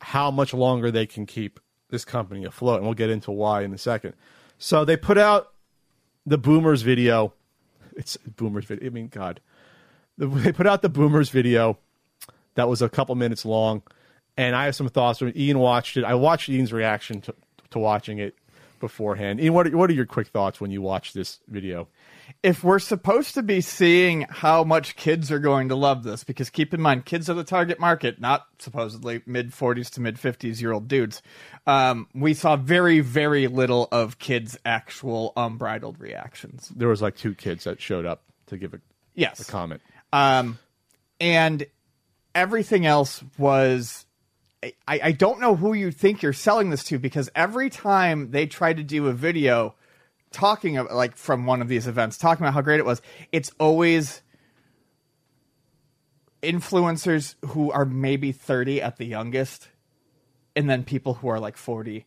how 0.01 0.31
much 0.31 0.55
longer 0.55 0.91
they 0.91 1.05
can 1.05 1.27
keep 1.27 1.61
this 1.91 2.07
company 2.07 2.47
afloat, 2.47 2.77
and 2.77 2.85
we'll 2.87 2.95
get 2.95 3.11
into 3.11 3.31
why 3.31 3.63
in 3.63 3.75
a 3.75 3.79
second. 3.79 4.15
So 4.57 4.87
they 4.87 4.97
put 4.97 5.19
out 5.19 5.53
the 6.25 6.39
Boomers 6.39 6.81
video. 6.81 7.35
It's 7.95 8.17
Boomers 8.17 8.65
video. 8.65 8.87
I 8.87 8.91
mean, 8.91 9.09
God, 9.09 9.41
they 10.19 10.53
put 10.53 10.67
out 10.67 10.83
the 10.83 10.89
Boomers 10.89 11.31
video 11.31 11.79
that 12.55 12.69
was 12.69 12.83
a 12.83 12.89
couple 12.89 13.15
minutes 13.15 13.45
long, 13.45 13.83
and 14.37 14.57
I 14.57 14.65
have 14.67 14.75
some 14.75 14.89
thoughts. 14.89 15.21
When 15.21 15.37
Ian 15.37 15.59
watched 15.59 15.97
it, 15.97 16.05
I 16.05 16.15
watched 16.15 16.49
Ian's 16.49 16.73
reaction 16.73 17.21
to, 17.23 17.35
to 17.71 17.79
watching 17.79 18.19
it 18.19 18.35
beforehand. 18.81 19.41
Ian, 19.41 19.55
what 19.55 19.67
are, 19.67 19.77
what 19.77 19.91
are 19.91 19.95
your 19.95 20.07
quick 20.07 20.29
thoughts 20.29 20.61
when 20.61 20.71
you 20.71 20.81
watch 20.83 21.13
this 21.13 21.41
video? 21.49 21.89
if 22.43 22.65
we're 22.65 22.81
supposed 22.81 23.35
to 23.35 23.43
be 23.43 23.61
seeing 23.61 24.23
how 24.29 24.65
much 24.65 24.97
kids 24.97 25.31
are 25.31 25.39
going 25.39 25.69
to 25.69 25.77
love 25.77 26.03
this, 26.03 26.25
because 26.25 26.51
keep 26.51 26.75
in 26.75 26.81
mind, 26.81 27.05
kids 27.05 27.31
are 27.31 27.35
the 27.35 27.45
target 27.45 27.79
market, 27.79 28.21
not 28.21 28.47
supposedly 28.59 29.23
mid 29.27 29.53
40s 29.53 29.91
to 29.91 30.01
mid 30.01 30.17
50s 30.17 30.61
year 30.61 30.73
old 30.73 30.89
dudes. 30.89 31.23
Um, 31.69 32.09
we 32.15 32.35
saw 32.35 32.57
very, 32.57 32.99
very 33.01 33.47
little 33.47 33.89
of 33.93 34.19
kids' 34.19 34.59
actual 34.65 35.33
unbridled 35.37 36.01
reactions. 36.01 36.73
There 36.75 36.89
was 36.89 37.01
like 37.01 37.17
two 37.17 37.35
kids 37.35 37.63
that 37.65 37.81
showed 37.81 38.07
up 38.07 38.23
to 38.47 38.57
give 38.57 38.75
a, 38.75 38.81
Yes. 39.15 39.41
a 39.41 39.51
comment. 39.51 39.81
Um, 40.13 40.59
and 41.21 41.67
everything 42.35 42.87
else 42.87 43.23
was. 43.39 44.05
I, 44.63 44.73
I 44.89 45.13
don't 45.13 45.39
know 45.39 45.55
who 45.55 45.75
you 45.75 45.93
think 45.93 46.23
you're 46.23 46.33
selling 46.33 46.71
this 46.71 46.83
to 46.85 46.99
because 46.99 47.31
every 47.37 47.71
time 47.71 48.33
they 48.33 48.47
try 48.47 48.73
to 48.73 48.83
do 48.83 49.07
a 49.07 49.13
video 49.13 49.77
talking 50.33 50.77
of, 50.77 50.91
like 50.91 51.17
from 51.17 51.47
one 51.47 51.63
of 51.63 51.69
these 51.69 51.87
events, 51.87 52.19
talking 52.19 52.45
about 52.45 52.55
how 52.55 52.63
great 52.63 52.81
it 52.81 52.87
was, 52.87 53.01
it's 53.31 53.53
always 53.61 54.23
influencers 56.43 57.35
who 57.45 57.71
are 57.71 57.85
maybe 57.85 58.33
30 58.33 58.83
at 58.83 58.97
the 58.97 59.05
youngest, 59.05 59.69
and 60.57 60.69
then 60.69 60.85
people 60.85 61.15
who 61.15 61.29
are 61.29 61.39
like 61.39 61.57
40 61.57 62.07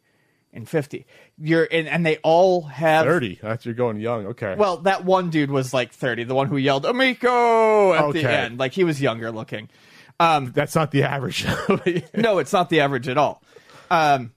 and 0.54 0.68
50. 0.68 1.06
You're 1.38 1.68
and, 1.72 1.88
and 1.88 2.06
they 2.06 2.18
all 2.18 2.64
have 2.64 3.06
30. 3.06 3.40
That's 3.42 3.66
you're 3.66 3.76
going 3.76 4.00
young. 4.00 4.28
Okay. 4.28 4.56
well, 4.58 4.78
that 4.78 5.06
one 5.06 5.30
dude 5.30 5.52
was 5.52 5.74
like 5.74 5.94
30, 5.94 6.26
the 6.26 6.36
one 6.36 6.48
who 6.48 6.58
yelled 6.58 6.86
"Amico" 6.86 7.94
at 7.94 8.14
the 8.14 8.24
end. 8.30 8.60
Like 8.60 8.74
he 8.74 8.84
was 8.84 9.02
younger 9.02 9.32
looking. 9.32 9.70
Um, 10.20 10.52
that's 10.54 10.76
not 10.76 10.92
the 10.92 11.04
average. 11.04 11.46
no, 12.16 12.40
it's 12.40 12.52
not 12.52 12.70
the 12.70 12.82
average 12.82 13.08
at 13.08 13.18
all. 13.18 13.42
Um, 13.90 14.34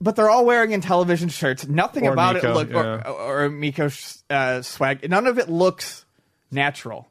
but 0.00 0.16
they're 0.16 0.30
all 0.30 0.46
wearing 0.46 0.70
Intellivision 0.70 1.30
shirts. 1.30 1.66
Nothing 1.68 2.06
Or 2.06 2.12
about 2.12 2.36
it 2.36 2.42
Miko, 2.42 2.54
look 2.54 2.70
yeah. 2.70 3.02
or, 3.02 3.44
or 3.44 3.50
Miko 3.50 3.90
uh, 4.30 4.62
swag. 4.62 5.08
None 5.08 5.26
of 5.26 5.38
it 5.38 5.50
looks 5.50 6.06
natural. 6.50 7.10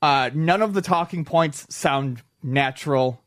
Uh, 0.00 0.30
none 0.32 0.62
of 0.62 0.72
the 0.72 0.82
talking 0.82 1.24
points 1.24 1.66
sound 1.74 2.22
natural. 2.42 3.20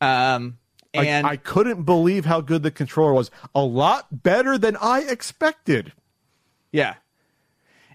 Um, 0.00 0.58
and 0.94 1.26
I, 1.26 1.36
couldn't 1.36 1.82
believe 1.84 2.24
how 2.24 2.40
good 2.40 2.62
the 2.62 2.70
controller 2.70 3.12
was. 3.14 3.30
A 3.54 3.62
lot 3.62 4.22
better 4.22 4.58
than 4.58 4.76
I 4.76 5.00
expected. 5.02 5.92
yeah, 6.72 6.94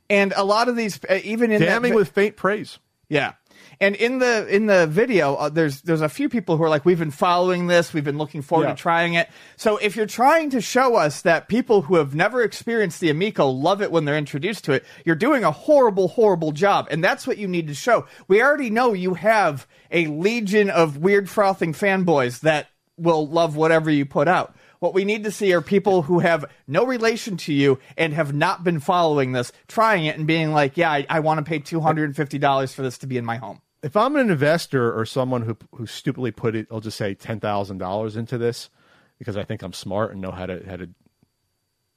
and 0.10 0.34
a 0.36 0.44
lot 0.44 0.68
of 0.70 0.76
these, 0.76 1.00
uh, 1.10 1.20
even 1.24 1.52
in 1.52 1.62
Damning 1.62 1.92
vi- 1.94 1.98
with 1.98 2.10
faint 2.10 2.36
praise. 2.36 2.80
Yeah. 3.10 3.34
And 3.80 3.96
in 3.96 4.20
the 4.20 4.48
in 4.48 4.66
the 4.66 4.88
video, 4.88 5.36
uh, 5.36 5.50
there's 5.50 5.82
there's 5.82 6.02
a 6.02 6.10
few 6.10 6.30
people 6.30 6.58
who 6.58 6.64
are 6.64 6.70
like, 6.70 6.86
we've 6.86 6.98
been 7.00 7.12
following 7.12 7.68
this, 7.68 7.94
we've 7.94 8.04
been 8.04 8.18
looking 8.18 8.42
forward 8.42 8.66
Yeah. 8.66 8.74
to 8.76 8.82
trying 8.82 9.14
it. 9.16 9.30
So 9.56 9.78
if 9.78 9.96
you're 9.96 10.06
trying 10.08 10.50
to 10.52 10.62
show 10.62 10.96
us 10.96 11.22
that 11.24 11.48
people 11.48 11.84
who 11.84 11.96
have 11.96 12.16
never 12.16 12.42
experienced 12.44 13.00
the 13.02 13.10
Amico 13.10 13.48
love 13.50 13.82
it 13.82 13.92
when 13.92 14.06
they're 14.06 14.18
introduced 14.18 14.64
to 14.66 14.74
it, 14.74 14.86
you're 15.06 15.16
doing 15.16 15.44
a 15.44 15.52
horrible, 15.52 16.08
horrible 16.08 16.52
job, 16.52 16.88
and 16.92 17.04
that's 17.04 17.28
what 17.28 17.38
you 17.38 17.48
need 17.48 17.68
to 17.68 17.74
show. 17.74 18.08
We 18.28 18.42
already 18.42 18.70
know 18.70 18.94
you 18.94 19.14
have 19.16 19.68
a 19.92 20.08
legion 20.08 20.70
of 20.70 20.98
weird 20.98 21.30
frothing 21.30 21.74
fanboys 21.74 22.42
that 22.42 22.68
will 22.98 23.28
love 23.28 23.56
whatever 23.56 23.90
you 23.90 24.06
put 24.06 24.28
out. 24.28 24.56
What 24.80 24.94
we 24.94 25.06
need 25.06 25.24
to 25.24 25.32
see 25.32 25.54
are 25.54 25.62
people 25.62 26.04
who 26.04 26.20
have 26.20 26.46
no 26.68 26.86
relation 26.86 27.38
to 27.38 27.54
you 27.54 27.80
and 27.98 28.14
have 28.14 28.34
not 28.34 28.64
been 28.64 28.80
following 28.80 29.32
this, 29.32 29.52
trying 29.68 30.06
it 30.06 30.18
and 30.18 30.28
being 30.28 30.52
like, 30.52 30.78
yeah, 30.78 30.92
I, 30.92 31.06
I 31.10 31.20
want 31.22 31.40
to 31.40 31.44
pay 31.44 31.60
$250 31.60 32.74
for 32.74 32.82
this 32.82 32.98
to 33.00 33.08
be 33.08 33.18
in 33.18 33.26
my 33.26 33.38
home. 33.38 33.62
If 33.84 33.96
I'm 33.96 34.16
an 34.16 34.30
investor 34.30 34.98
or 34.98 35.06
someone 35.06 35.44
who 35.44 35.56
who 35.76 35.86
stupidly 35.86 36.32
put 36.32 36.56
it, 36.56 36.68
I'll 36.72 36.80
just 36.80 36.98
say 36.98 37.14
ten 37.14 37.40
thousand 37.40 37.78
dollars 37.78 38.18
into 38.18 38.38
this 38.38 38.72
because 39.20 39.38
I 39.38 39.44
think 39.44 39.62
I'm 39.62 39.72
smart 39.72 40.12
and 40.12 40.20
know 40.20 40.32
how 40.32 40.48
to 40.48 40.64
how 40.68 40.78
to 40.78 40.90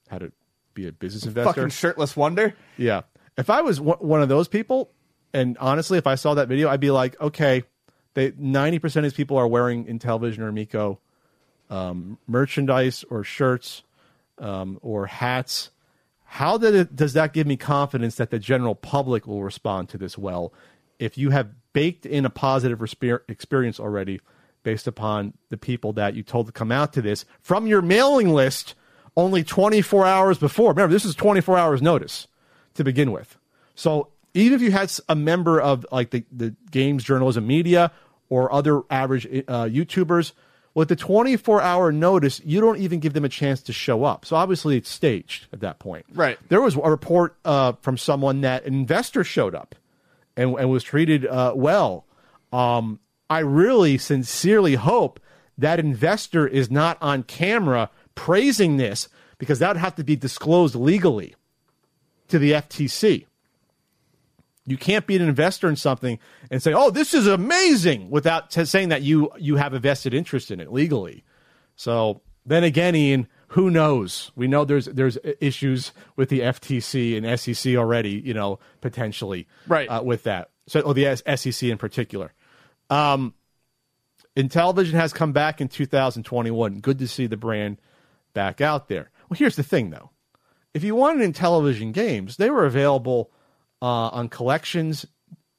how 0.09 0.19
to 0.19 0.31
be 0.75 0.87
a 0.87 0.93
business 0.93 1.25
investor. 1.25 1.53
Fucking 1.53 1.71
shirtless 1.71 2.17
wonder. 2.17 2.55
Yeah. 2.77 3.03
If 3.39 3.49
I 3.49 3.63
was 3.63 3.81
one 3.81 4.21
of 4.21 4.29
those 4.29 4.47
people, 4.47 4.93
and 5.33 5.57
honestly, 5.59 5.97
if 5.97 6.07
I 6.07 6.17
saw 6.17 6.35
that 6.35 6.49
video, 6.49 6.69
I'd 6.69 6.81
be 6.81 6.91
like, 6.91 7.19
okay, 7.21 7.65
they 8.15 8.33
ninety 8.37 8.79
percent 8.79 9.07
of 9.07 9.13
these 9.13 9.17
people 9.17 9.37
are 9.37 9.49
wearing 9.49 9.85
Intellivision 9.85 10.39
or 10.39 10.53
Miko 10.53 10.99
um, 11.71 12.19
merchandise 12.27 13.05
or 13.11 13.25
shirts 13.25 13.83
um, 14.39 14.79
or 14.83 15.07
hats. 15.07 15.71
How 16.25 16.59
did 16.59 16.75
it, 16.75 16.97
does 16.97 17.15
that 17.15 17.33
give 17.33 17.47
me 17.47 17.57
confidence 17.57 18.17
that 18.17 18.31
the 18.31 18.39
general 18.39 18.75
public 18.75 19.27
will 19.27 19.43
respond 19.43 19.89
to 19.89 19.99
this 19.99 20.17
well? 20.17 20.53
If 20.99 21.19
you 21.19 21.31
have 21.31 21.51
baked 21.73 22.07
in 22.07 22.25
a 22.25 22.31
positive 22.31 22.81
experience 23.29 23.81
already 23.81 24.21
based 24.63 24.87
upon 24.87 25.35
the 25.49 25.57
people 25.57 25.93
that 25.95 26.15
you 26.15 26.23
told 26.23 26.47
to 26.47 26.53
come 26.53 26.71
out 26.71 26.93
to 26.93 27.03
this 27.03 27.25
from 27.41 27.67
your 27.67 27.83
mailing 27.83 28.29
list 28.31 28.75
only 29.17 29.43
24 29.43 30.07
hours 30.07 30.39
before. 30.39 30.71
Remember, 30.71 30.93
this 30.93 31.05
is 31.05 31.15
24 31.15 31.59
hours 31.59 31.83
notice 31.83 32.29
to 32.75 32.85
begin 32.85 33.13
with. 33.13 33.37
So 33.75 34.09
even 34.35 34.55
if 34.55 34.63
you 34.63 34.71
had 34.71 34.93
a 35.09 35.15
member 35.15 35.61
of 35.61 35.87
like 35.91 36.11
the, 36.11 36.25
the 36.31 36.55
games 36.71 37.05
journalism 37.05 37.47
media 37.47 37.91
or 38.29 38.53
other 38.53 38.83
average 38.91 39.27
uh, 39.27 39.65
YouTubers, 39.65 40.33
with 40.75 40.89
the 40.89 40.97
24 40.97 41.61
hour 41.61 41.91
notice, 41.91 42.41
you 42.45 42.61
don't 42.61 42.79
even 42.79 43.01
give 43.01 43.13
them 43.13 43.25
a 43.25 43.29
chance 43.29 43.63
to 43.63 43.73
show 43.73 44.05
up. 44.05 44.25
So 44.25 44.37
obviously 44.37 44.77
it's 44.77 44.89
staged 44.89 45.47
at 45.53 45.61
that 45.61 45.79
point. 45.79 46.07
Right. 46.15 46.39
There 46.49 46.61
was 46.61 46.77
a 46.77 46.91
report 46.91 47.37
uh, 47.45 47.73
from 47.81 47.99
someone 47.99 48.43
that 48.43 48.65
an 48.65 48.75
investor 48.75 49.25
showed 49.25 49.55
up 49.55 49.75
and, 50.37 50.57
and 50.59 50.71
was 50.71 50.85
treated 50.85 51.27
uh, 51.27 51.53
well. 51.57 52.07
Um, 52.53 53.01
I 53.29 53.41
really 53.41 53.99
sincerely 53.99 54.75
hope 54.77 55.21
that 55.59 55.79
investor 55.79 56.47
is 56.47 56.71
not 56.71 56.99
on 57.01 57.23
camera 57.25 57.91
praising 58.15 58.77
this 58.77 59.09
because 59.39 59.59
that 59.59 59.69
would 59.69 59.77
have 59.77 59.95
to 59.97 60.05
be 60.05 60.17
disclosed 60.17 60.75
legally 60.75 61.35
to 62.29 62.39
the 62.39 62.53
FTC. 62.53 63.27
You 64.71 64.77
can't 64.77 65.07
be 65.07 65.17
an 65.17 65.23
investor 65.23 65.69
in 65.69 65.77
something 65.77 66.19
and 66.51 66.63
say, 66.63 66.73
"Oh, 66.73 66.91
this 66.91 67.13
is 67.15 67.27
amazing," 67.27 68.09
without 68.11 68.51
t- 68.51 68.65
saying 68.65 68.89
that 68.91 69.03
you 69.03 69.31
you 69.39 69.57
have 69.57 69.75
a 69.75 69.79
vested 69.79 70.15
interest 70.15 70.51
in 70.51 70.61
it 70.61 70.73
legally. 70.73 71.25
So 71.77 72.21
then 72.47 72.65
again, 72.65 72.95
Ian, 72.95 73.27
who 73.49 73.71
knows? 73.71 74.31
We 74.37 74.47
know 74.49 74.65
there's 74.65 74.87
there's 74.87 75.19
issues 75.41 75.93
with 76.17 76.29
the 76.29 76.41
FTC 76.41 77.17
and 77.17 77.39
SEC 77.39 77.75
already, 77.77 78.23
you 78.25 78.33
know, 78.35 78.59
potentially 78.81 79.47
Right. 79.67 79.89
uh, 79.89 80.03
with 80.03 80.23
that. 80.23 80.51
So, 80.69 80.81
or 80.81 80.95
the 80.95 81.07
S- 81.07 81.23
SEC 81.37 81.69
in 81.71 81.79
particular. 81.79 82.33
Um, 82.91 83.35
Intellivision 84.37 84.93
has 84.93 85.13
come 85.13 85.33
back 85.33 85.61
in 85.61 85.69
2021. 85.69 86.79
Good 86.81 86.99
to 87.01 87.09
see 87.09 87.27
the 87.27 87.37
brand 87.37 87.79
back 88.33 88.61
out 88.61 88.89
there. 88.89 89.11
Well, 89.29 89.37
here's 89.37 89.57
the 89.57 89.63
thing, 89.65 89.91
though. 89.91 90.11
If 90.73 90.85
you 90.85 90.95
wanted 90.95 91.29
Intellivision 91.35 91.93
games, 91.93 92.37
they 92.37 92.49
were 92.51 92.65
available 92.65 93.33
uh, 93.83 94.09
on 94.09 94.29
collections, 94.29 95.07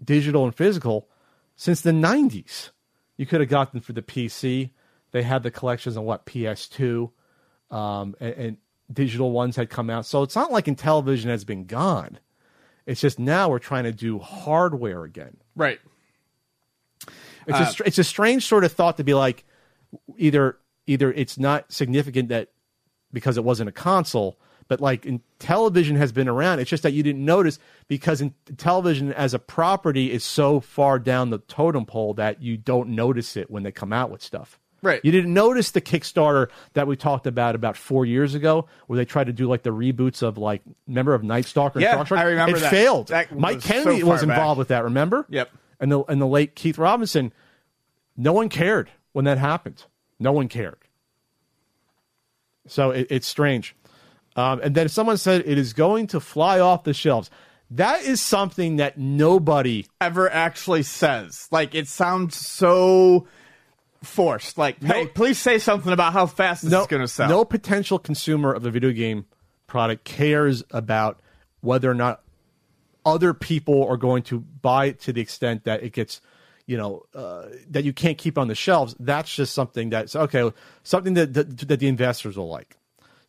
digital 0.04 0.46
and 0.46 0.56
physical, 0.56 1.08
since 1.56 1.82
the 1.82 1.92
90s. 1.92 2.72
You 3.18 3.26
could 3.26 3.42
have 3.42 3.50
gotten 3.50 3.82
for 3.82 3.94
the 3.94 4.02
PC. 4.02 4.72
They 5.12 5.22
had 5.22 5.44
the 5.44 5.52
collections 5.52 5.98
on 5.98 6.06
what 6.06 6.26
PS2, 6.26 7.12
um, 7.70 8.16
and, 8.20 8.34
and 8.34 8.58
digital 8.92 9.32
ones 9.32 9.56
had 9.56 9.70
come 9.70 9.90
out. 9.90 10.06
So 10.06 10.24
it's 10.24 10.36
not 10.36 10.52
like 10.52 10.66
Intellivision 10.66 11.26
has 11.26 11.44
been 11.44 11.66
gone. 11.66 12.20
It's 12.86 13.02
just 13.02 13.20
now 13.20 13.50
we're 13.50 13.60
trying 13.60 13.84
to 13.84 13.92
do 13.92 14.20
hardware 14.20 15.04
again. 15.04 15.38
Right. 15.56 15.80
It's 17.48 17.80
a 17.80 17.84
it's 17.86 17.98
a 17.98 18.04
strange 18.04 18.46
sort 18.46 18.64
of 18.64 18.72
thought 18.72 18.98
to 18.98 19.04
be 19.04 19.14
like 19.14 19.44
either 20.18 20.58
either 20.86 21.12
it's 21.12 21.38
not 21.38 21.72
significant 21.72 22.30
that 22.30 22.50
because 23.12 23.38
it 23.38 23.44
wasn't 23.44 23.70
a 23.70 23.72
console, 23.72 24.40
but 24.68 24.80
like 24.82 25.06
in 25.06 25.22
television 25.40 25.96
has 25.96 26.12
been 26.12 26.28
around. 26.28 26.60
It's 26.60 26.70
just 26.70 26.84
that 26.84 26.94
you 26.94 27.04
didn't 27.04 27.24
notice 27.26 27.60
because 27.88 28.22
in 28.22 28.34
television 28.58 29.14
as 29.14 29.34
a 29.34 29.40
property 29.40 30.12
is 30.12 30.24
so 30.24 30.60
far 30.60 31.00
down 31.00 31.30
the 31.30 31.40
totem 31.40 31.86
pole 31.86 32.14
that 32.16 32.42
you 32.42 32.58
don't 32.58 32.90
notice 32.90 33.36
it 33.38 33.50
when 33.52 33.64
they 33.64 33.72
come 33.72 33.92
out 33.94 34.10
with 34.12 34.22
stuff. 34.22 34.58
Right. 34.84 35.00
You 35.04 35.12
didn't 35.12 35.34
notice 35.34 35.70
the 35.72 35.82
Kickstarter 35.82 36.48
that 36.74 36.88
we 36.88 36.96
talked 36.96 37.28
about 37.28 37.54
about 37.54 37.78
four 37.78 38.04
years 38.04 38.34
ago, 38.34 38.68
where 38.88 38.98
they 38.98 39.06
tried 39.06 39.26
to 39.28 39.34
do 39.34 39.48
like 39.48 39.62
the 39.62 39.70
reboots 39.70 40.24
of 40.24 40.40
like 40.40 40.64
member 40.88 41.14
of 41.14 41.24
Night 41.24 41.46
Stalker. 41.46 41.78
And 41.78 41.84
Yeah, 41.84 41.92
Star 41.94 42.06
Trek? 42.06 42.20
I 42.20 42.24
remember 42.24 42.58
it 42.58 42.62
that. 42.62 42.72
failed. 42.72 43.10
That 43.10 43.38
Mike 43.38 43.56
was 43.58 43.66
Kennedy 43.66 44.00
so 44.00 44.08
was 44.08 44.24
involved 44.24 44.56
back. 44.56 44.58
with 44.58 44.68
that. 44.70 44.84
Remember? 44.86 45.28
Yep. 45.30 45.52
And 45.80 45.92
the 45.92 46.00
and 46.06 46.20
the 46.20 46.26
late 46.26 46.56
Keith 46.56 46.80
Robinson. 46.80 47.32
No 48.18 48.34
one 48.34 48.50
cared 48.50 48.90
when 49.12 49.26
that 49.26 49.38
happened. 49.38 49.86
No 50.20 50.32
one 50.32 50.48
cared. 50.48 50.78
So 52.68 52.92
it, 52.92 53.08
it's 53.10 53.28
strange. 53.28 53.76
Um, 54.36 54.62
and 54.64 54.76
then 54.76 54.90
someone 54.90 55.18
said 55.18 55.44
it 55.46 55.58
is 55.58 55.74
going 55.74 56.08
to 56.08 56.20
fly 56.20 56.60
off 56.60 56.84
the 56.84 56.94
shelves. 56.94 57.30
That 57.72 58.04
is 58.04 58.22
something 58.22 58.78
that 58.78 58.98
nobody 58.98 59.86
Ever 60.00 60.30
actually 60.30 60.84
says. 60.84 61.48
Like 61.52 61.74
it 61.74 61.88
sounds 61.88 62.36
so 62.36 63.28
forced. 64.04 64.58
Like, 64.58 64.82
hey, 64.84 65.08
please 65.08 65.38
say 65.38 65.58
something 65.58 65.92
about 65.94 66.14
how 66.14 66.26
fast 66.26 66.64
this 66.64 66.72
no, 66.72 66.82
is 66.82 66.88
going 66.88 67.02
to 67.02 67.08
sell. 67.08 67.30
no 67.30 67.46
potential 67.46 68.00
consumer 68.00 68.52
of 68.52 68.66
a 68.66 68.72
video 68.72 68.92
game 68.92 69.26
product 69.68 70.04
cares 70.04 70.64
about 70.72 71.22
whether 71.62 71.90
or 71.90 71.94
not 71.94 72.22
other 73.06 73.34
people 73.34 73.88
are 73.88 73.98
going 73.98 74.24
to 74.24 74.40
buy 74.40 74.86
it 74.86 75.00
to 75.02 75.14
the 75.14 75.22
extent 75.22 75.64
that 75.64 75.82
it 75.84 75.94
gets, 75.94 76.20
you 76.66 76.78
know, 76.78 77.04
uh, 77.16 77.46
that 77.70 77.84
you 77.84 77.94
can't 77.94 78.18
keep 78.18 78.38
on 78.38 78.48
the 78.48 78.56
shelves. 78.56 78.96
That's 79.00 79.34
just 79.34 79.54
something 79.54 79.90
that's 79.90 80.16
okay, 80.16 80.52
something 80.84 81.14
that 81.14 81.34
that, 81.34 81.58
that 81.70 81.80
the 81.80 81.88
investors 81.88 82.38
will 82.38 82.50
like. 82.50 82.78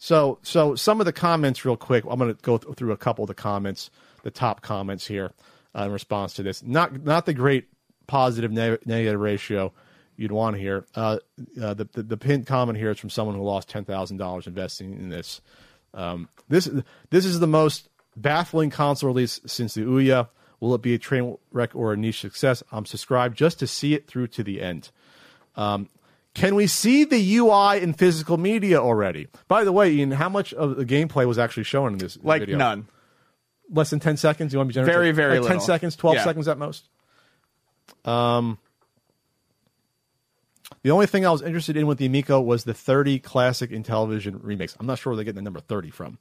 So, 0.05 0.41
so 0.43 0.75
some 0.75 1.01
of 1.01 1.07
the 1.07 1.13
comments, 1.13 1.65
real 1.65 1.77
quick. 1.77 2.03
I'm 2.11 2.19
going 2.19 2.35
to 2.35 2.43
go 2.43 2.59
th- 2.59 2.75
through 2.75 2.91
a 2.91 2.97
couple 2.97 3.23
of 3.23 3.29
the 3.29 3.35
comments, 3.35 3.89
the 4.25 4.33
top 4.33 4.61
comments 4.61 5.07
here 5.07 5.31
uh, 5.79 5.85
in 5.85 5.93
response 5.93 6.33
to 6.35 6.43
this. 6.43 6.61
Not, 6.61 7.05
not 7.05 7.25
the 7.25 7.33
great 7.33 7.69
positive 8.09 8.51
neg- 8.51 8.85
negative 8.85 9.21
ratio 9.21 9.73
you'd 10.17 10.33
want 10.33 10.57
to 10.57 10.61
hear. 10.61 10.87
Uh, 10.97 11.19
uh, 11.63 11.75
the, 11.75 11.89
the 11.93 12.03
the 12.03 12.17
pinned 12.17 12.49
comment 12.49 12.77
here 12.79 12.91
is 12.91 12.99
from 12.99 13.11
someone 13.11 13.37
who 13.37 13.45
lost 13.45 13.69
ten 13.69 13.85
thousand 13.85 14.17
dollars 14.17 14.49
investing 14.49 14.93
in 14.95 15.09
this. 15.09 15.41
Um, 15.95 16.29
this 16.49 16.69
this 17.11 17.25
is 17.25 17.39
the 17.39 17.47
most 17.47 17.89
baffling 18.17 18.71
console 18.71 19.07
release 19.07 19.41
since 19.47 19.75
the 19.75 19.83
Ouya. 19.83 20.29
Will 20.59 20.75
it 20.75 20.83
be 20.83 20.95
a 20.95 20.99
train 20.99 21.39
wreck 21.53 21.77
or 21.77 21.93
a 21.93 21.97
niche 21.97 22.23
success? 22.23 22.61
I'm 22.73 22.87
subscribed 22.87 23.39
just 23.39 23.61
to 23.61 23.69
see 23.69 23.95
it 23.95 24.09
through 24.09 24.27
to 24.29 24.43
the 24.43 24.63
end. 24.63 24.91
Um, 25.55 25.89
can 26.35 26.55
we 26.55 26.67
see 26.67 27.05
the 27.05 27.37
UI 27.37 27.81
in 27.83 27.93
physical 27.93 28.37
media 28.39 28.81
already? 28.81 29.29
By 29.49 29.65
the 29.65 29.73
way, 29.73 29.93
Ian, 29.93 30.13
how 30.13 30.29
much 30.29 30.53
of 30.55 30.77
the 30.77 30.85
gameplay 30.87 31.27
was 31.27 31.39
actually 31.39 31.65
shown 31.65 31.93
in 31.93 31.99
this 31.99 32.19
like 32.23 32.41
video? 32.43 32.57
none. 32.57 32.87
Less 33.71 33.91
than 33.91 34.01
ten 34.01 34.17
seconds. 34.17 34.53
You 34.53 34.59
want 34.59 34.69
to 34.69 34.71
be 34.71 34.75
generous? 34.75 34.95
Very, 34.95 35.13
very 35.13 35.39
like 35.39 35.49
ten 35.49 35.57
little. 35.59 35.67
seconds, 35.67 35.97
twelve 35.97 36.17
Yeah. 36.17 36.25
seconds 36.25 36.49
at 36.49 36.59
most. 36.59 36.89
Um, 38.05 38.59
the 40.83 40.91
only 40.91 41.07
thing 41.07 41.25
I 41.27 41.31
was 41.31 41.43
interested 41.43 41.77
in 41.77 41.87
with 41.87 41.99
the 41.99 42.07
Amico 42.07 42.41
was 42.41 42.65
the 42.65 42.75
30 42.75 43.19
classic 43.21 43.71
Intellivision 43.71 44.41
remakes. 44.43 44.77
I'm 44.81 44.87
not 44.87 44.99
sure 44.99 45.13
where 45.13 45.17
they're 45.17 45.25
getting 45.25 45.37
the 45.37 45.43
number 45.43 45.61
30 45.61 45.91
from. 45.91 46.19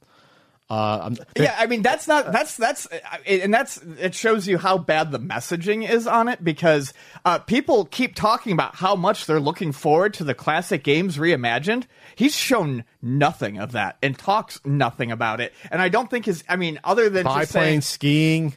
Uh, 0.70 1.00
I'm, 1.02 1.16
Yeah, 1.36 1.54
I 1.58 1.66
mean 1.66 1.82
that's 1.82 2.08
not 2.08 2.32
that's 2.32 2.56
that's 2.56 2.88
and 3.26 3.52
that's 3.52 3.76
it 3.98 4.14
shows 4.14 4.48
you 4.48 4.56
how 4.56 4.78
bad 4.78 5.10
the 5.10 5.18
messaging 5.18 5.86
is 5.86 6.06
on 6.06 6.28
it 6.28 6.42
because 6.42 6.94
uh, 7.26 7.40
people 7.40 7.84
keep 7.84 8.14
talking 8.14 8.52
about 8.52 8.76
how 8.76 8.96
much 8.96 9.26
they're 9.26 9.40
looking 9.40 9.72
forward 9.72 10.14
to 10.14 10.24
the 10.24 10.34
classic 10.34 10.82
games 10.82 11.18
reimagined. 11.18 11.84
He's 12.14 12.34
shown 12.34 12.84
nothing 13.02 13.58
of 13.58 13.72
that 13.72 13.98
and 14.02 14.18
talks 14.18 14.60
nothing 14.64 15.12
about 15.12 15.42
it. 15.42 15.52
And 15.70 15.82
I 15.82 15.90
don't 15.90 16.08
think 16.08 16.24
his 16.24 16.42
I 16.48 16.56
mean 16.56 16.80
other 16.84 17.10
than 17.10 17.24
just 17.24 17.34
biplane 17.34 17.46
saying 17.46 17.80
skiing. 17.82 18.56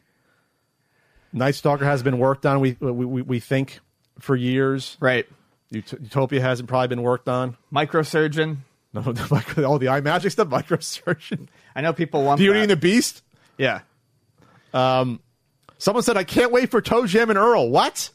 Night 1.33 1.55
Stalker 1.55 1.83
has 1.83 2.01
been 2.01 2.17
worked 2.17 2.45
on. 2.45 2.61
We 2.61 2.77
we 2.79 2.91
we, 2.91 3.21
we 3.23 3.39
think 3.41 3.79
for 4.19 4.37
years. 4.37 4.95
right 5.01 5.27
Ut- 5.75 5.91
Utopia 5.91 6.39
hasn't 6.39 6.69
probably 6.69 6.87
been 6.87 7.01
worked 7.01 7.27
on. 7.27 7.57
microsurgeon. 7.73 8.57
No, 8.95 9.01
the 9.01 9.27
micro, 9.29 9.65
all 9.65 9.77
the 9.77 9.87
Imagic 9.87 10.31
stuff, 10.31 10.47
microsurgeon, 10.49 11.47
I 11.75 11.81
know 11.81 11.93
people 11.93 12.23
want 12.23 12.39
Beauty 12.39 12.59
that. 12.59 12.63
and 12.63 12.71
the 12.71 12.77
Beast. 12.77 13.21
yeah. 13.57 13.81
Um, 14.73 15.19
Someone 15.77 16.03
said, 16.03 16.15
"I 16.17 16.23
can't 16.23 16.51
wait 16.51 16.71
for 16.71 16.81
ToeJam 16.81 17.29
and 17.29 17.37
Earl." 17.37 17.69
What? 17.69 18.09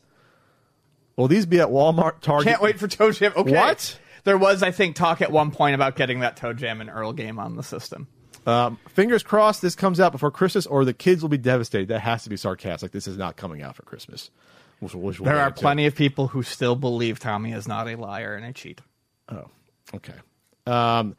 Will 1.17 1.29
these 1.29 1.45
be 1.45 1.61
at 1.61 1.69
Walmart, 1.69 2.21
Target? 2.21 2.47
Can't 2.49 2.63
wait 2.63 2.79
for 2.79 2.89
ToeJam. 2.89 3.37
Okay. 3.37 3.53
What? 3.53 3.99
There 4.25 4.39
was, 4.39 4.63
I 4.63 4.71
think, 4.71 4.97
talk 4.97 5.21
at 5.21 5.31
one 5.31 5.51
point 5.51 5.75
about 5.75 5.97
getting 5.97 6.21
that 6.21 6.37
ToeJam 6.37 6.81
and 6.81 6.89
Earl 6.89 7.13
game 7.13 7.39
on 7.39 7.57
the 7.57 7.63
system. 7.63 8.09
Um, 8.47 8.79
fingers 8.89 9.23
crossed 9.23 9.61
this 9.61 9.75
comes 9.75 10.01
out 10.01 10.13
before 10.13 10.31
Christmas, 10.31 10.67
or 10.67 10.85
the 10.87 10.95
kids 10.95 11.21
will 11.23 11.29
be 11.29 11.39
devastated. 11.39 11.89
That 11.89 12.01
has 12.01 12.25
to 12.25 12.31
be 12.31 12.37
sarcastic. 12.37 12.93
This 12.93 13.07
is 13.07 13.19
not 13.19 13.37
coming 13.37 13.61
out 13.63 13.77
for 13.77 13.83
Christmas. 13.83 14.31
Which, 14.81 14.95
which 14.95 15.21
we'll 15.21 15.27
There 15.31 15.41
are 15.41 15.51
plenty 15.51 15.85
of 15.85 15.95
people 15.95 16.29
who 16.29 16.43
still 16.43 16.75
believe 16.75 17.19
Tommy 17.19 17.53
is 17.53 17.69
not 17.69 17.87
a 17.89 17.97
liar 17.97 18.35
and 18.35 18.47
a 18.47 18.53
cheat. 18.55 18.81
Oh, 19.29 19.45
okay. 19.95 20.15
Um, 20.71 21.17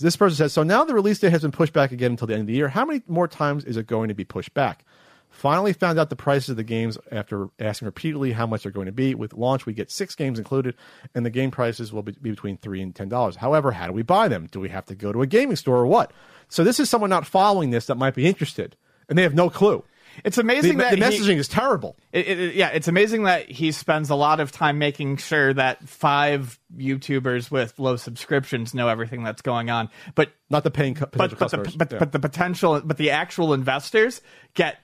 this 0.00 0.16
person 0.16 0.36
says, 0.36 0.52
so 0.52 0.62
now 0.62 0.84
the 0.84 0.94
release 0.94 1.18
date 1.18 1.30
has 1.30 1.42
been 1.42 1.52
pushed 1.52 1.72
back 1.72 1.92
again 1.92 2.12
until 2.12 2.26
the 2.26 2.34
end 2.34 2.42
of 2.42 2.46
the 2.46 2.54
year. 2.54 2.68
How 2.68 2.84
many 2.84 3.02
more 3.06 3.28
times 3.28 3.64
is 3.64 3.76
it 3.76 3.86
going 3.86 4.08
to 4.08 4.14
be 4.14 4.24
pushed 4.24 4.54
back? 4.54 4.84
Finally 5.30 5.72
found 5.72 5.98
out 5.98 6.10
the 6.10 6.16
prices 6.16 6.50
of 6.50 6.56
the 6.56 6.64
games 6.64 6.98
after 7.10 7.48
asking 7.58 7.86
repeatedly 7.86 8.32
how 8.32 8.46
much 8.46 8.62
they're 8.62 8.72
going 8.72 8.86
to 8.86 8.92
be. 8.92 9.14
With 9.14 9.32
launch, 9.32 9.64
we 9.64 9.72
get 9.72 9.90
six 9.90 10.14
games 10.14 10.38
included, 10.38 10.74
and 11.14 11.24
the 11.24 11.30
game 11.30 11.50
prices 11.50 11.92
will 11.92 12.02
be, 12.02 12.12
be 12.12 12.30
between 12.30 12.58
three 12.58 12.82
and 12.82 12.94
ten 12.94 13.08
dollars. 13.08 13.36
However, 13.36 13.72
how 13.72 13.86
do 13.86 13.92
we 13.92 14.02
buy 14.02 14.28
them? 14.28 14.46
Do 14.50 14.60
we 14.60 14.68
have 14.68 14.84
to 14.86 14.94
go 14.94 15.10
to 15.10 15.22
a 15.22 15.26
gaming 15.26 15.56
store 15.56 15.78
or 15.78 15.86
what? 15.86 16.12
So 16.48 16.64
this 16.64 16.78
is 16.78 16.90
someone 16.90 17.08
not 17.08 17.26
following 17.26 17.70
this 17.70 17.86
that 17.86 17.94
might 17.96 18.14
be 18.14 18.26
interested, 18.26 18.76
and 19.08 19.16
they 19.16 19.22
have 19.22 19.34
no 19.34 19.48
clue. 19.48 19.84
It's 20.24 20.38
amazing 20.38 20.78
the 20.78 20.84
that 20.84 20.90
the 20.92 21.00
messaging 21.04 21.36
is 21.36 21.48
terrible. 21.48 21.96
It, 22.12 22.26
it, 22.28 22.54
yeah, 22.54 22.68
it's 22.68 22.88
amazing 22.88 23.24
that 23.24 23.50
he 23.50 23.72
spends 23.72 24.10
a 24.10 24.14
lot 24.14 24.40
of 24.40 24.52
time 24.52 24.78
making 24.78 25.16
sure 25.18 25.52
that 25.54 25.88
five 25.88 26.58
YouTubers 26.76 27.50
with 27.50 27.78
low 27.78 27.96
subscriptions 27.96 28.74
know 28.74 28.88
everything 28.88 29.22
that's 29.24 29.42
going 29.42 29.70
on. 29.70 29.88
But 30.14 30.30
Not 30.50 30.64
the 30.64 30.70
paying 30.70 30.94
cu- 30.94 31.06
but 31.06 31.12
potential 31.12 31.36
but 31.38 31.50
the, 31.50 31.56
customers. 31.56 31.76
but, 31.76 31.92
Yeah. 31.92 31.98
but 31.98 32.12
the 32.12 32.18
potential 32.20 32.80
but 32.84 32.96
the 32.96 33.10
actual 33.10 33.52
investors 33.54 34.20
get 34.54 34.78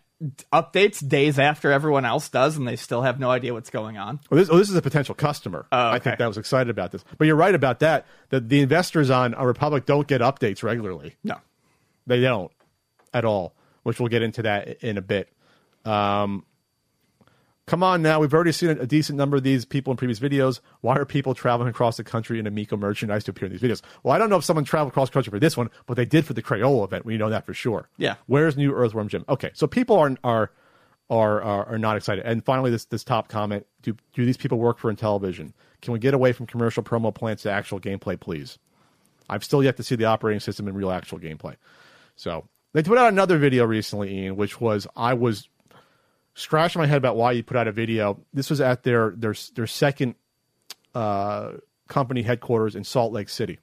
updates 0.53 1.07
days 1.07 1.39
after 1.39 1.71
everyone 1.71 2.05
else 2.05 2.29
does, 2.29 2.57
and 2.57 2.67
they 2.67 2.75
still 2.75 3.03
have 3.03 3.21
no 3.21 3.31
idea 3.31 3.55
what's 3.55 3.71
going 3.71 3.99
on. 3.99 4.19
Well, 4.29 4.39
this, 4.39 4.49
oh, 4.51 4.59
this 4.59 4.69
is 4.69 4.75
a 4.75 4.83
potential 4.83 5.15
customer. 5.15 5.67
Oh, 5.71 5.77
I 5.79 5.97
okay. 5.97 6.05
think 6.11 6.19
that 6.19 6.27
was 6.27 6.37
excited 6.39 6.71
about 6.71 6.91
this. 6.91 7.05
But 7.19 7.29
you're 7.29 7.37
right 7.37 7.55
about 7.55 7.79
that. 7.81 8.05
That 8.31 8.49
the 8.49 8.61
investors 8.61 9.11
on, 9.11 9.35
on 9.35 9.47
Republic 9.47 9.87
don't 9.87 10.09
get 10.09 10.21
updates 10.21 10.65
regularly. 10.65 11.15
No, 11.23 11.37
They 12.09 12.21
don't 12.21 12.51
at 13.15 13.25
all, 13.25 13.55
which 13.89 13.99
we'll 13.99 14.11
get 14.11 14.21
into 14.21 14.43
that 14.43 14.85
in 14.85 14.99
a 14.99 15.01
bit. 15.01 15.33
Um, 15.87 16.45
come 17.65 17.83
on 17.83 18.03
now. 18.03 18.21
We've 18.21 18.35
already 18.35 18.53
seen 18.53 18.69
a, 18.69 18.87
decent 18.87 19.17
number 19.17 19.39
of 19.39 19.43
these 19.43 19.65
people 19.65 19.91
in 19.93 19.97
previous 19.97 20.21
videos. 20.21 20.61
Why 20.83 20.97
are 20.97 21.07
people 21.07 21.33
traveling 21.33 21.71
across 21.71 21.97
the 21.97 22.05
country 22.05 22.39
in 22.39 22.47
Amico 22.47 22.77
merchandise 22.77 23.25
to 23.25 23.31
appear 23.31 23.47
in 23.47 23.53
these 23.53 23.63
videos? 23.63 23.81
Well, 24.03 24.15
I 24.15 24.19
don't 24.19 24.29
know 24.29 24.37
if 24.37 24.45
someone 24.45 24.67
traveled 24.67 24.93
across 24.93 25.09
country 25.09 25.31
for 25.31 25.39
this 25.39 25.57
one, 25.57 25.71
but 25.87 25.97
they 25.97 26.05
did 26.05 26.27
for 26.27 26.35
the 26.35 26.43
Crayola 26.43 26.85
event. 26.85 27.07
We 27.07 27.17
know 27.17 27.31
that 27.31 27.47
for 27.47 27.55
sure. 27.55 27.89
Yeah. 27.97 28.17
Where's 28.27 28.59
New 28.59 28.75
Earthworm 28.75 29.09
Jim? 29.09 29.25
Okay, 29.27 29.53
so 29.55 29.67
people 29.67 29.97
are 29.97 30.15
are 30.23 30.51
are 31.09 31.41
are, 31.41 31.65
are 31.69 31.79
not 31.79 31.97
excited. 31.97 32.27
And 32.27 32.45
finally, 32.45 32.71
this 32.71 32.85
this 32.85 33.05
top 33.05 33.29
comment: 33.29 33.67
Do 33.81 33.97
do 34.13 34.27
these 34.27 34.37
people 34.37 34.59
work 34.59 34.77
for 34.77 34.93
Intellivision? 34.93 35.55
Can 35.81 35.95
we 35.95 35.99
get 35.99 36.13
away 36.13 36.33
from 36.33 36.45
commercial 36.45 36.83
promo 36.83 37.15
plans 37.15 37.41
to 37.45 37.51
actual 37.51 37.81
gameplay, 37.81 38.21
please? 38.21 38.59
I've 39.31 39.45
still 39.45 39.65
yet 39.65 39.79
to 39.79 39.83
see 39.83 39.97
the 39.97 40.05
operating 40.05 40.41
system 40.41 40.69
in 40.69 40.75
real 40.75 40.91
actual 40.91 41.19
gameplay. 41.19 41.57
So 42.17 42.49
they 42.73 42.83
put 42.83 42.99
out 42.99 43.13
another 43.13 43.39
video 43.39 43.65
recently, 43.65 44.13
Ian, 44.15 44.37
which 44.37 44.61
was 44.61 44.87
I 44.97 45.15
was 45.15 45.49
scratching 46.35 46.81
my 46.81 46.87
head 46.87 46.99
about 46.99 47.17
why 47.17 47.33
you 47.33 47.43
put 47.43 47.57
out 47.57 47.69
a 47.69 47.73
video. 47.73 48.21
This 48.33 48.51
was 48.51 48.61
at 48.61 48.83
their 48.83 49.13
their 49.17 49.35
their 49.55 49.67
second 49.67 50.15
uh, 50.95 51.53
company 51.89 52.23
headquarters 52.23 52.77
in 52.77 52.85
Salt 52.85 53.13
Lake 53.13 53.29
City. 53.29 53.59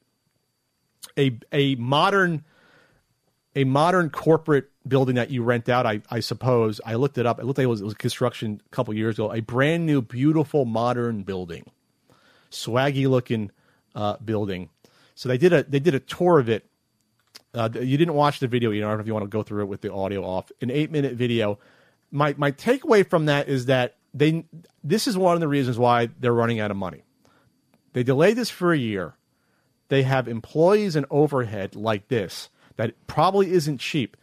A 1.18 1.40
a 1.52 1.76
modern 1.76 2.44
a 3.56 3.64
modern 3.64 4.10
corporate 4.10 4.70
building 4.88 5.16
that 5.16 5.32
you 5.32 5.42
rent 5.44 5.70
out. 5.70 5.86
I, 5.86 6.02
I 6.10 6.20
suppose 6.20 6.82
I 6.86 6.96
looked 6.96 7.18
it 7.18 7.26
up. 7.26 7.40
It 7.40 7.46
looked 7.46 7.58
like 7.58 7.64
it 7.64 7.70
was, 7.70 7.82
it 7.82 7.86
was 7.86 7.94
construction 7.94 8.62
a 8.66 8.70
couple 8.70 8.94
years 8.94 9.16
ago. 9.16 9.32
A 9.32 9.40
brand 9.40 9.86
new, 9.86 10.02
beautiful, 10.02 10.66
modern 10.66 11.24
building, 11.24 11.72
swaggy 12.52 13.08
looking 13.08 13.52
uh, 13.96 14.18
building. 14.18 14.70
So 15.16 15.30
they 15.30 15.38
did 15.38 15.54
a 15.54 15.64
they 15.64 15.80
did 15.80 15.96
a 15.96 16.00
tour 16.00 16.40
of 16.40 16.50
it. 16.50 16.66
Uh, 17.56 17.70
you 17.74 17.98
didn't 17.98 18.14
watch 18.16 18.40
the 18.40 18.48
video. 18.48 18.72
You 18.72 18.82
don't 18.82 18.94
know 18.94 19.00
if 19.00 19.08
you 19.08 19.14
want 19.14 19.24
to 19.24 19.30
go 19.30 19.42
through 19.42 19.64
it 19.64 19.68
with 19.68 19.82
the 19.82 19.92
audio 19.92 20.24
off. 20.24 20.52
An 20.62 20.70
eight 20.70 20.92
minute 20.92 21.14
video. 21.14 21.58
My 22.12 22.36
my 22.38 22.52
takeaway 22.52 23.10
from 23.10 23.26
that 23.26 23.48
is 23.48 23.68
that 23.68 23.96
they 24.14 24.46
this 24.84 25.08
is 25.08 25.18
one 25.18 25.36
of 25.36 25.40
the 25.40 25.48
reasons 25.48 25.78
why 25.78 26.10
they're 26.20 26.34
running 26.34 26.60
out 26.60 26.72
of 26.72 26.78
money. 26.78 27.04
They 27.94 28.04
delayed 28.04 28.36
this 28.36 28.50
for 28.50 28.74
a 28.74 28.78
year. 28.78 29.16
They 29.88 30.04
have 30.04 30.28
employees 30.28 30.96
and 30.96 31.06
overhead 31.10 31.76
like 31.76 32.10
this 32.10 32.50
that 32.76 32.94
probably 33.08 33.52
isn't 33.52 33.78
cheap. 33.80 34.18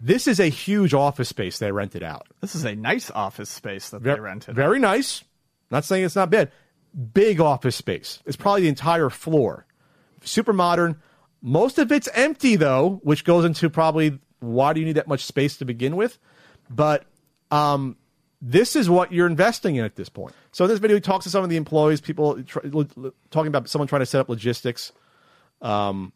This 0.00 0.26
is 0.26 0.40
a 0.40 0.48
huge 0.48 0.94
office 0.94 1.28
space 1.28 1.58
they 1.58 1.70
rented 1.70 2.02
out. 2.02 2.26
This 2.40 2.54
is 2.54 2.64
a 2.64 2.74
nice 2.74 3.10
office 3.10 3.50
space 3.50 3.90
that 3.90 4.02
Ver- 4.02 4.14
they 4.14 4.20
rented. 4.20 4.54
Very 4.54 4.78
nice. 4.80 5.22
Not 5.70 5.84
saying 5.84 6.04
it's 6.04 6.16
not 6.16 6.30
bad. 6.30 6.50
Big 7.14 7.40
office 7.40 7.76
space. 7.76 8.20
It's 8.26 8.36
probably 8.36 8.62
the 8.62 8.68
entire 8.68 9.10
floor. 9.10 9.66
Super 10.24 10.52
modern. 10.52 11.00
Most 11.42 11.78
of 11.78 11.90
it's 11.90 12.08
empty 12.14 12.56
though, 12.56 13.00
which 13.02 13.24
goes 13.24 13.44
into 13.44 13.68
probably 13.68 14.18
why 14.38 14.72
do 14.72 14.80
you 14.80 14.86
need 14.86 14.96
that 14.96 15.08
much 15.08 15.24
space 15.24 15.56
to 15.58 15.64
begin 15.64 15.96
with? 15.96 16.18
But 16.70 17.04
um, 17.50 17.96
this 18.40 18.74
is 18.76 18.88
what 18.88 19.12
you're 19.12 19.26
investing 19.26 19.76
in 19.76 19.84
at 19.84 19.96
this 19.96 20.08
point. 20.08 20.34
So 20.52 20.64
in 20.64 20.70
this 20.70 20.78
video, 20.78 20.96
he 20.96 21.00
talks 21.00 21.24
to 21.24 21.30
some 21.30 21.44
of 21.44 21.50
the 21.50 21.56
employees, 21.56 22.00
people 22.00 22.42
tr- 22.42 22.60
l- 22.64 22.86
l- 22.96 23.14
talking 23.30 23.48
about 23.48 23.68
someone 23.68 23.88
trying 23.88 24.00
to 24.00 24.06
set 24.06 24.20
up 24.20 24.28
logistics. 24.28 24.92
Um, 25.60 26.12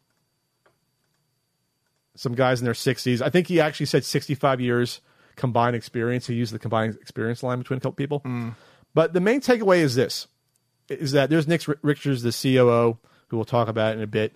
some 2.15 2.33
guys 2.33 2.59
in 2.59 2.65
their 2.65 2.73
60s. 2.73 3.21
I 3.21 3.29
think 3.29 3.47
he 3.47 3.61
actually 3.61 3.85
said 3.85 4.03
65 4.03 4.59
years 4.59 5.01
combined 5.35 5.75
experience. 5.75 6.25
He 6.27 6.33
used 6.33 6.53
the 6.53 6.59
combined 6.59 6.95
experience 7.01 7.43
line 7.43 7.59
between 7.59 7.77
a 7.77 7.79
couple 7.79 7.93
people. 7.93 8.21
But 8.93 9.13
the 9.13 9.21
main 9.21 9.39
takeaway 9.39 9.79
is 9.79 9.95
this: 9.95 10.27
is 10.89 11.11
that 11.11 11.29
there's 11.29 11.47
Nick 11.47 11.61
Richards, 11.83 12.23
the 12.23 12.31
COO, 12.31 12.97
who 13.27 13.37
we'll 13.37 13.45
talk 13.45 13.67
about 13.67 13.95
in 13.95 14.01
a 14.01 14.07
bit. 14.07 14.35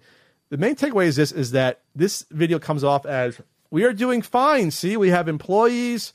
The 0.52 0.58
main 0.58 0.76
takeaway 0.76 1.06
is 1.06 1.16
this: 1.16 1.32
is 1.32 1.52
that 1.52 1.80
this 1.96 2.26
video 2.30 2.60
comes 2.60 2.84
off 2.84 3.06
as 3.06 3.42
we 3.72 3.86
are 3.86 3.94
doing 3.94 4.22
fine. 4.22 4.70
See, 4.70 4.98
we 4.98 5.10
have 5.10 5.30
employees, 5.30 6.14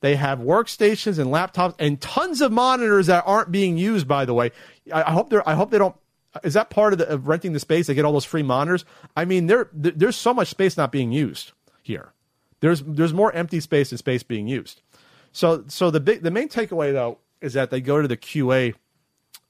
they 0.00 0.16
have 0.16 0.38
workstations 0.38 1.18
and 1.18 1.30
laptops, 1.30 1.74
and 1.78 2.00
tons 2.00 2.40
of 2.40 2.50
monitors 2.50 3.06
that 3.08 3.22
aren't 3.26 3.52
being 3.52 3.76
used. 3.76 4.08
By 4.08 4.24
the 4.24 4.32
way, 4.32 4.50
I, 4.90 5.02
I 5.02 5.10
hope 5.12 5.28
they're. 5.28 5.46
I 5.46 5.54
hope 5.54 5.70
they 5.70 5.78
don't. 5.78 5.94
Is 6.42 6.54
that 6.54 6.70
part 6.70 6.94
of, 6.94 6.98
the, 6.98 7.08
of 7.08 7.28
renting 7.28 7.52
the 7.52 7.60
space? 7.60 7.86
They 7.86 7.94
get 7.94 8.06
all 8.06 8.12
those 8.12 8.24
free 8.24 8.42
monitors. 8.42 8.86
I 9.14 9.26
mean, 9.26 9.46
there, 9.46 9.68
there 9.74 9.92
there's 9.92 10.16
so 10.16 10.32
much 10.32 10.48
space 10.48 10.78
not 10.78 10.90
being 10.90 11.12
used 11.12 11.52
here. 11.82 12.12
There's 12.60 12.82
there's 12.82 13.12
more 13.12 13.30
empty 13.32 13.60
space 13.60 13.90
than 13.90 13.98
space 13.98 14.22
being 14.22 14.48
used. 14.48 14.80
So 15.32 15.64
so 15.68 15.90
the 15.90 16.00
big 16.00 16.22
the 16.22 16.30
main 16.30 16.48
takeaway 16.48 16.92
though 16.92 17.18
is 17.42 17.52
that 17.52 17.70
they 17.70 17.82
go 17.82 18.00
to 18.00 18.08
the 18.08 18.16
QA 18.16 18.74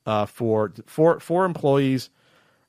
uh, 0.05 0.27
for 0.27 0.73
for 0.87 1.21
four 1.21 1.45
employees. 1.45 2.11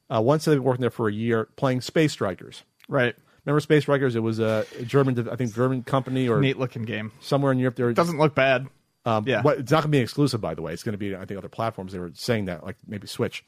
Uh, 0.10 0.22
once 0.22 0.46
they've 0.46 0.56
been 0.56 0.64
working 0.64 0.82
there 0.82 0.90
for 0.90 1.08
a 1.10 1.14
year, 1.14 1.50
playing 1.56 1.82
Space 1.82 2.12
Strikers. 2.14 2.64
right. 2.88 3.16
Remember 3.46 3.62
Space 3.62 3.84
Strikers? 3.84 4.14
It 4.18 4.20
was 4.20 4.40
a 4.40 4.66
German, 4.86 5.30
I 5.30 5.38
think 5.38 5.56
German 5.56 5.82
company 5.84 6.28
or 6.28 6.42
Neat 6.42 6.58
looking 6.60 6.84
game. 6.84 7.14
somewhere 7.22 7.54
in 7.54 7.60
Europe. 7.60 7.78
There 7.78 7.94
Doesn't 7.94 8.18
look 8.18 8.36
bad. 8.36 8.68
um, 9.06 9.24
yeah. 9.26 9.42
what- 9.42 9.60
it's 9.60 9.72
not 9.72 9.84
going 9.84 9.92
to 9.92 9.98
be 9.98 10.00
exclusive, 10.00 10.42
by 10.42 10.54
the 10.54 10.62
way. 10.62 10.74
It's 10.74 10.84
going 10.84 10.92
to 10.94 10.98
be, 10.98 11.16
I 11.16 11.24
think, 11.24 11.38
other 11.38 11.48
platforms. 11.48 11.94
They 11.94 12.00
were 12.00 12.12
saying 12.14 12.46
that, 12.46 12.66
like 12.66 12.76
maybe 12.86 13.08
Switch. 13.08 13.46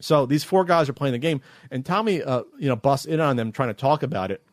So 0.00 0.26
these 0.26 0.42
four 0.44 0.64
guys 0.64 0.88
are 0.88 0.92
playing 0.92 1.12
the 1.12 1.18
game, 1.18 1.40
and 1.70 1.84
Tommy, 1.86 2.22
uh, 2.22 2.42
you 2.58 2.68
know, 2.68 2.74
busts 2.76 3.06
in 3.06 3.20
on 3.20 3.36
them 3.36 3.50
trying 3.52 3.68
to 3.68 3.74
talk 3.74 4.02
about 4.02 4.30
it. 4.30 4.44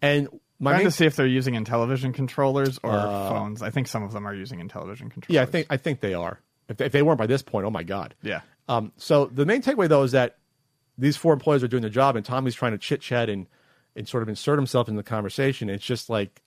And 0.00 0.28
my 0.58 0.72
Trying 0.72 0.80
main, 0.80 0.86
to 0.86 0.90
see 0.90 1.04
if 1.06 1.16
they're 1.16 1.26
using 1.26 1.54
Intellivision 1.54 2.14
controllers 2.14 2.78
or 2.82 2.92
phones. 2.92 3.60
I 3.62 3.68
think 3.70 3.88
some 3.88 4.02
of 4.02 4.12
them 4.12 4.26
are 4.26 4.34
using 4.34 4.58
Intellivision 4.58 5.10
controllers. 5.10 5.26
yeah, 5.30 5.42
I 5.42 5.46
think 5.46 5.66
I 5.70 5.76
think 5.76 6.00
they 6.00 6.14
are. 6.14 6.40
If 6.68 6.78
they, 6.78 6.86
if 6.86 6.92
they 6.92 7.02
weren't 7.02 7.18
by 7.18 7.26
this 7.26 7.42
point, 7.42 7.66
oh 7.66 7.70
my 7.70 7.82
god. 7.82 8.14
Yeah. 8.22 8.40
Um, 8.68 8.92
so 8.96 9.26
the 9.26 9.44
main 9.46 9.60
takeaway 9.62 9.88
though 9.88 10.02
is 10.02 10.12
that 10.12 10.36
these 10.98 11.16
four 11.16 11.32
employees 11.32 11.62
are 11.62 11.68
doing 11.68 11.82
their 11.82 11.90
job, 11.90 12.16
and 12.16 12.24
Tommy's 12.24 12.54
trying 12.54 12.72
to 12.72 12.78
chit 12.78 13.00
chat 13.00 13.28
and 13.28 13.46
and 13.94 14.06
sort 14.06 14.22
of 14.22 14.28
insert 14.28 14.58
himself 14.58 14.88
in 14.88 14.96
the 14.96 15.02
conversation. 15.02 15.70
It's 15.70 15.84
just 15.84 16.10
like 16.10 16.42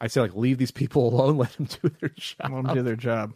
I 0.00 0.06
say, 0.06 0.20
like 0.20 0.34
leave 0.34 0.58
these 0.58 0.70
people 0.70 1.08
alone, 1.14 1.38
let 1.38 1.52
them 1.52 1.66
do 1.66 1.90
their 2.00 2.10
job. 2.10 2.52
Let 2.52 2.64
them 2.64 2.74
do 2.74 2.82
their 2.82 2.96
job. 2.96 3.34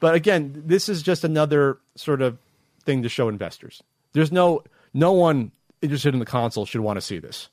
But 0.00 0.14
again, 0.14 0.62
this 0.66 0.88
is 0.88 1.02
just 1.02 1.22
another 1.22 1.78
sort 1.94 2.22
of 2.22 2.38
thing 2.84 3.02
to 3.02 3.08
show 3.08 3.28
investors. 3.28 3.82
There's 4.12 4.32
no 4.32 4.64
no 4.92 5.12
one 5.12 5.52
interested 5.80 6.14
in 6.14 6.20
the 6.20 6.26
console 6.26 6.66
should 6.66 6.80
want 6.80 6.96
to 6.96 7.00
see 7.00 7.18
this. 7.18 7.48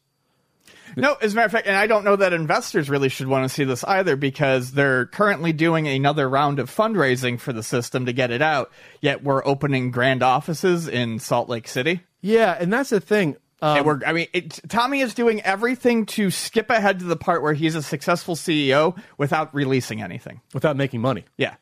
No, 0.95 1.15
as 1.21 1.33
a 1.33 1.35
matter 1.35 1.45
of 1.45 1.51
fact, 1.51 1.67
and 1.67 1.75
I 1.75 1.87
don't 1.87 2.03
know 2.03 2.15
that 2.15 2.33
investors 2.33 2.89
really 2.89 3.09
should 3.09 3.27
want 3.27 3.47
to 3.47 3.53
see 3.53 3.63
this 3.63 3.83
either 3.83 4.15
because 4.15 4.71
they're 4.71 5.05
currently 5.05 5.53
doing 5.53 5.87
another 5.87 6.27
round 6.27 6.59
of 6.59 6.73
fundraising 6.73 7.39
for 7.39 7.53
the 7.53 7.63
system 7.63 8.07
to 8.07 8.13
get 8.13 8.31
it 8.31 8.41
out. 8.41 8.71
Yet 9.01 9.23
we're 9.23 9.45
opening 9.45 9.91
grand 9.91 10.23
offices 10.23 10.87
in 10.87 11.19
Salt 11.19 11.49
Lake 11.49 11.67
City. 11.67 12.01
Yeah, 12.21 12.55
and 12.59 12.71
that's 12.71 12.89
the 12.89 12.99
thing. 12.99 13.37
Um, 13.61 13.77
and 13.77 13.85
we're, 13.85 13.99
I 14.05 14.13
mean, 14.13 14.27
it, 14.33 14.59
Tommy 14.69 15.01
is 15.01 15.13
doing 15.13 15.41
everything 15.41 16.05
to 16.07 16.31
skip 16.31 16.69
ahead 16.69 16.99
to 16.99 17.05
the 17.05 17.15
part 17.17 17.41
where 17.41 17.53
he's 17.53 17.75
a 17.75 17.83
successful 17.83 18.35
CEO 18.35 18.97
without 19.17 19.53
releasing 19.53 20.01
anything. 20.01 20.39
without 20.53 20.77
making 20.77 21.01
money, 21.01 21.25
Yeah. 21.37 21.55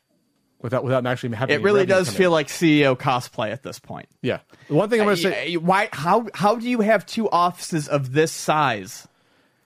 without 0.60 0.84
without 0.84 1.04
actually 1.06 1.34
having. 1.34 1.56
It 1.56 1.62
really 1.62 1.86
does 1.86 2.06
come 2.08 2.14
in. 2.14 2.18
feel 2.18 2.30
like 2.30 2.46
CEO 2.48 2.96
cosplay 2.96 3.50
at 3.52 3.62
this 3.64 3.78
point. 3.80 4.08
Yeah. 4.22 4.40
The 4.68 4.74
one 4.74 4.88
thing 4.90 5.00
I'm 5.00 5.06
going 5.06 5.16
to 5.16 5.22
say. 5.22 5.56
Why? 5.56 5.88
How? 5.92 6.26
How 6.34 6.54
do 6.56 6.68
you 6.68 6.80
have 6.82 7.04
two 7.04 7.28
offices 7.30 7.88
of 7.88 8.12
this 8.12 8.30
size 8.32 9.08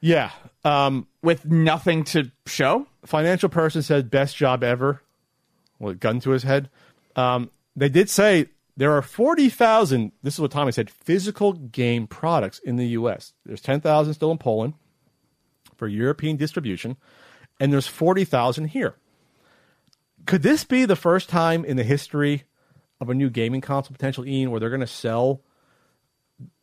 Yeah. 0.00 0.30
Um, 0.64 1.06
with 1.22 1.44
nothing 1.44 2.04
to 2.04 2.30
show? 2.46 2.86
financial 3.04 3.48
person 3.48 3.82
said 3.82 4.10
best 4.10 4.36
job 4.36 4.62
ever. 4.64 5.02
With 5.80 5.96
a 5.96 5.98
gun 5.98 6.20
to 6.20 6.30
his 6.30 6.44
head. 6.44 6.70
Um, 7.16 7.50
they 7.76 7.88
did 7.88 8.08
say 8.08 8.46
there 8.82 8.96
are 8.96 9.00
forty 9.00 9.48
thousand. 9.48 10.10
This 10.24 10.34
is 10.34 10.40
what 10.40 10.50
Tommy 10.50 10.72
said. 10.72 10.90
Physical 10.90 11.52
game 11.52 12.08
products 12.08 12.58
in 12.58 12.74
the 12.74 12.88
U.S. 12.88 13.32
There's 13.46 13.60
ten 13.60 13.80
thousand 13.80 14.14
still 14.14 14.32
in 14.32 14.38
Poland 14.38 14.74
for 15.76 15.86
European 15.86 16.36
distribution, 16.36 16.96
and 17.60 17.72
there's 17.72 17.86
forty 17.86 18.24
thousand 18.24 18.70
here. 18.70 18.96
Could 20.26 20.42
this 20.42 20.64
be 20.64 20.84
the 20.84 20.96
first 20.96 21.28
time 21.28 21.64
in 21.64 21.76
the 21.76 21.84
history 21.84 22.42
of 23.00 23.08
a 23.08 23.14
new 23.14 23.30
gaming 23.30 23.60
console 23.60 23.92
potential, 23.92 24.26
Ian, 24.26 24.50
where 24.50 24.58
they're 24.58 24.68
going 24.68 24.80
to 24.80 24.86
sell 24.88 25.42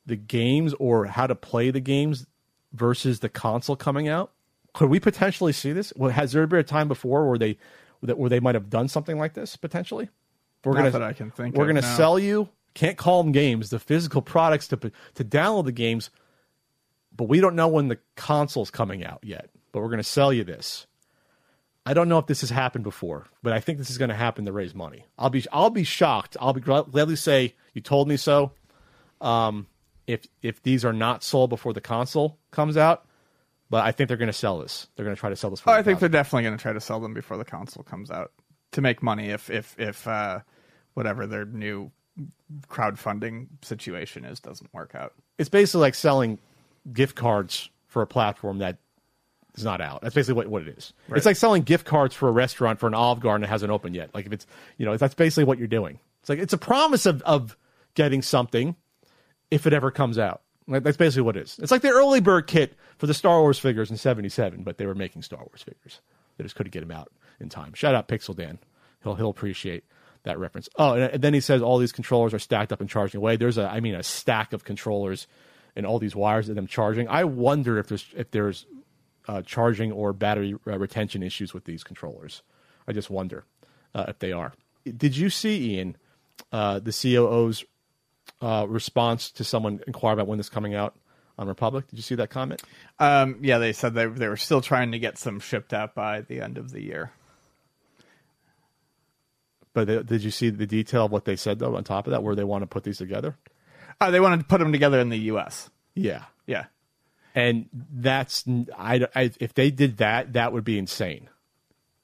the 0.06 0.18
games 0.18 0.74
or 0.74 1.06
how 1.06 1.26
to 1.26 1.36
play 1.36 1.72
the 1.72 1.80
games 1.80 2.28
versus 2.74 3.22
the 3.22 3.30
console 3.30 3.78
coming 3.78 4.10
out? 4.10 4.34
Could 4.74 4.90
we 4.90 5.00
potentially 5.00 5.54
see 5.54 5.72
this? 5.72 5.94
Well, 5.96 6.12
has 6.12 6.34
there 6.34 6.46
been 6.48 6.60
a 6.60 6.64
time 6.64 6.90
before 6.90 7.30
where 7.30 7.38
they 7.38 7.58
where 8.02 8.30
they 8.30 8.42
might 8.42 8.56
have 8.56 8.70
done 8.70 8.90
something 8.90 9.18
like 9.18 9.36
this 9.36 9.56
potentially? 9.56 10.10
We're 10.64 10.74
Not 10.74 10.78
gonna, 10.80 10.92
that 10.92 11.04
I 11.04 11.14
can 11.14 11.32
think 11.32 11.56
We're 11.56 11.64
of, 11.64 11.70
going 11.74 11.82
to 11.82 11.90
no. 11.90 11.96
sell 11.96 12.20
you. 12.20 12.50
Can't 12.74 12.98
call 12.98 13.24
them 13.24 13.32
games. 13.32 13.70
The 13.70 13.80
physical 13.80 14.22
products 14.22 14.68
to 14.70 14.78
to 14.78 15.24
download 15.24 15.66
the 15.66 15.72
games, 15.72 16.10
but 17.16 17.28
we 17.28 17.40
don't 17.42 17.56
know 17.56 17.68
when 17.68 17.88
the 17.88 17.98
console's 18.16 18.70
coming 18.72 19.04
out 19.04 19.20
yet. 19.24 19.50
But 19.72 19.82
we're 19.82 19.88
going 19.88 19.98
to 19.98 20.04
sell 20.04 20.32
you 20.34 20.44
this. 20.44 20.86
I 21.86 21.94
don't 21.94 22.10
know 22.10 22.20
if 22.20 22.28
this 22.28 22.42
has 22.42 22.50
happened 22.52 22.84
before, 22.84 23.28
but 23.42 23.54
I 23.54 23.60
think 23.60 23.78
this 23.80 23.90
is 23.90 23.98
going 23.98 24.10
to 24.10 24.16
happen 24.16 24.46
to 24.46 24.52
raise 24.52 24.76
money. 24.76 25.06
I'll 25.18 25.30
be 25.30 25.44
I'll 25.52 25.70
be 25.72 25.84
shocked. 25.84 26.38
I'll 26.40 26.54
be 26.54 26.62
gladly 26.62 27.16
say 27.16 27.56
you 27.74 27.82
told 27.82 28.08
me 28.08 28.18
so. 28.18 28.52
Um, 29.22 29.66
if 30.06 30.28
if 30.42 30.62
these 30.62 30.86
are 30.86 30.94
not 30.94 31.24
sold 31.24 31.50
before 31.50 31.74
the 31.74 31.82
console 31.82 32.38
comes 32.52 32.78
out, 32.78 33.06
but 33.70 33.86
I 33.86 33.92
think 33.92 34.08
they're 34.08 34.18
going 34.18 34.28
to 34.28 34.34
sell 34.34 34.60
this. 34.60 34.88
They're 34.96 35.06
going 35.06 35.16
to 35.16 35.20
try 35.20 35.30
to 35.30 35.36
sell 35.36 35.50
this. 35.50 35.62
For 35.62 35.72
Oh, 35.72 35.74
I 35.74 35.84
think 35.84 36.00
they're 36.00 36.10
definitely 36.10 36.44
going 36.44 36.58
to 36.58 36.62
try 36.62 36.74
to 36.74 36.82
sell 36.82 37.00
them 37.00 37.14
before 37.14 37.38
the 37.38 37.46
console 37.46 37.84
comes 37.84 38.12
out 38.12 38.32
to 38.72 38.82
make 38.82 39.02
money. 39.02 39.30
If 39.30 39.50
if 39.50 39.76
if 39.80 40.08
uh, 40.08 40.40
whatever 40.94 41.28
their 41.28 41.46
new 41.46 41.92
crowdfunding 42.68 43.48
situation 43.62 44.26
is 44.26 44.40
doesn't 44.40 44.74
work 44.74 44.94
out. 44.96 45.14
it's 45.38 45.50
basically 45.50 45.82
like 45.82 45.96
selling 45.96 46.38
gift 46.92 47.16
cards 47.16 47.70
for 47.88 48.02
a 48.02 48.08
platform 48.08 48.58
that 48.58 48.78
is 49.56 49.64
not 49.64 49.80
out. 49.82 50.02
That's 50.02 50.16
basically 50.16 50.36
what, 50.36 50.48
what 50.48 50.62
it 50.64 50.78
is. 50.78 50.94
It's 51.10 51.26
like 51.26 51.36
selling 51.36 51.64
gift 51.64 51.86
cards 51.86 52.16
for 52.16 52.28
a 52.28 52.32
restaurant 52.32 52.80
for 52.80 52.88
an 52.88 52.94
Olive 52.94 53.20
Garden 53.20 53.42
that 53.42 53.48
hasn't 53.48 53.72
opened 53.72 53.96
yet. 53.96 54.14
Like 54.14 54.26
if 54.26 54.34
it's 54.34 54.48
you 54.78 54.86
know 54.86 54.96
that's 54.98 55.16
basically 55.16 55.46
what 55.46 55.58
you're 55.58 55.68
doing. 55.68 56.00
It's 56.22 56.30
like 56.30 56.40
it's 56.40 56.54
a 56.54 56.58
promise 56.58 57.06
of 57.06 57.22
of 57.24 57.58
getting 57.96 58.22
something 58.22 58.76
if 59.52 59.66
it 59.66 59.74
ever 59.74 59.92
comes 59.92 60.18
out. 60.18 60.42
Like, 60.68 60.84
that's 60.84 60.98
basically 60.98 61.24
what 61.24 61.36
it 61.36 61.44
is. 61.44 61.60
It's 61.60 61.72
like 61.72 61.82
the 61.82 61.90
early 61.90 62.20
bird 62.20 62.46
kit 62.46 62.76
for 62.98 63.08
the 63.08 63.14
Star 63.14 63.42
Wars 63.42 63.58
figures 63.58 63.90
in 63.90 63.98
'77, 63.98 64.64
but 64.64 64.78
they 64.78 64.86
were 64.86 64.96
making 64.96 65.24
Star 65.24 65.40
Wars 65.40 65.64
figures. 65.64 66.02
They 66.38 66.44
just 66.44 66.56
couldn't 66.56 66.72
get 66.72 66.82
them 66.82 66.92
out 66.92 67.12
in 67.40 67.50
time. 67.50 67.74
Shout 67.74 67.96
out 67.96 68.08
Pixel 68.08 68.36
Dan. 68.36 68.60
He'll 69.04 69.16
he'll 69.16 69.30
appreciate 69.30 69.84
that 70.24 70.40
reference. 70.40 70.70
Oh, 70.78 70.94
and, 70.94 71.04
and 71.14 71.22
then 71.22 71.34
he 71.34 71.40
says 71.40 71.62
all 71.62 71.78
these 71.78 71.92
controllers 71.92 72.34
are 72.34 72.40
stacked 72.40 72.72
up 72.72 72.82
and 72.82 72.90
charging 72.90 73.20
away. 73.20 73.38
There's 73.38 73.58
a, 73.58 73.68
I 73.70 73.80
mean, 73.80 73.96
a 73.96 74.04
stack 74.04 74.54
of 74.54 74.64
controllers 74.64 75.28
and 75.76 75.86
all 75.86 76.00
these 76.00 76.16
wires 76.16 76.50
of 76.50 76.56
them 76.56 76.68
charging. 76.68 77.08
I 77.08 77.24
wonder 77.24 77.78
if 77.78 77.88
there's 77.88 78.06
if 78.16 78.32
there's 78.32 78.66
uh, 79.28 79.42
charging 79.44 79.92
or 79.92 80.14
battery 80.14 80.56
uh, 80.68 80.78
retention 80.78 81.24
issues 81.24 81.54
with 81.54 81.66
these 81.66 81.84
controllers. 81.84 82.42
I 82.88 82.94
just 82.94 83.10
wonder 83.10 83.46
uh, 83.94 84.06
if 84.08 84.20
they 84.20 84.32
are. 84.32 84.54
Did 84.86 85.16
you 85.16 85.30
see 85.30 85.76
Ian 85.76 85.98
uh, 86.52 86.80
the 86.80 86.92
COO's 86.92 87.64
uh, 88.42 88.66
response 88.68 89.32
to 89.32 89.44
someone 89.44 89.82
inquire 89.88 90.14
about 90.14 90.28
when 90.28 90.38
this 90.38 90.50
coming 90.50 90.74
out 90.74 90.96
on 91.38 91.48
Republic? 91.48 91.88
Did 91.88 91.98
you 91.98 92.04
see 92.04 92.16
that 92.16 92.30
comment? 92.30 92.62
Um, 92.98 93.38
yeah, 93.42 93.60
they 93.60 93.74
said 93.74 93.94
they 93.94 94.08
they 94.08 94.28
were 94.28 94.38
still 94.38 94.62
trying 94.62 94.92
to 94.92 95.00
get 95.00 95.18
some 95.18 95.40
shipped 95.40 95.74
out 95.74 95.96
by 95.96 96.22
the 96.22 96.42
end 96.42 96.58
of 96.58 96.72
the 96.72 96.82
year. 96.82 97.12
But 99.80 99.88
they, 99.88 100.04
did 100.04 100.24
you 100.24 100.32
see 100.32 100.50
the 100.50 100.68
detail 100.68 101.06
of 101.06 101.12
what 101.12 101.24
they 101.24 101.38
said 101.38 101.60
though? 101.60 101.76
On 101.78 101.84
top 101.86 102.06
of 102.06 102.12
that, 102.12 102.22
where 102.22 102.36
they 102.36 102.44
want 102.44 102.64
to 102.64 102.68
put 102.68 102.84
these 102.84 102.98
together? 102.98 103.38
Oh, 104.02 104.12
they 104.12 104.20
want 104.20 104.42
to 104.42 104.46
put 104.46 104.60
them 104.60 104.74
together 104.74 105.00
in 105.00 105.08
the 105.08 105.18
U.S. 105.18 105.70
Yeah, 105.96 106.26
Yeah, 106.48 106.66
and 107.34 107.70
that's 107.94 108.44
I, 108.78 109.08
I 109.16 109.32
if 109.40 109.54
they 109.54 109.72
did 109.72 109.98
that, 109.98 110.34
that 110.34 110.52
would 110.52 110.66
be 110.66 110.78
insane. 110.78 111.30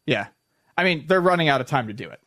yeah. 0.05 0.27
I 0.77 0.83
mean, 0.85 1.05
they're 1.07 1.21
running 1.21 1.49
out 1.49 1.59
of 1.59 1.67
time 1.67 1.87
to 1.87 1.93
do 1.93 2.09
it. 2.09 2.21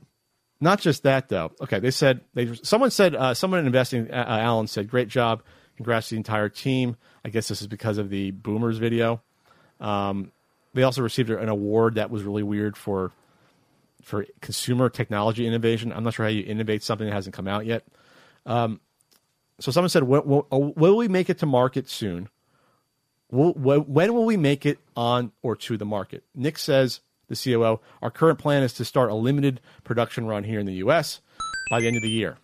Not 0.60 0.80
just 0.80 1.04
that, 1.04 1.28
though. 1.30 1.52
Okay, 1.62 1.78
they 1.78 1.90
said 1.90 2.20
they. 2.34 2.54
Someone 2.56 2.90
said 2.90 3.14
uh, 3.14 3.32
someone 3.32 3.64
investing. 3.64 4.10
Uh, 4.10 4.24
Alan 4.28 4.66
said, 4.66 4.90
"Great 4.90 5.08
job, 5.08 5.42
congrats 5.76 6.08
to 6.08 6.14
the 6.14 6.18
entire 6.18 6.50
team." 6.50 6.96
I 7.24 7.30
guess 7.30 7.48
this 7.48 7.62
is 7.62 7.68
because 7.68 7.96
of 7.96 8.10
the 8.10 8.32
Boomers 8.32 8.76
video. 8.76 9.22
Um, 9.80 10.30
they 10.74 10.82
also 10.82 11.00
received 11.00 11.30
an 11.30 11.48
award 11.48 11.94
that 11.94 12.10
was 12.10 12.22
really 12.22 12.42
weird 12.42 12.76
for 12.76 13.12
for 14.02 14.26
consumer 14.40 14.88
technology 14.88 15.46
innovation. 15.46 15.92
I'm 15.92 16.04
not 16.04 16.14
sure 16.14 16.26
how 16.26 16.30
you 16.30 16.44
innovate 16.44 16.82
something 16.82 17.06
that 17.06 17.12
hasn't 17.12 17.34
come 17.34 17.48
out 17.48 17.66
yet. 17.66 17.84
Um, 18.46 18.80
so 19.60 19.70
someone 19.70 19.88
said, 19.88 20.04
will, 20.04 20.22
will, 20.22 20.46
will, 20.50 20.96
we 20.96 21.08
make 21.08 21.28
it 21.28 21.38
to 21.38 21.46
market 21.46 21.88
soon? 21.88 22.28
Will, 23.30 23.52
when 23.52 24.14
will 24.14 24.24
we 24.24 24.36
make 24.36 24.64
it 24.64 24.78
on 24.96 25.32
or 25.42 25.56
to 25.56 25.76
the 25.76 25.84
market? 25.84 26.24
Nick 26.34 26.58
says, 26.58 27.00
the 27.28 27.36
COO, 27.36 27.80
our 28.00 28.10
current 28.10 28.38
plan 28.38 28.62
is 28.62 28.72
to 28.74 28.84
start 28.84 29.10
a 29.10 29.14
limited 29.14 29.60
production 29.84 30.26
run 30.26 30.44
here 30.44 30.60
in 30.60 30.66
the 30.66 30.74
U.S. 30.74 31.20
by 31.70 31.80
the 31.80 31.86
end 31.86 31.96
of 31.96 32.02
the 32.02 32.10
year. 32.10 32.38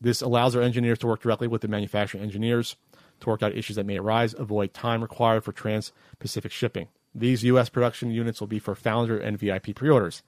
This 0.00 0.22
allows 0.22 0.56
our 0.56 0.62
engineers 0.62 0.98
to 1.00 1.06
work 1.06 1.22
directly 1.22 1.46
with 1.46 1.60
the 1.60 1.68
manufacturing 1.68 2.22
engineers 2.22 2.76
to 3.20 3.28
work 3.28 3.42
out 3.42 3.56
issues 3.56 3.76
that 3.76 3.86
may 3.86 3.98
arise, 3.98 4.34
avoid 4.34 4.72
time 4.72 5.02
required 5.02 5.44
for 5.44 5.52
trans 5.52 5.92
Pacific 6.18 6.52
shipping. 6.52 6.88
These 7.14 7.44
U.S. 7.44 7.68
production 7.68 8.10
units 8.10 8.40
will 8.40 8.46
be 8.46 8.58
for 8.58 8.74
Founder 8.74 9.18
and 9.18 9.38
VIP 9.38 9.74
pre 9.74 9.88
orders. 9.88 10.22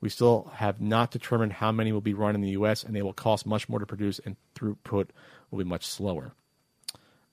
We 0.00 0.08
still 0.08 0.50
have 0.54 0.80
not 0.80 1.10
determined 1.10 1.54
how 1.54 1.72
many 1.72 1.90
will 1.90 2.00
be 2.00 2.14
run 2.14 2.34
in 2.34 2.42
the 2.42 2.50
U.S., 2.50 2.84
and 2.84 2.94
they 2.94 3.02
will 3.02 3.12
cost 3.12 3.46
much 3.46 3.68
more 3.68 3.78
to 3.78 3.86
produce, 3.86 4.18
and 4.24 4.36
throughput 4.54 5.08
will 5.50 5.58
be 5.58 5.64
much 5.64 5.86
slower. 5.86 6.34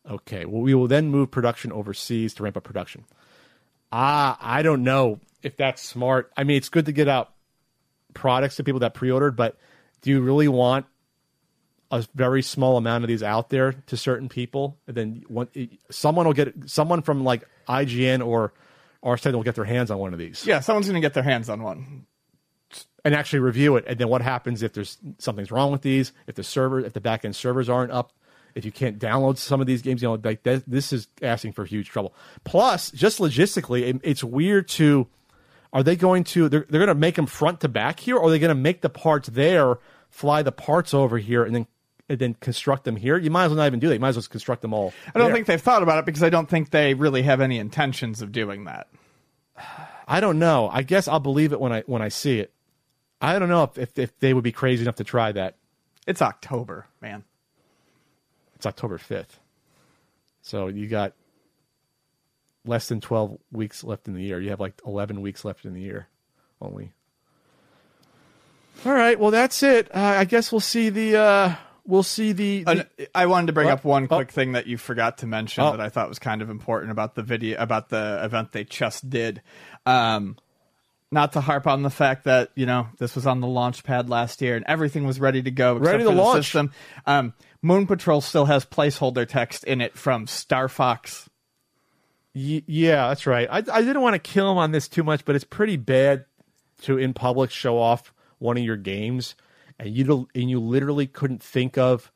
Okay, 0.09 0.45
well, 0.45 0.61
we 0.61 0.73
will 0.73 0.87
then 0.87 1.09
move 1.09 1.31
production 1.31 1.71
overseas 1.71 2.33
to 2.35 2.43
ramp 2.43 2.57
up 2.57 2.63
production. 2.63 3.05
Ah, 3.91 4.37
I 4.41 4.61
don't 4.61 4.83
know 4.83 5.19
if 5.41 5.55
that's 5.55 5.81
smart. 5.81 6.31
I 6.35 6.43
mean, 6.43 6.57
it's 6.57 6.69
good 6.69 6.85
to 6.87 6.91
get 6.91 7.07
out 7.07 7.33
products 8.13 8.55
to 8.55 8.63
people 8.63 8.79
that 8.79 8.93
pre-ordered, 8.93 9.35
but 9.35 9.57
do 10.01 10.09
you 10.09 10.21
really 10.21 10.47
want 10.47 10.85
a 11.91 12.05
very 12.15 12.41
small 12.41 12.77
amount 12.77 13.03
of 13.03 13.07
these 13.07 13.23
out 13.23 13.49
there 13.49 13.73
to 13.73 13.97
certain 13.97 14.29
people? 14.29 14.77
And 14.87 14.97
then 14.97 15.23
one, 15.27 15.47
someone 15.91 16.25
will 16.25 16.33
get 16.33 16.53
someone 16.65 17.01
from 17.01 17.23
like 17.23 17.47
IGN 17.67 18.25
or 18.25 18.53
Arsted 19.03 19.33
will 19.33 19.43
get 19.43 19.55
their 19.55 19.65
hands 19.65 19.91
on 19.91 19.99
one 19.99 20.13
of 20.13 20.19
these. 20.19 20.45
Yeah, 20.45 20.61
someone's 20.61 20.87
going 20.87 20.95
to 20.95 21.05
get 21.05 21.13
their 21.13 21.23
hands 21.23 21.49
on 21.49 21.61
one 21.61 22.05
and 23.05 23.13
actually 23.13 23.39
review 23.39 23.75
it. 23.75 23.85
And 23.87 23.97
then 23.97 24.07
what 24.07 24.21
happens 24.21 24.63
if 24.63 24.73
there's 24.73 24.97
something's 25.17 25.51
wrong 25.51 25.71
with 25.71 25.81
these? 25.81 26.13
If 26.27 26.35
the 26.35 26.43
server, 26.43 26.79
if 26.79 26.93
the 26.93 27.01
backend 27.01 27.35
servers 27.35 27.69
aren't 27.69 27.91
up, 27.91 28.13
if 28.55 28.65
you 28.65 28.71
can't 28.71 28.99
download 28.99 29.37
some 29.37 29.61
of 29.61 29.67
these 29.67 29.81
games, 29.81 30.01
you 30.01 30.07
know, 30.07 30.19
like 30.23 30.43
that, 30.43 30.63
this 30.67 30.93
is 30.93 31.07
asking 31.21 31.53
for 31.53 31.65
huge 31.65 31.89
trouble. 31.89 32.13
Plus, 32.43 32.91
just 32.91 33.19
logistically, 33.19 33.81
it, 33.81 34.01
it's 34.03 34.23
weird 34.23 34.67
to. 34.69 35.07
Are 35.71 35.81
they 35.81 35.95
going 35.95 36.23
to? 36.25 36.49
They're, 36.49 36.65
they're 36.69 36.79
going 36.79 36.87
to 36.87 36.95
make 36.95 37.15
them 37.15 37.25
front 37.25 37.61
to 37.61 37.67
back 37.67 37.99
here, 37.99 38.15
or 38.15 38.27
are 38.27 38.29
they 38.29 38.37
going 38.37 38.49
to 38.49 38.55
make 38.55 38.81
the 38.81 38.89
parts 38.89 39.27
there, 39.29 39.79
fly 40.11 40.43
the 40.43 40.51
parts 40.51 40.93
over 40.93 41.17
here, 41.17 41.43
and 41.43 41.55
then 41.55 41.67
and 42.07 42.19
then 42.19 42.35
construct 42.35 42.83
them 42.83 42.95
here? 42.95 43.17
You 43.17 43.31
might 43.31 43.45
as 43.45 43.49
well 43.49 43.57
not 43.57 43.65
even 43.65 43.79
do 43.79 43.87
that. 43.87 43.95
You 43.95 43.99
might 43.99 44.09
as 44.09 44.17
well 44.17 44.27
construct 44.29 44.61
them 44.61 44.71
all. 44.71 44.93
I 45.07 45.17
don't 45.17 45.29
there. 45.29 45.35
think 45.35 45.47
they've 45.47 45.59
thought 45.59 45.81
about 45.81 45.97
it 45.97 46.05
because 46.05 46.21
I 46.21 46.29
don't 46.29 46.47
think 46.47 46.69
they 46.69 46.93
really 46.93 47.23
have 47.23 47.41
any 47.41 47.57
intentions 47.57 48.21
of 48.21 48.31
doing 48.31 48.65
that. 48.65 48.87
I 50.07 50.19
don't 50.19 50.37
know. 50.37 50.69
I 50.71 50.83
guess 50.83 51.07
I'll 51.07 51.19
believe 51.19 51.53
it 51.53 51.59
when 51.59 51.71
I 51.71 51.81
when 51.87 52.03
I 52.03 52.09
see 52.09 52.39
it. 52.39 52.53
I 53.23 53.39
don't 53.39 53.47
know 53.47 53.63
if, 53.63 53.77
if, 53.77 53.97
if 53.97 54.19
they 54.19 54.33
would 54.33 54.43
be 54.43 54.51
crazy 54.51 54.81
enough 54.81 54.95
to 54.95 55.05
try 55.05 55.31
that. 55.31 55.55
It's 56.05 56.21
October, 56.21 56.87
man. 57.01 57.23
It's 58.55 58.65
October 58.65 58.97
5th. 58.97 59.39
So 60.41 60.67
you 60.67 60.87
got 60.87 61.13
less 62.65 62.89
than 62.89 62.99
12 62.99 63.37
weeks 63.49 63.81
left 63.81 64.09
in 64.09 64.13
the 64.13 64.21
year. 64.21 64.41
You 64.41 64.49
have 64.49 64.59
like 64.59 64.73
11 64.85 65.21
weeks 65.21 65.45
left 65.45 65.63
in 65.63 65.73
the 65.73 65.79
year 65.79 66.09
only. 66.61 66.91
All 68.85 68.91
right, 68.91 69.17
well 69.17 69.31
that's 69.31 69.63
it. 69.63 69.87
Uh, 69.95 69.99
I 69.99 70.25
guess 70.25 70.51
we'll 70.51 70.59
see 70.59 70.89
the 70.89 71.15
uh, 71.15 71.55
we'll 71.85 72.03
see 72.03 72.33
the, 72.33 72.63
the... 72.65 72.87
I 73.15 73.27
wanted 73.27 73.47
to 73.47 73.53
bring 73.53 73.69
up 73.69 73.85
one 73.85 74.07
quick 74.07 74.29
oh. 74.31 74.33
thing 74.33 74.53
that 74.53 74.67
you 74.67 74.77
forgot 74.77 75.19
to 75.19 75.27
mention 75.27 75.63
oh. 75.63 75.71
that 75.71 75.79
I 75.79 75.87
thought 75.87 76.09
was 76.09 76.19
kind 76.19 76.41
of 76.41 76.49
important 76.49 76.91
about 76.91 77.15
the 77.15 77.23
video 77.23 77.57
about 77.61 77.87
the 77.87 78.19
event 78.21 78.51
they 78.51 78.65
just 78.65 79.09
did. 79.09 79.41
Um, 79.85 80.35
not 81.13 81.33
to 81.33 81.41
harp 81.41 81.67
on 81.67 81.83
the 81.83 81.89
fact 81.89 82.25
that 82.25 82.49
you 82.55 82.65
know 82.65 82.87
this 82.97 83.15
was 83.15 83.25
on 83.25 83.39
the 83.39 83.47
launch 83.47 83.83
pad 83.83 84.09
last 84.09 84.41
year 84.41 84.55
and 84.55 84.65
everything 84.67 85.05
was 85.05 85.19
ready 85.19 85.41
to 85.41 85.51
go 85.51 85.77
ready 85.77 86.03
to 86.03 86.09
launch. 86.09 86.45
System. 86.45 86.71
Um, 87.05 87.33
Moon 87.61 87.87
Patrol 87.87 88.19
still 88.19 88.45
has 88.45 88.65
placeholder 88.65 89.27
text 89.27 89.63
in 89.63 89.79
it 89.79 89.97
from 89.97 90.27
Star 90.27 90.67
Fox. 90.67 91.29
Y- 92.35 92.63
yeah, 92.65 93.07
that's 93.07 93.27
right. 93.27 93.47
I, 93.49 93.57
I 93.57 93.81
didn't 93.81 94.01
want 94.01 94.15
to 94.15 94.19
kill 94.19 94.51
him 94.51 94.57
on 94.57 94.71
this 94.71 94.87
too 94.87 95.03
much, 95.03 95.23
but 95.23 95.35
it's 95.35 95.45
pretty 95.45 95.77
bad 95.77 96.25
to 96.81 96.97
in 96.97 97.13
public 97.13 97.51
show 97.51 97.77
off 97.77 98.13
one 98.39 98.57
of 98.57 98.63
your 98.63 98.75
games, 98.75 99.35
and 99.79 99.95
you 99.95 100.27
and 100.35 100.49
you 100.49 100.59
literally 100.59 101.07
couldn't 101.07 101.41
think 101.41 101.77
of 101.77 102.11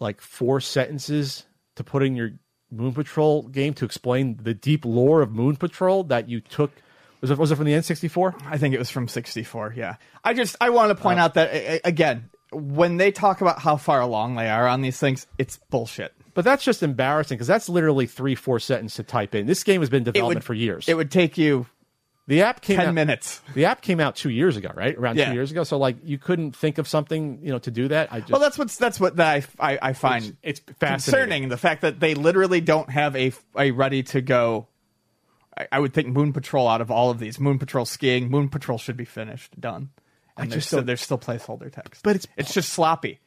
like 0.00 0.20
four 0.20 0.60
sentences 0.60 1.44
to 1.76 1.84
put 1.84 2.02
in 2.02 2.16
your 2.16 2.32
Moon 2.70 2.92
Patrol 2.92 3.42
game 3.42 3.74
to 3.74 3.84
explain 3.84 4.38
the 4.42 4.54
deep 4.54 4.84
lore 4.84 5.20
of 5.20 5.30
Moon 5.30 5.56
Patrol 5.56 6.04
that 6.04 6.28
you 6.28 6.40
took 6.40 6.72
was 7.20 7.30
it 7.30 7.38
was 7.38 7.50
it 7.50 7.56
from 7.56 7.66
the 7.66 7.72
N64? 7.72 8.42
I 8.46 8.58
think 8.58 8.74
it 8.74 8.78
was 8.78 8.90
from 8.90 9.08
64. 9.08 9.74
Yeah. 9.76 9.96
I 10.24 10.34
just 10.34 10.56
I 10.60 10.70
want 10.70 10.96
to 10.96 11.00
point 11.00 11.20
uh, 11.20 11.24
out 11.24 11.34
that 11.34 11.80
again, 11.84 12.30
when 12.52 12.96
they 12.96 13.12
talk 13.12 13.40
about 13.40 13.58
how 13.58 13.76
far 13.76 14.00
along 14.00 14.36
they 14.36 14.48
are 14.48 14.66
on 14.66 14.82
these 14.82 14.98
things, 14.98 15.26
it's 15.38 15.58
bullshit. 15.70 16.12
But 16.34 16.44
that's 16.44 16.64
just 16.64 16.82
embarrassing 16.82 17.36
because 17.36 17.48
that's 17.48 17.68
literally 17.68 18.06
three, 18.06 18.34
four 18.34 18.60
sentences 18.60 18.96
to 18.96 19.02
type 19.02 19.34
in. 19.34 19.46
This 19.46 19.64
game 19.64 19.80
has 19.80 19.90
been 19.90 20.04
development 20.04 20.36
would, 20.36 20.44
for 20.44 20.54
years. 20.54 20.88
It 20.88 20.94
would 20.94 21.10
take 21.10 21.36
you 21.36 21.66
the 22.30 22.42
app 22.42 22.60
came 22.60 22.76
ten 22.76 22.88
out, 22.90 22.94
minutes. 22.94 23.42
The 23.54 23.64
app 23.64 23.82
came 23.82 23.98
out 23.98 24.14
two 24.14 24.30
years 24.30 24.56
ago, 24.56 24.70
right? 24.72 24.96
Around 24.96 25.18
yeah. 25.18 25.30
two 25.30 25.34
years 25.34 25.50
ago. 25.50 25.64
So 25.64 25.78
like 25.78 25.96
you 26.04 26.16
couldn't 26.16 26.54
think 26.54 26.78
of 26.78 26.86
something, 26.86 27.40
you 27.42 27.50
know, 27.50 27.58
to 27.58 27.72
do 27.72 27.88
that. 27.88 28.12
I 28.12 28.20
just 28.20 28.30
well, 28.30 28.40
that's 28.40 28.56
what's 28.56 28.76
that's 28.76 29.00
what 29.00 29.18
I 29.18 29.42
I, 29.58 29.78
I 29.82 29.92
find 29.94 30.36
it's, 30.42 30.60
it's 30.66 30.78
concerning. 30.78 31.48
The 31.48 31.56
fact 31.56 31.82
that 31.82 31.98
they 31.98 32.14
literally 32.14 32.60
don't 32.60 32.88
have 32.88 33.16
a 33.16 33.32
a 33.58 33.72
ready 33.72 34.04
to 34.04 34.20
go 34.20 34.68
I, 35.56 35.68
I, 35.72 35.80
would 35.80 35.92
think 35.92 36.08
Moon 36.08 36.32
Patrol 36.32 36.68
out 36.68 36.80
of 36.80 36.90
all 36.90 37.10
of 37.10 37.18
these. 37.18 37.40
Moon 37.40 37.58
Patrol 37.58 37.84
skiing, 37.84 38.30
Moon 38.30 38.48
Patrol 38.48 38.78
should 38.78 38.96
be 38.96 39.04
finished, 39.04 39.60
done. 39.60 39.90
And 40.36 40.46
I 40.46 40.50
there's, 40.50 40.66
still, 40.66 40.82
there's 40.82 41.00
still 41.00 41.18
placeholder 41.18 41.70
text, 41.72 42.02
but 42.02 42.16
it's 42.16 42.26
it's 42.36 42.54
just 42.54 42.70
sloppy. 42.70 43.20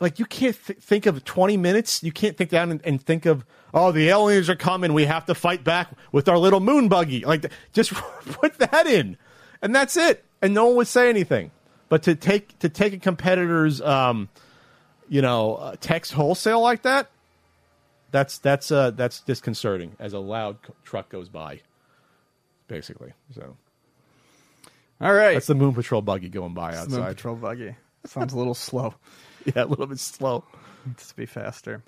Like 0.00 0.18
you 0.18 0.24
can't 0.24 0.56
th- 0.66 0.78
think 0.78 1.06
of 1.06 1.24
20 1.24 1.56
minutes. 1.56 2.02
You 2.02 2.10
can't 2.10 2.36
think 2.36 2.50
down 2.50 2.72
and, 2.72 2.80
and, 2.84 3.00
think 3.00 3.26
of 3.26 3.44
oh 3.72 3.92
the 3.92 4.08
aliens 4.08 4.50
are 4.50 4.56
coming. 4.56 4.92
We 4.92 5.04
have 5.04 5.26
to 5.26 5.34
fight 5.34 5.62
back 5.62 5.90
with 6.10 6.28
our 6.28 6.38
little 6.38 6.60
moon 6.60 6.88
buggy. 6.88 7.24
Like 7.24 7.50
just 7.72 7.92
put 8.24 8.58
that 8.58 8.86
in, 8.86 9.16
and 9.62 9.74
that's 9.74 9.96
it. 9.96 10.24
And 10.42 10.52
no 10.52 10.66
one 10.66 10.76
would 10.76 10.88
say 10.88 11.08
anything. 11.08 11.52
But 11.88 12.02
to 12.04 12.16
take 12.16 12.58
to 12.60 12.68
take 12.68 12.92
a 12.92 12.98
competitor's 12.98 13.80
um, 13.80 14.28
you 15.08 15.22
know 15.22 15.56
uh, 15.56 15.76
text 15.80 16.12
wholesale 16.12 16.60
like 16.60 16.82
that, 16.82 17.10
that's 18.14 18.38
that's 18.38 18.70
uh, 18.70 18.92
that's 18.92 19.20
disconcerting 19.22 19.96
as 19.98 20.12
a 20.12 20.20
loud 20.20 20.58
truck 20.84 21.08
goes 21.08 21.28
by, 21.28 21.58
basically. 22.68 23.12
So, 23.34 23.56
all 25.00 25.12
right, 25.12 25.32
that's 25.34 25.48
the 25.48 25.56
Moon 25.56 25.74
Patrol 25.74 26.00
buggy 26.00 26.28
going 26.28 26.54
by 26.54 26.76
outside. 26.76 26.90
Moon 26.90 27.04
Patrol 27.06 27.34
buggy 27.34 27.74
sounds 28.06 28.32
a 28.32 28.38
little 28.38 28.54
slow. 28.54 28.94
yeah, 29.44 29.64
a 29.64 29.66
little 29.66 29.88
bit 29.88 29.98
slow. 29.98 30.44
Needs 30.86 31.08
to 31.08 31.16
be 31.16 31.26
faster. 31.26 31.82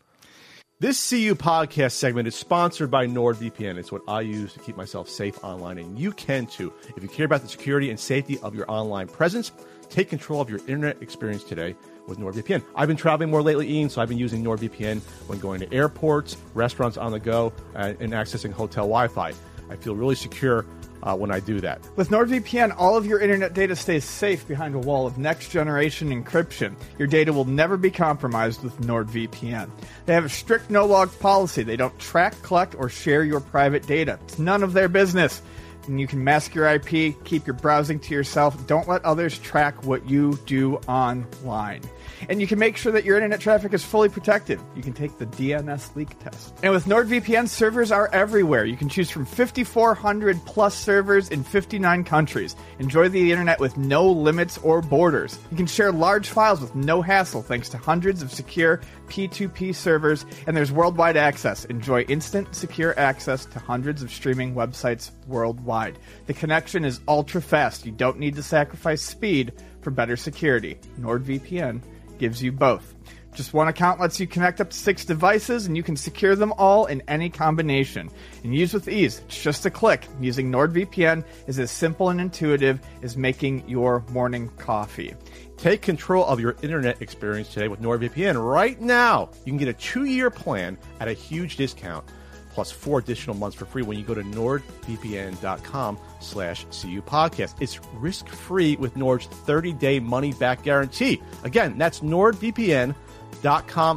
This 0.81 1.09
CU 1.09 1.37
podcast 1.37 1.93
segment 1.93 2.27
is 2.27 2.35
sponsored 2.35 2.91
by 2.91 3.07
NordVPN. 3.07 3.79
It's 3.79 3.93
what 3.93 4.03
I 4.09 4.23
use 4.23 4.53
to 4.55 4.59
keep 4.59 4.77
myself 4.77 5.09
safe 5.09 5.39
online, 5.45 5.79
and 5.79 5.97
you 5.97 6.11
can 6.11 6.47
too. 6.47 6.73
If 6.97 7.05
you 7.05 7.09
care 7.09 7.27
about 7.27 7.43
the 7.43 7.49
security 7.49 7.89
and 7.89 8.01
safety 8.01 8.37
of 8.41 8.53
your 8.53 8.69
online 8.69 9.07
presence, 9.07 9.53
take 9.91 10.11
control 10.11 10.41
of 10.41 10.51
your 10.51 10.59
internet 10.67 11.01
experience 11.01 11.45
today 11.45 11.77
with 12.07 12.19
NordVPN. 12.19 12.63
I've 12.75 12.89
been 12.89 12.97
traveling 12.97 13.31
more 13.31 13.43
lately, 13.43 13.71
Ian, 13.71 13.91
so 13.91 14.01
I've 14.01 14.09
been 14.09 14.19
using 14.19 14.45
NordVPN 14.45 15.01
when 15.29 15.39
going 15.39 15.61
to 15.61 15.73
airports, 15.73 16.37
restaurants 16.55 16.97
on 16.97 17.13
the 17.13 17.21
go, 17.21 17.53
uh, 17.75 17.95
and 18.01 18.13
accessing 18.13 18.53
hotel 18.53 18.85
Wi 18.85 19.09
Fi. 19.09 19.33
I 19.69 19.77
feel 19.77 19.97
really 19.97 20.15
secure 20.15 20.65
uh, 21.03 21.17
when 21.17 21.31
I 21.31 21.41
do 21.41 21.61
that. 21.61 21.81
With 21.97 22.09
NordVPN, 22.09 22.75
all 22.77 22.97
of 22.97 23.07
your 23.07 23.21
internet 23.21 23.55
data 23.55 23.77
stays 23.77 24.05
safe 24.05 24.47
behind 24.47 24.75
a 24.75 24.79
wall 24.79 25.07
of 25.07 25.19
next 25.19 25.51
generation 25.51 26.11
encryption. 26.11 26.75
Your 26.99 27.09
data 27.09 27.33
will 27.33 27.45
never 27.45 27.77
be 27.77 27.91
compromised 27.91 28.63
with 28.63 28.79
NordVPN. 28.81 29.71
They 30.07 30.15
have 30.15 30.25
a 30.25 30.29
strict 30.29 30.71
no 30.71 30.87
log 30.87 31.17
policy. 31.21 31.63
They 31.63 31.77
don't 31.77 31.97
track, 31.99 32.41
collect, 32.43 32.75
or 32.75 32.89
share 32.89 33.25
your 33.25 33.41
private 33.41 33.87
data. 33.87 34.19
It's 34.25 34.39
none 34.39 34.63
of 34.63 34.73
their 34.73 34.89
business. 34.89 35.43
And 35.87 36.01
you 36.01 36.09
can 36.09 36.25
mask 36.25 36.55
your 36.55 36.67
IP, 36.67 37.15
keep 37.25 37.47
your 37.47 37.55
browsing 37.55 38.01
to 38.01 38.15
yourself. 38.15 38.67
Don't 38.67 38.89
let 38.89 39.05
others 39.05 39.39
track 39.39 39.85
what 39.85 40.09
you 40.09 40.37
do 40.47 40.77
online. 40.89 41.83
And 42.29 42.41
you 42.41 42.47
can 42.47 42.59
make 42.59 42.77
sure 42.77 42.93
that 42.93 43.05
your 43.05 43.17
internet 43.17 43.41
traffic 43.41 43.73
is 43.73 43.85
fully 43.85 44.09
protected. 44.09 44.61
You 44.75 44.83
can 44.83 44.93
take 44.93 45.19
the 45.19 45.27
DNS 45.27 45.95
leak 45.97 46.19
test. 46.19 46.55
And 46.63 46.73
with 46.73 46.87
NordVPN, 46.87 47.49
servers 47.49 47.93
are 47.93 48.09
everywhere. 48.13 48.65
You 48.65 48.77
can 48.77 48.89
choose 48.89 49.11
from 49.11 49.25
5,400 49.25 50.45
plus 50.45 50.77
servers 50.77 51.29
in 51.29 51.43
59 51.43 52.05
countries. 52.05 52.57
Enjoy 52.79 53.09
the 53.09 53.31
internet 53.31 53.61
with 53.61 53.77
no 53.77 54.11
limits 54.11 54.59
or 54.59 54.83
borders. 54.83 55.39
You 55.51 55.57
can 55.57 55.67
share 55.67 55.93
large 55.93 56.29
files 56.29 56.61
with 56.61 56.75
no 56.75 57.03
hassle 57.03 57.43
thanks 57.43 57.69
to 57.71 57.79
hundreds 57.79 58.23
of 58.23 58.33
secure 58.33 58.81
P2P 59.09 59.75
servers, 59.75 60.27
and 60.47 60.57
there's 60.57 60.73
worldwide 60.73 61.17
access. 61.17 61.65
Enjoy 61.67 62.03
instant, 62.03 62.55
secure 62.55 62.99
access 62.99 63.47
to 63.47 63.59
hundreds 63.59 64.03
of 64.03 64.11
streaming 64.11 64.55
websites 64.55 65.11
worldwide. 65.27 65.99
The 66.27 66.35
connection 66.35 66.85
is 66.85 67.01
ultra 67.09 67.41
fast. 67.41 67.87
You 67.87 67.93
don't 67.93 68.19
need 68.19 68.35
to 68.37 68.43
sacrifice 68.43 69.03
speed 69.03 69.53
for 69.81 69.91
better 69.91 70.17
security. 70.17 70.79
NordVPN 70.99 71.81
gives 72.19 72.43
you 72.43 72.53
both. 72.53 72.95
Just 73.37 73.53
one 73.53 73.69
account 73.69 74.01
lets 74.01 74.19
you 74.19 74.27
connect 74.27 74.63
up 74.63 74.71
to 74.71 74.77
six 74.77 75.05
devices, 75.05 75.67
and 75.67 75.77
you 75.77 75.83
can 75.83 75.95
secure 75.95 76.35
them 76.35 76.55
all 76.57 76.87
in 76.87 77.03
any 77.07 77.29
combination. 77.29 78.09
And 78.43 78.55
use 78.55 78.73
with 78.73 78.89
ease. 78.89 79.21
It's 79.27 79.43
just 79.43 79.67
a 79.67 79.71
click. 79.71 80.09
Using 80.23 80.51
NordVPN 80.51 81.23
is 81.47 81.59
as 81.59 81.71
simple 81.71 82.09
and 82.09 82.19
intuitive 82.19 82.81
as 83.03 83.19
making 83.19 83.69
your 83.69 84.03
morning 84.11 84.49
coffee. 84.57 85.15
Take 85.59 85.83
control 85.83 86.25
of 86.25 86.41
your 86.41 86.57
internet 86.63 87.03
experience 87.03 87.53
today 87.53 87.69
with 87.69 87.83
NordVPN. 87.83 88.43
Right 88.43 88.81
now, 88.81 89.29
you 89.45 89.53
can 89.53 89.59
get 89.59 89.69
a 89.69 89.75
two-year 89.75 90.31
plan 90.31 90.79
at 91.01 91.09
a 91.09 91.13
huge 91.13 91.57
discount, 91.57 92.07
plus 92.53 92.73
four 92.73 93.01
additional 93.01 93.37
months 93.37 93.55
for 93.55 93.67
free 93.67 93.83
when 93.83 93.99
you 93.99 94.05
go 94.05 94.15
to 94.15 94.23
nordvpn.com 94.23 95.99
slash 96.21 96.65
cu 96.65 97.03
podcast. 97.03 97.55
It's 97.61 97.81
risk-free 97.95 98.77
with 98.77 98.97
Nord's 98.97 99.27
30-day 99.27 100.01
money-back 100.01 100.63
guarantee. 100.63 101.23
Again, 101.45 101.79
that's 101.79 102.01
nordvpn.com 102.01 102.95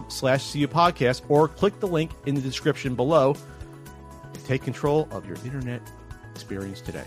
slash 0.08 0.52
cu 0.52 0.68
podcast, 0.68 1.22
or 1.30 1.48
click 1.48 1.80
the 1.80 1.88
link 1.88 2.12
in 2.26 2.36
the 2.36 2.42
description 2.42 2.96
below. 2.96 3.36
Take 4.46 4.64
control 4.64 5.08
of 5.12 5.26
your 5.28 5.38
internet 5.46 5.82
experience 6.32 6.82
today. 6.82 7.04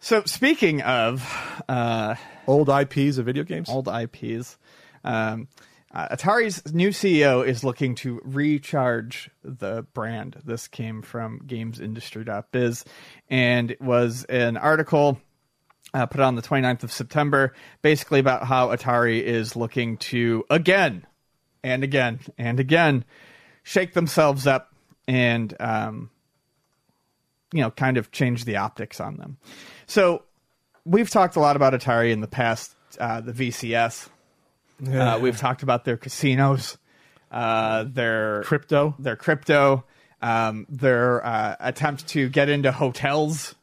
So, 0.00 0.22
speaking 0.24 0.82
of 0.82 1.26
uh, 1.68 2.14
Old 2.46 2.68
IPs 2.68 3.18
of 3.18 3.26
video 3.26 3.44
games? 3.44 3.68
old 3.68 3.88
IPs. 3.88 4.56
Um, 5.04 5.48
uh, 5.92 6.14
Atari's 6.14 6.74
new 6.74 6.90
CEO 6.90 7.46
is 7.46 7.64
looking 7.64 7.94
to 7.96 8.20
recharge 8.24 9.30
the 9.42 9.86
brand. 9.94 10.40
This 10.44 10.68
came 10.68 11.00
from 11.00 11.40
GamesIndustry.biz, 11.46 12.84
and 13.30 13.70
it 13.70 13.80
was 13.80 14.24
an 14.24 14.56
article 14.56 15.18
uh, 15.94 16.06
put 16.06 16.20
on 16.20 16.34
the 16.34 16.42
29th 16.42 16.82
of 16.82 16.92
September, 16.92 17.54
basically 17.80 18.20
about 18.20 18.44
how 18.44 18.68
Atari 18.68 19.22
is 19.22 19.56
looking 19.56 19.96
to 19.98 20.44
again 20.50 21.06
and 21.64 21.82
again 21.82 22.20
and 22.36 22.60
again 22.60 23.04
shake 23.62 23.94
themselves 23.94 24.46
up 24.46 24.74
and 25.06 25.54
um, 25.58 26.10
you 27.52 27.62
know 27.62 27.70
kind 27.70 27.96
of 27.96 28.12
change 28.12 28.44
the 28.44 28.56
optics 28.56 29.00
on 29.00 29.16
them. 29.16 29.38
So 29.86 30.24
we've 30.84 31.08
talked 31.08 31.36
a 31.36 31.40
lot 31.40 31.56
about 31.56 31.72
Atari 31.72 32.12
in 32.12 32.20
the 32.20 32.28
past. 32.28 32.74
Uh, 32.98 33.20
the 33.20 33.32
VCS. 33.32 34.08
Uh, 34.86 35.18
we've 35.20 35.36
talked 35.36 35.62
about 35.62 35.84
their 35.84 35.96
casinos, 35.96 36.78
uh, 37.32 37.84
their 37.86 38.42
Crypto? 38.44 38.94
their 38.98 39.16
crypto, 39.16 39.84
um, 40.22 40.66
their 40.68 41.24
uh, 41.24 41.56
attempt 41.60 42.06
to 42.08 42.28
get 42.28 42.48
into 42.48 42.70
hotels, 42.72 43.54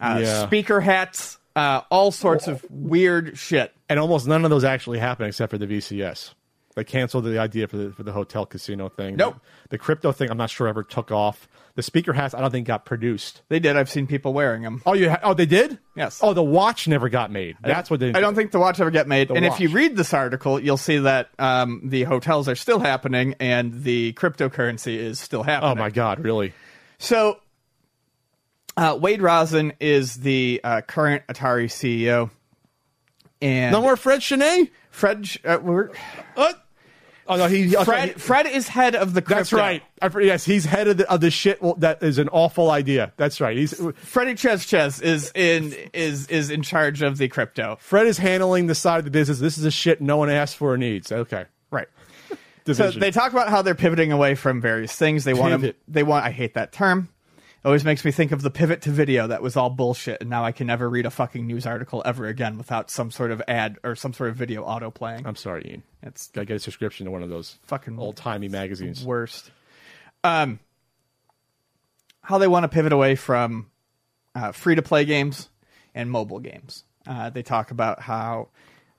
uh, 0.00 0.20
Yeah. 0.22 0.46
speaker 0.46 0.80
hats, 0.80 1.38
uh, 1.54 1.82
all 1.90 2.10
sorts 2.10 2.48
of 2.48 2.64
weird 2.70 3.36
shit. 3.38 3.72
and 3.88 4.00
almost 4.00 4.26
none 4.26 4.44
of 4.44 4.50
those 4.50 4.64
actually 4.64 4.98
happened 4.98 5.28
except 5.28 5.50
for 5.50 5.58
the 5.58 5.66
VCS. 5.66 6.34
They 6.74 6.84
canceled 6.84 7.24
the 7.24 7.38
idea 7.38 7.68
for 7.68 7.76
the 7.78 7.90
for 7.92 8.02
the 8.02 8.12
hotel 8.12 8.44
casino 8.44 8.88
thing. 8.90 9.16
Nope. 9.16 9.36
The, 9.64 9.68
the 9.70 9.78
crypto 9.78 10.12
thing, 10.12 10.30
I'm 10.30 10.36
not 10.36 10.50
sure 10.50 10.68
ever 10.68 10.82
took 10.82 11.10
off. 11.10 11.48
The 11.76 11.82
speaker 11.82 12.14
hats, 12.14 12.34
I 12.34 12.40
don't 12.40 12.50
think 12.50 12.66
got 12.66 12.86
produced. 12.86 13.42
They 13.50 13.60
did. 13.60 13.76
I've 13.76 13.90
seen 13.90 14.06
people 14.06 14.32
wearing 14.32 14.62
them. 14.62 14.80
Oh, 14.86 14.94
you? 14.94 15.10
Ha- 15.10 15.20
oh, 15.22 15.34
they 15.34 15.44
did. 15.44 15.78
Yes. 15.94 16.20
Oh, 16.22 16.32
the 16.32 16.42
watch 16.42 16.88
never 16.88 17.10
got 17.10 17.30
made. 17.30 17.56
That's 17.62 17.90
what 17.90 18.00
they. 18.00 18.14
I 18.14 18.20
don't 18.20 18.34
think 18.34 18.50
the 18.50 18.58
watch 18.58 18.80
ever 18.80 18.90
get 18.90 19.06
made. 19.06 19.30
and 19.30 19.44
if 19.44 19.60
you 19.60 19.68
read 19.68 19.94
this 19.94 20.14
article, 20.14 20.58
you'll 20.58 20.78
see 20.78 20.98
that 20.98 21.28
um, 21.38 21.82
the 21.84 22.04
hotels 22.04 22.48
are 22.48 22.54
still 22.56 22.78
happening 22.80 23.34
and 23.40 23.82
the 23.84 24.14
cryptocurrency 24.14 24.96
is 24.96 25.20
still 25.20 25.42
happening. 25.42 25.72
Oh 25.72 25.74
my 25.74 25.90
God! 25.90 26.20
Really? 26.20 26.54
So, 26.98 27.40
uh, 28.78 28.98
Wade 28.98 29.20
Rosen 29.20 29.74
is 29.78 30.14
the 30.14 30.62
uh, 30.64 30.80
current 30.80 31.26
Atari 31.26 31.66
CEO, 31.66 32.30
and 33.42 33.70
No 33.70 33.82
more 33.82 33.96
Fred 33.98 34.20
Chesnais. 34.20 34.70
Fred. 34.90 35.28
Uh, 35.44 35.58
we're, 35.62 35.90
What? 36.36 36.65
Oh 37.28 37.36
no, 37.36 37.46
he. 37.48 37.70
Fred. 37.70 38.08
he- 38.08 38.14
Fred 38.14 38.46
is 38.46 38.68
head 38.68 38.94
of 38.94 39.14
the. 39.14 39.20
That's 39.20 39.52
right. 39.52 39.82
I, 40.00 40.10
yes, 40.20 40.44
he's 40.44 40.64
head 40.64 40.88
of 40.88 40.96
the, 40.98 41.10
of 41.10 41.20
the 41.20 41.30
shit. 41.30 41.60
Well, 41.60 41.74
that 41.78 42.02
is 42.02 42.18
an 42.18 42.28
awful 42.28 42.70
idea. 42.70 43.12
That's 43.16 43.40
right. 43.40 43.56
He's 43.56 43.74
Freddie 43.96 44.34
Ches 44.34 44.66
Ches 44.66 45.00
is 45.00 45.32
in 45.34 45.74
is 45.92 46.26
is 46.28 46.50
in 46.50 46.62
charge 46.62 47.02
of 47.02 47.18
the 47.18 47.28
crypto. 47.28 47.76
Fred 47.80 48.06
is 48.06 48.18
handling 48.18 48.66
the 48.66 48.74
side 48.74 48.98
of 48.98 49.04
the 49.04 49.10
business. 49.10 49.38
This 49.38 49.58
is 49.58 49.64
a 49.64 49.70
shit 49.70 50.00
no 50.00 50.16
one 50.16 50.30
asked 50.30 50.56
for 50.56 50.72
or 50.72 50.78
needs. 50.78 51.10
Okay. 51.10 51.44
Right. 51.70 51.88
So 52.72 52.90
they 52.90 53.12
talk 53.12 53.30
about 53.32 53.48
how 53.48 53.62
they're 53.62 53.76
pivoting 53.76 54.10
away 54.10 54.34
from 54.34 54.60
various 54.60 54.94
things. 54.94 55.24
They 55.24 55.34
want 55.34 55.62
to. 55.62 55.74
They 55.86 56.02
want. 56.02 56.24
I 56.24 56.30
hate 56.30 56.54
that 56.54 56.72
term. 56.72 57.08
Always 57.64 57.84
makes 57.84 58.04
me 58.04 58.12
think 58.12 58.30
of 58.30 58.42
the 58.42 58.50
pivot 58.50 58.82
to 58.82 58.90
video. 58.90 59.26
That 59.26 59.42
was 59.42 59.56
all 59.56 59.70
bullshit, 59.70 60.20
and 60.20 60.30
now 60.30 60.44
I 60.44 60.52
can 60.52 60.68
never 60.68 60.88
read 60.88 61.04
a 61.04 61.10
fucking 61.10 61.44
news 61.46 61.66
article 61.66 62.00
ever 62.06 62.26
again 62.26 62.58
without 62.58 62.90
some 62.90 63.10
sort 63.10 63.32
of 63.32 63.42
ad 63.48 63.78
or 63.82 63.96
some 63.96 64.12
sort 64.12 64.30
of 64.30 64.36
video 64.36 64.62
auto 64.62 64.90
playing. 64.92 65.26
I'm 65.26 65.34
sorry, 65.34 65.62
Ian. 65.68 65.82
It's 66.02 66.28
Gotta 66.28 66.44
get 66.44 66.56
a 66.56 66.60
subscription 66.60 67.06
to 67.06 67.10
one 67.10 67.24
of 67.24 67.28
those 67.28 67.58
Fucking 67.64 67.98
old 67.98 68.16
timey 68.16 68.48
magazines. 68.48 69.04
worst. 69.04 69.50
Um, 70.22 70.60
how 72.22 72.38
they 72.38 72.46
want 72.46 72.62
to 72.64 72.68
pivot 72.68 72.92
away 72.92 73.16
from 73.16 73.70
uh, 74.36 74.52
free 74.52 74.76
to 74.76 74.82
play 74.82 75.04
games 75.04 75.48
and 75.92 76.08
mobile 76.08 76.38
games. 76.38 76.84
Uh, 77.04 77.30
they 77.30 77.42
talk 77.42 77.72
about 77.72 78.00
how, 78.00 78.48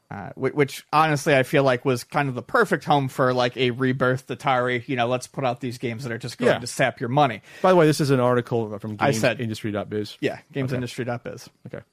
uh, 0.10 0.30
whi- 0.36 0.52
which 0.52 0.86
honestly 0.94 1.36
I 1.36 1.44
feel 1.44 1.64
like 1.64 1.84
was 1.84 2.04
kind 2.04 2.30
of 2.30 2.36
the 2.36 2.42
perfect 2.42 2.86
home 2.86 3.08
for 3.10 3.34
like 3.34 3.58
a 3.58 3.72
rebirth 3.72 4.28
Atari. 4.28 4.88
You 4.88 4.96
know, 4.96 5.08
let's 5.08 5.28
put 5.28 5.44
out 5.44 5.60
these 5.60 5.78
games 5.78 6.04
that 6.04 6.12
are 6.12 6.18
just 6.18 6.38
going 6.38 6.52
Yeah. 6.54 6.60
to 6.60 6.68
sap 6.68 7.00
your 7.00 7.10
money. 7.10 7.42
By 7.62 7.72
the 7.72 7.76
way, 7.76 7.86
this 7.86 8.00
is 8.00 8.10
an 8.10 8.20
article 8.20 8.78
from 8.80 8.96
I 9.00 9.12
said- 9.12 9.38
GamesIndustry.biz. 9.40 10.18
Yeah, 10.22 10.40
gamesindustry.biz. 10.54 11.50
Okay. 11.68 11.84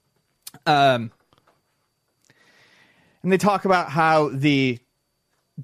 Um, 0.66 1.10
and 3.22 3.32
they 3.32 3.38
talk 3.38 3.64
about 3.64 3.90
how 3.90 4.28
the 4.28 4.78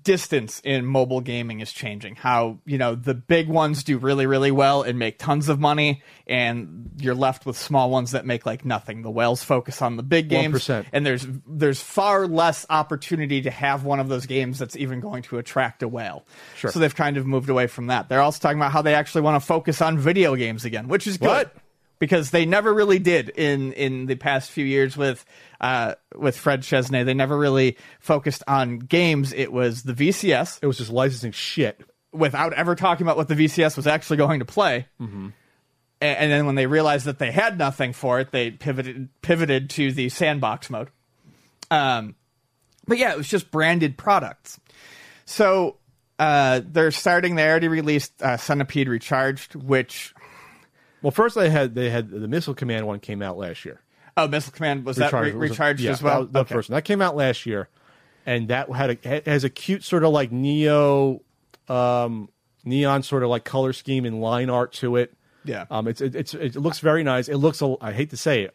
distance 0.03 0.61
in 0.63 0.87
mobile 0.87 1.21
gaming 1.21 1.61
is 1.61 1.73
changing. 1.73 2.15
How, 2.15 2.59
you 2.65 2.79
know, 2.79 2.95
the 2.95 3.15
big 3.15 3.49
ones 3.49 3.83
do 3.83 3.99
really, 3.99 4.25
really 4.27 4.53
well 4.53 4.83
and 4.83 4.99
make 4.99 5.19
tons 5.19 5.49
of 5.49 5.59
money, 5.59 6.03
and 6.29 6.91
you're 6.99 7.15
left 7.15 7.45
with 7.45 7.57
small 7.57 7.91
ones 7.91 8.13
that 8.13 8.25
make 8.25 8.47
like 8.47 8.65
nothing. 8.65 9.03
The 9.03 9.11
whales 9.11 9.43
focus 9.43 9.83
on 9.83 9.97
the 9.97 10.05
big 10.05 10.29
games, 10.29 10.69
1%. 10.69 10.87
and 10.93 11.05
there's 11.05 11.27
there's 11.47 11.81
far 11.81 12.29
less 12.29 12.65
opportunity 12.71 13.43
to 13.43 13.51
have 13.51 13.85
one 13.85 13.99
of 13.99 14.09
those 14.09 14.27
games 14.27 14.59
that's 14.61 14.77
even 14.77 15.01
going 15.01 15.23
to 15.25 15.39
attract 15.39 15.83
a 15.83 15.89
whale. 15.89 16.25
Sure. 16.57 16.71
So 16.71 16.79
they've 16.79 16.95
kind 16.95 17.17
of 17.17 17.27
moved 17.27 17.51
away 17.51 17.67
from 17.67 17.89
that. 17.89 18.09
They're 18.09 18.23
also 18.23 18.39
talking 18.41 18.59
about 18.59 18.71
how 18.73 18.83
they 18.83 18.95
actually 18.95 19.23
want 19.23 19.43
to 19.43 19.47
focus 19.47 19.83
on 19.83 19.99
video 19.99 20.37
games 20.37 20.65
again, 20.65 20.87
which 20.87 21.09
is 21.09 21.19
good 21.19 21.27
What? 21.29 21.57
because 21.99 22.31
they 22.31 22.47
never 22.47 22.73
really 22.73 22.99
did 23.01 23.29
in 23.31 23.73
in 23.73 24.07
the 24.07 24.15
past 24.15 24.53
few 24.53 24.65
years 24.65 24.97
with 24.97 25.25
uh 25.61 25.95
with 26.17 26.37
Fred 26.37 26.63
Chesnais. 26.63 27.05
They 27.05 27.15
never 27.15 27.37
really 27.37 27.77
focused 28.01 28.43
on 28.49 28.79
games. 28.79 29.33
It 29.33 29.53
was 29.53 29.83
the 29.83 29.93
VCS 29.93 30.59
It 30.63 30.67
was 30.67 30.79
just 30.79 30.91
licensing 30.91 31.33
shit. 31.33 31.81
without 32.13 32.53
ever 32.55 32.75
talking 32.75 33.07
about 33.07 33.17
what 33.17 33.29
the 33.29 33.35
VCS 33.35 33.77
was 33.77 33.87
actually 33.87 34.17
going 34.17 34.41
to 34.41 34.45
play. 34.47 34.87
Mm-hmm. 35.01 35.29
And, 36.03 36.19
and 36.19 36.33
then 36.33 36.47
when 36.47 36.55
they 36.55 36.67
realized 36.67 37.05
that 37.05 37.19
they 37.19 37.31
had 37.31 37.59
nothing 37.59 37.93
for 37.93 38.21
it, 38.21 38.31
they 38.33 38.51
pivoted 38.51 39.09
pivoted 39.23 39.71
to 39.71 39.93
the 39.93 40.09
sandbox 40.09 40.71
mode. 40.71 40.89
Um, 41.71 42.15
but 42.87 42.99
yeah, 42.99 43.13
it 43.13 43.17
was 43.19 43.29
just 43.29 43.51
branded 43.51 43.97
products. 43.99 44.59
So 45.27 45.77
uh, 46.19 46.63
they're 46.65 46.91
starting. 46.91 47.35
They 47.37 47.49
already 47.49 47.69
released 47.69 48.21
uh, 48.23 48.37
Centipede 48.37 48.89
Recharged, 48.89 49.55
which 49.55 50.13
Well, 51.03 51.11
first 51.13 51.35
they 51.37 51.51
had 51.51 51.75
they 51.75 51.91
had 51.91 52.11
the 52.11 52.27
Missile 52.29 52.55
Command 52.55 52.87
one 52.87 52.99
came 53.01 53.23
out 53.23 53.39
last 53.39 53.65
year. 53.65 53.81
Oh, 54.17 54.29
Missile 54.29 54.53
Command 54.53 54.85
was 54.85 54.97
that 54.97 55.13
re- 55.13 55.33
recharged 55.33 55.81
yeah, 55.81 55.93
as 55.93 56.03
well? 56.03 56.25
That, 56.27 56.41
Okay. 56.41 56.55
first 56.55 56.69
one. 56.71 56.75
that 56.77 56.83
came 56.83 57.01
out 57.03 57.17
last 57.17 57.47
year, 57.47 57.69
and 58.27 58.49
that 58.49 58.71
had 58.71 58.99
a 59.05 59.23
has 59.31 59.45
a 59.45 59.51
cute 59.51 59.83
sort 59.85 60.05
of 60.05 60.13
like 60.13 60.31
neo, 60.33 61.21
um, 61.69 62.29
neon 62.65 63.03
sort 63.03 63.23
of 63.23 63.29
like 63.31 63.45
color 63.45 63.73
scheme 63.73 64.05
and 64.05 64.21
line 64.21 64.51
art 64.51 64.73
to 64.75 64.97
it. 64.97 65.13
Yeah. 65.45 65.65
Um, 65.71 65.89
it's 65.89 66.01
it, 66.01 66.15
it's 66.15 66.35
it 66.35 66.57
looks 66.57 66.81
very 66.81 67.03
nice. 67.03 67.29
It 67.29 67.37
looks 67.37 67.63
I 67.81 67.93
hate 67.93 68.11
to 68.11 68.17
say 68.17 68.43
it, 68.43 68.55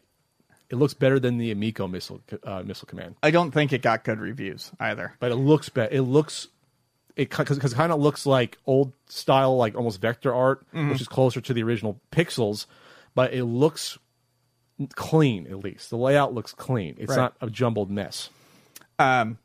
it 0.70 0.76
looks 0.76 0.94
better 0.94 1.18
than 1.18 1.38
the 1.38 1.50
Amico 1.50 1.88
missile 1.88 2.20
uh, 2.44 2.62
missile 2.64 2.86
command, 2.86 3.16
I 3.22 3.30
don't 3.30 3.50
think 3.50 3.72
it 3.72 3.82
got 3.82 4.04
good 4.04 4.20
reviews 4.20 4.70
either. 4.78 5.14
but 5.18 5.32
it 5.32 5.36
looks 5.36 5.68
better. 5.68 5.92
It 5.94 6.02
looks 6.02 6.48
it 7.16 7.30
because 7.30 7.56
it 7.58 7.72
kind 7.74 7.90
of 7.92 7.98
looks 8.00 8.26
like 8.26 8.58
old 8.66 8.92
style, 9.08 9.56
like 9.56 9.74
almost 9.74 10.00
vector 10.00 10.32
art, 10.34 10.60
Mm-hmm. 10.74 10.90
which 10.90 11.00
is 11.00 11.08
closer 11.08 11.40
to 11.40 11.52
the 11.54 11.62
original 11.62 11.98
pixels, 12.12 12.66
but 13.14 13.32
it 13.34 13.44
looks 13.44 13.98
clean 14.94 15.46
at 15.46 15.58
least. 15.58 15.90
The 15.90 15.96
layout 15.96 16.34
looks 16.34 16.52
clean. 16.52 16.96
It's 16.98 17.10
Right. 17.10 17.16
not 17.16 17.36
a 17.40 17.48
jumbled 17.50 17.90
mess. 17.90 18.30
Um, 18.98 19.38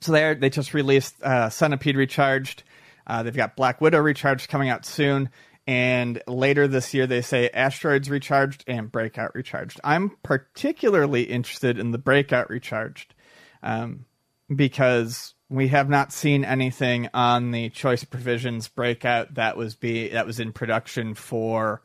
So 0.00 0.12
they 0.12 0.34
they 0.34 0.50
just 0.50 0.74
released 0.74 1.14
uh, 1.22 1.48
Centipede 1.48 1.96
Recharged. 1.96 2.64
Uh, 3.06 3.22
they've 3.22 3.36
got 3.36 3.56
Black 3.56 3.80
Widow 3.80 4.00
Recharged 4.00 4.48
coming 4.48 4.68
out 4.68 4.84
soon, 4.84 5.28
and 5.66 6.20
later 6.26 6.66
this 6.66 6.92
year 6.92 7.06
they 7.06 7.22
say 7.22 7.48
Asteroids 7.54 8.10
Recharged 8.10 8.64
and 8.66 8.90
Breakout 8.90 9.34
Recharged. 9.34 9.80
I'm 9.84 10.10
particularly 10.22 11.22
interested 11.22 11.78
in 11.78 11.92
the 11.92 11.98
Breakout 11.98 12.50
Recharged 12.50 13.14
um, 13.62 14.06
because 14.54 15.34
we 15.48 15.68
have 15.68 15.88
not 15.88 16.12
seen 16.12 16.44
anything 16.44 17.08
on 17.14 17.50
the 17.52 17.68
Choice 17.70 18.02
Provisions 18.04 18.68
Breakout 18.68 19.34
that 19.34 19.56
was 19.56 19.76
be 19.76 20.08
that 20.08 20.26
was 20.26 20.40
in 20.40 20.52
production 20.52 21.14
for 21.14 21.80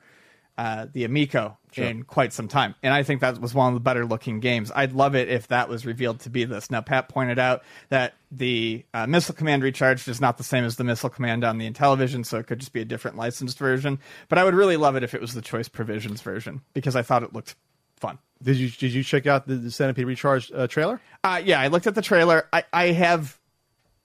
uh, 0.58 0.88
the 0.91 1.03
Amico 1.03 1.58
in 1.76 2.03
quite 2.03 2.34
some 2.34 2.47
time. 2.47 2.74
And 2.82 2.93
I 2.93 3.03
think 3.03 3.22
that 3.22 3.39
was 3.39 3.53
one 3.53 3.68
of 3.68 3.74
the 3.76 3.80
better 3.80 4.05
looking 4.05 4.39
games. 4.39 4.72
I'd 4.74 4.93
love 4.93 5.16
it 5.16 5.30
if 5.30 5.47
that 5.49 5.70
was 5.70 5.86
revealed 5.86 6.22
to 6.22 6.30
be 6.30 6.43
this. 6.43 6.72
Now, 6.72 6.82
Pat 6.82 7.08
pointed 7.10 7.38
out 7.38 7.64
that 7.89 8.16
the 8.32 8.84
uh, 8.93 9.05
Missile 9.05 9.36
Command 9.36 9.64
Recharged 9.64 10.08
is 10.08 10.20
not 10.20 10.38
the 10.38 10.43
same 10.43 10.64
as 10.64 10.78
the 10.78 10.84
Missile 10.84 11.10
Command 11.10 11.43
on 11.43 11.60
the 11.60 11.70
Intellivision, 11.70 12.26
so 12.26 12.39
it 12.39 12.47
could 12.47 12.60
just 12.60 12.74
be 12.74 12.82
a 12.82 12.86
different 12.86 13.18
licensed 13.18 13.60
version. 13.60 13.99
But 14.30 14.39
I 14.39 14.43
would 14.43 14.55
really 14.55 14.78
love 14.78 14.95
it 14.95 15.03
if 15.03 15.14
it 15.14 15.22
was 15.22 15.34
the 15.34 15.41
Choice 15.41 15.70
Provisions 15.70 16.22
version 16.22 16.62
because 16.74 16.95
I 16.95 17.03
thought 17.03 17.24
it 17.24 17.34
looked 17.34 17.55
fun. 17.97 18.18
Did 18.41 18.58
you 18.58 18.70
did 18.70 18.93
you 18.93 19.03
check 19.03 19.26
out 19.28 19.47
the, 19.47 19.55
the 19.55 19.72
Centipede 19.72 20.05
Recharged 20.05 20.53
uh, 20.53 20.68
trailer? 20.68 21.01
Uh, 21.24 21.41
yeah, 21.43 21.60
I 21.60 21.68
looked 21.68 21.88
at 21.88 21.95
the 21.95 22.01
trailer. 22.01 22.47
I, 22.53 22.64
I 22.72 22.86
have, 22.88 23.39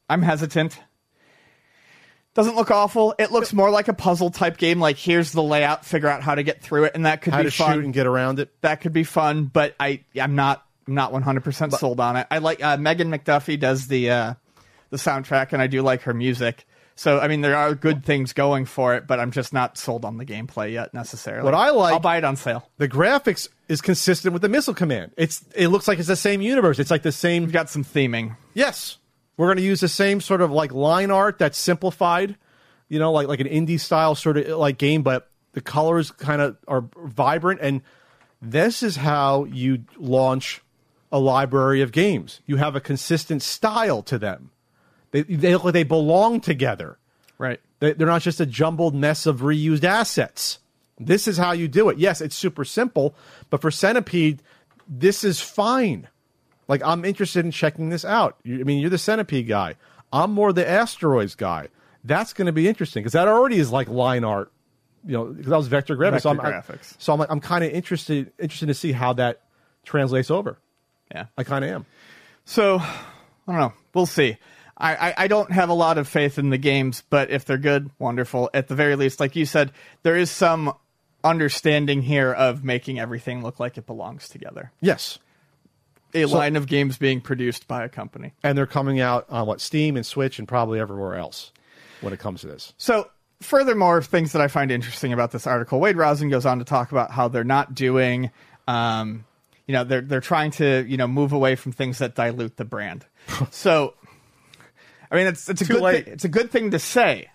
I'm 0.09 0.23
hesitant. 0.23 0.79
Doesn't 2.35 2.57
look 2.57 2.71
awful. 2.71 3.15
It 3.19 3.31
looks 3.31 3.53
more 3.53 3.71
like 3.71 3.89
a 3.89 3.93
puzzle 3.93 4.31
type 4.31 4.57
game. 4.57 4.81
Like 4.81 4.97
here's 4.97 5.33
the 5.33 5.43
layout, 5.43 5.85
figure 5.85 6.09
out 6.09 6.23
how 6.23 6.35
to 6.35 6.43
get 6.43 6.63
through 6.63 6.85
it, 6.85 6.93
and 6.95 7.05
that 7.07 7.21
could 7.23 7.33
How 7.35 7.41
be 7.43 7.51
to 7.51 7.51
fun. 7.51 7.75
shoot 7.75 7.85
and 7.85 7.93
get 7.95 8.07
around 8.07 8.39
it? 8.39 8.51
that 8.63 8.81
could 8.81 8.93
be 8.95 9.05
fun, 9.05 9.45
but 9.45 9.75
I 9.79 10.01
I'm 10.21 10.35
not 10.35 10.65
I'm 10.87 10.95
not 10.95 11.13
100 11.13 11.45
percent 11.45 11.73
sold 11.75 12.01
on 12.01 12.17
it. 12.17 12.27
I 12.31 12.39
like 12.39 12.63
uh, 12.63 12.77
Megan 12.79 13.11
McDuffee 13.11 13.59
does 13.61 13.87
the 13.89 14.11
uh, 14.11 14.35
the 14.91 14.97
soundtrack, 14.97 15.53
and 15.53 15.61
I 15.61 15.67
do 15.67 15.83
like 15.83 16.03
her 16.03 16.15
music. 16.15 16.65
So 16.95 17.19
I 17.21 17.29
mean, 17.29 17.41
there 17.43 17.57
are 17.57 17.75
good 17.75 18.05
things 18.05 18.33
going 18.33 18.65
for 18.65 18.95
it, 18.95 19.07
but 19.07 19.19
I'm 19.21 19.31
just 19.31 19.53
not 19.53 19.77
sold 19.79 20.05
on 20.05 20.17
the 20.19 20.25
gameplay 20.27 20.73
yet 20.73 20.93
necessarily. 20.95 21.45
What 21.45 21.55
I 21.55 21.71
like- 21.71 21.93
I'll 21.95 22.01
buy 22.01 22.17
it 22.19 22.25
on 22.25 22.37
sale. 22.37 22.69
The 22.79 22.89
graphics 22.89 23.49
is 23.69 23.81
consistent 23.81 24.33
with 24.33 24.43
the 24.43 24.49
Missile 24.49 24.75
Command. 24.75 25.13
It's 25.17 25.45
it 25.55 25.69
looks 25.69 25.87
like 25.89 25.99
it's 25.99 26.09
the 26.09 26.17
same 26.17 26.41
universe. 26.43 26.79
It's 26.79 26.91
like 26.91 27.03
the 27.03 27.13
same 27.13 27.45
We've 27.45 27.53
got 27.53 27.69
some 27.71 27.85
theming. 27.85 28.37
Yes, 28.55 28.99
we're 29.43 29.49
going 29.49 29.57
to 29.57 29.65
use 29.65 29.81
the 29.81 29.89
same 29.89 30.21
sort 30.21 30.41
of 30.41 30.53
like 30.53 30.73
line 30.73 31.11
art 31.11 31.37
that's 31.37 31.59
simplified, 31.59 32.37
you 32.89 33.01
know, 33.01 33.11
like 33.11 33.27
like 33.27 33.41
an 33.41 33.49
indie 33.49 33.81
style 33.81 34.15
sort 34.15 34.37
of 34.37 34.47
like 34.57 34.79
game, 34.79 35.03
but 35.03 35.29
the 35.51 35.61
colors 35.61 36.13
kind 36.13 36.41
of 36.41 36.57
are 36.69 36.85
vibrant, 36.97 37.59
and 37.61 37.83
this 38.41 38.85
is 38.85 38.95
how 38.95 39.43
you 39.47 39.85
launch 39.97 40.63
a 41.11 41.19
library 41.19 41.83
of 41.83 41.91
games. 41.91 42.41
You 42.47 42.59
have 42.59 42.77
a 42.77 42.81
consistent 42.81 43.43
style 43.43 44.01
to 44.05 44.17
them. 44.17 44.53
They 45.11 45.23
they 45.23 45.53
look 45.53 45.65
like 45.65 45.73
they 45.73 45.83
belong 45.83 46.41
together. 46.41 46.99
Right. 47.37 47.61
They, 47.81 47.95
they're 47.95 48.07
not 48.07 48.23
just 48.23 48.41
a 48.41 48.47
jumbled 48.47 48.95
mess 48.95 49.27
of 49.27 49.41
reused 49.41 49.83
assets. 49.83 50.61
This 51.01 51.27
is 51.27 51.37
how 51.37 51.51
you 51.51 51.67
do 51.67 51.89
it. 51.89 51.99
Yes, 51.99 52.21
it's 52.21 52.37
super 52.37 52.65
simple, 52.65 53.17
but 53.51 53.61
for 53.61 53.73
Centipede, 53.73 54.41
this 54.87 55.25
is 55.25 55.41
fine. 55.41 56.07
Like 56.73 56.83
I'm 56.83 57.05
interested 57.05 57.45
in 57.45 57.51
checking 57.51 57.91
this 57.91 58.03
out. 58.03 58.39
You, 58.45 58.59
I 58.61 58.63
mean, 58.63 58.81
you're 58.81 58.89
the 58.89 58.97
Centipede 58.97 59.47
guy. 59.47 59.75
I'm 60.11 60.33
more 60.33 60.55
the 60.55 60.67
Asteroids 60.67 61.35
guy. 61.35 61.69
That's 62.03 62.33
going 62.33 62.47
to 62.47 62.53
be 62.53 62.67
interesting 62.67 63.03
because 63.03 63.13
that 63.13 63.29
already 63.29 63.57
is 63.59 63.71
like 63.71 63.89
line 63.89 64.25
art. 64.25 64.51
You 65.05 65.13
know, 65.13 65.25
because 65.27 65.51
that 65.51 65.57
was 65.59 65.69
vector 65.69 65.95
graphics. 65.99 66.23
so 66.23 66.31
I'm, 66.31 66.39
Vector 66.39 66.79
I- 66.81 66.97
so 66.99 67.13
I'm 67.13 67.19
like, 67.19 67.31
I'm 67.31 67.41
kind 67.41 67.63
of 67.63 67.73
interested 67.73 68.33
interested 68.39 68.69
to 68.69 68.75
see 68.75 68.93
how 68.93 69.13
that 69.13 69.43
translates 69.85 70.31
over. 70.31 70.57
Yeah. 71.15 71.27
I 71.37 71.45
kind 71.45 71.63
of 71.63 71.71
am. 71.71 71.87
So 72.47 72.79
I 72.79 72.97
don't 73.47 73.59
know. 73.59 73.73
We'll 73.93 74.07
see. 74.07 74.39
I, 74.79 74.95
I, 75.11 75.15
I 75.19 75.29
don't 75.29 75.53
have 75.53 75.69
a 75.69 75.75
lot 75.75 75.99
of 75.99 76.09
faith 76.09 76.39
in 76.39 76.49
the 76.49 76.57
games, 76.57 77.03
but 77.11 77.31
if 77.31 77.45
they're 77.45 77.59
good, 77.59 77.91
wonderful. 77.99 78.49
At 78.55 78.69
the 78.69 78.75
very 78.75 78.97
least, 78.97 79.21
like 79.21 79.37
you 79.37 79.45
said, 79.45 79.73
there 80.05 80.17
is 80.17 80.31
some 80.31 80.73
understanding 81.23 82.01
here 82.01 82.33
of 82.33 82.65
making 82.65 82.99
everything 82.99 83.43
look 83.43 83.61
like 83.61 83.77
it 83.77 83.85
belongs 83.87 84.31
together. 84.31 84.73
Yes, 84.81 85.19
A 86.15 86.27
line 86.27 86.57
of 86.57 86.67
games 86.67 86.99
being 86.99 87.21
produced 87.21 87.67
by 87.69 87.85
a 87.85 87.89
company. 87.89 88.33
and 88.43 88.57
they're 88.57 88.67
coming 88.67 89.01
out 89.01 89.27
on 89.31 89.47
what 89.47 89.61
Steam 89.61 89.97
and 89.97 90.05
Switch 90.05 90.39
and 90.39 90.47
probably 90.47 90.79
everywhere 90.81 91.17
else 91.17 91.53
when 92.01 92.13
it 92.13 92.19
comes 92.19 92.43
to 92.43 92.49
this. 92.49 92.73
So, 92.77 93.09
furthermore, 93.41 94.03
things 94.03 94.33
that 94.33 94.43
I 94.43 94.49
find 94.49 94.71
interesting 94.71 95.13
about 95.13 95.31
this 95.33 95.47
article, 95.47 95.81
Wade 95.81 95.97
Rosen 95.97 96.29
goes 96.29 96.45
on 96.47 96.59
to 96.59 96.65
talk 96.65 96.93
about 96.93 97.11
how 97.11 97.29
they're 97.29 97.45
not 97.45 97.75
doing, 97.75 98.31
um, 98.69 99.25
you 99.67 99.73
know, 99.73 99.85
they're 99.85 100.01
they're 100.01 100.21
trying 100.21 100.51
to 100.53 100.85
you 100.89 100.97
know 100.97 101.07
move 101.07 101.33
away 101.33 101.55
from 101.57 101.73
things 101.73 101.99
that 101.99 102.15
dilute 102.15 102.57
the 102.57 102.65
brand. 102.65 103.07
so, 103.51 103.95
I 105.11 105.17
mean, 105.17 105.27
it's 105.29 105.49
it's 105.49 105.63
a 105.63 105.65
Too 105.65 105.75
good 105.75 105.83
late. 105.83 106.09
it's 106.09 106.25
a 106.25 106.29
good 106.29 106.51
thing 106.51 106.73
to 106.73 106.79
say. 106.79 107.31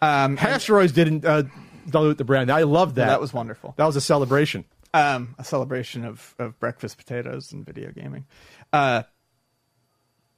Um, 0.00 0.38
Asteroids 0.38 0.92
didn't 0.92 1.24
uh, 1.24 1.42
dilute 1.90 2.18
the 2.18 2.24
brand. 2.24 2.50
I 2.50 2.62
love 2.62 2.94
that. 2.96 3.06
that 3.06 3.20
was 3.20 3.32
wonderful. 3.32 3.74
that 3.76 3.84
was 3.84 3.96
a 3.96 4.00
celebration. 4.00 4.64
Um, 4.94 5.34
a 5.38 5.44
celebration 5.44 6.04
of 6.04 6.34
of 6.38 6.58
breakfast 6.58 6.96
potatoes 6.96 7.52
and 7.52 7.64
video 7.64 7.90
gaming. 7.92 8.26
Uh, 8.72 9.02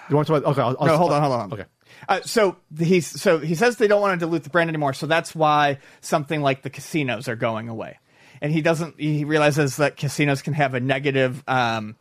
You 0.10 0.18
want 0.18 0.28
to 0.28 0.34
talk 0.34 0.42
about? 0.42 0.52
Okay, 0.52 0.62
I'll, 0.62 0.76
I'll, 0.80 0.88
no, 0.88 0.98
hold 0.98 1.12
on, 1.14 1.22
hold 1.22 1.34
on. 1.34 1.54
Okay, 1.54 1.66
Uh, 2.10 2.20
so 2.22 2.58
he's 2.78 3.08
so 3.08 3.40
he 3.40 3.56
says 3.56 3.78
they 3.78 3.88
don't 3.88 4.02
want 4.02 4.20
to 4.20 4.26
dilute 4.26 4.44
the 4.44 4.50
brand 4.50 4.70
anymore, 4.70 4.94
so 4.94 5.08
that's 5.08 5.34
why 5.34 5.80
something 6.02 6.42
like 6.42 6.62
the 6.62 6.70
casinos 6.70 7.30
are 7.30 7.38
going 7.38 7.70
away. 7.70 8.00
And 8.42 8.52
he 8.52 8.62
doesn't. 8.62 9.00
He 9.00 9.24
realizes 9.24 9.78
that 9.78 9.96
casinos 9.96 10.42
can 10.42 10.54
have 10.54 10.74
a 10.74 10.82
negative, 10.82 11.42
um, 11.48 11.96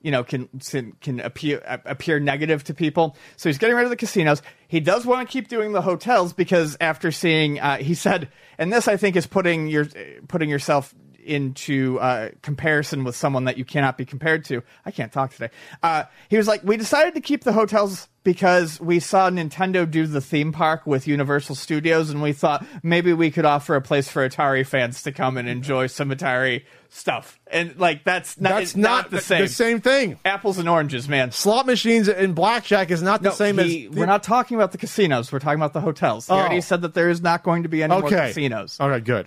you 0.00 0.12
know, 0.12 0.22
can 0.22 0.48
can, 0.64 0.92
can 1.00 1.18
appear 1.18 1.60
appear 1.84 2.20
negative 2.20 2.62
to 2.64 2.74
people. 2.74 3.16
So 3.36 3.48
he's 3.48 3.58
getting 3.58 3.74
rid 3.74 3.82
of 3.82 3.90
the 3.90 3.96
casinos. 3.96 4.40
He 4.68 4.78
does 4.78 5.04
want 5.04 5.28
to 5.28 5.32
keep 5.32 5.48
doing 5.48 5.72
the 5.72 5.82
hotels 5.82 6.32
because 6.32 6.76
after 6.80 7.10
seeing, 7.10 7.58
uh, 7.58 7.78
he 7.78 7.94
said, 7.94 8.28
and 8.56 8.72
this 8.72 8.86
I 8.86 8.96
think 8.96 9.16
is 9.16 9.26
putting 9.26 9.66
your 9.66 9.88
putting 10.28 10.48
yourself 10.48 10.94
into 11.28 11.98
uh, 12.00 12.30
comparison 12.42 13.04
with 13.04 13.14
someone 13.14 13.44
that 13.44 13.58
you 13.58 13.64
cannot 13.64 13.96
be 13.98 14.04
compared 14.04 14.44
to. 14.46 14.62
I 14.86 14.90
can't 14.90 15.12
talk 15.12 15.32
today. 15.32 15.50
Uh, 15.82 16.04
he 16.28 16.36
was 16.36 16.48
like, 16.48 16.62
we 16.64 16.76
decided 16.76 17.14
to 17.14 17.20
keep 17.20 17.44
the 17.44 17.52
hotels 17.52 18.08
because 18.24 18.80
we 18.80 19.00
saw 19.00 19.30
Nintendo 19.30 19.90
do 19.90 20.06
the 20.06 20.20
theme 20.20 20.52
park 20.52 20.86
with 20.86 21.06
Universal 21.06 21.54
Studios, 21.54 22.10
and 22.10 22.20
we 22.20 22.32
thought 22.32 22.64
maybe 22.82 23.12
we 23.12 23.30
could 23.30 23.44
offer 23.46 23.74
a 23.74 23.80
place 23.80 24.08
for 24.08 24.28
Atari 24.28 24.66
fans 24.66 25.02
to 25.02 25.12
come 25.12 25.36
and 25.38 25.48
enjoy 25.48 25.86
some 25.86 26.10
Atari 26.10 26.64
stuff. 26.90 27.38
And 27.50 27.78
like 27.78 28.04
that's 28.04 28.38
not, 28.38 28.50
that's 28.50 28.62
it's 28.70 28.76
not, 28.76 29.10
the 29.10 29.20
same. 29.20 29.42
The 29.42 29.48
same 29.48 29.80
thing. 29.80 30.18
Apples 30.26 30.58
and 30.58 30.68
oranges, 30.68 31.08
man. 31.08 31.30
Slot 31.32 31.64
machines 31.66 32.08
and 32.08 32.34
blackjack 32.34 32.90
is 32.90 33.02
not 33.02 33.22
the 33.22 33.30
No, 33.30 33.34
same 33.34 33.58
he- 33.58 33.86
as. 33.86 33.92
we're 33.94 34.06
not 34.06 34.22
talking 34.22 34.56
about 34.56 34.72
the 34.72 34.78
casinos. 34.78 35.32
We're 35.32 35.38
talking 35.38 35.58
about 35.58 35.72
the 35.72 35.80
hotels. 35.80 36.26
He 36.26 36.32
Oh. 36.32 36.36
already 36.36 36.60
said 36.60 36.82
that 36.82 36.92
there 36.94 37.08
is 37.08 37.22
not 37.22 37.42
going 37.42 37.62
to 37.62 37.68
be 37.68 37.82
any 37.82 37.98
more 37.98 38.08
casinos. 38.10 38.76
All 38.80 38.90
right, 38.90 39.02
good. 39.04 39.26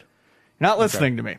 You're 0.59 0.67
not 0.69 0.77
listening 0.79 1.17
to 1.17 1.23
me. 1.23 1.37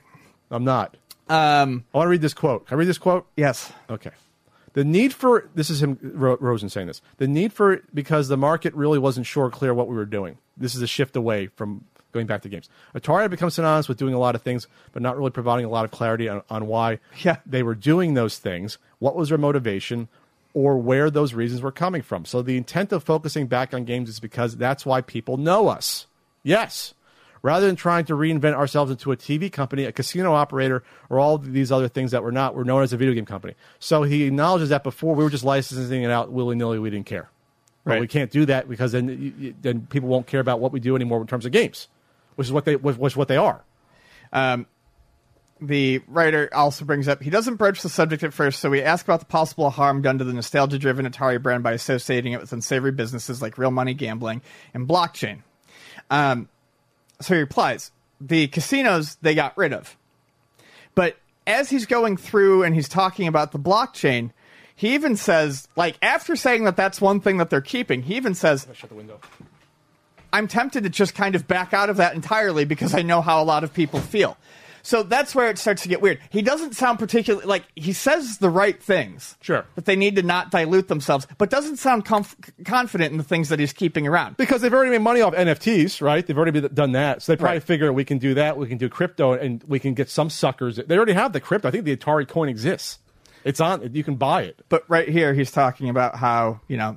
I'm 0.52 0.62
not. 0.64 0.96
Um, 1.28 1.84
I 1.94 1.98
want 1.98 2.06
to 2.06 2.10
read 2.10 2.20
this 2.20 2.34
quote. 2.34 2.66
Can 2.66 2.76
I 2.76 2.78
read 2.78 2.88
this 2.88 2.98
quote? 2.98 3.26
yes. 3.36 3.72
Okay. 3.90 4.10
The 4.74 4.84
need 4.84 5.12
for 5.12 5.48
this 5.54 5.68
is 5.68 5.82
him 5.82 5.98
Ro- 6.02 6.38
Rosen 6.40 6.70
saying 6.70 6.86
this. 6.86 7.02
The 7.18 7.26
need 7.28 7.52
for 7.52 7.82
because 7.92 8.28
the 8.28 8.36
market 8.38 8.72
really 8.74 8.98
wasn't 8.98 9.26
sure 9.26 9.50
clear 9.50 9.74
what 9.74 9.86
we 9.88 9.94
were 9.96 10.06
doing. 10.06 10.38
This 10.56 10.74
is 10.74 10.80
a 10.82 10.86
shift 10.86 11.14
away 11.16 11.48
from 11.48 11.84
going 12.12 12.26
back 12.26 12.40
to 12.42 12.48
games. 12.48 12.68
Atari 12.94 13.22
had 13.22 13.30
become 13.30 13.50
synonymous 13.50 13.86
with 13.88 13.98
doing 13.98 14.14
a 14.14 14.18
lot 14.18 14.34
of 14.34 14.40
things, 14.42 14.66
but 14.92 15.02
not 15.02 15.16
really 15.18 15.30
providing 15.30 15.64
a 15.66 15.68
lot 15.68 15.84
of 15.84 15.90
clarity 15.90 16.28
on, 16.28 16.42
on 16.50 16.66
why 16.66 16.98
Yeah. 17.22 17.36
they 17.46 17.62
were 17.62 17.74
doing 17.74 18.14
those 18.14 18.38
things, 18.38 18.78
what 18.98 19.14
was 19.16 19.28
their 19.30 19.38
motivation, 19.38 20.08
or 20.54 20.76
where 20.78 21.10
those 21.10 21.32
reasons 21.34 21.60
were 21.62 21.72
coming 21.72 22.02
from. 22.02 22.24
So 22.26 22.40
the 22.42 22.56
intent 22.58 22.92
of 22.92 23.02
focusing 23.02 23.46
back 23.46 23.72
on 23.74 23.84
games 23.84 24.08
is 24.10 24.20
because 24.20 24.56
that's 24.56 24.84
why 24.86 25.00
people 25.02 25.36
know 25.38 25.68
us. 25.68 26.06
Yes. 26.42 26.92
Rather 27.42 27.66
than 27.66 27.74
trying 27.74 28.04
to 28.04 28.14
reinvent 28.14 28.54
ourselves 28.54 28.90
into 28.92 29.10
a 29.10 29.16
TV 29.16 29.50
company, 29.50 29.84
a 29.84 29.90
casino 29.92 30.32
operator, 30.32 30.84
or 31.10 31.18
all 31.18 31.38
these 31.38 31.72
other 31.72 31.88
things 31.88 32.12
that 32.12 32.22
we're 32.22 32.30
not, 32.30 32.54
we're 32.54 32.62
known 32.62 32.82
as 32.84 32.92
a 32.92 32.96
video 32.96 33.14
game 33.14 33.26
company. 33.26 33.54
So 33.80 34.04
he 34.04 34.22
acknowledges 34.24 34.68
that 34.68 34.84
before 34.84 35.14
we 35.16 35.24
were 35.24 35.30
just 35.30 35.42
licensing 35.42 36.02
it 36.04 36.10
out 36.10 36.30
willy 36.30 36.54
nilly, 36.54 36.78
we 36.78 36.88
didn't 36.90 37.06
care. 37.06 37.28
But 37.84 37.90
Right. 37.94 38.00
we 38.00 38.06
can't 38.06 38.30
do 38.30 38.46
that 38.46 38.68
because 38.68 38.92
then 38.92 39.08
you- 39.08 39.34
you- 39.38 39.54
then 39.60 39.88
people 39.90 40.08
won't 40.08 40.28
care 40.28 40.38
about 40.38 40.60
what 40.60 40.70
we 40.72 40.78
do 40.78 40.94
anymore 40.94 41.20
in 41.20 41.26
terms 41.26 41.44
of 41.44 41.50
games, 41.50 41.88
which 42.36 42.46
is 42.46 42.52
what 42.52 42.64
they 42.64 42.76
which, 42.76 42.96
which 42.96 43.14
is 43.14 43.16
what 43.16 43.26
they 43.26 43.36
are. 43.36 43.62
Um, 44.32 44.66
the 45.60 46.00
writer 46.06 46.48
also 46.52 46.84
brings 46.84 47.08
up 47.08 47.22
he 47.24 47.30
doesn't 47.30 47.56
broach 47.56 47.82
the 47.82 47.88
subject 47.88 48.22
at 48.22 48.32
first, 48.32 48.60
so 48.60 48.70
we 48.70 48.82
ask 48.82 49.04
about 49.04 49.18
the 49.18 49.26
possible 49.26 49.70
harm 49.70 50.00
done 50.00 50.18
to 50.18 50.24
the 50.24 50.32
nostalgia 50.32 50.78
driven 50.78 51.06
Atari 51.10 51.42
brand 51.42 51.64
by 51.64 51.72
associating 51.72 52.32
it 52.34 52.40
with 52.40 52.52
unsavory 52.52 52.92
businesses 52.92 53.42
like 53.42 53.58
real 53.58 53.72
money 53.72 53.94
gambling 53.94 54.42
and 54.74 54.86
blockchain. 54.88 55.38
Um, 56.08 56.48
so 57.24 57.34
he 57.34 57.40
replies 57.40 57.90
the 58.20 58.46
casinos 58.48 59.16
they 59.16 59.34
got 59.34 59.56
rid 59.56 59.72
of. 59.72 59.96
But 60.94 61.16
as 61.46 61.70
he's 61.70 61.86
going 61.86 62.16
through 62.16 62.62
and 62.62 62.74
he's 62.74 62.88
talking 62.88 63.26
about 63.26 63.52
the 63.52 63.58
blockchain, 63.58 64.30
he 64.74 64.94
even 64.94 65.16
says, 65.16 65.68
like, 65.76 65.96
after 66.02 66.36
saying 66.36 66.64
that 66.64 66.76
that's 66.76 67.00
one 67.00 67.20
thing 67.20 67.38
that 67.38 67.50
they're 67.50 67.60
keeping, 67.60 68.02
he 68.02 68.16
even 68.16 68.34
says, 68.34 68.66
Shut 68.74 68.90
the 68.90 68.96
window. 68.96 69.20
I'm 70.32 70.48
tempted 70.48 70.84
to 70.84 70.88
just 70.88 71.14
kind 71.14 71.34
of 71.34 71.46
back 71.46 71.74
out 71.74 71.90
of 71.90 71.98
that 71.98 72.14
entirely 72.14 72.64
because 72.64 72.94
I 72.94 73.02
know 73.02 73.20
how 73.20 73.42
a 73.42 73.44
lot 73.44 73.64
of 73.64 73.74
people 73.74 74.00
feel. 74.00 74.38
So 74.82 75.02
that's 75.02 75.34
where 75.34 75.48
it 75.48 75.58
starts 75.58 75.82
to 75.82 75.88
get 75.88 76.02
weird. 76.02 76.18
He 76.30 76.42
doesn't 76.42 76.74
sound 76.74 76.98
particularly 76.98 77.46
like 77.46 77.64
he 77.76 77.92
says 77.92 78.38
the 78.38 78.50
right 78.50 78.82
things. 78.82 79.36
Sure. 79.40 79.64
That 79.76 79.84
they 79.84 79.96
need 79.96 80.16
to 80.16 80.22
not 80.22 80.50
dilute 80.50 80.88
themselves, 80.88 81.26
but 81.38 81.50
doesn't 81.50 81.76
sound 81.76 82.04
comf- 82.04 82.34
confident 82.64 83.12
in 83.12 83.18
the 83.18 83.24
things 83.24 83.48
that 83.48 83.58
he's 83.60 83.72
keeping 83.72 84.06
around. 84.06 84.36
because 84.36 84.60
they've 84.60 84.72
already 84.74 84.90
made 84.90 85.02
money 85.02 85.20
off 85.20 85.34
NFTs, 85.34 86.00
right? 86.02 86.26
They've 86.26 86.36
already 86.36 86.60
done 86.68 86.92
that, 86.92 87.22
so 87.22 87.32
they 87.32 87.36
probably 87.36 87.56
Right. 87.56 87.62
figure 87.62 87.92
we 87.92 88.04
can 88.04 88.18
do 88.18 88.34
that. 88.34 88.56
We 88.56 88.66
can 88.66 88.78
do 88.78 88.88
crypto, 88.88 89.32
and 89.34 89.62
we 89.68 89.78
can 89.78 89.94
get 89.94 90.10
some 90.10 90.30
suckers. 90.30 90.76
They 90.84 90.96
already 90.96 91.12
have 91.12 91.32
the 91.32 91.40
crypto. 91.40 91.68
I 91.68 91.70
think 91.70 91.84
the 91.84 91.96
Atari 91.96 92.26
coin 92.28 92.48
exists. 92.48 92.98
It's 93.44 93.60
on. 93.60 93.90
You 93.94 94.04
can 94.04 94.16
buy 94.16 94.42
it. 94.42 94.64
But 94.68 94.84
right 94.88 95.08
here, 95.08 95.34
he's 95.34 95.50
talking 95.50 95.88
about 95.88 96.16
how, 96.16 96.60
you 96.68 96.76
know, 96.76 96.96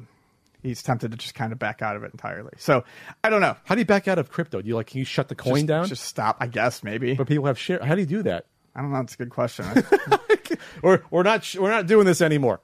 he's 0.66 0.84
tempted 0.84 1.12
to 1.12 1.18
just 1.18 1.36
kind 1.36 1.52
of 1.52 1.60
back 1.60 1.82
out 1.82 1.96
of 1.96 2.04
it 2.04 2.12
entirely. 2.12 2.54
So 2.58 2.84
I 3.24 3.30
don't 3.30 3.42
know. 3.42 3.56
How 3.64 3.76
do 3.76 3.82
you 3.82 3.86
back 3.86 4.08
out 4.08 4.20
of 4.20 4.30
crypto? 4.30 4.62
Do 4.62 4.68
you 4.68 4.76
like 4.76 4.88
can 4.88 5.00
you 5.00 5.06
shut 5.06 5.30
the 5.30 5.36
coin 5.36 5.60
just, 5.62 5.68
down? 5.68 5.88
Just 5.88 6.04
stop, 6.04 6.38
I 6.40 6.48
guess, 6.48 6.84
maybe. 6.84 7.16
but 7.16 7.28
people 7.28 7.46
have 7.46 7.60
share. 7.60 7.84
How 7.84 7.96
do 7.96 8.02
you 8.02 8.08
do 8.08 8.24
that? 8.24 8.46
I 8.76 8.82
don't 8.82 8.92
know. 8.92 9.00
It's 9.00 9.14
a 9.14 9.18
good 9.18 9.30
question. 9.30 9.66
Or 10.82 11.04
we're 11.10 11.24
not 11.24 11.56
we're 11.60 11.72
not 11.72 11.88
doing 11.88 12.06
this 12.06 12.22
anymore. 12.22 12.62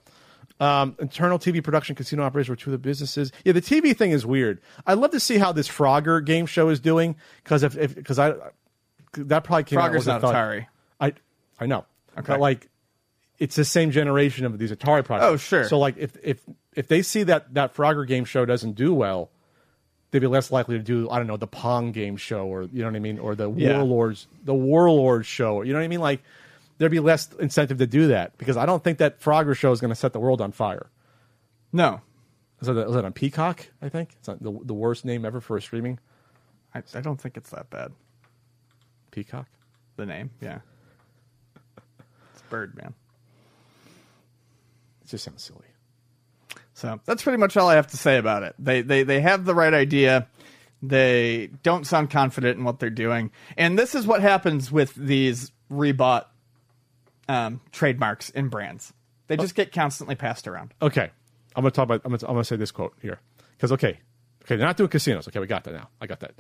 Um, 0.60 0.96
internal 1.00 1.40
TV 1.40 1.64
production, 1.64 1.96
casino 1.96 2.24
operators 2.24 2.50
were 2.50 2.56
two 2.56 2.70
of 2.70 2.74
the 2.74 2.78
businesses. 2.78 3.32
Yeah, 3.44 3.54
the 3.54 3.62
TV 3.62 3.98
thing 3.98 4.12
is 4.12 4.26
weird. 4.26 4.62
I'd 4.86 5.00
love 5.00 5.12
to 5.12 5.20
see 5.20 5.38
how 5.38 5.52
this 5.52 5.68
Frogger 5.68 6.24
game 6.24 6.46
show 6.46 6.70
is 6.70 6.80
doing 6.80 7.16
because 7.44 7.64
if 7.64 7.96
because 7.96 8.20
I 8.20 8.36
that 9.14 9.44
probably 9.44 9.64
came 9.64 9.80
out 9.80 9.92
Frogger's 9.92 10.08
a 10.08 10.20
not 10.20 10.22
Atari. 10.22 10.68
I 11.00 11.14
I 11.60 11.66
know. 11.66 11.86
Okay. 12.18 12.34
But 12.34 12.40
like 12.40 12.70
it's 13.42 13.56
the 13.56 13.66
same 13.66 13.92
generation 13.92 14.46
of 14.46 14.58
these 14.60 14.72
Atari 14.72 15.04
products. 15.04 15.26
Oh, 15.26 15.36
sure. 15.38 15.64
So 15.68 15.78
like 15.80 15.98
if 15.98 16.16
if 16.24 16.40
if 16.76 16.88
they 16.88 17.02
see 17.02 17.24
that 17.24 17.54
that 17.56 17.74
Frogger 17.76 18.08
game 18.08 18.24
show 18.24 18.46
doesn't 18.46 18.74
do 18.74 18.94
well, 18.94 19.30
they'd 20.12 20.20
be 20.20 20.28
less 20.28 20.52
likely 20.52 20.78
to 20.78 20.84
do 20.84 21.10
I 21.10 21.18
don't 21.18 21.28
know 21.28 21.38
the 21.38 21.48
Pong 21.48 21.92
game 21.92 22.18
show 22.18 22.46
or 22.46 22.64
you 22.64 22.80
know 22.80 22.86
what 22.86 22.96
I 22.96 23.00
mean 23.00 23.18
or 23.20 23.36
the 23.36 23.50
Yeah. 23.52 23.78
Warlords 23.78 24.28
the 24.44 24.54
Warlords 24.54 25.26
show. 25.28 25.64
You 25.64 25.74
know 25.74 25.80
what 25.80 25.86
I 25.86 25.90
mean? 25.90 26.00
Like 26.02 26.22
there'd 26.78 26.92
be 26.92 27.00
less 27.00 27.30
incentive 27.40 27.78
to 27.80 27.88
do 27.88 28.08
that 28.08 28.38
because 28.38 28.58
I 28.58 28.66
don't 28.66 28.84
think 28.84 29.00
that 29.00 29.20
Frogger 29.20 29.56
show 29.56 29.72
is 29.72 29.82
going 29.82 29.90
to 29.90 29.96
set 29.96 30.14
the 30.14 30.20
world 30.20 30.40
on 30.42 30.52
fire. 30.52 30.90
no, 31.74 32.02
Is 32.62 32.68
that, 32.68 32.78
is 32.78 32.94
that 32.94 33.06
on 33.06 33.14
Peacock? 33.14 33.68
I 33.82 33.90
think 33.90 34.14
it's 34.20 34.28
not 34.28 34.42
the 34.42 34.52
the 34.64 34.74
worst 34.74 35.04
name 35.06 35.26
ever 35.26 35.42
for 35.42 35.58
a 35.58 35.62
streaming 35.62 36.00
I, 36.74 36.84
I 36.96 37.02
don't 37.02 37.20
think 37.20 37.38
it's 37.38 37.50
that 37.50 37.70
bad. 37.70 37.92
Peacock. 39.12 39.48
The 39.98 40.06
name, 40.06 40.30
yeah. 40.40 40.60
It's 42.34 42.42
Birdman. 42.50 42.94
Just 45.12 45.26
sounds 45.26 45.44
silly. 45.44 45.66
So 46.74 47.02
that's 47.06 47.22
pretty 47.22 47.38
much 47.38 47.58
all 47.58 47.68
I 47.68 47.76
have 47.76 47.88
to 47.88 47.98
say 47.98 48.18
about 48.18 48.44
it. 48.44 48.56
They 48.58 48.82
they 48.82 49.04
they 49.04 49.20
have 49.20 49.44
the 49.44 49.54
right 49.54 49.74
idea. 49.74 50.30
They 50.82 51.50
don't 51.64 51.86
sound 51.86 52.10
confident 52.10 52.58
in 52.58 52.64
what 52.64 52.80
they're 52.80 52.90
doing, 52.90 53.32
and 53.58 53.78
this 53.78 53.94
is 53.94 54.08
what 54.08 54.22
happens 54.22 54.72
with 54.72 54.96
these 54.96 55.52
rebought 55.70 56.28
um, 57.28 57.60
trademarks 57.74 58.30
and 58.30 58.50
brands. 58.50 58.94
They 59.28 59.36
just 59.36 59.54
get 59.54 59.74
constantly 59.74 60.16
passed 60.16 60.48
around. 60.48 60.74
Okay, 60.82 61.12
I'm 61.58 61.62
gonna 61.62 61.72
talk 61.72 61.84
about. 61.84 62.02
I'm 62.06 62.12
gonna, 62.12 62.26
I'm 62.26 62.36
gonna 62.36 62.46
say 62.46 62.56
this 62.56 62.72
quote 62.72 62.94
here 63.02 63.20
because 63.58 63.74
okay, 63.74 64.00
okay, 64.44 64.56
they're 64.56 64.60
not 64.60 64.78
doing 64.78 64.90
casinos. 64.90 65.28
Okay, 65.28 65.40
we 65.42 65.46
got 65.46 65.66
that 65.66 65.74
now. 65.74 65.90
I 66.00 66.08
got 66.08 66.22
that. 66.22 66.36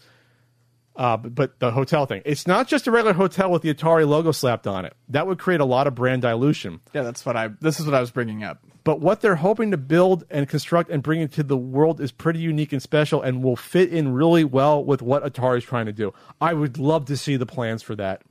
Uh, 0.95 1.15
but, 1.15 1.33
but 1.33 1.59
the 1.59 1.71
hotel 1.71 2.05
thing, 2.05 2.21
it's 2.25 2.45
not 2.45 2.67
just 2.67 2.85
a 2.85 2.91
regular 2.91 3.13
hotel 3.13 3.49
with 3.49 3.61
the 3.61 3.73
Atari 3.73 4.05
logo 4.07 4.31
slapped 4.31 4.67
on 4.67 4.83
it. 4.83 4.93
That 5.09 5.25
would 5.25 5.39
create 5.39 5.61
a 5.61 5.65
lot 5.65 5.87
of 5.87 5.95
brand 5.95 6.21
dilution. 6.21 6.81
Yeah, 6.93 7.03
that's 7.03 7.25
what 7.25 7.37
I. 7.37 7.47
This 7.61 7.79
is 7.79 7.85
what 7.85 7.95
I 7.95 8.01
was 8.01 8.11
bringing 8.11 8.43
up. 8.43 8.59
But 8.83 8.99
what 8.99 9.21
they're 9.21 9.35
hoping 9.35 9.71
to 9.71 9.77
build 9.77 10.25
and 10.29 10.49
construct 10.49 10.89
and 10.89 11.01
bring 11.01 11.21
into 11.21 11.43
the 11.43 11.55
world 11.55 12.01
is 12.01 12.11
pretty 12.11 12.39
unique 12.39 12.73
and 12.73 12.81
special, 12.81 13.21
and 13.21 13.41
will 13.41 13.55
fit 13.55 13.93
in 13.93 14.13
really 14.13 14.43
well 14.43 14.83
with 14.83 15.01
what 15.01 15.23
Atari 15.23 15.59
is 15.59 15.63
trying 15.63 15.85
to 15.85 15.93
do. 15.93 16.13
I 16.41 16.53
would 16.53 16.77
love 16.77 17.05
to 17.05 17.15
see 17.15 17.37
the 17.37 17.45
plans 17.45 17.83
for 17.83 17.95
that. 17.95 18.23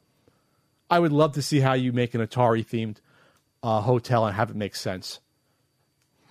I 0.91 0.99
would 0.99 1.13
love 1.13 1.33
to 1.35 1.43
see 1.43 1.61
how 1.61 1.75
you 1.75 1.93
make 1.93 2.15
an 2.15 2.21
Atari 2.21 2.67
themed 2.67 2.97
uh, 3.63 3.81
hotel 3.81 4.27
and 4.27 4.35
have 4.37 4.51
it 4.51 4.57
make 4.57 4.75
sense. 4.75 5.21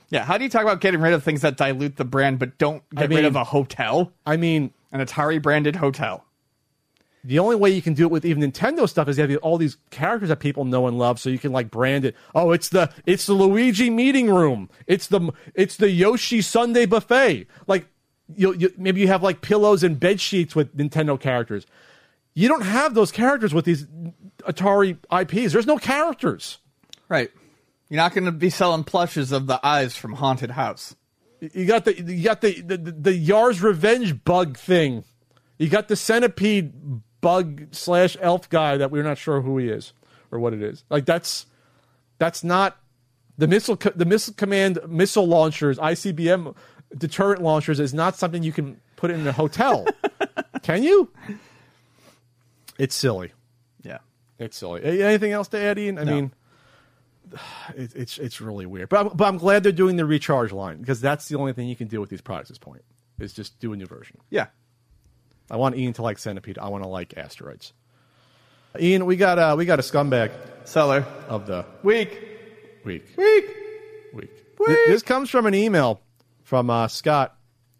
Yeah, 0.09 0.25
how 0.25 0.37
do 0.37 0.43
you 0.43 0.49
talk 0.49 0.63
about 0.63 0.81
getting 0.81 1.01
rid 1.01 1.13
of 1.13 1.23
things 1.23 1.41
that 1.41 1.55
dilute 1.55 1.95
the 1.95 2.05
brand, 2.05 2.39
but 2.39 2.57
don't 2.57 2.83
get 2.89 3.11
I 3.11 3.15
rid 3.15 3.25
of 3.25 3.35
a 3.35 3.43
hotel, 3.43 4.11
I 4.25 4.37
mean, 4.37 4.73
an 4.91 4.99
Atari 4.99 5.41
branded 5.41 5.75
hotel? 5.75 6.25
The 7.23 7.39
only 7.39 7.57
way 7.57 7.69
you 7.69 7.81
can 7.81 7.93
do 7.93 8.05
it 8.05 8.11
with 8.11 8.25
even 8.25 8.49
Nintendo 8.49 8.87
stuff 8.87 9.09
is 9.09 9.17
you 9.17 9.27
have 9.27 9.37
all 9.37 9.57
these 9.57 9.77
characters 9.89 10.29
that 10.29 10.39
people 10.39 10.63
know 10.63 10.87
and 10.87 10.97
love, 10.97 11.19
so 11.19 11.29
you 11.29 11.37
can 11.37 11.51
like 11.51 11.69
brand 11.69 12.05
it. 12.05 12.15
Oh, 12.33 12.51
it's 12.51 12.69
the 12.69 12.91
it's 13.05 13.25
the 13.25 13.33
Luigi 13.33 13.89
meeting 13.89 14.29
room. 14.29 14.69
It's 14.87 15.07
the 15.07 15.31
it's 15.53 15.75
the 15.75 15.89
Yoshi 15.89 16.41
Sunday 16.41 16.85
buffet. 16.85 17.47
Like 17.67 17.87
you, 18.35 18.53
you 18.53 18.73
maybe 18.77 19.01
you 19.01 19.07
have 19.07 19.21
like 19.21 19.41
pillows 19.41 19.83
and 19.83 19.99
bed 19.99 20.21
sheets 20.21 20.55
with 20.55 20.75
Nintendo 20.77 21.19
characters. 21.19 21.65
You 22.35 22.47
don't 22.47 22.63
have 22.63 22.93
those 22.93 23.11
characters 23.11 23.53
with 23.53 23.65
these 23.65 23.85
Atari 24.43 24.97
IPs. 25.11 25.51
There's 25.51 25.67
no 25.67 25.77
characters. 25.77 26.59
Right. 27.09 27.31
You're 27.89 27.97
not 27.97 28.13
going 28.13 28.25
to 28.25 28.31
be 28.31 28.51
selling 28.51 28.83
plushes 28.83 29.31
of 29.31 29.47
the 29.47 29.59
eyes 29.65 29.97
from 29.97 30.13
Haunted 30.13 30.51
House. 30.51 30.95
You 31.39 31.65
got 31.65 31.85
the 31.85 32.01
you 32.01 32.23
got 32.23 32.41
the 32.41 32.61
the, 32.61 32.77
the 32.77 33.13
Yar's 33.13 33.61
Revenge 33.61 34.23
bug 34.23 34.57
thing. 34.57 35.03
You 35.57 35.69
got 35.69 35.87
the 35.87 35.95
centipede 35.95 36.73
bug 37.21 37.67
slash 37.71 38.17
elf 38.21 38.49
guy 38.49 38.77
that 38.77 38.91
we're 38.91 39.03
not 39.03 39.17
sure 39.17 39.41
who 39.41 39.57
he 39.57 39.69
is 39.69 39.93
or 40.31 40.39
what 40.39 40.53
it 40.53 40.61
is. 40.61 40.83
Like 40.89 41.05
that's 41.05 41.45
that's 42.17 42.43
not 42.43 42.77
the 43.37 43.47
missile 43.47 43.77
the 43.95 44.05
missile 44.05 44.33
command 44.33 44.79
missile 44.87 45.27
launchers 45.27 45.77
ICBM 45.77 46.55
deterrent 46.97 47.41
launchers 47.41 47.79
is 47.79 47.93
not 47.93 48.15
something 48.15 48.43
you 48.43 48.51
can 48.51 48.79
put 48.95 49.11
in 49.11 49.25
a 49.27 49.31
hotel. 49.31 49.85
can 50.61 50.83
you? 50.83 51.09
It's 52.77 52.95
silly. 52.95 53.31
Yeah. 53.81 53.99
It's 54.39 54.57
silly. 54.57 54.83
Anything 55.01 55.31
else 55.31 55.47
to 55.49 55.59
add, 55.59 55.77
Ian? 55.77 55.99
I 55.99 56.03
mean, 56.05 56.31
it, 57.75 57.95
it's 57.95 58.17
it's 58.17 58.41
really 58.41 58.65
weird. 58.65 58.89
But 58.89 59.05
I'm, 59.07 59.17
but 59.17 59.25
I'm 59.27 59.37
glad 59.37 59.63
they're 59.63 59.71
doing 59.71 59.95
the 59.95 60.05
recharge 60.05 60.51
line 60.51 60.77
because 60.79 61.01
that's 61.01 61.27
the 61.27 61.37
only 61.37 61.53
thing 61.53 61.67
you 61.67 61.75
can 61.75 61.87
do 61.87 61.99
with 61.99 62.09
these 62.09 62.21
products 62.21 62.49
at 62.49 62.55
this 62.55 62.57
point 62.59 62.83
is 63.19 63.33
just 63.33 63.59
do 63.59 63.73
a 63.73 63.77
new 63.77 63.85
version. 63.85 64.17
Yeah. 64.29 64.47
I 65.51 65.55
want 65.57 65.75
Ian 65.77 65.93
to 65.93 66.01
like 66.03 66.19
Centipede. 66.19 66.57
I 66.59 66.69
want 66.69 66.83
to 66.83 66.87
like 66.89 67.17
Asteroids. 67.17 67.73
Ian, 68.79 69.05
we 69.05 69.15
got 69.15 69.39
uh, 69.39 69.55
we 69.57 69.65
got 69.65 69.79
a 69.79 69.81
scumbag 69.81 70.31
Seller. 70.65 71.05
of 71.27 71.47
the 71.47 71.65
Week. 71.83 72.11
week. 72.85 73.05
Week. 73.17 73.45
Week. 74.13 74.29
Th- 74.65 74.77
This 74.87 75.01
comes 75.01 75.29
from 75.29 75.45
an 75.47 75.55
email 75.55 76.01
from 76.43 76.69
uh, 76.69 76.87
Scott. 76.87 77.35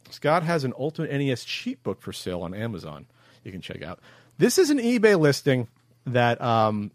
Scott 0.10 0.42
has 0.44 0.64
an 0.64 0.74
Ultimate 0.80 1.12
NES 1.12 1.44
cheat 1.44 1.84
book 1.84 2.02
for 2.02 2.12
sale 2.12 2.42
on 2.42 2.54
Amazon. 2.56 3.06
You 3.44 3.52
can 3.52 3.62
check 3.62 3.84
out. 3.84 4.00
This 4.40 4.58
is 4.58 4.70
an 4.72 4.80
eBay 4.80 5.20
listing 5.20 5.68
that, 6.08 6.42
um, 6.42 6.92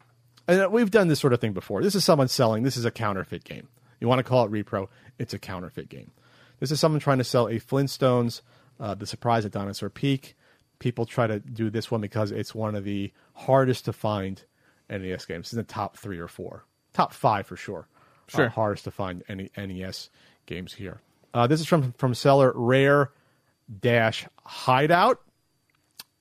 and 0.49 0.71
we've 0.73 0.91
done 0.91 1.09
this 1.09 1.21
sort 1.21 1.33
of 1.33 1.41
thing 1.41 1.53
before. 1.53 1.83
This 1.83 1.95
is 1.95 2.05
someone 2.05 2.29
selling. 2.29 2.63
This 2.63 2.77
is 2.77 2.85
a 2.85 2.91
counterfeit 2.91 3.45
game. 3.45 3.69
You 4.01 4.09
want 4.09 4.19
to 4.19 4.25
call 4.25 4.45
it 4.45 4.51
repro? 4.51 4.89
It's 5.19 5.33
a 5.35 5.39
counterfeit 5.39 5.89
game. 5.89 6.11
This 6.61 6.71
is 6.71 6.81
someone 6.81 7.01
trying 7.01 7.19
to 7.19 7.25
sell 7.25 7.47
a 7.49 7.55
Flintstones, 7.59 8.43
uh, 8.81 8.95
The 8.95 9.07
Surprise 9.07 9.45
at 9.45 9.53
Dinosaur 9.53 9.91
Peak. 9.91 10.35
People 10.79 11.07
try 11.07 11.27
to 11.27 11.39
do 11.41 11.71
this 11.71 11.91
one 11.91 12.01
because 12.01 12.31
it's 12.31 12.55
one 12.55 12.75
of 12.75 12.85
the 12.85 13.13
hardest 13.35 13.85
to 13.87 13.93
find 13.93 14.43
NES 14.91 15.25
games. 15.25 15.47
It's 15.47 15.53
in 15.53 15.59
the 15.59 15.63
top 15.65 15.97
three 15.97 16.19
or 16.19 16.29
four, 16.29 16.65
top 16.93 17.13
five 17.13 17.47
for 17.47 17.57
sure. 17.57 17.89
Uh, 18.33 18.37
Sure. 18.37 18.49
hardest 18.49 18.85
to 18.85 18.91
find 18.91 19.23
any 19.29 19.51
NES 19.57 20.09
games 20.47 20.73
here. 20.75 21.01
Uh, 21.35 21.47
this 21.47 21.61
is 21.61 21.67
from 21.67 21.93
from 21.99 22.15
seller 22.15 22.53
Rare 22.55 23.11
Dash 23.81 24.27
Hideout, 24.47 25.21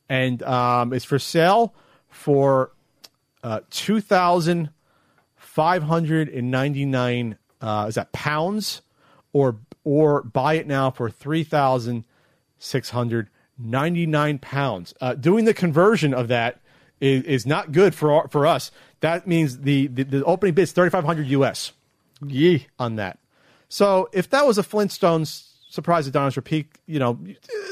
and 0.09 0.41
um, 0.43 0.91
it's 0.93 1.05
for 1.05 1.19
sale 1.19 1.73
for 2.09 2.71
uh, 3.43 3.59
two 3.69 4.01
thousand 4.01 4.69
five 5.35 5.83
hundred 5.83 6.29
and 6.29 6.49
ninety 6.49 6.85
nine. 6.85 7.37
Uh, 7.61 7.85
is 7.87 7.95
that 7.95 8.11
pounds, 8.11 8.81
or 9.31 9.57
or 9.83 10.23
buy 10.23 10.55
it 10.55 10.67
now 10.67 10.89
for 10.89 11.09
three 11.09 11.43
thousand 11.43 12.05
six 12.57 12.89
hundred 12.89 13.29
ninety 13.57 14.05
nine 14.05 14.39
pounds? 14.39 14.93
Uh, 14.99 15.13
doing 15.13 15.45
the 15.45 15.53
conversion 15.53 16.13
of 16.13 16.27
that 16.29 16.61
is, 16.99 17.23
is 17.23 17.45
not 17.45 17.71
good 17.71 17.93
for 17.93 18.11
our, 18.11 18.27
for 18.29 18.47
us. 18.47 18.71
That 19.01 19.27
means 19.27 19.59
the 19.59 19.87
the, 19.87 20.03
the 20.03 20.23
opening 20.23 20.55
bid 20.55 20.63
is 20.63 20.71
thirty 20.71 20.89
five 20.89 21.03
hundred 21.03 21.27
US 21.27 21.73
Yee. 22.25 22.67
on 22.79 22.95
that. 22.95 23.19
So 23.69 24.09
if 24.13 24.29
that 24.29 24.45
was 24.45 24.57
a 24.57 24.63
Flintstones 24.63 25.52
surprise 25.73 26.05
at 26.05 26.13
Dinosaur 26.13 26.43
Peak, 26.43 26.67
you 26.85 26.99
know, 26.99 27.17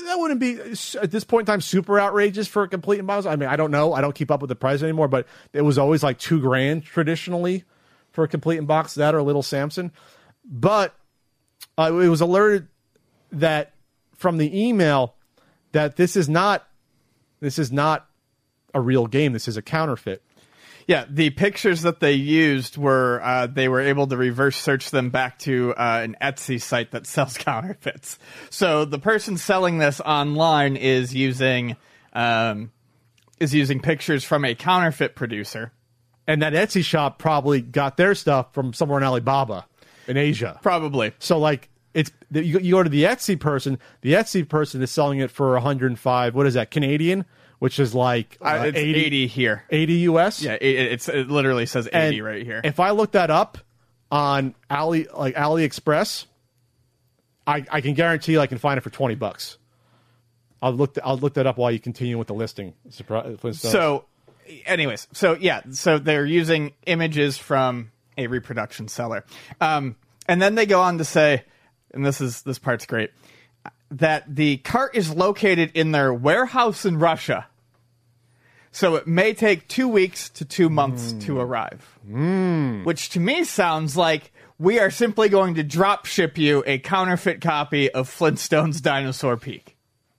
that 0.05 0.15
wouldn't 0.17 0.39
be 0.39 0.57
at 0.99 1.11
this 1.11 1.23
point 1.23 1.47
in 1.47 1.53
time 1.53 1.61
super 1.61 1.99
outrageous 1.99 2.47
for 2.47 2.63
a 2.63 2.67
complete 2.67 3.05
box. 3.05 3.27
I 3.27 3.35
mean, 3.35 3.47
I 3.47 3.55
don't 3.55 3.69
know. 3.69 3.93
I 3.93 4.01
don't 4.01 4.15
keep 4.15 4.31
up 4.31 4.41
with 4.41 4.49
the 4.49 4.55
price 4.55 4.81
anymore, 4.81 5.07
but 5.07 5.27
it 5.53 5.61
was 5.61 5.77
always 5.77 6.01
like 6.01 6.17
two 6.17 6.41
grand 6.41 6.83
traditionally 6.83 7.63
for 8.11 8.23
a 8.23 8.27
complete 8.27 8.57
and 8.57 8.67
box. 8.67 8.95
That 8.95 9.13
or 9.13 9.21
Little 9.21 9.43
Samson, 9.43 9.91
but 10.43 10.95
uh, 11.77 11.91
it 11.93 12.07
was 12.07 12.21
alerted 12.21 12.69
that 13.33 13.75
from 14.15 14.37
the 14.39 14.67
email 14.67 15.13
that 15.71 15.95
this 15.95 16.15
is 16.15 16.27
not 16.27 16.67
this 17.39 17.59
is 17.59 17.71
not 17.71 18.09
a 18.73 18.81
real 18.81 19.05
game. 19.05 19.33
This 19.33 19.47
is 19.47 19.57
a 19.57 19.61
counterfeit. 19.61 20.23
Yeah, 20.87 21.05
the 21.09 21.29
pictures 21.31 21.81
that 21.83 21.99
they 21.99 22.13
used 22.13 22.77
were 22.77 23.21
uh, 23.23 23.47
they 23.47 23.67
were 23.67 23.81
able 23.81 24.07
to 24.07 24.17
reverse 24.17 24.57
search 24.57 24.91
them 24.91 25.09
back 25.09 25.39
to 25.39 25.73
uh, 25.75 26.01
an 26.03 26.15
Etsy 26.21 26.61
site 26.61 26.91
that 26.91 27.05
sells 27.05 27.37
counterfeits. 27.37 28.17
So 28.49 28.85
the 28.85 28.99
person 28.99 29.37
selling 29.37 29.77
this 29.77 29.99
online 30.01 30.75
is 30.75 31.13
using 31.13 31.77
um, 32.13 32.71
is 33.39 33.53
using 33.53 33.79
pictures 33.79 34.23
from 34.23 34.45
a 34.45 34.55
counterfeit 34.55 35.15
producer. 35.15 35.71
And 36.27 36.41
that 36.43 36.53
Etsy 36.53 36.83
shop 36.83 37.17
probably 37.17 37.61
got 37.61 37.97
their 37.97 38.15
stuff 38.15 38.53
from 38.53 38.73
somewhere 38.73 38.99
in 38.99 39.03
Alibaba 39.03 39.65
in 40.07 40.17
Asia. 40.17 40.59
Probably. 40.61 41.13
So 41.19 41.39
like 41.39 41.69
it's 41.93 42.11
you, 42.31 42.59
you 42.59 42.71
go 42.75 42.83
to 42.83 42.89
the 42.89 43.03
Etsy 43.03 43.39
person, 43.39 43.79
the 44.01 44.13
Etsy 44.13 44.47
person 44.47 44.81
is 44.81 44.91
selling 44.91 45.19
it 45.19 45.31
for 45.31 45.51
105. 45.53 46.35
What 46.35 46.45
is 46.45 46.53
that 46.53 46.71
Canadian? 46.71 47.25
Which 47.61 47.79
is 47.79 47.93
like 47.93 48.39
uh, 48.41 48.63
it's 48.65 48.77
80, 48.77 49.05
80, 49.05 49.27
here. 49.27 49.63
80 49.69 49.93
US. 49.93 50.41
Yeah, 50.41 50.53
it, 50.53 50.63
it's 50.63 51.07
it 51.07 51.29
literally 51.29 51.67
says 51.67 51.87
80 51.93 52.17
And 52.17 52.25
right 52.25 52.43
here. 52.43 52.59
If 52.63 52.79
I 52.79 52.89
look 52.89 53.11
that 53.11 53.29
up 53.29 53.59
on 54.11 54.55
Ali 54.67 55.05
like 55.15 55.35
AliExpress, 55.35 56.25
I 57.45 57.63
I 57.69 57.81
can 57.81 57.93
guarantee 57.93 58.39
I 58.39 58.47
can 58.47 58.57
find 58.57 58.79
it 58.79 58.81
for 58.81 58.89
20 58.89 59.13
bucks. 59.13 59.59
I'll 60.59 60.73
look 60.73 60.95
th- 60.95 61.03
I'll 61.05 61.19
look 61.19 61.35
that 61.35 61.45
up 61.45 61.57
while 61.57 61.69
you 61.71 61.79
continue 61.79 62.17
with 62.17 62.27
the 62.27 62.33
listing. 62.33 62.73
Surprise. 62.89 63.37
So, 63.59 64.05
anyways, 64.65 65.07
so 65.11 65.37
yeah, 65.39 65.61
so 65.69 65.99
they're 65.99 66.25
using 66.25 66.73
images 66.87 67.37
from 67.37 67.91
a 68.17 68.25
reproduction 68.25 68.87
seller, 68.87 69.23
um, 69.59 69.95
and 70.27 70.41
then 70.41 70.55
they 70.55 70.65
go 70.65 70.81
on 70.81 70.97
to 70.97 71.03
say, 71.03 71.43
and 71.93 72.03
this 72.03 72.21
is 72.21 72.41
this 72.43 72.57
part's 72.57 72.87
great, 72.87 73.11
that 73.91 74.35
the 74.35 74.57
cart 74.57 74.95
is 74.95 75.13
located 75.13 75.71
in 75.73 75.91
their 75.91 76.13
warehouse 76.13 76.85
in 76.85 76.97
Russia. 76.97 77.47
So 78.71 78.95
it 78.95 79.05
may 79.05 79.33
take 79.33 79.67
two 79.67 79.87
weeks 79.87 80.29
to 80.29 80.45
two 80.45 80.69
months 80.69 81.13
to 81.25 81.33
hmm. 81.35 81.39
arrive, 81.39 81.99
hmm. 82.05 82.83
which 82.83 83.09
to 83.09 83.19
me 83.19 83.43
sounds 83.43 83.97
like 83.97 84.31
we 84.57 84.79
are 84.79 84.91
simply 84.91 85.27
going 85.27 85.55
to 85.55 85.63
drop 85.63 86.05
ship 86.05 86.37
you 86.37 86.63
a 86.65 86.77
counterfeit 86.79 87.41
copy 87.41 87.91
of 87.91 88.09
Flintstones 88.09 88.81
Dinosaur 88.81 89.35
Peak. 89.35 89.75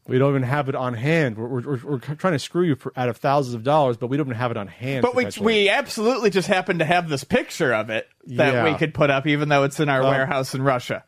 we 0.06 0.18
don't 0.18 0.30
even 0.30 0.42
have 0.42 0.68
it 0.68 0.74
on 0.74 0.94
hand. 0.94 1.38
We're, 1.38 1.60
we're, 1.60 1.80
we're 1.82 1.98
trying 1.98 2.34
to 2.34 2.38
screw 2.38 2.64
you 2.64 2.74
for, 2.74 2.92
out 2.94 3.08
of 3.08 3.16
thousands 3.16 3.54
of 3.54 3.62
dollars, 3.62 3.96
but 3.96 4.08
we 4.08 4.16
don't 4.16 4.26
even 4.26 4.36
have 4.36 4.50
it 4.50 4.56
on 4.56 4.66
hand. 4.66 5.02
But 5.02 5.14
we 5.14 5.28
we 5.40 5.68
absolutely 5.70 6.28
just 6.28 6.48
happen 6.48 6.80
to 6.80 6.84
have 6.84 7.08
this 7.08 7.24
picture 7.24 7.72
of 7.72 7.88
it 7.88 8.06
that 8.26 8.52
Yeah. 8.52 8.64
we 8.64 8.74
could 8.74 8.92
put 8.92 9.10
up, 9.10 9.26
even 9.26 9.48
though 9.48 9.62
it's 9.62 9.80
in 9.80 9.88
our 9.88 10.02
warehouse 10.02 10.54
in 10.54 10.62
Russia. 10.62 11.04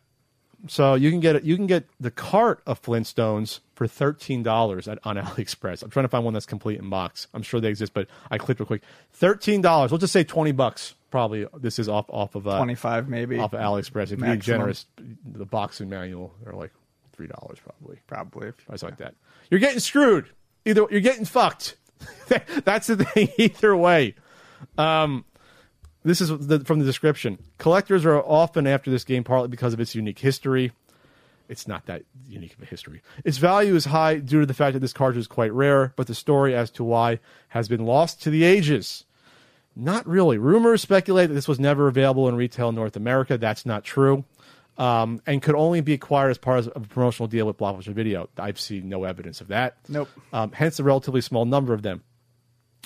So 0.67 0.95
you 0.95 1.11
can 1.11 1.19
get 1.19 1.35
it. 1.35 1.43
You 1.43 1.55
can 1.55 1.67
get 1.67 1.85
the 1.99 2.11
cart 2.11 2.61
of 2.65 2.81
Flintstones 2.81 3.59
for 3.75 3.87
thirteen 3.87 4.43
dollars 4.43 4.87
on 4.87 4.97
AliExpress. 5.05 5.83
I'm 5.83 5.89
trying 5.89 6.05
to 6.05 6.09
find 6.09 6.23
one 6.23 6.33
that's 6.33 6.45
complete 6.45 6.79
in 6.79 6.89
box. 6.89 7.27
I'm 7.33 7.43
sure 7.43 7.59
they 7.59 7.69
exist, 7.69 7.93
but 7.93 8.07
I 8.31 8.37
clicked 8.37 8.59
real 8.59 8.67
quick. 8.67 8.81
Thirteen 9.13 9.61
dollars. 9.61 9.91
We'll 9.91 9.99
just 9.99 10.13
say 10.13 10.23
twenty 10.23 10.51
bucks. 10.51 10.95
Probably 11.11 11.47
this 11.57 11.79
is 11.79 11.87
off 11.87 12.05
off 12.09 12.35
of 12.35 12.47
uh, 12.47 12.57
Twenty 12.57 12.75
five, 12.75 13.07
maybe. 13.07 13.39
off 13.39 13.53
of 13.53 13.59
AliExpress. 13.59 14.11
If 14.11 14.19
you're 14.19 14.35
generous, 14.35 14.85
the 15.25 15.45
boxing 15.45 15.89
manual 15.89 16.33
are 16.45 16.53
like 16.53 16.71
three 17.13 17.27
dollars 17.27 17.59
probably. 17.59 17.99
Probably. 18.07 18.47
if, 18.49 18.65
Price 18.65 18.83
like 18.83 18.97
that. 18.97 19.15
You're 19.49 19.59
getting 19.59 19.79
screwed. 19.79 20.29
Either 20.65 20.85
you're 20.89 21.01
getting 21.01 21.25
fucked. 21.25 21.77
That's 22.65 22.87
the 22.87 22.97
thing. 23.05 23.29
Either 23.37 23.75
way. 23.75 24.15
Um, 24.77 25.25
this 26.05 26.21
is 26.21 26.29
the, 26.47 26.59
from 26.59 26.79
the 26.79 26.85
description. 26.85 27.39
Collectors 27.57 28.05
are 28.05 28.21
often 28.21 28.67
after 28.67 28.91
this 28.91 29.03
game 29.03 29.23
partly 29.23 29.47
because 29.47 29.73
of 29.73 29.79
its 29.79 29.95
unique 29.95 30.19
history. 30.19 30.71
It's 31.49 31.67
not 31.67 31.85
that 31.87 32.03
unique 32.27 32.53
of 32.53 32.61
a 32.63 32.65
history. 32.65 33.01
Its 33.23 33.37
value 33.37 33.75
is 33.75 33.85
high 33.85 34.17
due 34.17 34.39
to 34.39 34.45
the 34.45 34.53
fact 34.53 34.73
that 34.73 34.79
this 34.79 34.93
cartridge 34.93 35.21
is 35.21 35.27
quite 35.27 35.53
rare, 35.53 35.93
but 35.95 36.07
the 36.07 36.15
story 36.15 36.55
as 36.55 36.71
to 36.71 36.83
why 36.83 37.19
has 37.49 37.67
been 37.67 37.85
lost 37.85 38.21
to 38.23 38.29
the 38.29 38.43
ages. 38.43 39.05
Not 39.75 40.07
really. 40.07 40.37
Rumors 40.37 40.81
speculate 40.81 41.27
that 41.29 41.35
this 41.35 41.47
was 41.47 41.59
never 41.59 41.87
available 41.87 42.29
in 42.29 42.35
retail 42.35 42.69
in 42.69 42.75
North 42.75 42.95
America. 42.95 43.37
That's 43.37 43.65
not 43.65 43.83
true. 43.83 44.23
Um, 44.77 45.21
and 45.25 45.41
could 45.41 45.55
only 45.55 45.81
be 45.81 45.93
acquired 45.93 46.31
as 46.31 46.37
part 46.37 46.59
of 46.59 46.71
a 46.75 46.79
promotional 46.81 47.27
deal 47.27 47.45
with 47.45 47.57
Blockbuster 47.57 47.93
Video. 47.93 48.29
I've 48.37 48.59
seen 48.59 48.89
no 48.89 49.03
evidence 49.03 49.39
of 49.39 49.47
that. 49.49 49.77
Nope. 49.87 50.09
Um, 50.33 50.51
hence, 50.51 50.77
the 50.77 50.83
relatively 50.83 51.21
small 51.21 51.45
number 51.45 51.73
of 51.73 51.81
them. 51.81 52.03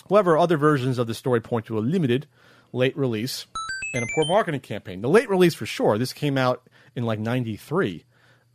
However, 0.08 0.38
other 0.38 0.58
versions 0.58 0.98
of 0.98 1.08
the 1.08 1.14
story 1.14 1.42
point 1.42 1.66
to 1.68 1.78
a 1.78 1.82
limited 1.82 2.28
late 2.72 2.98
release 2.98 3.46
and 3.94 4.04
a 4.04 4.08
poor 4.16 4.26
marketing 4.26 4.62
campaign. 4.62 5.02
The 5.02 5.10
late 5.10 5.30
release, 5.30 5.54
for 5.56 5.66
sure, 5.66 5.98
this 5.98 6.14
came 6.14 6.38
out 6.38 6.68
in 6.96 7.04
like 7.04 7.20
93. 7.20 8.06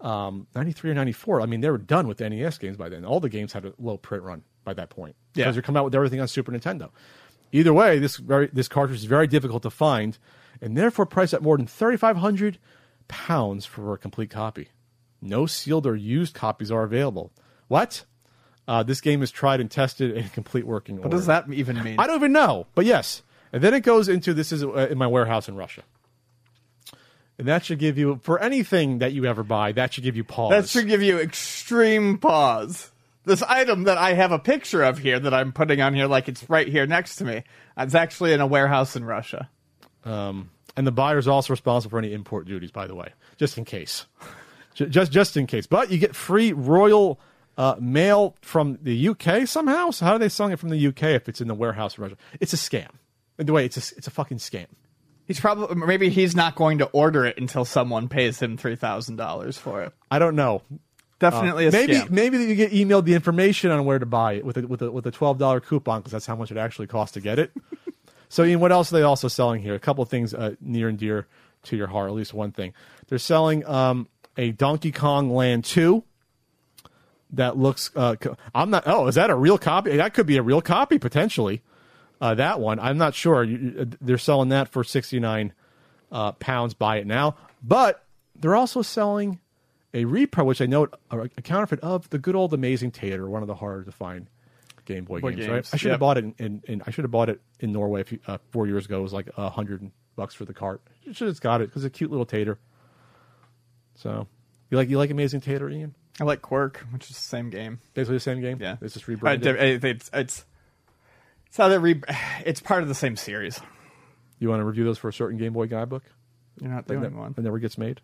Um, 0.01 0.47
93 0.55 0.91
or 0.91 0.95
94. 0.95 1.41
I 1.41 1.47
mean, 1.47 1.61
they 1.61 1.71
were 1.71 1.79
done 1.79 2.07
with 2.07 2.19
the 2.19 2.29
NES 2.29 2.59
games 2.59 2.77
by 2.77 2.89
then. 2.89 3.05
All 3.05 3.21
the 3.21 3.29
games 3.31 3.53
had 3.53 3.65
a 3.65 3.73
low 3.79 3.97
print 3.97 4.23
run 4.23 4.43
by 4.65 4.75
that 4.75 4.91
point. 4.91 5.17
Yeah. 5.35 5.45
Because 5.45 5.55
they're 5.57 5.63
coming 5.63 5.79
out 5.81 5.85
with 5.85 5.95
everything 5.95 6.21
on 6.21 6.29
Super 6.29 6.53
Nintendo. 6.53 6.91
Either 7.53 7.73
way, 7.73 7.99
this 7.99 8.17
very 8.17 8.49
this 8.53 8.69
cartridge 8.69 8.99
is 8.99 9.05
very 9.05 9.27
difficult 9.29 9.63
to 9.63 9.71
find, 9.71 10.19
and 10.61 10.77
therefore 10.77 11.07
priced 11.07 11.33
at 11.35 11.43
more 11.43 11.57
than 11.57 11.67
thirty 11.67 11.97
five 11.97 12.17
hundred 12.17 12.59
pounds 13.07 13.65
for 13.65 13.95
a 13.95 13.99
complete 13.99 14.29
copy. 14.31 14.69
No 15.23 15.47
sealed 15.47 15.87
or 15.87 15.95
used 15.97 16.35
copies 16.35 16.71
are 16.73 16.83
available. 16.83 17.33
What? 17.69 18.05
Uh, 18.67 18.83
this 18.83 19.01
game 19.01 19.23
is 19.23 19.31
tried 19.31 19.61
and 19.61 19.71
tested 19.71 20.17
in 20.17 20.29
complete 20.31 20.67
working 20.67 20.97
What 20.97 21.05
order. 21.07 21.17
does 21.17 21.27
that 21.27 21.51
even 21.53 21.83
mean? 21.83 21.97
I 21.99 22.07
don't 22.07 22.17
even 22.17 22.33
know, 22.33 22.67
but 22.75 22.85
yes. 22.87 23.23
And 23.55 23.63
then 23.63 23.73
it 23.73 23.85
goes 23.85 24.09
into 24.09 24.35
this 24.35 24.51
is 24.51 24.65
uh, 24.65 24.89
in 24.91 24.99
my 24.99 25.07
warehouse 25.07 25.49
in 25.49 25.55
Russia. 25.55 25.85
And 27.39 27.47
that 27.47 27.65
should 27.65 27.79
give 27.79 27.97
you 27.97 28.19
for 28.25 28.41
anything 28.41 28.99
that 28.99 29.13
you 29.13 29.27
ever 29.27 29.45
buy. 29.45 29.71
That 29.71 29.95
should 29.95 30.03
give 30.03 30.17
you 30.17 30.25
pause. 30.25 30.51
that 30.51 30.69
should 30.69 30.89
give 30.89 31.03
you 31.03 31.21
extreme 31.21 32.19
pause. 32.19 32.91
This 33.27 33.43
item 33.45 33.85
that 33.85 33.97
I 33.97 34.15
have 34.15 34.33
a 34.33 34.41
picture 34.41 34.83
of 34.83 34.99
here 34.99 35.21
that 35.21 35.33
I'm 35.33 35.53
putting 35.53 35.81
on 35.81 35.95
here, 35.95 36.09
like 36.09 36.29
it's 36.29 36.51
right 36.51 36.67
here 36.67 36.85
next 36.85 37.15
to 37.17 37.25
me, 37.25 37.45
it's 37.77 37.95
actually 37.95 38.33
in 38.33 38.41
a 38.41 38.47
warehouse 38.47 38.97
in 38.97 39.05
Russia. 39.05 39.49
and 40.77 40.85
the 40.85 40.93
buyer 40.93 41.19
is 41.19 41.29
also 41.29 41.53
responsible 41.53 41.91
for 41.91 41.99
any 41.99 42.13
import 42.13 42.49
duties. 42.49 42.73
By 42.73 42.89
the 42.89 42.97
way, 42.97 43.13
just 43.37 43.57
in 43.57 43.65
case, 43.65 44.07
just 44.75 45.13
just 45.13 45.37
in 45.37 45.47
case. 45.47 45.69
But 45.69 45.93
you 45.93 45.99
get 45.99 46.17
free 46.17 46.53
royal 46.53 47.21
uh, 47.57 47.77
mail 47.79 48.35
from 48.41 48.81
the 48.83 49.11
UK 49.11 49.47
somehow. 49.47 49.93
So 49.93 50.07
how 50.07 50.15
are 50.15 50.19
they 50.19 50.29
selling 50.29 50.53
it 50.53 50.59
from 50.59 50.71
the 50.71 50.87
UK 50.89 51.05
if 51.05 51.29
it's 51.29 51.41
in 51.41 51.47
the 51.47 51.55
warehouse 51.55 51.97
in 51.97 52.03
Russia? 52.03 52.17
It's 52.41 52.53
a 52.53 52.57
scam. 52.57 52.91
By 53.37 53.45
the 53.45 53.53
way, 53.53 53.65
it's 53.65 53.77
a 53.77 53.97
it's 53.97 54.07
a 54.07 54.11
fucking 54.11 54.39
scam. 54.39 54.67
He's 55.27 55.41
probably 55.41 55.75
maybe 55.75 56.11
he's 56.11 56.37
not 56.37 56.55
going 56.55 56.79
to 56.79 56.87
order 56.87 57.25
it 57.25 57.39
until 57.39 57.65
someone 57.65 58.09
pays 58.09 58.41
him 58.41 58.57
three 58.57 58.77
thousand 58.77 59.17
dollars 59.17 59.57
for 59.57 59.83
it. 59.83 59.93
I 60.11 60.19
don't 60.19 60.37
know. 60.37 60.63
Definitely 61.19 61.69
a 61.69 61.73
maybe 61.73 61.95
scam. 61.95 62.11
maybe 62.11 62.39
you 62.39 62.55
get 62.55 62.73
emailed 62.73 63.05
the 63.05 63.15
information 63.15 63.71
on 63.71 63.85
where 63.85 63.99
to 63.99 64.07
buy 64.07 64.35
it 64.35 64.45
with 64.45 64.59
a 64.59 64.67
with 64.67 64.83
a 64.83 64.91
with 64.91 65.07
a 65.07 65.11
twelve 65.11 65.39
dollar 65.39 65.61
coupon 65.61 66.01
because 66.01 66.13
that's 66.13 66.27
how 66.27 66.37
much 66.37 66.51
it 66.51 66.59
actually 66.59 66.87
costs 66.87 67.15
to 67.15 67.21
get 67.21 67.39
it. 67.39 67.53
so 68.29 68.45
Ian, 68.45 68.61
what 68.61 68.73
else 68.73 68.93
are 68.93 68.97
they 68.97 69.03
also 69.03 69.29
selling 69.29 69.63
here? 69.63 69.75
A 69.75 69.81
couple 69.81 70.03
of 70.03 70.11
things 70.11 70.35
uh, 70.35 70.55
near 70.61 70.89
and 70.89 70.99
dear 70.99 71.27
to 71.65 71.77
your 71.77 71.87
heart. 71.87 72.11
At 72.11 72.15
least 72.15 72.35
one 72.35 72.53
thing. 72.53 72.75
They're 73.09 73.19
selling 73.19 73.65
um, 73.67 74.09
a 74.37 74.53
Donkey 74.53 74.93
Kong 74.93 75.31
Land 75.31 75.65
two. 75.65 76.05
That 77.31 77.57
looks. 77.57 77.91
Uh, 77.97 78.17
I'm 78.55 78.71
not. 78.71 78.85
Oh, 78.87 79.07
is 79.07 79.15
that 79.15 79.31
a 79.31 79.35
real 79.35 79.57
copy? 79.57 79.97
That 79.97 80.13
could 80.15 80.27
be 80.27 80.37
a 80.37 80.43
real 80.43 80.61
copy 80.61 80.99
potentially. 80.99 81.63
Uh, 82.25 82.35
that 82.37 82.59
one, 82.59 82.79
I'm 82.81 82.97
not 82.97 83.15
sure. 83.15 83.45
You, 83.45 83.59
you- 83.59 83.91
they're 84.01 84.17
selling 84.19 84.49
that 84.49 84.69
for 84.69 84.83
69 84.83 85.53
uh, 86.11 86.33
pounds. 86.33 86.73
Buy 86.75 86.97
it 86.97 87.07
now. 87.07 87.37
But 87.63 88.03
they're 88.35 88.55
also 88.57 88.81
selling 88.83 89.41
a 89.93 90.05
repro, 90.05 90.45
which 90.47 90.61
I 90.63 90.67
note 90.67 90.95
a, 91.11 91.19
a 91.21 91.29
counterfeit 91.43 91.81
of 91.81 92.09
the 92.11 92.19
good 92.19 92.35
old 92.35 92.55
Amazing 92.55 92.93
Tater, 92.93 93.29
one 93.29 93.43
of 93.43 93.49
the 93.49 93.55
harder 93.55 93.85
to 93.85 93.93
find 93.93 94.29
Game 94.87 95.05
Boy, 95.05 95.21
Boy 95.21 95.31
games. 95.31 95.41
games, 95.41 95.51
Right? 95.51 95.71
I 95.73 95.77
should 95.77 95.91
have 95.91 95.97
yep. 95.97 96.01
bought 96.01 96.19
it 96.19 96.25
in, 96.25 96.35
in, 96.39 96.63
in 96.67 96.83
I 96.87 96.91
should 96.93 97.05
have 97.05 97.11
bought 97.11 97.29
it 97.29 97.41
in 97.61 97.73
Norway 97.73 98.03
few, 98.05 98.19
uh, 98.27 98.39
four 98.53 98.67
years 98.67 98.87
ago. 98.87 98.99
It 99.01 99.03
was 99.03 99.13
like 99.13 99.29
a 99.37 99.51
hundred 99.51 99.91
bucks 100.17 100.35
for 100.35 100.45
the 100.47 100.55
cart. 100.55 100.81
You 101.03 101.13
should 101.13 101.29
have 101.29 101.41
got 101.41 101.61
it 101.61 101.69
because 101.69 101.85
it's 101.85 101.95
a 101.95 101.99
cute 101.99 102.11
little 102.11 102.27
tater. 102.27 102.59
So 103.97 104.27
you 104.71 104.77
like 104.77 104.89
you 104.89 104.99
like 104.99 105.11
Amazing 105.11 105.41
Tater, 105.43 105.69
Ian? 105.69 105.95
I 106.21 106.25
like 106.25 106.43
Kwirk, 106.43 106.79
which 106.93 107.05
is 107.11 107.17
the 107.17 107.23
same 107.23 107.51
game. 107.51 107.81
Basically 107.95 108.17
the 108.17 108.21
same 108.21 108.41
game. 108.41 108.59
Yeah, 108.61 108.77
it's 108.81 108.95
just 108.95 109.09
Uh, 109.09 109.13
rebranded. 109.13 109.57
it- 109.57 109.85
it's 109.85 110.11
it's 110.13 110.45
it's 111.55 111.59
how 111.59 111.69
they 111.69 111.79
re- 111.79 112.03
It's 112.45 112.61
part 112.61 112.83
of 112.83 112.89
the 112.89 112.95
same 112.97 113.15
series. 113.17 113.61
you 114.41 114.49
want 114.49 114.59
to 114.61 114.65
review 114.65 114.83
those 114.85 114.99
for 114.99 115.09
a 115.09 115.13
certain 115.13 115.39
Game 115.39 115.53
Boy 115.53 115.67
guidebook? 115.69 116.03
You're 116.61 116.71
not 116.73 116.89
doing 116.89 117.03
ne- 117.03 117.09
one. 117.09 117.33
that 117.33 117.43
never 117.43 117.61
gets 117.61 117.79
made. 117.79 118.01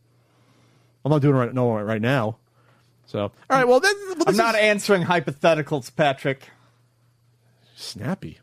I'm 1.05 1.11
not 1.11 1.21
doing 1.21 1.35
it 1.35 1.39
right, 1.39 1.53
no, 1.55 1.73
right 1.81 2.01
now. 2.01 2.37
So, 3.07 3.21
all 3.23 3.33
right. 3.51 3.67
Well, 3.67 3.81
then, 3.81 3.95
well, 4.11 4.25
I'm 4.29 4.37
not 4.37 4.55
is 4.55 4.61
answering 4.61 5.03
hypotheticals, 5.03 5.95
Patrick. 5.95 6.51
snappy. 7.75 8.39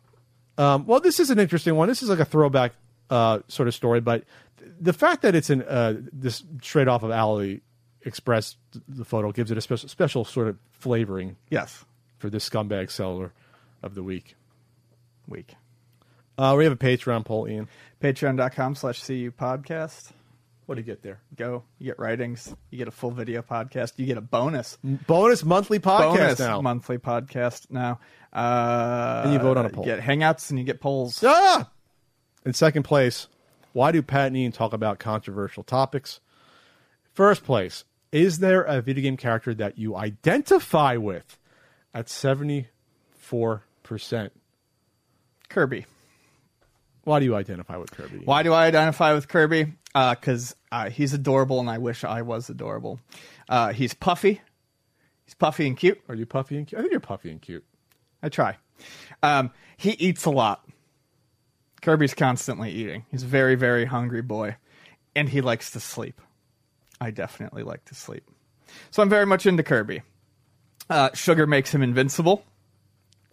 Um, 0.57 0.85
well, 0.85 0.99
this 0.99 1.19
is 1.19 1.29
an 1.29 1.39
interesting 1.39 1.75
one. 1.75 1.87
This 1.87 2.01
is 2.03 2.09
like 2.09 2.19
a 2.19 2.25
throwback 2.25 2.73
uh, 3.09 3.39
sort 3.47 3.67
of 3.67 3.75
story, 3.75 4.01
but 4.01 4.23
th- 4.59 4.71
the 4.81 4.91
fact 4.93 5.21
that 5.21 5.35
it's 5.35 5.49
in 5.49 5.61
uh, 5.61 5.95
this 6.11 6.43
straight 6.61 6.87
off 6.87 7.03
of 7.03 7.11
Ali 7.11 7.61
Express, 8.03 8.55
th- 8.73 8.83
the 8.89 9.05
photo 9.05 9.31
gives 9.31 9.51
it 9.51 9.57
a 9.57 9.61
special, 9.61 9.87
special 9.87 10.25
sort 10.25 10.47
of 10.47 10.57
flavoring 10.71 11.35
Yes. 11.49 11.85
for 12.17 12.29
this 12.29 12.47
scumbag 12.49 12.89
seller 12.89 13.31
of 13.83 13.93
the 13.95 14.03
week. 14.03 14.35
Week. 15.27 15.55
Uh, 16.37 16.55
we 16.57 16.63
have 16.63 16.73
a 16.73 16.77
Patreon 16.77 17.25
poll, 17.25 17.47
Ian. 17.47 17.67
Patreon.com 18.01 18.75
slash 18.75 19.03
CU 19.05 19.31
podcast. 19.31 20.11
What 20.67 20.75
do 20.75 20.81
you 20.81 20.85
get 20.85 21.01
there? 21.01 21.19
Go. 21.35 21.63
You 21.79 21.85
get 21.87 21.97
writings. 21.99 22.53
You 22.69 22.77
get 22.77 22.87
a 22.87 22.91
full 22.91 23.11
video 23.11 23.41
podcast. 23.41 23.93
You 23.95 24.05
get 24.05 24.17
a 24.17 24.21
bonus. 24.21 24.77
Bonus 24.83 25.43
monthly 25.45 25.79
podcast 25.79 26.13
bonus 26.15 26.39
now. 26.39 26.61
monthly 26.61 26.97
podcast 26.97 27.71
now. 27.71 27.99
Uh, 28.33 29.21
And 29.23 29.33
you 29.33 29.39
vote 29.39 29.57
on 29.57 29.65
a 29.65 29.69
poll. 29.69 29.85
You 29.85 29.95
get 29.95 30.03
hangouts 30.03 30.49
and 30.49 30.59
you 30.59 30.65
get 30.65 30.81
polls. 30.81 31.23
Ah! 31.25 31.69
In 32.45 32.53
second 32.53 32.83
place, 32.83 33.27
why 33.73 33.91
do 33.91 34.01
Pat 34.01 34.27
and 34.27 34.37
Ian 34.37 34.51
talk 34.51 34.73
about 34.73 34.99
controversial 34.99 35.63
topics? 35.63 36.19
First 37.13 37.43
place, 37.45 37.83
is 38.11 38.39
there 38.39 38.61
a 38.61 38.81
video 38.81 39.03
game 39.03 39.17
character 39.17 39.53
that 39.55 39.77
you 39.79 39.95
identify 39.95 40.97
with? 40.97 41.37
At 41.93 42.07
74%. 42.07 42.67
Kirby. 45.49 45.85
Why 47.03 47.19
do 47.19 47.25
you 47.25 47.35
identify 47.35 47.77
with 47.77 47.91
Kirby? 47.91 48.23
Why 48.25 48.43
do 48.43 48.51
I 48.51 48.65
identify 48.65 49.13
with 49.13 49.27
Kirby? 49.29 49.73
Because 49.93 50.55
uh, 50.71 50.89
he's 50.89 51.13
adorable, 51.13 51.59
and 51.59 51.69
I 51.69 51.77
wish 51.77 52.03
I 52.03 52.21
was 52.21 52.49
adorable. 52.49 52.99
Uh, 53.47 53.71
he's 53.71 53.93
puffy. 53.93 54.41
He's 55.25 55.33
puffy 55.33 55.67
and 55.67 55.77
cute. 55.77 56.01
Are 56.09 56.15
you 56.15 56.25
puffy 56.25 56.57
and 56.57 56.67
cute? 56.67 56.79
I 56.79 56.81
think 56.81 56.91
you're 56.91 56.99
puffy 56.99 57.31
and 57.31 57.41
cute. 57.41 57.63
I 58.21 58.29
try. 58.29 58.57
Um, 59.23 59.51
he 59.77 59.91
eats 59.91 60.25
a 60.25 60.29
lot. 60.29 60.67
Kirby's 61.81 62.13
constantly 62.13 62.71
eating. 62.71 63.05
He's 63.11 63.23
a 63.23 63.27
very, 63.27 63.55
very 63.55 63.85
hungry 63.85 64.21
boy, 64.21 64.55
and 65.15 65.29
he 65.29 65.41
likes 65.41 65.71
to 65.71 65.79
sleep. 65.79 66.21
I 66.99 67.11
definitely 67.11 67.63
like 67.63 67.85
to 67.85 67.95
sleep. 67.95 68.23
So 68.91 69.01
I'm 69.01 69.09
very 69.09 69.25
much 69.25 69.45
into 69.45 69.63
Kirby. 69.63 70.01
Uh, 70.89 71.09
sugar 71.13 71.47
makes 71.47 71.73
him 71.73 71.83
invincible. 71.83 72.43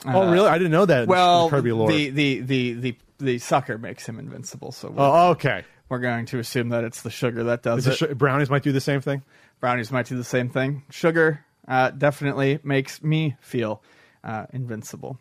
Oh, 0.07 0.31
really? 0.31 0.49
I 0.49 0.59
didn't 0.59 0.73
know 0.73 0.87
that. 0.87 1.05
in 1.05 1.09
Well, 1.09 1.49
Kirby 1.51 1.73
lore. 1.73 1.89
the, 1.91 2.11
the 2.11 2.41
the 2.41 2.73
the 2.75 2.97
the 3.19 3.39
sucker 3.39 3.79
makes 3.79 4.07
him 4.07 4.19
invincible. 4.19 4.73
So 4.73 4.89
we're, 4.91 5.03
oh, 5.05 5.31
okay. 5.31 5.65
we're 5.89 5.99
going 6.01 6.27
to 6.27 6.39
assume 6.39 6.71
that 6.71 6.85
it's 6.85 7.03
the 7.03 7.11
sugar 7.11 7.45
that 7.45 7.63
does 7.63 7.87
Is 7.87 8.01
it. 8.03 8.11
it 8.11 8.11
sh- 8.11 8.19
brownies 8.19 8.51
might 8.51 8.63
do 8.63 8.73
the 8.73 8.81
same 8.81 9.01
thing. 9.01 9.23
Brownies 9.61 9.91
might 9.93 10.07
do 10.07 10.17
the 10.17 10.25
same 10.25 10.51
thing. 10.51 10.83
Sugar 10.91 11.45
uh, 11.69 11.91
definitely 11.91 12.59
makes 12.65 13.03
me 13.03 13.37
feel 13.41 13.83
uh, 14.25 14.47
invincible 14.53 15.19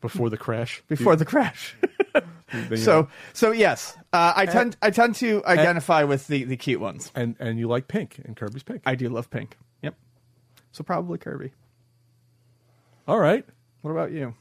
Before 0.00 0.30
the 0.30 0.36
crash. 0.36 0.82
before 0.88 1.16
the 1.16 1.24
crash. 1.24 1.76
So 2.76 3.08
so 3.32 3.50
yes, 3.52 3.96
uh, 4.12 4.34
I 4.36 4.44
tend 4.44 4.76
I 4.82 4.90
tend 4.90 5.14
to 5.16 5.42
identify 5.46 6.04
with 6.04 6.26
the 6.26 6.44
the 6.44 6.58
cute 6.58 6.82
ones. 6.82 7.10
and 7.14 7.34
and 7.40 7.58
you 7.58 7.66
like 7.66 7.88
pink 7.88 8.20
and 8.26 8.36
Kirby's 8.36 8.62
pink. 8.62 8.82
I 8.84 8.94
do 8.94 9.08
love 9.08 9.30
pink. 9.30 9.56
Yep. 9.80 9.94
So 10.72 10.84
probably 10.84 11.16
Kirby. 11.16 11.52
All 13.06 13.18
right. 13.18 13.44
What 13.82 13.90
about 13.90 14.12
you? 14.12 14.34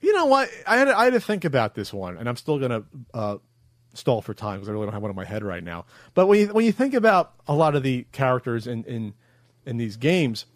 You 0.00 0.14
know 0.14 0.26
what? 0.26 0.50
I 0.66 0.76
had 0.76 0.86
to, 0.86 0.98
I 0.98 1.04
had 1.04 1.12
to 1.12 1.20
think 1.20 1.44
about 1.44 1.74
this 1.74 1.92
one, 1.92 2.16
and 2.16 2.28
I'm 2.28 2.36
still 2.36 2.58
gonna 2.58 2.84
uh, 3.14 3.36
stall 3.94 4.22
for 4.22 4.34
time 4.34 4.56
because 4.56 4.68
I 4.68 4.72
really 4.72 4.86
don't 4.86 4.92
have 4.92 5.02
one 5.02 5.10
in 5.10 5.16
my 5.16 5.24
head 5.24 5.42
right 5.42 5.62
now. 5.62 5.84
But 6.14 6.26
when 6.26 6.40
you 6.40 6.46
when 6.48 6.64
you 6.64 6.72
think 6.72 6.94
about 6.94 7.34
a 7.46 7.54
lot 7.54 7.74
of 7.74 7.82
the 7.82 8.06
characters 8.12 8.66
in 8.66 8.84
in, 8.84 9.14
in 9.64 9.76
these 9.76 9.96
games, 9.96 10.46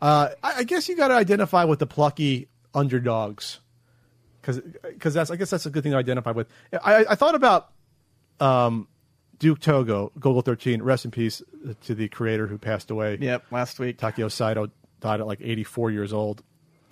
uh, 0.00 0.30
I, 0.42 0.58
I 0.58 0.64
guess 0.64 0.88
you 0.88 0.96
got 0.96 1.08
to 1.08 1.14
identify 1.14 1.64
with 1.64 1.78
the 1.78 1.86
plucky 1.86 2.48
underdogs, 2.74 3.60
because 4.40 5.14
that's 5.14 5.30
I 5.30 5.36
guess 5.36 5.50
that's 5.50 5.66
a 5.66 5.70
good 5.70 5.82
thing 5.82 5.92
to 5.92 5.98
identify 5.98 6.30
with. 6.32 6.48
I, 6.72 7.06
I 7.10 7.14
thought 7.14 7.34
about 7.34 7.70
um, 8.40 8.88
Duke 9.38 9.60
Togo, 9.60 10.12
Golgo 10.18 10.44
13. 10.44 10.82
Rest 10.82 11.04
in 11.04 11.10
peace 11.10 11.42
to 11.82 11.94
the 11.94 12.08
creator 12.08 12.46
who 12.46 12.58
passed 12.58 12.90
away. 12.90 13.18
Yep. 13.20 13.44
Last 13.50 13.78
week 13.78 13.98
Takao 13.98 14.30
Saito 14.30 14.70
died 15.00 15.20
at 15.20 15.26
like 15.26 15.40
84 15.40 15.90
years 15.90 16.12
old. 16.12 16.42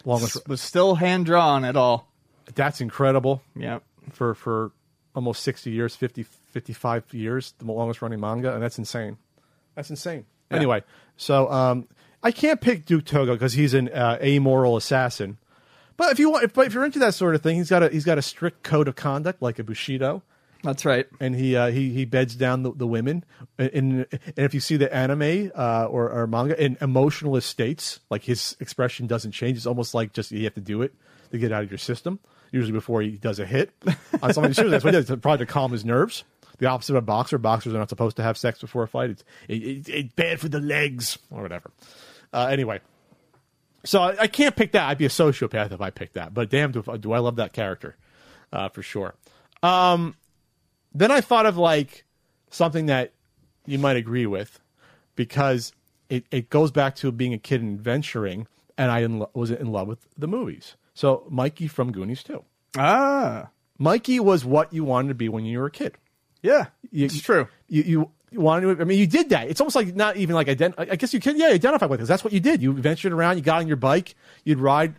Longest. 0.07 0.49
was 0.49 0.63
still 0.63 0.95
hand 0.95 1.27
drawn 1.27 1.65
at 1.65 1.77
all. 1.77 2.11
That's 2.55 2.81
incredible. 2.81 3.43
Yeah. 3.55 3.81
for 4.13 4.35
for 4.35 4.73
almost 5.15 5.43
60 5.43 5.71
years 5.71 5.97
50 5.97 6.23
55 6.23 7.13
years 7.15 7.55
the 7.59 7.65
longest 7.65 8.03
running 8.03 8.21
manga 8.21 8.53
and 8.55 8.63
that's 8.63 8.79
insane 8.79 9.17
that's 9.75 9.89
insane 9.91 10.27
anyway 10.51 10.83
so 11.17 11.51
um 11.51 11.89
i 12.23 12.31
can't 12.31 12.61
pick 12.61 12.85
duke 12.85 13.05
togo 13.07 13.33
because 13.33 13.55
he's 13.55 13.73
an 13.73 13.89
uh, 13.89 14.19
amoral 14.23 14.77
assassin 14.77 15.39
but 15.97 16.13
if 16.13 16.19
you 16.19 16.31
want 16.31 16.45
if, 16.45 16.57
if 16.59 16.75
you're 16.75 16.85
into 16.85 16.99
that 16.99 17.15
sort 17.15 17.35
of 17.35 17.43
thing 17.43 17.57
he's 17.57 17.71
got 17.71 17.83
a 17.83 17.89
he's 17.89 18.05
got 18.05 18.19
a 18.19 18.23
strict 18.23 18.63
code 18.63 18.89
of 18.89 18.95
conduct 18.95 19.41
like 19.41 19.59
a 19.59 19.65
bushido 19.65 20.23
That's 20.63 20.85
right. 20.85 21.07
and 21.21 21.35
he 21.35 21.55
uh, 21.57 21.71
he 21.71 21.91
he 21.91 22.05
beds 22.05 22.35
down 22.35 22.63
the, 22.63 22.73
the 22.73 22.87
women. 22.87 23.25
And, 23.59 23.71
and 23.73 24.07
if 24.37 24.55
you 24.55 24.61
see 24.61 24.77
the 24.77 24.93
anime 24.93 25.53
uh, 25.55 25.85
or, 25.85 26.11
or 26.11 26.27
manga 26.27 26.63
in 26.63 26.77
emotional 26.81 27.41
states, 27.41 28.01
like 28.11 28.25
his 28.25 28.57
expression 28.61 29.07
doesn't 29.07 29.33
change. 29.33 29.57
It's 29.57 29.67
almost 29.67 29.95
like 29.95 30.13
just 30.13 30.33
you 30.33 30.45
have 30.45 30.55
to 30.55 30.61
do 30.61 30.83
it 30.83 30.95
to 31.31 31.39
get 31.39 31.53
out 31.53 31.63
of 31.63 31.71
your 31.71 31.79
system. 31.79 32.19
Usually 32.53 32.73
before 32.73 33.03
he 33.03 33.11
does 33.11 33.39
a 33.39 33.47
hit 33.47 33.73
on 34.23 34.33
somebody. 34.33 34.55
Seriously, 34.55 34.71
that's 34.71 34.85
what 34.85 34.95
he 34.95 35.01
does. 35.01 35.21
Probably 35.21 35.45
to 35.45 35.53
calm 35.53 35.73
his 35.73 35.85
nerves. 35.85 36.25
The 36.59 36.67
opposite 36.67 36.93
of 36.93 36.99
a 36.99 37.03
boxer. 37.03 37.39
Boxers 37.39 37.75
are 37.75 37.79
not 37.79 37.89
supposed 37.89 38.17
to 38.17 38.23
have 38.23 38.39
sex 38.39 38.61
before 38.61 38.85
a 38.85 38.89
fight. 38.89 39.11
It's 39.11 39.25
it, 39.49 39.63
it, 39.63 39.89
it's 39.89 40.13
bad 40.15 40.41
for 40.41 40.49
the 40.49 40.61
legs 40.61 41.19
or 41.31 41.43
whatever. 41.43 41.71
Uh, 42.33 42.47
anyway, 42.51 42.81
so 43.85 44.01
I, 44.03 44.23
I 44.23 44.27
can't 44.27 44.57
pick 44.57 44.73
that. 44.73 44.89
I'd 44.89 44.99
be 44.99 45.07
a 45.07 45.11
sociopath 45.11 45.73
if 45.73 45.81
I 45.81 45.91
picked 45.91 46.15
that. 46.15 46.35
But 46.35 46.51
damn, 46.51 46.73
do, 46.73 46.83
do 46.99 47.13
I 47.13 47.19
love 47.19 47.37
that 47.37 47.53
character 47.53 47.97
uh, 48.53 48.69
for 48.69 48.83
sure. 48.83 49.15
Um, 49.63 50.17
then 51.01 51.11
I 51.11 51.21
thought 51.21 51.47
of 51.47 51.57
like 51.57 52.05
something 52.51 52.87
that 52.87 53.13
you 53.67 53.79
might 53.79 53.97
agree 53.97 54.27
with 54.27 54.61
because 55.15 55.73
it, 56.09 56.25
it 56.31 56.51
goes 56.51 56.71
back 56.71 56.95
to 56.97 57.11
being 57.13 57.33
a 57.35 57.39
kid 57.39 57.61
and 57.63 57.75
adventuring, 57.79 58.47
and 58.79 58.91
I 58.91 59.01
in 59.01 59.19
lo- 59.21 59.31
was 59.35 59.51
in 59.51 59.73
love 59.73 59.89
with 59.89 60.07
the 60.17 60.29
movies. 60.29 60.77
So 60.95 61.25
Mikey 61.29 61.69
from 61.69 61.93
Goonies 61.93 62.23
too. 62.23 62.45
Ah. 62.79 63.49
Mikey 63.79 64.21
was 64.21 64.45
what 64.45 64.73
you 64.73 64.85
wanted 64.85 65.09
to 65.09 65.15
be 65.15 65.29
when 65.29 65.45
you 65.45 65.59
were 65.59 65.67
a 65.67 65.71
kid. 65.71 65.97
Yeah. 66.43 66.67
You, 66.91 67.07
it's 67.07 67.21
true. 67.21 67.49
You, 67.69 67.83
you 67.83 68.11
you 68.31 68.41
wanted 68.41 68.77
to. 68.77 68.83
I 68.83 68.85
mean, 68.85 68.99
you 68.99 69.07
did 69.07 69.29
that. 69.31 69.49
It's 69.49 69.61
almost 69.61 69.77
like 69.77 69.95
not 69.95 70.17
even 70.17 70.35
like 70.35 70.47
ident- 70.47 70.75
I 70.79 70.97
guess 70.97 71.13
you 71.15 71.21
can. 71.21 71.37
yeah 71.39 71.49
identify 71.49 71.87
with 71.87 71.99
it. 72.01 72.03
'cause 72.03 72.09
That's 72.09 72.25
what 72.25 72.33
you 72.33 72.41
did. 72.41 72.63
You 72.63 72.73
ventured 72.73 73.13
around. 73.13 73.37
You 73.37 73.43
got 73.43 73.61
on 73.61 73.67
your 73.69 73.77
bike. 73.77 74.15
You'd 74.45 74.59
ride. 74.59 74.95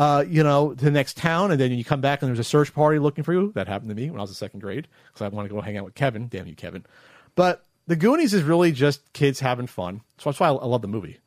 Uh, 0.00 0.24
you 0.26 0.42
know, 0.42 0.72
to 0.72 0.82
the 0.82 0.90
next 0.90 1.18
town, 1.18 1.50
and 1.50 1.60
then 1.60 1.70
you 1.72 1.84
come 1.84 2.00
back 2.00 2.22
and 2.22 2.30
there's 2.30 2.38
a 2.38 2.44
search 2.44 2.72
party 2.72 2.98
looking 2.98 3.22
for 3.22 3.34
you. 3.34 3.52
That 3.52 3.68
happened 3.68 3.90
to 3.90 3.94
me 3.94 4.08
when 4.08 4.18
I 4.18 4.22
was 4.22 4.30
in 4.30 4.34
second 4.34 4.60
grade 4.60 4.88
because 5.08 5.20
I 5.20 5.28
wanted 5.28 5.48
to 5.48 5.54
go 5.54 5.60
hang 5.60 5.76
out 5.76 5.84
with 5.84 5.94
Kevin. 5.94 6.26
Damn 6.28 6.46
you, 6.46 6.54
Kevin! 6.54 6.86
But 7.34 7.66
the 7.86 7.96
Goonies 7.96 8.32
is 8.32 8.42
really 8.42 8.72
just 8.72 9.12
kids 9.12 9.40
having 9.40 9.66
fun. 9.66 10.00
So 10.16 10.30
that's 10.30 10.40
why 10.40 10.46
I, 10.46 10.52
love 10.52 10.80
the 10.80 10.88
movie. 10.88 11.18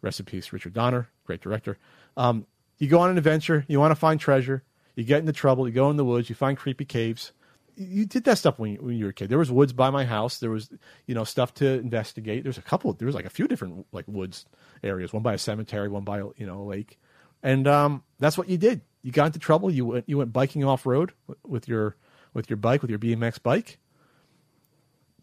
Rest 0.00 0.20
in 0.20 0.26
peace, 0.26 0.52
Richard 0.52 0.74
Donner, 0.74 1.08
great 1.24 1.40
director. 1.40 1.76
Um, 2.16 2.46
you 2.78 2.86
go 2.86 3.00
on 3.00 3.10
an 3.10 3.18
adventure. 3.18 3.64
You 3.66 3.80
want 3.80 3.90
to 3.90 3.96
find 3.96 4.20
treasure. 4.20 4.62
You 4.94 5.02
get 5.02 5.18
into 5.18 5.32
trouble. 5.32 5.66
You 5.66 5.74
go 5.74 5.90
in 5.90 5.96
the 5.96 6.04
woods. 6.04 6.28
You 6.28 6.36
find 6.36 6.56
creepy 6.56 6.84
caves. 6.84 7.32
You, 7.74 7.86
you 7.86 8.06
did 8.06 8.22
that 8.24 8.38
stuff 8.38 8.60
when 8.60 8.74
you, 8.74 8.78
when 8.80 8.94
you 8.94 9.06
were 9.06 9.10
a 9.10 9.12
kid. 9.12 9.28
There 9.28 9.38
was 9.38 9.50
woods 9.50 9.72
by 9.72 9.90
my 9.90 10.04
house. 10.04 10.38
There 10.38 10.50
was 10.50 10.70
you 11.06 11.16
know 11.16 11.24
stuff 11.24 11.52
to 11.54 11.66
investigate. 11.66 12.44
There's 12.44 12.58
a 12.58 12.62
couple. 12.62 12.92
There 12.92 13.06
was 13.06 13.14
like 13.16 13.26
a 13.26 13.30
few 13.30 13.48
different 13.48 13.86
like 13.90 14.04
woods 14.06 14.46
areas. 14.84 15.12
One 15.12 15.24
by 15.24 15.34
a 15.34 15.38
cemetery. 15.38 15.88
One 15.88 16.04
by 16.04 16.18
you 16.18 16.46
know 16.46 16.62
a 16.62 16.62
lake. 16.62 17.00
And 17.42 17.66
um, 17.66 18.02
that's 18.18 18.36
what 18.36 18.48
you 18.48 18.58
did. 18.58 18.82
You 19.02 19.12
got 19.12 19.26
into 19.26 19.38
trouble. 19.38 19.70
You 19.70 19.86
went 19.86 20.08
you 20.08 20.18
went 20.18 20.32
biking 20.32 20.64
off 20.64 20.84
road 20.86 21.12
with 21.46 21.68
your 21.68 21.96
with 22.34 22.50
your 22.50 22.56
bike 22.58 22.82
with 22.82 22.90
your 22.90 22.98
BMX 22.98 23.42
bike. 23.42 23.78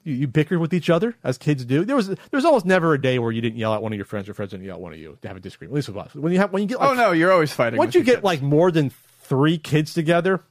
You, 0.03 0.13
you 0.13 0.27
bickered 0.27 0.59
with 0.59 0.73
each 0.73 0.89
other 0.89 1.15
as 1.23 1.37
kids 1.37 1.63
do. 1.65 1.85
There 1.85 1.95
was 1.95 2.07
there 2.07 2.17
was 2.31 2.45
almost 2.45 2.65
never 2.65 2.93
a 2.93 3.01
day 3.01 3.19
where 3.19 3.31
you 3.31 3.41
didn't 3.41 3.57
yell 3.59 3.73
at 3.73 3.81
one 3.83 3.91
of 3.93 3.97
your 3.97 4.05
friends 4.05 4.27
or 4.29 4.33
friends 4.33 4.51
didn't 4.51 4.65
yell 4.65 4.75
at 4.77 4.81
one 4.81 4.93
of 4.93 4.99
you 4.99 5.17
to 5.21 5.27
have 5.27 5.37
a 5.37 5.39
disagreement. 5.39 5.73
At 5.73 5.75
least 5.75 5.87
with 5.89 5.97
us. 5.97 6.15
When 6.15 6.31
you 6.33 6.39
have 6.39 6.51
when 6.51 6.63
you 6.63 6.69
get 6.69 6.79
like, 6.79 6.89
Oh 6.89 6.93
no, 6.95 7.11
you're 7.11 7.31
always 7.31 7.51
fighting. 7.51 7.77
once 7.77 7.93
you 7.93 8.03
get 8.03 8.15
kids. 8.15 8.23
like 8.23 8.41
more 8.41 8.71
than 8.71 8.89
three 9.21 9.57
kids 9.57 9.93
together, 9.93 10.41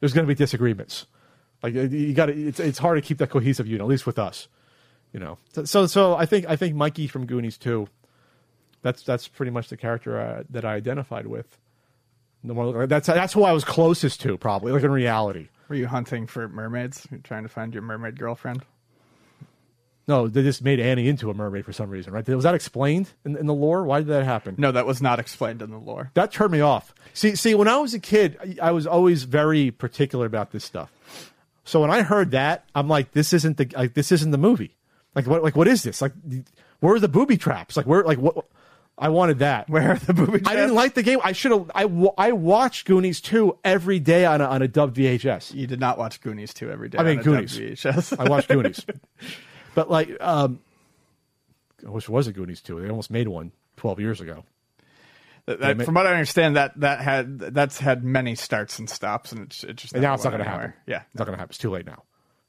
there's 0.00 0.12
going 0.12 0.26
to 0.26 0.28
be 0.28 0.34
disagreements. 0.34 1.06
Like 1.62 1.74
you 1.74 2.12
got 2.12 2.28
it's 2.28 2.58
it's 2.58 2.78
hard 2.78 3.00
to 3.00 3.06
keep 3.06 3.18
that 3.18 3.30
cohesive 3.30 3.68
unit, 3.68 3.82
at 3.82 3.86
least 3.88 4.04
with 4.06 4.18
us. 4.18 4.48
You 5.12 5.20
know, 5.20 5.38
so 5.52 5.64
so, 5.64 5.86
so 5.86 6.16
I 6.16 6.26
think 6.26 6.46
I 6.48 6.56
think 6.56 6.74
Mikey 6.74 7.06
from 7.06 7.26
Goonies 7.26 7.56
too. 7.58 7.86
That's 8.82 9.02
that's 9.02 9.28
pretty 9.28 9.50
much 9.50 9.68
the 9.68 9.76
character 9.76 10.20
uh, 10.20 10.42
that 10.50 10.64
I 10.64 10.74
identified 10.74 11.26
with. 11.26 11.58
No 12.42 12.54
more, 12.54 12.86
that's 12.86 13.06
that's 13.06 13.32
who 13.32 13.44
I 13.44 13.52
was 13.52 13.64
closest 13.64 14.20
to, 14.22 14.36
probably 14.36 14.72
like 14.72 14.82
in 14.82 14.90
reality. 14.90 15.48
Were 15.68 15.76
you 15.76 15.86
hunting 15.86 16.26
for 16.26 16.48
mermaids? 16.48 17.06
You're 17.10 17.20
trying 17.20 17.44
to 17.44 17.48
find 17.48 17.72
your 17.72 17.82
mermaid 17.82 18.18
girlfriend? 18.18 18.64
No, 20.08 20.26
they 20.26 20.42
just 20.42 20.62
made 20.62 20.80
Annie 20.80 21.06
into 21.06 21.30
a 21.30 21.34
mermaid 21.34 21.64
for 21.64 21.72
some 21.72 21.88
reason, 21.88 22.12
right? 22.12 22.26
Was 22.28 22.42
that 22.42 22.56
explained 22.56 23.10
in, 23.24 23.36
in 23.36 23.46
the 23.46 23.54
lore? 23.54 23.84
Why 23.84 24.00
did 24.00 24.08
that 24.08 24.24
happen? 24.24 24.56
No, 24.58 24.72
that 24.72 24.84
was 24.84 25.00
not 25.00 25.20
explained 25.20 25.62
in 25.62 25.70
the 25.70 25.78
lore. 25.78 26.10
That 26.14 26.32
turned 26.32 26.50
me 26.50 26.60
off. 26.60 26.92
See, 27.14 27.36
see, 27.36 27.54
when 27.54 27.68
I 27.68 27.76
was 27.76 27.94
a 27.94 28.00
kid, 28.00 28.36
I, 28.60 28.68
I 28.68 28.70
was 28.72 28.86
always 28.86 29.22
very 29.22 29.70
particular 29.70 30.26
about 30.26 30.50
this 30.50 30.64
stuff. 30.64 30.90
So 31.64 31.80
when 31.80 31.90
I 31.90 32.02
heard 32.02 32.32
that, 32.32 32.64
I'm 32.74 32.88
like, 32.88 33.12
this 33.12 33.32
isn't 33.32 33.56
the 33.56 33.70
like 33.76 33.94
this 33.94 34.10
isn't 34.10 34.32
the 34.32 34.38
movie. 34.38 34.76
Like 35.14 35.26
what 35.26 35.44
like 35.44 35.54
what 35.54 35.68
is 35.68 35.84
this? 35.84 36.02
Like 36.02 36.12
where 36.80 36.94
are 36.94 37.00
the 37.00 37.08
booby 37.08 37.36
traps? 37.36 37.76
Like 37.76 37.86
where 37.86 38.02
like 38.02 38.18
what 38.18 38.44
I 39.02 39.08
wanted 39.08 39.40
that. 39.40 39.68
Where 39.68 39.90
are 39.92 39.96
the 39.98 40.14
booby 40.14 40.40
I 40.46 40.54
didn't 40.54 40.74
like 40.74 40.94
the 40.94 41.02
game. 41.02 41.18
I 41.24 41.32
should 41.32 41.52
have. 41.52 41.70
I, 41.74 41.82
I 42.16 42.32
watched 42.32 42.86
Goonies 42.86 43.20
2 43.20 43.58
every 43.64 43.98
day 44.00 44.24
on 44.24 44.40
a, 44.40 44.44
on 44.44 44.62
a 44.62 44.68
dubbed 44.68 44.96
VHS. 44.96 45.54
You 45.54 45.66
did 45.66 45.80
not 45.80 45.98
watch 45.98 46.20
Goonies 46.20 46.54
2 46.54 46.70
every 46.70 46.88
day. 46.88 46.98
I 46.98 47.02
mean, 47.02 47.20
Goonies. 47.20 47.58
WHS. 47.58 48.18
I 48.18 48.30
watched 48.30 48.48
Goonies, 48.48 48.84
but 49.74 49.90
like, 49.90 50.08
um, 50.22 50.60
I 51.86 51.90
wish 51.90 52.04
it 52.04 52.10
was 52.10 52.26
a 52.28 52.32
Goonies 52.32 52.60
2. 52.60 52.80
They 52.80 52.88
almost 52.88 53.10
made 53.10 53.28
one 53.28 53.52
12 53.76 54.00
years 54.00 54.20
ago. 54.20 54.44
That- 55.46 55.58
that- 55.58 55.76
ma- 55.78 55.84
from 55.84 55.94
what 55.94 56.06
I 56.06 56.12
understand, 56.12 56.54
that 56.56 56.78
that 56.80 57.00
had 57.00 57.38
that's 57.40 57.78
had 57.78 58.04
many 58.04 58.36
starts 58.36 58.78
and 58.78 58.88
stops, 58.88 59.32
and 59.32 59.42
it's, 59.42 59.64
it's 59.64 59.82
just 59.82 59.94
And 59.94 60.02
now 60.02 60.14
it's 60.14 60.22
not 60.22 60.30
going 60.30 60.44
to 60.44 60.48
happen. 60.48 60.72
Yeah, 60.86 61.02
it's 61.10 61.18
not 61.18 61.24
going 61.26 61.34
to 61.34 61.40
happen. 61.40 61.50
It's 61.50 61.58
too 61.58 61.70
late 61.70 61.86
now. 61.86 62.04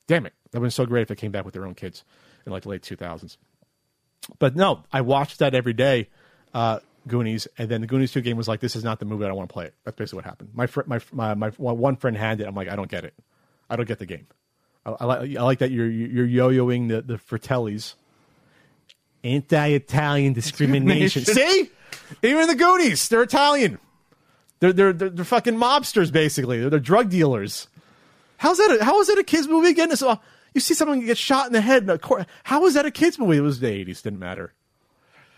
Damn 0.05 0.27
it! 0.27 0.33
That 0.51 0.59
would 0.59 0.65
have 0.67 0.69
been 0.69 0.71
so 0.71 0.85
great 0.85 1.01
if 1.03 1.07
they 1.07 1.15
came 1.15 1.31
back 1.31 1.45
with 1.45 1.55
their 1.55 1.65
own 1.65 1.73
kids 1.73 2.03
in 2.45 2.51
like 2.51 2.63
the 2.63 2.69
late 2.69 2.83
2000s. 2.83 3.37
But 4.37 4.55
no, 4.55 4.83
I 4.91 5.01
watched 5.01 5.39
that 5.39 5.55
every 5.55 5.73
day, 5.73 6.09
uh, 6.53 6.79
Goonies, 7.07 7.47
and 7.57 7.69
then 7.69 7.81
the 7.81 7.87
Goonies 7.87 8.11
2 8.11 8.21
game 8.21 8.37
was 8.37 8.47
like, 8.47 8.59
this 8.59 8.75
is 8.75 8.83
not 8.83 8.99
the 8.99 9.05
movie 9.05 9.25
I 9.25 9.27
don't 9.27 9.37
want 9.37 9.49
to 9.49 9.53
play 9.53 9.65
it. 9.65 9.73
That's 9.83 9.97
basically 9.97 10.17
what 10.17 10.25
happened. 10.25 10.49
My 10.53 10.67
fr- 10.67 10.81
my, 10.85 10.99
my 11.11 11.33
my 11.35 11.49
one 11.57 11.95
friend 11.95 12.15
had 12.15 12.39
it. 12.39 12.47
I'm 12.47 12.55
like, 12.55 12.69
I 12.69 12.75
don't 12.75 12.89
get 12.89 13.03
it. 13.03 13.13
I 13.69 13.75
don't 13.75 13.87
get 13.87 13.99
the 13.99 14.05
game. 14.05 14.27
I, 14.85 14.91
I 14.91 15.05
like 15.05 15.37
I 15.37 15.41
like 15.43 15.59
that 15.59 15.71
you're 15.71 15.89
you're 15.89 16.25
yo-yoing 16.25 16.89
the 16.89 17.01
the 17.01 17.15
Fratellis. 17.15 17.95
Anti-Italian 19.25 20.33
discrimination. 20.33 21.23
See, 21.23 21.69
even 22.21 22.47
the 22.47 22.55
Goonies, 22.55 23.07
they're 23.07 23.23
Italian. 23.23 23.79
They're 24.59 24.73
they're 24.73 24.93
they're, 24.93 25.09
they're 25.09 25.25
fucking 25.25 25.55
mobsters 25.55 26.11
basically. 26.11 26.59
They're, 26.59 26.69
they're 26.69 26.79
drug 26.79 27.09
dealers. 27.09 27.67
How's 28.37 28.57
that? 28.57 28.79
A, 28.81 28.83
how 28.83 28.99
is 28.99 29.07
that 29.07 29.17
a 29.17 29.23
kids 29.23 29.47
movie 29.47 29.69
again? 29.69 29.95
So 29.95 30.19
you 30.53 30.61
see 30.61 30.73
someone 30.73 31.05
get 31.05 31.17
shot 31.17 31.47
in 31.47 31.53
the 31.53 31.61
head. 31.61 31.89
In 31.89 32.25
how 32.43 32.65
is 32.65 32.73
that 32.73 32.85
a 32.85 32.91
kids 32.91 33.17
movie? 33.17 33.37
It 33.37 33.41
was 33.41 33.61
the 33.61 33.69
eighties. 33.69 34.01
Didn't 34.01 34.19
matter. 34.19 34.53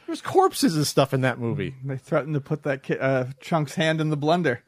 There's 0.08 0.22
corpses 0.22 0.76
and 0.76 0.86
stuff 0.86 1.14
in 1.14 1.22
that 1.22 1.40
movie. 1.40 1.76
They 1.84 1.98
threatened 1.98 2.36
to 2.36 2.42
put 2.42 2.64
that 2.64 2.84
ki- 2.84 3.00
uh, 3.00 3.26
Chunk's 3.40 3.76
hand 3.76 4.00
in 4.02 4.10
the 4.10 4.18
blender. 4.18 4.60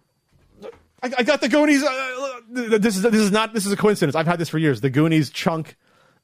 I, 1.04 1.12
I 1.20 1.24
got 1.24 1.42
the 1.42 1.50
Goonies. 1.50 1.84
Uh, 1.84 2.40
this 2.50 2.96
is 2.96 3.04
this 3.04 3.14
is 3.16 3.32
not 3.32 3.54
this 3.54 3.66
is 3.68 3.72
a 3.72 3.78
coincidence. 3.78 4.16
I've 4.16 4.26
had 4.26 4.40
this 4.40 4.50
for 4.50 4.58
years. 4.58 4.82
The 4.82 4.90
Goonies 4.90 5.30
chunk 5.30 5.76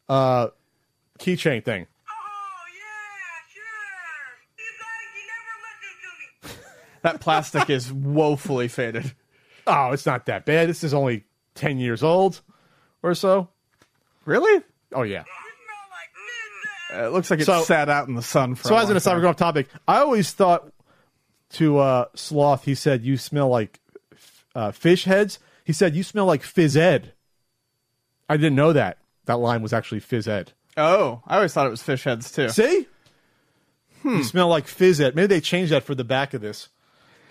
uh, 0.09 0.47
keychain 1.19 1.63
thing. 1.63 1.85
Oh, 2.09 2.13
yeah, 2.75 3.53
sure. 3.53 3.63
He's 4.55 4.65
like, 4.79 5.09
he 5.13 5.21
never 5.27 5.53
listened 6.49 6.55
to 6.55 6.57
me. 6.57 6.69
That 7.03 7.19
plastic 7.21 7.69
is 7.69 7.91
woefully 7.93 8.67
faded. 8.67 9.13
Oh, 9.67 9.91
it's 9.91 10.05
not 10.07 10.25
that 10.25 10.45
bad. 10.45 10.69
This 10.69 10.83
is 10.83 10.93
only 10.93 11.25
ten 11.53 11.77
years 11.77 12.01
old 12.01 12.41
or 13.03 13.13
so. 13.13 13.49
Really? 14.25 14.63
Oh 14.91 15.03
yeah. 15.03 15.19
You 15.19 15.23
smell 15.25 15.85
like 15.91 16.09
midnight. 16.15 16.65
Uh, 16.65 16.73
it 16.93 17.11
looks 17.11 17.29
like 17.31 17.39
it 17.39 17.45
So- 17.45 17.63
sat 17.63 17.89
out 17.89 18.07
in 18.07 18.15
the 18.15 18.21
sun 18.21 18.55
for. 18.55 18.67
So 18.69 18.77
as 18.77 18.89
an 18.89 18.97
aside, 18.97 19.17
we're 19.17 19.27
off 19.27 19.35
topic. 19.35 19.67
I 19.87 19.97
always 19.99 20.31
thought 20.31 20.71
to 21.53 21.77
uh, 21.79 22.05
Sloth, 22.15 22.65
he 22.65 22.75
said, 22.75 23.03
"You 23.03 23.17
smell 23.17 23.49
like 23.49 23.79
uh, 24.55 24.71
fish 24.71 25.05
heads." 25.05 25.39
He 25.63 25.73
said, 25.73 25.95
"You 25.95 26.03
smell 26.03 26.25
like 26.25 26.43
Fizz 26.43 26.75
Ed." 26.77 27.13
I 28.29 28.37
didn't 28.37 28.55
know 28.55 28.73
that 28.73 28.97
that 29.25 29.39
line 29.39 29.61
was 29.61 29.73
actually 29.73 29.99
Fizz 29.99 30.27
Ed. 30.27 30.51
Oh, 30.77 31.21
I 31.27 31.35
always 31.35 31.53
thought 31.53 31.67
it 31.67 31.71
was 31.71 31.83
fish 31.83 32.03
heads 32.03 32.31
too. 32.31 32.49
See, 32.49 32.87
Hmm. 34.01 34.17
you 34.17 34.23
smell 34.23 34.47
like 34.47 34.67
Fizz 34.67 34.99
Ed. 35.01 35.15
Maybe 35.15 35.27
they 35.27 35.41
changed 35.41 35.71
that 35.71 35.83
for 35.83 35.95
the 35.95 36.03
back 36.03 36.33
of 36.33 36.41
this. 36.41 36.69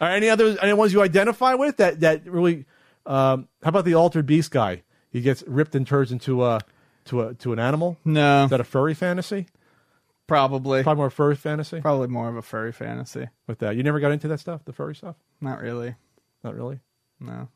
Are 0.01 0.11
any 0.11 0.29
other 0.29 0.57
any 0.63 0.73
ones 0.73 0.93
you 0.93 1.03
identify 1.03 1.55
with 1.55 1.77
that 1.79 2.01
that 2.01 2.27
really? 2.27 2.67
Um, 3.05 3.49
how 3.63 3.71
about 3.71 3.85
the 3.85 3.95
altered 3.95 4.27
beast 4.27 4.51
guy? 4.53 4.83
He 5.11 5.21
gets 5.21 5.43
ripped 5.47 5.75
and 5.75 5.87
turns 5.87 6.13
into 6.13 6.45
a 6.45 6.61
to 7.07 7.23
a 7.23 7.35
to 7.35 7.53
an 7.53 7.59
animal. 7.59 7.97
No, 8.05 8.45
Is 8.45 8.51
that 8.51 8.61
a 8.61 8.65
furry 8.65 8.95
fantasy? 8.95 9.47
probably, 10.27 10.83
Probably 10.83 11.01
more 11.01 11.11
furry 11.11 11.37
fantasy 11.37 11.81
probably 11.81 12.07
more 12.09 12.29
of 12.29 12.37
a 12.37 12.43
furry 12.43 12.73
fantasy. 12.73 13.29
with 13.47 13.59
that. 13.59 13.77
You 13.77 13.83
never 13.83 14.01
got 14.01 14.13
into 14.13 14.29
that 14.29 14.39
stuff, 14.41 14.65
the 14.65 14.73
furry 14.73 14.95
stuff. 14.95 15.17
Not 15.41 15.61
really. 15.61 15.95
Not 16.45 16.55
really. 16.55 16.81
No. 17.21 17.49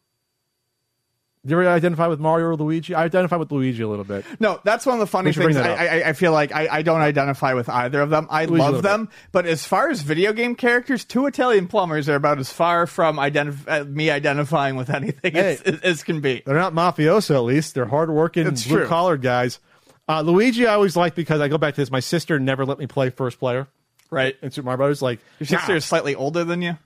Do 1.46 1.54
you 1.54 1.60
ever 1.60 1.70
identify 1.70 2.08
with 2.08 2.18
Mario 2.18 2.46
or 2.48 2.56
Luigi? 2.56 2.92
I 2.94 3.04
identify 3.04 3.36
with 3.36 3.52
Luigi 3.52 3.82
a 3.82 3.88
little 3.88 4.04
bit. 4.04 4.24
No, 4.40 4.60
that's 4.64 4.84
one 4.84 4.94
of 4.94 5.00
the 5.00 5.06
funny 5.06 5.28
We 5.28 5.32
should 5.34 5.42
bring 5.44 5.54
things. 5.54 5.66
I, 5.66 5.86
I, 6.00 6.08
I 6.08 6.12
feel 6.12 6.32
like 6.32 6.50
I, 6.52 6.66
I 6.68 6.82
don't 6.82 7.00
identify 7.00 7.54
with 7.54 7.68
either 7.68 8.00
of 8.00 8.10
them. 8.10 8.26
I 8.30 8.46
Luigi 8.46 8.62
love 8.64 8.82
them, 8.82 9.08
but 9.30 9.46
as 9.46 9.64
far 9.64 9.88
as 9.88 10.02
video 10.02 10.32
game 10.32 10.56
characters, 10.56 11.04
two 11.04 11.26
Italian 11.26 11.68
plumbers 11.68 12.08
are 12.08 12.16
about 12.16 12.38
as 12.40 12.50
far 12.50 12.86
from 12.88 13.16
identif- 13.18 13.68
uh, 13.68 13.84
me 13.84 14.10
identifying 14.10 14.74
with 14.76 14.90
anything 14.90 15.36
as, 15.36 15.60
Hey. 15.60 15.72
as, 15.74 15.80
as 15.82 16.02
can 16.02 16.20
be. 16.20 16.42
They're 16.44 16.56
not 16.56 16.74
mafioso, 16.74 17.36
at 17.36 17.44
least. 17.44 17.74
They're 17.74 17.86
hardworking, 17.86 18.50
blue 18.66 18.86
collar 18.86 19.16
guys. 19.16 19.60
Uh, 20.08 20.22
Luigi, 20.22 20.66
I 20.66 20.74
always 20.74 20.96
liked 20.96 21.14
because 21.16 21.40
I 21.40 21.48
go 21.48 21.58
back 21.58 21.74
to 21.74 21.80
this. 21.80 21.90
My 21.90 22.00
sister 22.00 22.40
never 22.40 22.64
let 22.66 22.78
me 22.78 22.86
play 22.86 23.10
first 23.10 23.38
player 23.38 23.68
Right. 24.10 24.36
in 24.42 24.50
Super 24.50 24.64
Mario 24.66 24.76
Brothers. 24.78 25.02
Like 25.02 25.20
Your 25.38 25.46
sister 25.46 25.72
nah, 25.72 25.76
is 25.76 25.84
slightly 25.84 26.14
older 26.14 26.44
than 26.44 26.62
you. 26.62 26.76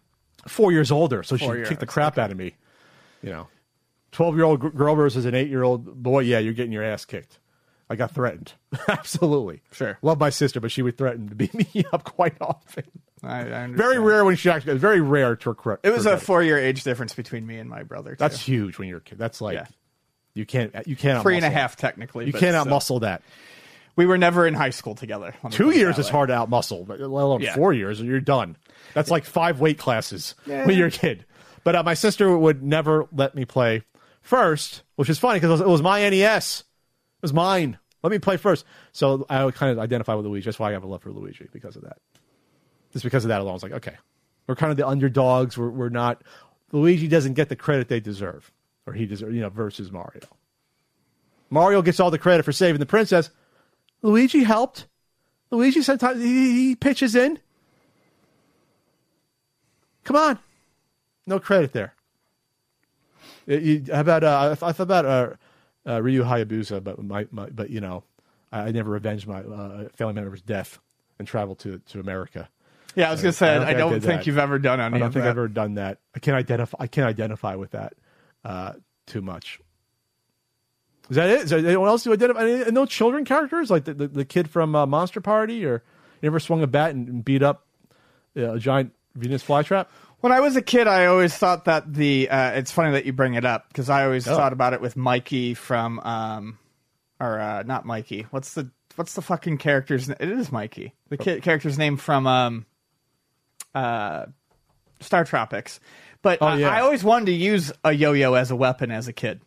four 0.49 0.73
years 0.73 0.91
older, 0.91 1.23
so 1.23 1.37
she 1.37 1.45
Four 1.45 1.57
kicked 1.65 1.81
the 1.81 1.87
years, 1.87 1.93
crap 1.93 2.19
out 2.19 2.31
of 2.31 2.37
me. 2.37 2.55
You 3.23 3.31
know, 3.31 3.49
twelve 4.13 4.37
year 4.37 4.45
old 4.45 4.75
girl 4.77 4.95
versus 4.95 5.25
an 5.25 5.35
eight 5.35 5.49
year 5.49 5.63
old 5.63 6.03
boy. 6.03 6.21
Yeah, 6.21 6.39
you're 6.39 6.53
getting 6.55 6.73
your 6.73 6.85
ass 6.85 7.05
kicked. 7.05 7.39
I 7.89 7.97
got 7.97 8.13
threatened. 8.15 8.53
Absolutely. 8.89 9.63
Sure. 9.73 9.99
Love 10.03 10.21
my 10.21 10.31
sister, 10.31 10.61
but 10.61 10.71
she 10.71 10.83
would 10.83 10.97
threaten 10.97 11.29
to 11.29 11.35
beat 11.35 11.55
me 11.75 11.85
up 11.93 12.05
quite 12.05 12.37
often. 12.41 12.85
I, 13.23 13.41
I. 13.41 13.67
Very 13.67 13.99
rare 13.99 14.25
when 14.25 14.37
she 14.37 14.49
actually. 14.49 14.79
Very 14.79 15.01
rare 15.01 15.35
to 15.37 15.55
correct. 15.55 15.85
It 15.85 15.91
was 15.91 16.07
a 16.07 16.17
four-year 16.17 16.59
age 16.59 16.85
difference 16.85 17.15
between 17.15 17.47
me 17.47 17.59
and 17.59 17.69
my 17.69 17.83
brother. 17.83 18.13
Too. 18.13 18.17
That's 18.19 18.41
huge 18.41 18.79
when 18.79 18.89
you're 18.89 18.99
a 18.99 19.03
kid. 19.03 19.19
That's 19.19 19.41
like 19.41 19.55
Yeah. 19.55 19.67
you 20.35 20.47
can't 20.47 20.73
you 20.87 20.97
can't 20.97 21.21
three 21.23 21.37
and 21.37 21.45
a 21.45 21.51
half 21.51 21.77
technically. 21.77 22.27
You 22.27 22.33
can't 22.33 22.55
still. 22.59 22.65
outmuscle 22.65 23.01
that. 23.01 23.23
We 23.97 24.07
were 24.07 24.17
never 24.17 24.47
in 24.47 24.55
high 24.55 24.71
school 24.71 24.95
together. 24.95 25.35
Two 25.51 25.73
years 25.73 25.99
is 25.99 26.07
way. 26.07 26.13
hard 26.13 26.29
to 26.29 26.35
outmuscle, 26.35 26.87
but 26.87 27.01
let 27.01 27.07
alone 27.25 27.41
Yeah. 27.43 27.55
four 27.57 27.73
years, 27.75 28.01
you're 28.01 28.21
done. 28.21 28.57
That's 28.95 29.11
like 29.11 29.25
five 29.25 29.61
weight 29.61 29.79
classes 29.79 30.37
when 30.47 30.71
you're 30.71 30.87
a 30.87 30.93
kid. 30.93 31.27
But 31.65 31.75
uh, 31.77 31.83
my 31.83 31.95
sister 31.95 32.39
would 32.39 32.63
never 32.63 33.07
let 33.13 33.35
me 33.35 33.45
play 33.45 33.83
first, 34.23 34.83
which 34.97 35.09
is 35.09 35.19
funny 35.19 35.39
because 35.41 35.49
it, 35.51 35.53
was- 35.53 35.61
it 35.63 35.69
was 35.69 35.83
my 35.83 36.09
NES. 36.09 36.61
It 36.61 37.23
was 37.23 37.33
mine. 37.33 37.79
Let 38.03 38.11
me 38.11 38.19
play 38.19 38.37
first. 38.39 38.65
So 38.93 39.27
I 39.29 39.51
kind 39.51 39.73
of 39.73 39.79
identify 39.79 40.15
with 40.15 40.25
Luigi. 40.27 40.47
That's 40.47 40.59
why 40.59 40.71
I 40.71 40.73
have 40.73 40.85
a 40.85 40.87
love 40.87 41.03
for 41.03 41.13
Luigi 41.13 41.49
because 41.53 41.77
of 41.77 41.83
that. 41.83 41.99
Just 42.93 43.05
because 43.05 43.25
of 43.25 43.29
that 43.29 43.41
alone, 43.41 43.51
I 43.51 43.55
was 43.55 43.63
like, 43.63 43.73
okay, 43.73 43.97
we're 44.47 44.57
kind 44.57 44.71
of 44.71 44.77
the 44.79 44.87
underdogs. 44.89 45.59
We're, 45.59 45.69
we're 45.71 45.89
not. 45.91 46.23
Luigi 46.73 47.09
doesn't 47.09 47.35
get 47.35 47.49
the 47.51 47.57
credit 47.57 47.89
they 47.89 48.01
deserve, 48.01 48.51
or 48.87 48.95
he 48.95 49.05
deserves, 49.07 49.35
you 49.35 49.41
know, 49.43 49.51
versus 49.51 49.93
Mario. 49.93 50.23
Mario 51.51 51.83
gets 51.83 52.01
all 52.01 52.11
the 52.11 52.19
credit 52.19 52.45
for 52.45 52.53
saving 52.53 52.79
the 52.81 52.87
princess. 52.87 53.31
Luigi 54.03 54.45
helped. 54.45 54.87
Luigi 55.51 55.83
sometimes 55.83 56.23
he, 56.23 56.53
he 56.69 56.75
pitches 56.77 57.15
in. 57.15 57.39
Come 60.05 60.17
on, 60.17 60.39
no 61.27 61.39
credit 61.39 61.73
there. 61.73 61.95
Uh, 63.51 63.55
you- 63.55 63.85
how 63.93 64.01
about 64.01 64.23
uh, 64.25 64.57
I, 64.63 64.69
I 64.69 64.73
thought 64.73 64.81
about 64.81 65.05
uh, 65.07 65.31
uh, 65.87 66.01
Ryu 66.03 66.23
Hayabusa, 66.23 66.83
but 66.85 67.03
my, 67.03 67.27
my 67.31 67.49
but 67.51 67.71
you 67.71 67.81
know, 67.81 68.05
I, 68.53 68.61
I 68.61 68.71
never 68.71 68.97
avenged 68.97 69.27
my 69.27 69.41
uh, 69.41 69.89
family 69.95 70.15
member's 70.15 70.43
death 70.43 70.79
and 71.19 71.27
traveled 71.27 71.59
to 71.61 71.79
to 71.89 72.01
America. 72.01 72.49
Yeah, 72.97 73.09
I 73.09 73.13
was 73.13 73.23
gonna 73.23 73.33
say 73.33 73.49
I 73.51 73.55
don't 73.55 73.63
I 73.63 73.67
think 73.67 73.79
don't 73.79 74.01
think 74.01 74.27
you've 74.27 74.39
ever 74.39 74.59
done 74.59 74.81
any 74.81 74.97
I 74.97 74.99
don't 74.99 75.13
think 75.13 75.23
that. 75.25 75.31
I've 75.31 75.37
ever 75.39 75.49
done 75.49 75.75
that. 75.75 75.99
I 76.15 76.19
can't 76.19 76.37
identify. 76.37 76.77
I 76.81 76.87
can't 76.87 77.07
identify 77.07 77.55
with 77.55 77.71
that 77.73 77.95
uh, 78.45 78.73
too 79.07 79.23
much. 79.23 79.61
Is 81.09 81.17
that 81.17 81.29
it? 81.29 81.41
Is 81.43 81.51
there 81.51 81.59
anyone 81.59 81.89
else 81.89 82.07
you 82.07 82.13
identify? 82.13 82.45
And 82.45 82.73
no 82.73 82.87
children 82.87 83.25
characters 83.25 83.71
like 83.71 83.85
the, 83.85 83.95
the, 83.95 84.09
the 84.09 84.25
kid 84.25 84.49
from 84.49 84.75
uh, 84.77 84.87
Monster 84.87 85.21
Party, 85.21 85.65
or 85.65 85.83
you 86.23 86.27
ever 86.29 86.39
swung 86.41 86.63
a 86.63 86.67
bat 86.67 86.91
and, 86.91 87.09
and 87.09 87.25
beat 87.25 87.43
up 87.43 87.67
uh, 88.37 88.53
a 88.55 88.59
giant 88.59 88.93
Venus 89.17 89.43
flytrap? 89.45 89.87
When 90.21 90.33
I 90.33 90.41
was 90.41 90.57
a 90.57 90.63
kid, 90.63 90.87
I 90.87 91.07
always 91.07 91.35
thought 91.35 91.65
that 91.65 91.93
the. 91.95 92.29
Uh, 92.29 92.51
it's 92.53 92.71
funny 92.71 92.93
that 92.93 93.07
you 93.07 93.13
bring 93.13 93.35
it 93.35 93.45
up 93.45 93.69
because 93.69 93.89
I 93.89 94.05
always 94.05 94.29
Oh. 94.29 94.37
thought 94.37 94.53
about 94.53 94.73
it 94.75 94.81
with 94.81 94.97
Mikey 94.97 95.55
from, 95.55 95.99
um, 96.01 96.59
or 97.19 97.39
uh, 97.41 97.63
not 97.63 97.87
Mikey. 97.87 98.27
What's 98.31 98.53
the 98.55 98.71
what's 98.97 99.15
the 99.15 99.23
fucking 99.23 99.59
character's? 99.59 100.09
na- 100.09 100.17
It 100.21 100.29
is 100.29 100.53
Mikey. 100.53 100.93
The 101.09 101.17
ki- 101.17 101.41
character's 101.41 101.79
name 101.79 101.97
from 101.97 102.27
um, 102.27 102.67
uh, 103.75 104.27
StarTropics. 105.01 105.79
But 106.23 106.39
Oh, 106.43 106.55
yeah. 106.55 106.69
I 106.71 106.81
always 106.81 107.03
wanted 107.03 107.27
to 107.27 107.33
use 107.33 107.73
a 107.83 107.93
yo-yo 107.93 108.35
as 108.35 108.51
a 108.51 108.57
weapon 108.57 108.91
as 108.91 109.09
a 109.09 109.13
kid. 109.15 109.41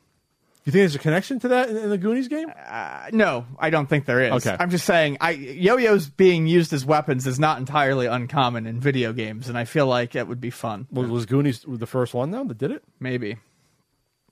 You 0.66 0.72
think 0.72 0.82
there's 0.82 0.96
a 0.96 1.00
connection 1.00 1.40
to 1.40 1.50
that 1.50 1.70
in, 1.70 1.76
in 1.76 1.90
the 1.90 1.98
Goonies 1.98 2.30
game? 2.30 2.50
Uh, 2.66 3.10
no, 3.12 3.46
I 3.60 3.70
don't 3.70 3.88
think 3.88 4.06
there 4.06 4.22
is. 4.22 4.46
Okay. 4.46 4.56
I'm 4.58 4.70
just 4.70 4.86
saying, 4.86 5.18
I 5.20 5.32
yo-yos 5.32 6.08
being 6.08 6.48
used 6.48 6.72
as 6.72 6.86
weapons 6.86 7.28
is 7.28 7.38
not 7.38 7.58
entirely 7.60 8.06
uncommon 8.06 8.66
in 8.66 8.80
video 8.80 9.12
games, 9.12 9.50
and 9.50 9.58
I 9.58 9.66
feel 9.66 9.88
like 9.88 10.16
it 10.16 10.26
would 10.26 10.40
be 10.40 10.52
fun. 10.52 10.88
Was, 10.90 11.10
was 11.10 11.26
Goonies 11.26 11.66
the 11.68 11.86
first 11.86 12.14
one 12.14 12.32
though 12.32 12.46
that 12.46 12.58
did 12.58 12.72
it? 12.72 12.84
Maybe 13.00 13.38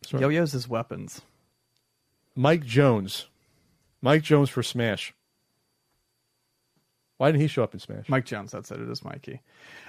Sorry. 0.05 0.21
yo-yos 0.21 0.55
as 0.55 0.69
weapons. 0.69 1.21
Mike 2.33 2.63
Jones, 2.63 3.27
Mike 4.01 4.21
Jones 4.21 4.49
for 4.49 4.63
Smash. 4.63 5.13
Why 7.21 7.27
didn't 7.27 7.41
he 7.41 7.47
show 7.47 7.61
up 7.61 7.75
in 7.75 7.79
Smash? 7.79 8.09
Mike 8.09 8.25
Jones, 8.25 8.51
that's 8.51 8.71
it. 8.71 8.81
It 8.81 8.89
is 8.89 9.03
Mikey. 9.05 9.41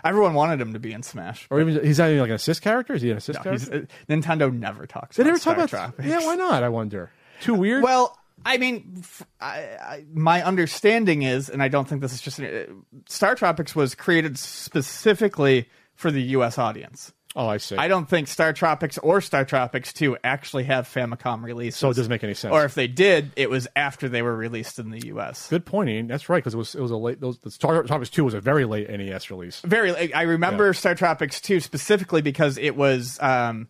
Everyone 0.04 0.34
wanted 0.34 0.60
him 0.60 0.74
to 0.74 0.78
be 0.78 0.92
in 0.92 1.02
Smash. 1.02 1.46
or 1.48 1.62
even 1.62 1.82
he's 1.82 1.98
not 1.98 2.08
even 2.10 2.20
like 2.20 2.28
an 2.28 2.34
assist 2.34 2.60
character. 2.60 2.92
Is 2.92 3.00
he 3.00 3.10
an 3.10 3.16
assist 3.16 3.38
No, 3.38 3.42
character? 3.42 3.86
uh, 3.88 4.12
Nintendo 4.12 4.52
never 4.52 4.84
talks. 4.86 5.16
They 5.16 5.22
about 5.22 5.28
never 5.30 5.38
talk 5.38 5.42
Star 5.54 5.54
about. 5.54 5.68
Tropics. 5.96 6.06
Yeah, 6.06 6.18
why 6.26 6.34
not? 6.34 6.62
I 6.62 6.68
wonder. 6.68 7.10
Too 7.40 7.54
weird. 7.54 7.82
Well, 7.82 8.18
I 8.44 8.58
mean, 8.58 8.96
f 8.98 9.22
I 9.40 9.60
I 9.80 10.04
my 10.12 10.42
understanding 10.44 11.22
is, 11.22 11.48
and 11.48 11.62
I 11.62 11.68
don't 11.68 11.88
think 11.88 12.02
this 12.02 12.12
is 12.12 12.20
just 12.20 12.38
uh, 12.38 12.66
StarTropics 13.06 13.74
was 13.74 13.94
created 13.94 14.36
specifically 14.38 15.70
for 15.94 16.10
the 16.10 16.20
U.S. 16.36 16.58
audience. 16.58 17.14
Oh, 17.34 17.46
I 17.46 17.56
see. 17.56 17.76
I 17.76 17.88
don't 17.88 18.06
think 18.08 18.28
StarTropics 18.28 18.98
or 19.02 19.20
StarTropics 19.20 19.92
2 19.94 20.18
actually 20.22 20.64
have 20.64 20.86
Famicom 20.86 21.42
releases. 21.42 21.78
So 21.78 21.88
it 21.88 21.96
doesn't 21.96 22.10
make 22.10 22.22
any 22.22 22.34
sense. 22.34 22.52
Or 22.52 22.64
if 22.64 22.74
they 22.74 22.86
did, 22.88 23.32
it 23.36 23.48
was 23.48 23.66
after 23.74 24.08
they 24.08 24.20
were 24.20 24.36
released 24.36 24.78
in 24.78 24.90
the 24.90 25.06
U.S. 25.06 25.48
Good 25.48 25.64
point, 25.64 25.88
Ian. 25.88 26.08
That's 26.08 26.28
right 26.28 26.38
because 26.38 26.52
it 26.54 26.58
was 26.58 26.74
it 26.74 26.80
was 26.80 26.90
a 26.90 26.96
late. 26.96 27.20
Those 27.20 27.38
the 27.38 27.48
StarTropics 27.50 28.10
Two 28.10 28.24
was 28.24 28.34
a 28.34 28.40
very 28.40 28.64
late 28.66 28.90
NES 28.90 29.30
release. 29.30 29.60
very 29.60 29.92
like, 29.92 30.14
i 30.14 30.22
remember 30.22 30.66
Yeah. 30.66 30.72
star 30.72 30.94
tropics 30.94 31.40
2 31.40 31.60
specifically 31.60 32.20
because 32.20 32.58
it 32.58 32.76
was 32.76 33.18
um 33.22 33.68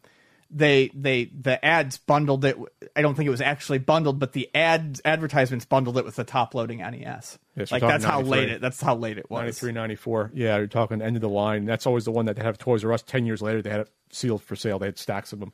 they 0.55 0.91
they 0.95 1.25
the 1.25 1.63
ads 1.65 1.97
bundled 1.99 2.45
it 2.45 2.57
i 2.95 3.01
don't 3.01 3.15
think 3.15 3.27
it 3.27 3.31
was 3.31 3.41
actually 3.41 3.79
bundled 3.79 4.19
but 4.19 4.33
the 4.33 4.49
ads 4.55 5.01
advertisements 5.05 5.65
bundled 5.65 5.97
it 5.97 6.05
with 6.05 6.15
the 6.17 6.25
top 6.25 6.55
loading 6.55 6.79
nes 6.79 7.39
Yes, 7.57 7.73
like 7.73 7.83
that's 7.83 8.05
how 8.05 8.21
late 8.21 8.49
it 8.51 8.61
that's 8.61 8.81
how 8.81 8.95
late 8.95 9.19
it 9.19 9.31
was 9.31 9.41
93, 9.63 9.73
94. 9.73 10.31
Yeah, 10.35 10.57
you're 10.57 10.67
talking 10.67 11.03
end 11.03 11.17
of 11.17 11.23
the 11.23 11.29
line. 11.29 11.65
That's 11.67 11.87
always 11.87 12.05
the 12.07 12.11
one 12.11 12.25
that 12.27 12.37
they 12.37 12.43
have 12.43 12.57
Toys 12.57 12.83
R 12.85 12.93
Us. 12.95 13.03
Ten 13.03 13.27
years 13.27 13.43
later, 13.43 13.61
they 13.61 13.69
had 13.69 13.81
it 13.81 13.91
sealed 14.11 14.43
for 14.43 14.57
sale. 14.57 14.79
They 14.79 14.87
had 14.87 14.99
stacks 14.99 15.35
of 15.35 15.41
them. 15.41 15.53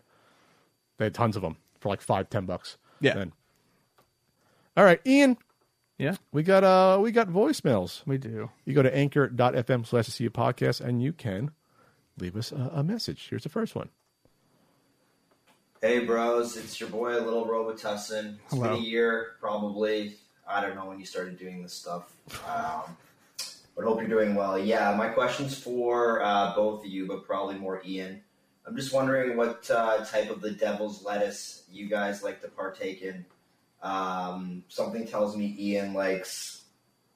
They 0.99 1.07
had 1.07 1.15
tons 1.15 1.35
of 1.35 1.43
them 1.43 1.57
for 1.81 1.89
like 1.89 2.01
five, 2.01 2.31
ten 2.31 2.47
bucks. 2.47 2.77
Yeah. 3.01 3.15
Then. 3.15 3.33
All 4.77 4.85
right, 4.85 5.01
Ian. 5.05 5.37
yeah 5.99 6.15
We 6.31 6.45
got 6.45 6.63
uh 6.63 7.01
we 7.03 7.11
got 7.11 7.29
voicemails. 7.29 8.03
we 8.07 8.17
do 8.17 8.51
You 8.65 8.75
go 8.75 8.83
to 8.83 8.95
anchor.fm 8.97 9.85
slash 9.85 10.07
see 10.07 10.25
a 10.27 10.31
podcast 10.31 10.81
and 10.81 11.03
you 11.03 11.13
can 11.13 11.51
leave 12.21 12.37
us 12.37 12.53
a, 12.53 12.71
a 12.75 12.85
message. 12.85 13.27
Here's 13.29 13.43
the 13.43 13.49
first 13.49 13.75
one. 13.75 13.89
Hey, 15.81 16.01
bros, 16.01 16.57
it's 16.57 16.81
your 16.81 16.89
boy, 16.89 17.13
Little 17.21 17.47
Robitussin. 17.47 18.35
It's 18.35 18.53
Hello. 18.53 18.75
been 18.75 18.83
a 18.83 18.85
year, 18.85 19.37
probably. 19.39 20.17
I 20.45 20.61
don't 20.61 20.75
know 20.75 20.87
when 20.87 20.99
you 20.99 21.07
started 21.07 21.39
doing 21.39 21.63
this 21.63 21.73
stuff. 21.73 22.13
Um, 22.49 22.97
but 23.77 23.85
hope 23.85 24.01
you're 24.01 24.09
doing 24.09 24.35
well. 24.35 24.59
Yeah, 24.59 24.93
my 24.97 25.07
question's 25.07 25.57
for 25.57 26.21
uh, 26.21 26.53
both 26.57 26.85
of 26.85 26.91
you, 26.91 27.07
but 27.07 27.25
probably 27.25 27.55
more 27.55 27.81
Ian. 27.87 28.21
I'm 28.67 28.75
just 28.75 28.93
wondering 28.93 29.37
what 29.37 29.71
uh, 29.71 30.05
type 30.05 30.31
of 30.31 30.41
the 30.41 30.51
devil's 30.51 31.05
lettuce 31.05 31.63
you 31.71 31.89
guys 31.89 32.25
like 32.25 32.43
to 32.43 32.49
partake 32.49 33.03
in. 33.03 33.25
Um, 33.81 34.65
something 34.67 35.07
tells 35.07 35.37
me 35.37 35.55
Ian 35.57 35.95
likes 35.95 36.65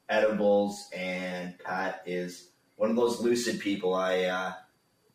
edibles, 0.07 0.89
and 0.95 1.59
Pat 1.59 2.01
is 2.05 2.47
one 2.77 2.89
of 2.89 2.95
those 2.95 3.19
lucid 3.19 3.59
people 3.59 3.93
I 3.93 4.21
uh, 4.21 4.53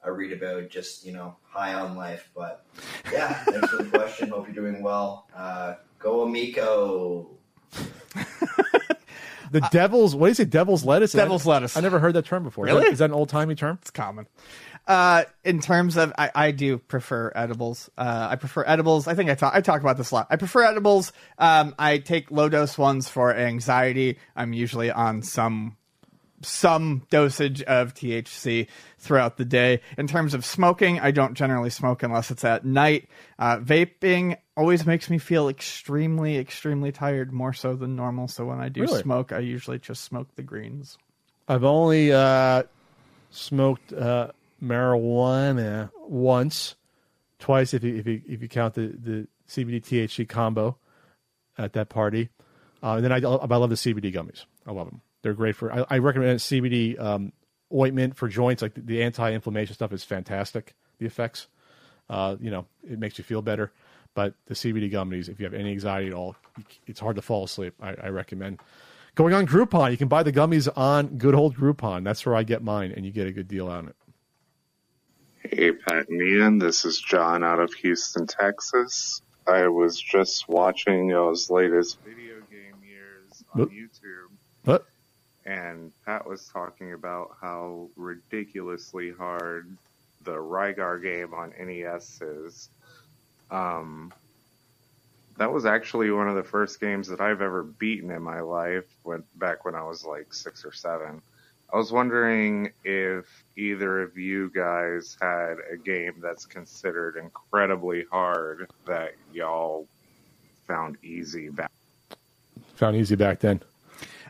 I 0.09 0.10
read 0.10 0.32
about, 0.32 0.70
just 0.70 1.05
you 1.05 1.12
know, 1.12 1.36
high 1.48 1.74
on 1.74 1.97
life. 1.97 2.30
But 2.35 2.64
yeah, 3.12 3.35
thanks 3.44 3.68
for 3.68 3.82
the 3.82 3.90
question. 3.90 4.30
Hope 4.30 4.47
you're 4.47 4.55
doing 4.55 4.82
well. 4.82 5.28
Uh, 5.36 5.74
go 5.98 6.22
Amico. 6.22 7.28
The 9.51 9.66
devil's 9.72 10.14
what 10.14 10.26
do 10.26 10.28
you 10.32 10.35
say? 10.35 10.44
Devil's 10.44 10.85
lettuce. 10.85 11.12
Devil's 11.12 11.47
I, 11.47 11.51
lettuce. 11.52 11.74
I 11.78 11.80
never 11.80 11.98
heard 11.98 12.12
that 12.16 12.26
term 12.26 12.43
before. 12.44 12.66
Is 12.66 12.72
Really? 12.74 12.85
that- 12.85 12.93
Is 12.93 12.98
that 12.98 13.06
an 13.06 13.12
old 13.14 13.30
timey 13.30 13.55
term? 13.55 13.78
It's 13.80 13.90
common. 13.90 14.26
Uh, 14.86 15.24
in 15.43 15.60
terms 15.60 15.97
of, 15.97 16.12
I, 16.18 16.30
I 16.35 16.51
do 16.51 16.76
prefer 16.76 17.32
edibles. 17.35 17.89
Uh, 17.97 18.28
I 18.30 18.36
prefer 18.36 18.62
edibles. 18.66 19.09
I 19.09 19.14
think 19.14 19.30
I 19.30 19.35
talk, 19.36 19.55
I 19.55 19.62
talk 19.62 19.80
about 19.80 19.97
this 19.97 20.10
a 20.10 20.16
lot. 20.16 20.26
I 20.28 20.36
prefer 20.36 20.64
edibles. 20.64 21.14
Um, 21.39 21.74
I 21.78 21.97
take 21.97 22.30
low 22.30 22.51
dose 22.51 22.76
ones 22.76 23.09
for 23.09 23.35
anxiety. 23.35 24.18
I'm 24.36 24.52
usually 24.52 24.90
on 24.90 25.22
some 25.22 25.77
some 26.43 27.02
dosage 27.10 27.62
of 27.62 27.94
THC 27.94 28.69
throughout 28.98 29.36
the 29.36 29.44
day. 29.44 29.81
In 29.97 30.06
terms 30.06 30.35
of 30.35 30.44
smoking, 30.44 31.01
I 31.01 31.10
don't 31.10 31.35
generally 31.35 31.70
smoke 31.70 32.02
unless 32.02 32.31
it's 32.31 32.44
at 32.44 32.65
night. 32.65 33.09
Uh, 33.39 33.59
vaping 33.59 34.36
always 34.56 34.86
makes 34.86 35.10
me 35.10 35.19
feel 35.19 35.48
extremely, 35.48 36.36
extremely 36.39 36.93
tired, 36.93 37.32
more 37.32 37.52
so 37.52 37.74
than 37.74 37.97
normal. 37.97 38.28
So 38.28 38.44
when 38.44 38.60
I 38.60 38.69
do 38.69 38.82
Really? 38.82 39.02
smoke, 39.02 39.32
I 39.32 39.39
usually 39.40 39.78
just 39.78 40.05
smoke 40.05 40.28
the 40.36 40.43
greens. 40.43 40.97
I've 41.48 41.65
only 41.65 42.12
uh, 42.12 42.65
smoked 43.31 43.93
uh, 43.93 44.28
marijuana 44.62 45.90
once, 46.06 46.74
twice 47.39 47.74
if 47.74 47.82
you 47.85 47.97
if 47.97 48.06
you 48.06 48.23
if 48.28 48.43
you 48.43 48.48
count 48.48 48.74
the 48.74 48.89
the 48.89 49.28
CBD 49.48 49.82
THC 49.82 50.28
combo 50.28 50.77
at 51.56 51.73
that 51.73 51.89
party. 51.89 52.28
Uh, 52.82 52.94
and 52.94 53.05
then 53.05 53.12
I, 53.12 53.16
I 53.16 53.20
love 53.56 53.70
the 53.70 53.77
CBD 53.77 54.15
gummies. 54.15 54.44
I 54.66 54.73
love 54.73 54.86
them. 54.89 55.01
They're 55.28 55.34
great 55.34 55.56
for. 55.56 55.70
I, 55.70 55.84
I 55.90 55.98
recommend 55.98 56.38
CBD 56.38 56.98
um, 56.98 57.32
ointment 57.70 58.16
for 58.16 58.28
joints. 58.28 58.62
Like 58.62 58.72
the, 58.72 58.80
the 58.80 59.02
anti-inflammation 59.02 59.74
stuff 59.74 59.92
is 59.92 60.02
fantastic. 60.02 60.74
The 61.00 61.05
effects, 61.05 61.48
uh, 62.09 62.36
you 62.40 62.50
know, 62.50 62.64
it 62.82 62.98
makes 62.98 63.18
you 63.18 63.24
feel 63.24 63.42
better. 63.42 63.70
But 64.14 64.32
the 64.46 64.55
CBD 64.55 64.90
gummies, 64.90 65.28
if 65.28 65.38
you 65.38 65.44
have 65.44 65.52
any 65.52 65.70
anxiety 65.70 66.06
at 66.06 66.14
all, 66.14 66.34
it's 66.86 66.98
hard 66.98 67.16
to 67.16 67.22
fall 67.22 67.44
asleep. 67.44 67.74
I, 67.78 67.94
I 68.05 68.09
recommend 68.09 68.60
going 69.16 69.34
on 69.34 69.46
Groupon. 69.46 69.90
You 69.90 69.98
can 69.98 70.09
buy 70.09 70.22
the 70.22 70.32
gummies 70.32 70.66
on 70.74 71.18
good 71.18 71.34
old 71.34 71.55
Groupon. 71.55 72.05
That's 72.05 72.24
where 72.24 72.34
I 72.34 72.42
get 72.42 72.62
mine, 72.62 72.94
and 72.96 73.05
you 73.05 73.12
get 73.12 73.26
a 73.26 73.32
good 73.32 73.48
deal 73.48 73.68
on 73.68 73.88
it. 73.88 73.96
Hey, 75.42 75.72
Pat 75.72 76.09
and 76.09 76.22
Ian. 76.22 76.59
This 76.59 76.86
is 76.86 76.98
John 76.98 77.44
out 77.44 77.60
of 77.60 77.70
Houston, 77.74 78.26
Texas. 78.26 79.20
I 79.46 79.68
was 79.68 80.00
just 80.00 80.48
watching 80.48 81.10
y'all's 81.10 81.50
latest 81.50 81.98
video 82.02 82.36
game 82.50 82.76
years 82.82 83.44
on. 83.52 83.66
YouTube, 83.66 83.88
and 85.48 85.90
Pat 86.04 86.28
was 86.28 86.46
talking 86.48 86.92
about 86.92 87.34
how 87.40 87.88
ridiculously 87.96 89.10
hard 89.10 89.66
the 90.24 90.34
Rygar 90.34 91.02
game 91.02 91.32
on 91.32 91.54
NES 91.58 92.20
is. 92.20 92.68
Um, 93.50 94.12
that 95.38 95.50
was 95.50 95.64
actually 95.64 96.10
one 96.10 96.28
of 96.28 96.36
the 96.36 96.42
first 96.42 96.78
games 96.80 97.08
that 97.08 97.22
I've 97.22 97.40
ever 97.40 97.62
beaten 97.62 98.10
in 98.10 98.22
my 98.22 98.40
life. 98.40 98.84
When 99.04 99.24
back 99.36 99.64
when 99.64 99.74
I 99.74 99.82
was 99.84 100.04
like 100.04 100.34
six 100.34 100.66
or 100.66 100.72
seven. 100.72 101.22
I 101.72 101.76
was 101.76 101.92
wondering 101.92 102.72
if 102.84 103.24
either 103.56 104.02
of 104.02 104.18
you 104.18 104.50
guys 104.54 105.16
had 105.20 105.56
a 105.72 105.76
game 105.78 106.14
that's 106.20 106.44
considered 106.44 107.16
incredibly 107.16 108.04
hard 108.10 108.70
that 108.86 109.14
y'all 109.32 109.86
found 110.66 110.98
easy 111.02 111.48
back. 111.48 111.70
found 112.74 112.96
easy 112.96 113.16
back 113.16 113.40
then. 113.40 113.62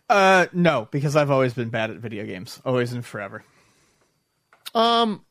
Uh, 0.08 0.46
no, 0.52 0.88
because 0.90 1.16
I've 1.16 1.30
always 1.30 1.52
been 1.54 1.68
bad 1.68 1.90
at 1.90 1.98
video 1.98 2.24
games, 2.24 2.60
always 2.64 2.92
and 2.92 3.04
forever. 3.04 3.44
Um, 4.74 5.24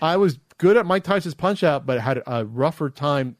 I 0.00 0.16
was 0.16 0.38
good 0.58 0.76
at 0.76 0.86
Mike 0.86 1.04
Tyson's 1.04 1.34
Punch 1.34 1.64
Out, 1.64 1.86
but 1.86 2.00
had 2.00 2.22
a 2.26 2.44
rougher 2.44 2.90
time 2.90 3.36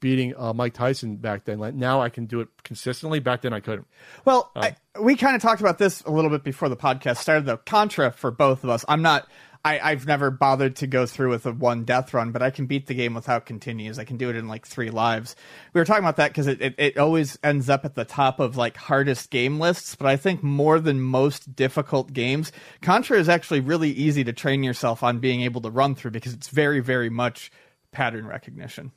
beating 0.00 0.34
uh, 0.36 0.52
Mike 0.52 0.74
Tyson 0.74 1.16
back 1.16 1.44
then. 1.44 1.58
Like, 1.58 1.74
now 1.74 2.00
I 2.00 2.08
can 2.08 2.26
do 2.26 2.40
it 2.40 2.48
consistently. 2.62 3.20
Back 3.20 3.42
then 3.42 3.52
I 3.52 3.60
couldn't. 3.60 3.86
Well, 4.24 4.50
I, 4.54 4.76
we 5.00 5.16
kind 5.16 5.36
of 5.36 5.42
talked 5.42 5.60
about 5.60 5.78
this 5.78 6.02
a 6.02 6.10
little 6.10 6.30
bit 6.30 6.44
before 6.44 6.68
the 6.68 6.76
podcast 6.76 7.18
started, 7.18 7.46
though. 7.46 7.56
Contra 7.56 8.12
for 8.12 8.30
both 8.30 8.64
of 8.64 8.70
us. 8.70 8.84
I'm 8.88 9.02
not. 9.02 9.28
I, 9.64 9.80
I've 9.80 10.06
never 10.06 10.30
bothered 10.30 10.76
to 10.76 10.86
go 10.86 11.04
through 11.04 11.30
with 11.30 11.44
a 11.44 11.52
one 11.52 11.84
death 11.84 12.14
run, 12.14 12.32
but 12.32 12.42
I 12.42 12.50
can 12.50 12.66
beat 12.66 12.86
the 12.86 12.94
game 12.94 13.14
without 13.14 13.44
continues. 13.44 13.98
I 13.98 14.04
can 14.04 14.16
do 14.16 14.30
it 14.30 14.36
in 14.36 14.48
like 14.48 14.66
three 14.66 14.90
lives. 14.90 15.34
We 15.72 15.80
were 15.80 15.84
talking 15.84 16.04
about 16.04 16.16
that 16.16 16.28
because 16.28 16.46
it, 16.46 16.62
it, 16.62 16.74
it 16.78 16.98
always 16.98 17.38
ends 17.42 17.68
up 17.68 17.84
at 17.84 17.94
the 17.94 18.04
top 18.04 18.40
of 18.40 18.56
like 18.56 18.76
hardest 18.76 19.30
game 19.30 19.58
lists, 19.58 19.94
but 19.94 20.06
I 20.06 20.16
think 20.16 20.42
more 20.42 20.78
than 20.80 21.00
most 21.00 21.56
difficult 21.56 22.12
games, 22.12 22.52
Contra 22.82 23.18
is 23.18 23.28
actually 23.28 23.60
really 23.60 23.90
easy 23.90 24.24
to 24.24 24.32
train 24.32 24.62
yourself 24.62 25.02
on 25.02 25.18
being 25.18 25.42
able 25.42 25.60
to 25.62 25.70
run 25.70 25.94
through 25.94 26.12
because 26.12 26.32
it's 26.32 26.48
very, 26.48 26.80
very 26.80 27.10
much 27.10 27.50
pattern 27.90 28.26
recognition. 28.26 28.92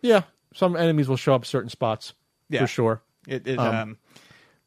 Yeah, 0.00 0.22
some 0.54 0.76
enemies 0.76 1.08
will 1.08 1.16
show 1.16 1.34
up 1.34 1.44
certain 1.44 1.70
spots 1.70 2.14
Yeah. 2.48 2.60
for 2.60 2.66
sure. 2.66 3.02
It, 3.26 3.46
it 3.46 3.58
Um, 3.58 3.74
um, 3.74 3.98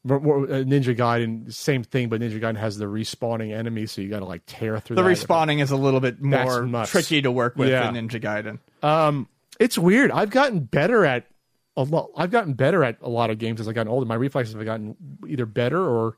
Ninja 0.06 0.96
Gaiden, 0.96 1.52
same 1.52 1.82
thing, 1.82 2.08
but 2.08 2.20
Ninja 2.20 2.40
Gaiden 2.40 2.56
has 2.56 2.78
the 2.78 2.86
respawning 2.86 3.52
enemies, 3.52 3.92
so 3.92 4.00
you 4.00 4.08
got 4.08 4.20
to 4.20 4.24
like 4.24 4.42
tear 4.46 4.78
through 4.80 4.96
the 4.96 5.02
respawning 5.02 5.60
is 5.60 5.70
a 5.70 5.76
little 5.76 6.00
bit 6.00 6.20
more 6.22 6.84
tricky 6.86 7.22
to 7.22 7.30
work 7.30 7.56
with 7.56 7.68
Yeah. 7.68 7.90
than 7.90 8.08
Ninja 8.08 8.20
Gaiden. 8.20 8.58
Um, 8.86 9.28
it's 9.58 9.76
weird. 9.78 10.10
I've 10.10 10.30
gotten 10.30 10.60
better 10.60 11.04
at 11.04 11.26
a 11.76 11.82
lot. 11.82 12.10
I've 12.16 12.30
gotten 12.30 12.54
better 12.54 12.84
at 12.84 12.98
a 13.02 13.08
lot 13.08 13.30
of 13.30 13.38
games 13.38 13.60
as 13.60 13.68
I've 13.68 13.74
gotten 13.74 13.90
older. 13.92 14.06
My 14.06 14.14
reflexes 14.14 14.54
have 14.54 14.64
gotten 14.64 14.96
either 15.26 15.46
better 15.46 15.80
or 15.82 16.16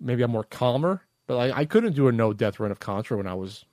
maybe 0.00 0.22
I'm 0.22 0.30
more 0.30 0.44
calmer. 0.44 1.02
But 1.28 1.36
I, 1.38 1.60
I 1.60 1.64
couldn't 1.64 1.94
do 1.94 2.08
a 2.08 2.12
no 2.12 2.32
death 2.32 2.58
run 2.60 2.70
of 2.72 2.80
Contra 2.80 3.16
when 3.16 3.26
I 3.28 3.34
was 3.34 3.64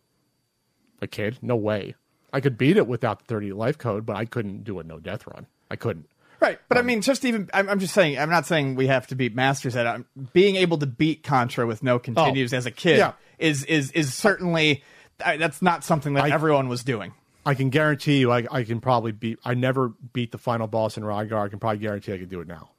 a 1.02 1.07
kid. 1.07 1.40
No 1.41 1.56
way. 1.56 1.95
I 2.31 2.40
could 2.41 2.57
beat 2.57 2.77
it 2.77 2.88
without 2.88 3.19
the 3.19 3.26
30 3.26 3.53
life 3.53 3.77
code, 3.77 4.06
but 4.06 4.15
I 4.15 4.26
couldn't 4.26 4.64
do 4.64 4.80
a 4.80 4.84
no 4.84 4.99
death 4.99 5.26
run. 5.26 5.48
I 5.72 5.76
couldn't. 5.76 6.07
Right, 6.40 6.60
but 6.70 6.78
Um, 6.78 6.84
I 6.84 6.88
mean, 6.88 7.02
just 7.02 7.26
even 7.26 7.49
I'm, 7.53 7.68
I'm 7.70 7.80
just 7.80 7.94
saying. 7.94 8.18
I'm 8.18 8.30
not 8.30 8.45
saying 8.45 8.76
we 8.76 8.88
have 8.88 9.07
to 9.07 9.16
be 9.16 9.30
masters 9.30 9.76
at 9.76 9.99
it. 9.99 10.06
Being 10.34 10.56
able 10.56 10.78
to 10.78 10.86
beat 10.86 11.24
Contra 11.24 11.68
with 11.68 11.84
no 11.84 11.99
continues 11.99 12.53
as 12.53 12.66
a 12.66 12.72
kid 12.72 12.95
Oh, 12.95 12.98
Yeah. 12.99 13.11
is 13.40 13.64
is 13.66 13.91
is 13.91 14.14
certainly 14.14 14.84
uh, 15.24 15.36
that's 15.38 15.61
not 15.61 15.84
something 15.84 16.14
that 16.14 16.26
I- 16.26 16.30
everyone 16.32 16.70
was 16.70 16.84
doing. 16.84 17.14
I 17.45 17.56
can 17.56 17.70
guarantee 17.70 18.20
you, 18.20 18.32
I, 18.32 18.45
I 18.52 18.64
can 18.64 18.80
probably 18.80 19.11
beat. 19.11 19.40
I 19.44 19.53
never 19.53 19.90
beat 20.14 20.32
the 20.32 20.38
final 20.38 20.68
boss 20.68 20.98
in 20.98 21.03
Rygar. 21.03 21.45
I 21.45 21.48
can 21.48 21.57
probably 21.57 21.80
guarantee 21.80 22.14
I 22.14 22.18
can 22.18 22.28
do 22.28 22.41
it 22.41 22.48
now. 22.48 22.70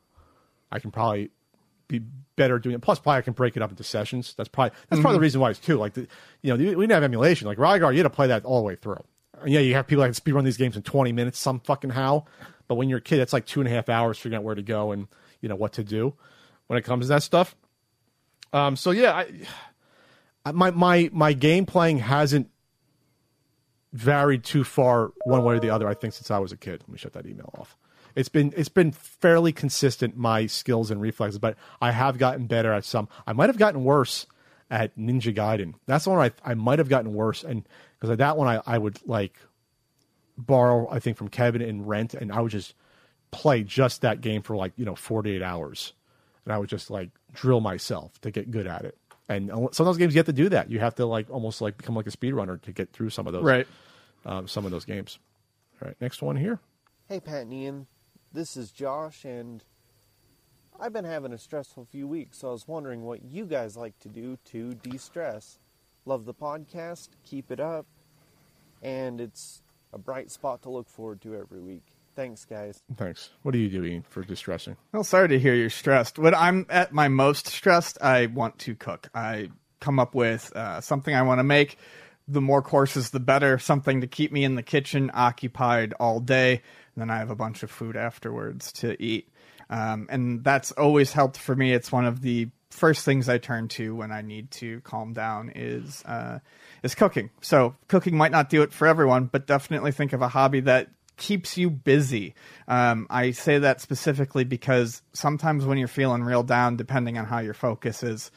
I 0.70 0.78
can 0.78 0.90
probably 0.90 1.30
be 1.88 1.98
better 2.36 2.58
doing 2.58 2.76
it. 2.76 2.80
Plus, 2.82 2.98
probably 3.00 3.18
I 3.18 3.22
can 3.22 3.32
break 3.32 3.56
it 3.56 3.62
up 3.62 3.70
into 3.70 3.82
sessions. 3.82 4.34
That's 4.36 4.48
probably 4.48 4.76
that's 4.88 5.00
probably 5.00 5.16
the 5.16 5.22
reason 5.22 5.40
why 5.40 5.50
it's 5.50 5.58
too. 5.58 5.76
Like, 5.76 5.94
the, 5.94 6.06
you 6.42 6.50
know, 6.50 6.56
we 6.56 6.64
didn't 6.74 6.90
have 6.90 7.02
emulation. 7.02 7.48
Like 7.48 7.58
Rygar, 7.58 7.90
you 7.92 7.98
had 7.98 8.04
to 8.04 8.10
play 8.10 8.28
that 8.28 8.44
all 8.44 8.60
the 8.60 8.66
way 8.66 8.76
through. 8.76 9.02
And 9.42 9.50
yeah, 9.50 9.60
you 9.60 9.74
have 9.74 9.86
people 9.86 10.02
that 10.02 10.08
can 10.08 10.14
speed 10.14 10.32
run 10.32 10.44
these 10.44 10.58
games 10.58 10.76
in 10.76 10.82
twenty 10.82 11.12
minutes, 11.12 11.38
some 11.38 11.60
fucking 11.60 11.90
how. 11.90 12.26
But 12.70 12.76
when 12.76 12.88
you're 12.88 12.98
a 12.98 13.02
kid, 13.02 13.16
that's 13.16 13.32
like 13.32 13.46
two 13.46 13.60
and 13.60 13.66
a 13.66 13.72
half 13.72 13.88
hours 13.88 14.16
figuring 14.16 14.38
out 14.38 14.44
where 14.44 14.54
to 14.54 14.62
go 14.62 14.92
and 14.92 15.08
you 15.40 15.48
know 15.48 15.56
what 15.56 15.72
to 15.72 15.82
do 15.82 16.14
when 16.68 16.78
it 16.78 16.82
comes 16.82 17.06
to 17.06 17.08
that 17.08 17.24
stuff. 17.24 17.56
Um, 18.52 18.76
so 18.76 18.92
yeah, 18.92 19.24
I, 20.46 20.52
my 20.52 20.70
my 20.70 21.10
my 21.12 21.32
game 21.32 21.66
playing 21.66 21.98
hasn't 21.98 22.48
varied 23.92 24.44
too 24.44 24.62
far 24.62 25.10
one 25.24 25.42
way 25.42 25.56
or 25.56 25.58
the 25.58 25.70
other. 25.70 25.88
I 25.88 25.94
think 25.94 26.14
since 26.14 26.30
I 26.30 26.38
was 26.38 26.52
a 26.52 26.56
kid. 26.56 26.82
Let 26.82 26.88
me 26.90 26.96
shut 26.96 27.12
that 27.14 27.26
email 27.26 27.52
off. 27.58 27.76
It's 28.14 28.28
been 28.28 28.54
it's 28.56 28.68
been 28.68 28.92
fairly 28.92 29.50
consistent 29.50 30.16
my 30.16 30.46
skills 30.46 30.92
and 30.92 31.00
reflexes, 31.00 31.40
but 31.40 31.56
I 31.82 31.90
have 31.90 32.18
gotten 32.18 32.46
better 32.46 32.72
at 32.72 32.84
some. 32.84 33.08
I 33.26 33.32
might 33.32 33.48
have 33.48 33.58
gotten 33.58 33.82
worse 33.82 34.28
at 34.70 34.96
Ninja 34.96 35.34
Gaiden. 35.34 35.74
That's 35.86 36.04
the 36.04 36.10
one 36.10 36.20
I 36.20 36.48
I 36.48 36.54
might 36.54 36.78
have 36.78 36.88
gotten 36.88 37.14
worse, 37.14 37.42
and 37.42 37.68
because 37.98 38.16
that 38.16 38.36
one 38.36 38.46
I 38.46 38.62
I 38.64 38.78
would 38.78 39.00
like 39.08 39.34
borrow 40.46 40.88
I 40.90 40.98
think 40.98 41.16
from 41.16 41.28
Kevin 41.28 41.62
and 41.62 41.86
rent, 41.88 42.14
and 42.14 42.32
I 42.32 42.40
would 42.40 42.52
just 42.52 42.74
play 43.30 43.62
just 43.62 44.00
that 44.02 44.20
game 44.20 44.42
for 44.42 44.56
like 44.56 44.72
you 44.76 44.84
know 44.84 44.94
forty 44.94 45.30
eight 45.32 45.42
hours, 45.42 45.92
and 46.44 46.52
I 46.52 46.58
would 46.58 46.68
just 46.68 46.90
like 46.90 47.10
drill 47.32 47.60
myself 47.60 48.20
to 48.22 48.30
get 48.30 48.50
good 48.50 48.66
at 48.66 48.84
it. 48.84 48.96
And 49.28 49.48
some 49.48 49.86
of 49.86 49.86
those 49.86 49.96
games 49.98 50.14
you 50.14 50.18
have 50.18 50.26
to 50.26 50.32
do 50.32 50.48
that. 50.48 50.70
You 50.70 50.80
have 50.80 50.96
to 50.96 51.06
like 51.06 51.30
almost 51.30 51.60
like 51.60 51.76
become 51.76 51.94
like 51.94 52.06
a 52.06 52.10
speedrunner 52.10 52.60
to 52.62 52.72
get 52.72 52.92
through 52.92 53.10
some 53.10 53.26
of 53.28 53.32
those 53.32 53.44
Right. 53.44 53.66
um, 54.26 54.48
some 54.48 54.64
of 54.64 54.72
those 54.72 54.84
games. 54.84 55.18
All 55.80 55.86
right, 55.88 55.96
next 56.00 56.20
one 56.20 56.36
here. 56.36 56.58
Hey, 57.08 57.20
Pat 57.20 57.42
and 57.42 57.52
Ian. 57.54 57.86
This 58.32 58.56
is 58.56 58.70
Josh, 58.72 59.24
and 59.24 59.64
I've 60.78 60.92
been 60.92 61.04
having 61.04 61.32
a 61.32 61.38
stressful 61.38 61.84
few 61.84 62.06
weeks, 62.08 62.38
so 62.38 62.48
I 62.48 62.52
was 62.52 62.66
wondering 62.66 63.02
what 63.04 63.22
you 63.24 63.44
guys 63.46 63.76
like 63.76 63.98
to 64.00 64.08
do 64.08 64.38
to 64.46 64.72
de 64.74 64.98
stress. 64.98 65.58
Love 66.06 66.24
the 66.24 66.34
podcast. 66.34 67.10
Keep 67.24 67.50
it 67.50 67.60
up. 67.60 67.86
And 68.82 69.20
it's 69.20 69.62
a 69.92 69.98
bright 69.98 70.30
spot 70.30 70.62
to 70.62 70.70
look 70.70 70.88
forward 70.88 71.20
to 71.22 71.34
every 71.34 71.60
week. 71.60 71.84
Thanks, 72.16 72.44
guys. 72.44 72.82
Thanks. 72.96 73.30
What 73.42 73.54
are 73.54 73.58
you 73.58 73.68
doing 73.68 74.02
for 74.02 74.22
distressing? 74.22 74.76
Well, 74.92 75.04
sorry 75.04 75.28
to 75.28 75.38
hear 75.38 75.54
you're 75.54 75.70
stressed. 75.70 76.18
When 76.18 76.34
I'm 76.34 76.66
at 76.68 76.92
my 76.92 77.08
most 77.08 77.46
stressed, 77.46 77.98
I 78.02 78.26
want 78.26 78.58
to 78.60 78.74
cook. 78.74 79.08
I 79.14 79.50
come 79.80 79.98
up 79.98 80.14
with 80.14 80.54
uh, 80.54 80.80
something 80.80 81.14
I 81.14 81.22
want 81.22 81.38
to 81.38 81.44
make. 81.44 81.78
The 82.28 82.40
more 82.40 82.62
courses, 82.62 83.10
the 83.10 83.20
better. 83.20 83.58
Something 83.58 84.00
to 84.02 84.06
keep 84.06 84.32
me 84.32 84.44
in 84.44 84.54
the 84.54 84.62
kitchen 84.62 85.10
occupied 85.14 85.94
all 85.98 86.20
day. 86.20 86.62
And 86.94 87.00
then 87.02 87.10
I 87.10 87.18
have 87.18 87.30
a 87.30 87.36
bunch 87.36 87.62
of 87.62 87.70
food 87.70 87.96
afterwards 87.96 88.72
to 88.74 89.00
eat. 89.02 89.28
Um, 89.70 90.06
and 90.10 90.42
that's 90.44 90.72
always 90.72 91.12
helped 91.12 91.38
for 91.38 91.54
me. 91.54 91.72
It's 91.72 91.92
one 91.92 92.04
of 92.04 92.22
the 92.22 92.48
first 92.70 93.04
things 93.04 93.28
I 93.28 93.38
turn 93.38 93.68
to 93.68 93.94
when 93.94 94.10
I 94.12 94.22
need 94.22 94.50
to 94.52 94.80
calm 94.80 95.12
down 95.12 95.52
is 95.54 96.02
uh, 96.04 96.38
is 96.82 96.94
cooking. 96.94 97.30
So 97.40 97.76
cooking 97.88 98.16
might 98.16 98.32
not 98.32 98.48
do 98.48 98.62
it 98.62 98.72
for 98.72 98.86
everyone, 98.86 99.26
but 99.26 99.46
definitely 99.46 99.92
think 99.92 100.12
of 100.12 100.22
a 100.22 100.28
hobby 100.28 100.60
that 100.60 100.88
keeps 101.16 101.58
you 101.58 101.68
busy. 101.70 102.34
Um, 102.66 103.06
I 103.10 103.32
say 103.32 103.58
that 103.58 103.80
specifically 103.80 104.44
because 104.44 105.02
sometimes 105.12 105.66
when 105.66 105.78
you're 105.78 105.88
feeling 105.88 106.22
real 106.22 106.42
down, 106.42 106.76
depending 106.76 107.18
on 107.18 107.26
how 107.26 107.40
your 107.40 107.54
focus 107.54 108.02
is, 108.02 108.30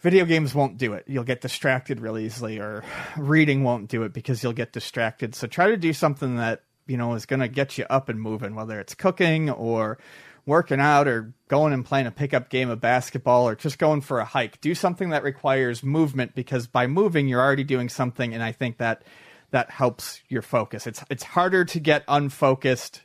video 0.00 0.24
games 0.24 0.54
won't 0.54 0.76
do 0.76 0.92
it. 0.92 1.04
You'll 1.06 1.24
get 1.24 1.40
distracted 1.40 2.00
real 2.00 2.18
easily, 2.18 2.58
or 2.58 2.84
reading 3.16 3.62
won't 3.62 3.88
do 3.88 4.02
it 4.02 4.12
because 4.12 4.42
you'll 4.42 4.52
get 4.52 4.72
distracted. 4.72 5.34
So 5.34 5.46
try 5.46 5.68
to 5.68 5.76
do 5.76 5.92
something 5.92 6.36
that 6.36 6.62
you 6.86 6.96
know 6.96 7.14
is 7.14 7.24
going 7.24 7.40
to 7.40 7.48
get 7.48 7.78
you 7.78 7.86
up 7.88 8.08
and 8.08 8.20
moving, 8.20 8.54
whether 8.54 8.80
it's 8.80 8.94
cooking 8.94 9.48
or 9.48 9.98
working 10.46 10.80
out 10.80 11.08
or 11.08 11.32
going 11.48 11.72
and 11.72 11.84
playing 11.84 12.06
a 12.06 12.10
pickup 12.10 12.50
game 12.50 12.68
of 12.70 12.80
basketball 12.80 13.48
or 13.48 13.54
just 13.54 13.78
going 13.78 14.00
for 14.00 14.18
a 14.20 14.24
hike. 14.24 14.60
Do 14.60 14.74
something 14.74 15.10
that 15.10 15.22
requires 15.22 15.82
movement 15.82 16.34
because 16.34 16.66
by 16.66 16.86
moving 16.86 17.28
you're 17.28 17.40
already 17.40 17.64
doing 17.64 17.88
something 17.88 18.34
and 18.34 18.42
I 18.42 18.52
think 18.52 18.78
that 18.78 19.02
that 19.50 19.70
helps 19.70 20.20
your 20.28 20.42
focus. 20.42 20.86
It's 20.86 21.02
it's 21.10 21.22
harder 21.22 21.64
to 21.64 21.80
get 21.80 22.04
unfocused 22.08 23.02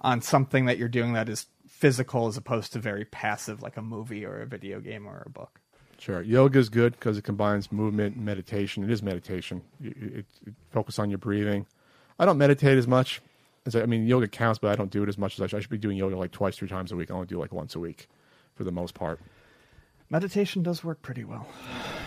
on 0.00 0.22
something 0.22 0.64
that 0.64 0.78
you're 0.78 0.88
doing 0.88 1.12
that 1.12 1.28
is 1.28 1.46
physical 1.68 2.26
as 2.26 2.36
opposed 2.36 2.72
to 2.72 2.78
very 2.78 3.04
passive 3.04 3.62
like 3.62 3.76
a 3.76 3.82
movie 3.82 4.24
or 4.24 4.40
a 4.40 4.46
video 4.46 4.80
game 4.80 5.06
or 5.06 5.22
a 5.26 5.30
book. 5.30 5.60
Sure. 5.98 6.22
Yoga 6.22 6.58
is 6.58 6.70
good 6.70 6.92
because 6.92 7.18
it 7.18 7.24
combines 7.24 7.70
movement 7.70 8.16
and 8.16 8.24
meditation. 8.24 8.82
It 8.82 8.90
is 8.90 9.02
meditation. 9.02 9.60
You- 9.80 9.94
It, 10.00 10.26
it, 10.46 10.54
focus 10.70 10.98
on 10.98 11.10
your 11.10 11.18
breathing. 11.18 11.66
I 12.18 12.24
don't 12.24 12.38
meditate 12.38 12.78
as 12.78 12.86
much. 12.86 13.20
As 13.70 13.76
I, 13.76 13.82
I 13.82 13.86
mean, 13.86 14.04
yoga 14.04 14.26
counts, 14.26 14.58
but 14.58 14.72
I 14.72 14.74
don't 14.74 14.90
do 14.90 15.04
it 15.04 15.08
as 15.08 15.16
much 15.16 15.34
as 15.34 15.40
I 15.42 15.46
should. 15.46 15.56
I 15.58 15.60
should 15.60 15.70
be 15.70 15.78
doing 15.78 15.96
yoga 15.96 16.16
like 16.16 16.32
twice, 16.32 16.56
three 16.56 16.66
times 16.68 16.90
a 16.90 16.96
week. 16.96 17.08
I 17.10 17.14
only 17.14 17.28
do 17.28 17.38
like 17.38 17.52
once 17.52 17.76
a 17.76 17.78
week 17.78 18.08
for 18.56 18.64
the 18.64 18.72
most 18.72 18.94
part. 18.94 19.20
Meditation 20.10 20.64
does 20.64 20.82
work 20.82 21.00
pretty 21.02 21.22
well. 21.22 21.46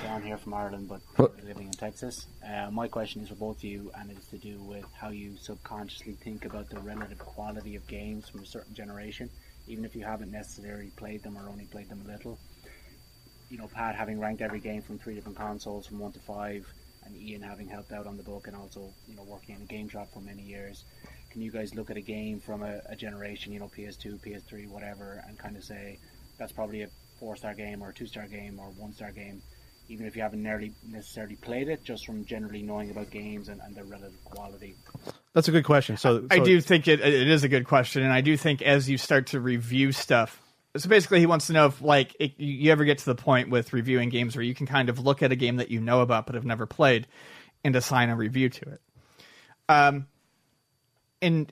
John 0.03 0.21
here 0.21 0.35
from 0.37 0.53
Ireland, 0.55 0.89
but 0.89 0.99
What? 1.15 1.41
living 1.45 1.67
in 1.67 1.71
Texas. 1.71 2.25
Uh, 2.45 2.69
my 2.69 2.89
question 2.89 3.21
is 3.21 3.29
for 3.29 3.35
both 3.35 3.59
of 3.59 3.63
you, 3.63 3.91
and 3.97 4.11
it's 4.11 4.27
to 4.27 4.37
do 4.37 4.61
with 4.61 4.83
how 4.99 5.07
you 5.07 5.37
subconsciously 5.37 6.17
think 6.21 6.43
about 6.43 6.69
the 6.69 6.81
relative 6.81 7.17
quality 7.19 7.77
of 7.77 7.87
games 7.87 8.27
from 8.27 8.41
a 8.41 8.45
certain 8.45 8.75
generation, 8.75 9.29
even 9.69 9.85
if 9.85 9.95
you 9.95 10.03
haven't 10.03 10.31
necessarily 10.31 10.91
played 10.97 11.23
them 11.23 11.37
or 11.37 11.47
only 11.47 11.63
played 11.71 11.87
them 11.87 12.01
a 12.05 12.11
little. 12.11 12.37
You 13.49 13.57
know, 13.57 13.67
Pat 13.73 13.95
having 13.95 14.19
ranked 14.19 14.41
every 14.41 14.59
game 14.59 14.81
from 14.81 14.99
three 14.99 15.15
different 15.15 15.37
consoles, 15.37 15.87
from 15.87 15.99
one 15.99 16.11
to 16.11 16.19
five, 16.19 16.67
and 17.05 17.15
Ian 17.15 17.41
having 17.41 17.69
helped 17.69 17.93
out 17.93 18.05
on 18.05 18.17
the 18.17 18.23
book 18.23 18.47
and 18.47 18.55
also, 18.57 18.93
you 19.07 19.15
know, 19.15 19.23
working 19.23 19.55
in 19.55 19.61
a 19.61 19.65
game 19.65 19.87
shop 19.87 20.09
for 20.13 20.19
many 20.19 20.41
years. 20.41 20.83
Can 21.33 21.41
you 21.41 21.51
guys 21.51 21.73
look 21.73 21.89
at 21.89 21.97
a 21.97 22.01
game 22.01 22.39
from 22.39 22.61
a, 22.61 22.79
a 22.87 22.95
generation, 22.95 23.51
you 23.51 23.59
know, 23.59 23.67
PS2, 23.75 24.19
PS3, 24.23 24.69
whatever, 24.69 25.23
and 25.27 25.35
kind 25.35 25.57
of 25.57 25.63
say 25.63 25.97
that's 26.37 26.51
probably 26.51 26.83
a 26.83 26.89
four 27.19 27.35
star 27.35 27.55
game 27.55 27.81
or 27.81 27.89
a 27.89 27.93
two 27.93 28.05
star 28.05 28.27
game 28.27 28.59
or 28.59 28.67
one 28.77 28.93
star 28.93 29.11
game, 29.11 29.41
even 29.89 30.05
if 30.05 30.15
you 30.15 30.21
haven't 30.21 30.43
nearly 30.43 30.73
necessarily 30.87 31.35
played 31.35 31.69
it, 31.69 31.83
just 31.83 32.05
from 32.05 32.23
generally 32.23 32.61
knowing 32.61 32.91
about 32.91 33.09
games 33.09 33.49
and, 33.49 33.59
and 33.61 33.75
their 33.75 33.83
relative 33.83 34.23
quality. 34.23 34.75
That's 35.33 35.47
a 35.47 35.51
good 35.51 35.65
question. 35.65 35.97
So, 35.97 36.27
I 36.29 36.37
do 36.37 36.61
think 36.61 36.87
it 36.87 36.99
it 36.99 37.27
is 37.27 37.43
a 37.43 37.49
good 37.49 37.65
question, 37.65 38.03
and 38.03 38.13
I 38.13 38.21
do 38.21 38.37
think 38.37 38.61
as 38.61 38.87
you 38.87 38.99
start 38.99 39.25
to 39.27 39.39
review 39.39 39.91
stuff, 39.91 40.39
so 40.77 40.87
basically 40.87 41.19
he 41.19 41.25
wants 41.25 41.47
to 41.47 41.53
know 41.53 41.65
if 41.65 41.81
like 41.81 42.15
it, 42.19 42.33
you 42.37 42.53
you 42.53 42.71
ever 42.71 42.85
get 42.85 42.99
to 42.99 43.05
the 43.05 43.15
point 43.15 43.49
with 43.49 43.73
reviewing 43.73 44.09
games 44.09 44.35
where 44.35 44.43
you 44.43 44.53
can 44.53 44.67
kind 44.67 44.87
of 44.89 44.99
look 44.99 45.23
at 45.23 45.31
a 45.31 45.35
game 45.35 45.55
that 45.55 45.71
you 45.71 45.81
know 45.81 46.01
about 46.01 46.27
but 46.27 46.35
have 46.35 46.45
never 46.45 46.67
played 46.67 47.07
and 47.63 47.75
assign 47.75 48.11
a 48.11 48.15
review 48.15 48.49
to 48.49 48.69
it. 48.69 48.81
Um, 49.67 50.05
and 51.23 51.51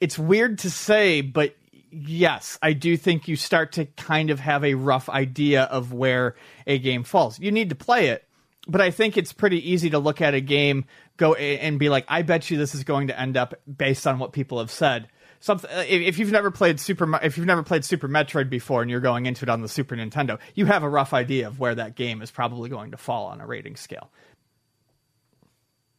it's 0.00 0.18
weird 0.18 0.60
to 0.60 0.70
say, 0.70 1.20
but 1.20 1.56
yes, 1.90 2.58
I 2.62 2.72
do 2.72 2.96
think 2.96 3.28
you 3.28 3.36
start 3.36 3.72
to 3.72 3.86
kind 3.86 4.30
of 4.30 4.40
have 4.40 4.64
a 4.64 4.74
rough 4.74 5.08
idea 5.08 5.64
of 5.64 5.92
where 5.92 6.36
a 6.66 6.78
game 6.78 7.04
falls. 7.04 7.38
You 7.38 7.52
need 7.52 7.70
to 7.70 7.74
play 7.74 8.08
it, 8.08 8.24
but 8.66 8.80
I 8.80 8.90
think 8.90 9.16
it's 9.16 9.32
pretty 9.32 9.70
easy 9.70 9.90
to 9.90 9.98
look 9.98 10.20
at 10.20 10.34
a 10.34 10.40
game, 10.40 10.84
go 11.16 11.34
and 11.34 11.78
be 11.78 11.88
like, 11.88 12.04
I 12.08 12.22
bet 12.22 12.50
you 12.50 12.58
this 12.58 12.74
is 12.74 12.84
going 12.84 13.08
to 13.08 13.18
end 13.20 13.36
up 13.36 13.54
based 13.72 14.06
on 14.06 14.18
what 14.18 14.32
people 14.32 14.58
have 14.58 14.70
said. 14.70 15.08
Something 15.40 15.70
uh, 15.70 15.84
if 15.86 16.00
if 16.00 16.18
you've 16.18 16.32
never 16.32 16.50
played 16.50 16.80
Super, 16.80 17.20
if 17.22 17.36
you've 17.36 17.46
never 17.46 17.62
played 17.62 17.84
Super 17.84 18.08
Metroid 18.08 18.48
before, 18.48 18.80
and 18.80 18.90
you're 18.90 19.00
going 19.00 19.26
into 19.26 19.44
it 19.44 19.50
on 19.50 19.60
the 19.60 19.68
Super 19.68 19.94
Nintendo, 19.94 20.38
you 20.54 20.64
have 20.64 20.82
a 20.82 20.88
rough 20.88 21.12
idea 21.12 21.48
of 21.48 21.60
where 21.60 21.74
that 21.74 21.96
game 21.96 22.22
is 22.22 22.30
probably 22.30 22.70
going 22.70 22.92
to 22.92 22.96
fall 22.96 23.26
on 23.26 23.42
a 23.42 23.46
rating 23.46 23.76
scale. 23.76 24.10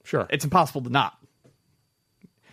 sure. 0.03 0.25
It's 0.31 0.45
impossible 0.45 0.81
to 0.81 0.89
not. 0.89 1.15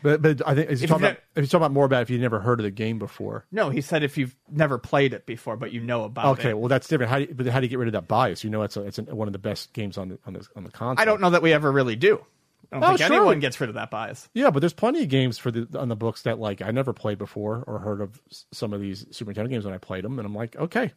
But 0.02 0.20
but 0.22 0.42
I 0.46 0.54
think 0.54 0.70
if 0.70 0.74
If 0.74 0.80
you're 0.80 0.88
talking 0.88 1.04
you've 1.04 1.12
about 1.12 1.22
if 1.34 1.36
you're 1.36 1.46
talking 1.46 1.56
about 1.58 1.72
more 1.72 1.84
about 1.84 2.02
if 2.02 2.10
you've 2.10 2.20
never 2.20 2.40
heard 2.40 2.60
of 2.60 2.64
the 2.64 2.70
game 2.70 2.98
before. 2.98 3.44
No, 3.52 3.70
he 3.70 3.80
said 3.80 4.02
if 4.02 4.18
you've 4.18 4.34
never 4.50 4.78
played 4.78 5.12
it 5.12 5.26
before, 5.26 5.56
but 5.56 5.72
you 5.72 5.80
know 5.80 6.04
about 6.04 6.26
it. 6.38 6.40
Okay, 6.40 6.54
well 6.54 6.68
that's 6.68 6.88
different. 6.88 7.10
How 7.10 7.18
do 7.18 7.24
you, 7.24 7.34
but 7.34 7.46
how 7.46 7.60
do 7.60 7.66
you 7.66 7.70
get 7.70 7.78
rid 7.78 7.88
of 7.88 7.92
that 7.92 8.08
bias? 8.08 8.42
You 8.44 8.50
know, 8.50 8.62
it's 8.62 8.76
a, 8.76 8.82
it's 8.82 8.98
a, 8.98 9.02
one 9.02 9.28
of 9.28 9.32
the 9.32 9.38
best 9.38 9.72
games 9.72 9.96
on 9.98 10.08
the 10.10 10.18
on 10.26 10.32
the 10.34 10.46
on 10.56 10.64
the 10.64 10.70
console. 10.70 11.00
I 11.00 11.04
don't 11.04 11.20
know 11.20 11.30
that 11.30 11.42
we 11.42 11.52
ever 11.52 11.70
really 11.70 11.96
do. 11.96 12.24
I 12.70 12.76
don't 12.76 12.84
Oh, 12.84 12.88
think 12.96 13.00
sure. 13.06 13.16
anyone 13.16 13.38
gets 13.40 13.60
rid 13.60 13.68
of 13.68 13.74
that 13.74 13.90
bias. 13.90 14.28
Yeah, 14.34 14.50
but 14.50 14.60
there's 14.60 14.72
plenty 14.72 15.02
of 15.02 15.08
games 15.08 15.36
for 15.38 15.50
the 15.50 15.68
on 15.78 15.88
the 15.88 15.96
books 15.96 16.22
that 16.22 16.38
like 16.38 16.62
I 16.62 16.70
never 16.70 16.92
played 16.92 17.18
before 17.18 17.62
or 17.66 17.78
heard 17.80 18.00
of 18.00 18.20
s- 18.30 18.46
some 18.52 18.72
of 18.72 18.80
these 18.80 19.06
Super 19.10 19.32
Nintendo 19.32 19.50
games 19.50 19.64
when 19.64 19.74
I 19.74 19.78
played 19.78 20.04
them, 20.04 20.18
and 20.18 20.24
I'm 20.26 20.34
like, 20.34 20.56
okay, 20.56 20.92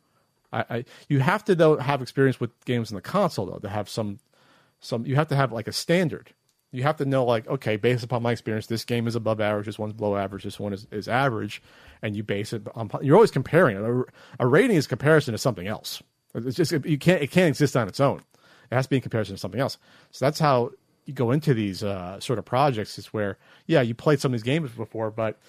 I, 0.54 0.66
I 0.70 0.86
you 1.10 1.20
have 1.20 1.44
to 1.46 1.56
though 1.56 1.78
have 1.78 2.02
experience 2.02 2.40
with 2.40 2.52
games 2.66 2.92
in 2.92 2.96
the 2.96 3.02
console 3.02 3.46
though 3.48 3.60
to 3.60 3.70
have 3.70 3.90
some 3.90 4.20
some 4.80 5.06
you 5.06 5.16
have 5.16 5.28
to 5.30 5.36
have 5.36 5.52
like 5.52 5.68
a 5.68 5.74
standard. 5.74 6.32
You 6.72 6.84
have 6.84 6.98
to 6.98 7.06
know 7.06 7.26
like 7.26 7.48
okay, 7.48 7.78
based 7.78 8.04
upon 8.04 8.22
my 8.24 8.32
experience, 8.32 8.68
this 8.68 8.86
game 8.86 9.08
is 9.08 9.16
above 9.16 9.40
average, 9.40 9.66
this 9.66 9.80
one's 9.80 9.94
below 9.94 10.18
average, 10.18 10.44
this 10.44 10.60
one 10.60 10.74
is, 10.74 10.88
is 10.92 11.08
average, 11.08 11.62
and 12.02 12.16
you 12.16 12.24
base 12.24 12.54
it 12.54 12.68
on 12.76 12.90
you're 13.02 13.16
always 13.16 13.32
comparing. 13.32 13.78
A, 13.78 14.44
a 14.44 14.48
rating 14.48 14.76
is 14.76 14.88
comparison 14.88 15.32
to 15.34 15.38
something 15.38 15.68
else. 15.68 16.02
It's 16.34 16.58
just 16.58 16.72
you 16.72 16.98
can't 16.98 17.22
it 17.22 17.32
can't 17.32 17.48
exist 17.48 17.78
on 17.78 17.88
its 17.88 18.00
own. 18.00 18.22
It 18.72 18.76
has 18.76 18.86
to 18.86 18.90
be 18.90 18.98
in 18.98 19.02
comparison 19.02 19.36
to 19.36 19.40
something 19.40 19.62
else. 19.62 19.78
So 20.12 20.26
that's 20.26 20.40
how 20.40 20.72
you 21.06 21.14
go 21.14 21.32
into 21.32 21.54
these 21.54 21.84
uh, 21.84 22.20
sort 22.20 22.40
of 22.40 22.46
projects. 22.46 22.98
Is 22.98 23.08
where 23.08 23.38
yeah, 23.68 23.82
you 23.82 23.96
played 23.96 24.20
some 24.20 24.34
of 24.34 24.40
these 24.40 24.44
games 24.44 24.72
before, 24.72 25.12
but 25.12 25.40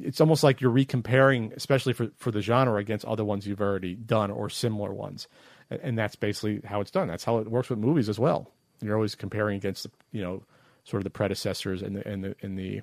it's 0.00 0.20
almost 0.20 0.44
like 0.44 0.60
you're 0.60 0.72
recomparing, 0.72 1.54
especially 1.56 1.92
for 1.92 2.10
for 2.16 2.30
the 2.30 2.40
genre, 2.40 2.78
against 2.78 3.04
other 3.04 3.24
ones 3.24 3.46
you've 3.46 3.60
already 3.60 3.94
done 3.94 4.30
or 4.30 4.48
similar 4.48 4.92
ones, 4.92 5.26
and, 5.70 5.80
and 5.82 5.98
that's 5.98 6.16
basically 6.16 6.60
how 6.64 6.80
it's 6.80 6.90
done. 6.90 7.08
That's 7.08 7.24
how 7.24 7.38
it 7.38 7.50
works 7.50 7.70
with 7.70 7.78
movies 7.78 8.08
as 8.08 8.18
well. 8.18 8.50
You're 8.80 8.94
always 8.94 9.14
comparing 9.14 9.56
against 9.56 9.86
you 10.12 10.22
know 10.22 10.42
sort 10.86 11.00
of 11.00 11.04
the 11.04 11.10
predecessors 11.10 11.82
and 11.82 11.96
the 11.96 12.08
and 12.08 12.24
the 12.24 12.36
and 12.42 12.58
the 12.58 12.82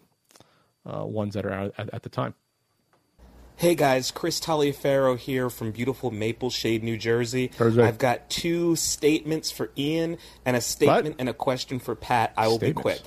uh, 0.86 1.06
ones 1.06 1.34
that 1.34 1.46
are 1.46 1.54
out 1.54 1.74
at, 1.78 1.94
at 1.94 2.04
the 2.04 2.10
time. 2.10 2.36
Hey 3.56 3.76
guys, 3.76 4.12
Chris 4.12 4.40
Taliaferro 4.40 5.18
here 5.18 5.50
from 5.50 5.72
beautiful 5.72 6.12
Maple 6.12 6.50
Shade, 6.50 6.84
New 6.84 6.98
Jersey. 6.98 7.52
Jersey. 7.58 7.82
I've 7.82 8.00
got 8.00 8.30
two 8.30 8.76
statements 8.76 9.52
for 9.52 9.72
Ian 9.78 10.18
and 10.44 10.58
a 10.58 10.62
statement 10.62 11.18
and 11.20 11.30
a 11.30 11.34
question 11.34 11.80
for 11.80 11.96
Pat. 11.96 12.34
I 12.36 12.48
will 12.48 12.60
be 12.60 12.74
quick. 12.74 13.02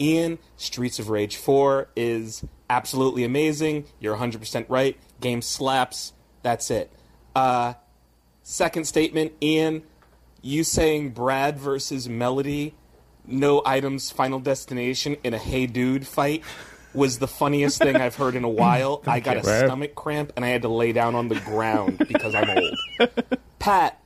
Ian, 0.00 0.38
Streets 0.56 0.98
of 0.98 1.10
Rage 1.10 1.36
4 1.36 1.88
is 1.94 2.42
absolutely 2.68 3.22
amazing. 3.22 3.84
You're 4.00 4.16
100% 4.16 4.66
right. 4.68 4.98
Game 5.20 5.42
slaps. 5.42 6.14
That's 6.42 6.70
it. 6.70 6.90
Uh, 7.36 7.74
second 8.42 8.84
statement, 8.84 9.32
Ian, 9.40 9.84
you 10.40 10.64
saying 10.64 11.10
Brad 11.10 11.58
versus 11.58 12.08
Melody, 12.08 12.74
no 13.26 13.62
items, 13.64 14.10
final 14.10 14.40
destination 14.40 15.16
in 15.24 15.34
a 15.34 15.38
Hey 15.38 15.66
Dude 15.66 16.06
fight 16.06 16.42
was 16.94 17.18
the 17.18 17.28
funniest 17.28 17.78
thing 17.78 17.96
I've 17.96 18.16
heard 18.16 18.34
in 18.34 18.44
a 18.44 18.48
while. 18.48 19.02
I 19.06 19.20
got 19.20 19.38
a 19.38 19.42
stomach 19.42 19.94
cramp 19.94 20.32
and 20.36 20.44
I 20.44 20.48
had 20.48 20.62
to 20.62 20.68
lay 20.68 20.92
down 20.92 21.14
on 21.14 21.28
the 21.28 21.40
ground 21.40 21.98
because 22.06 22.34
I'm 22.34 22.50
old. 22.50 23.10
Pat, 23.58 24.00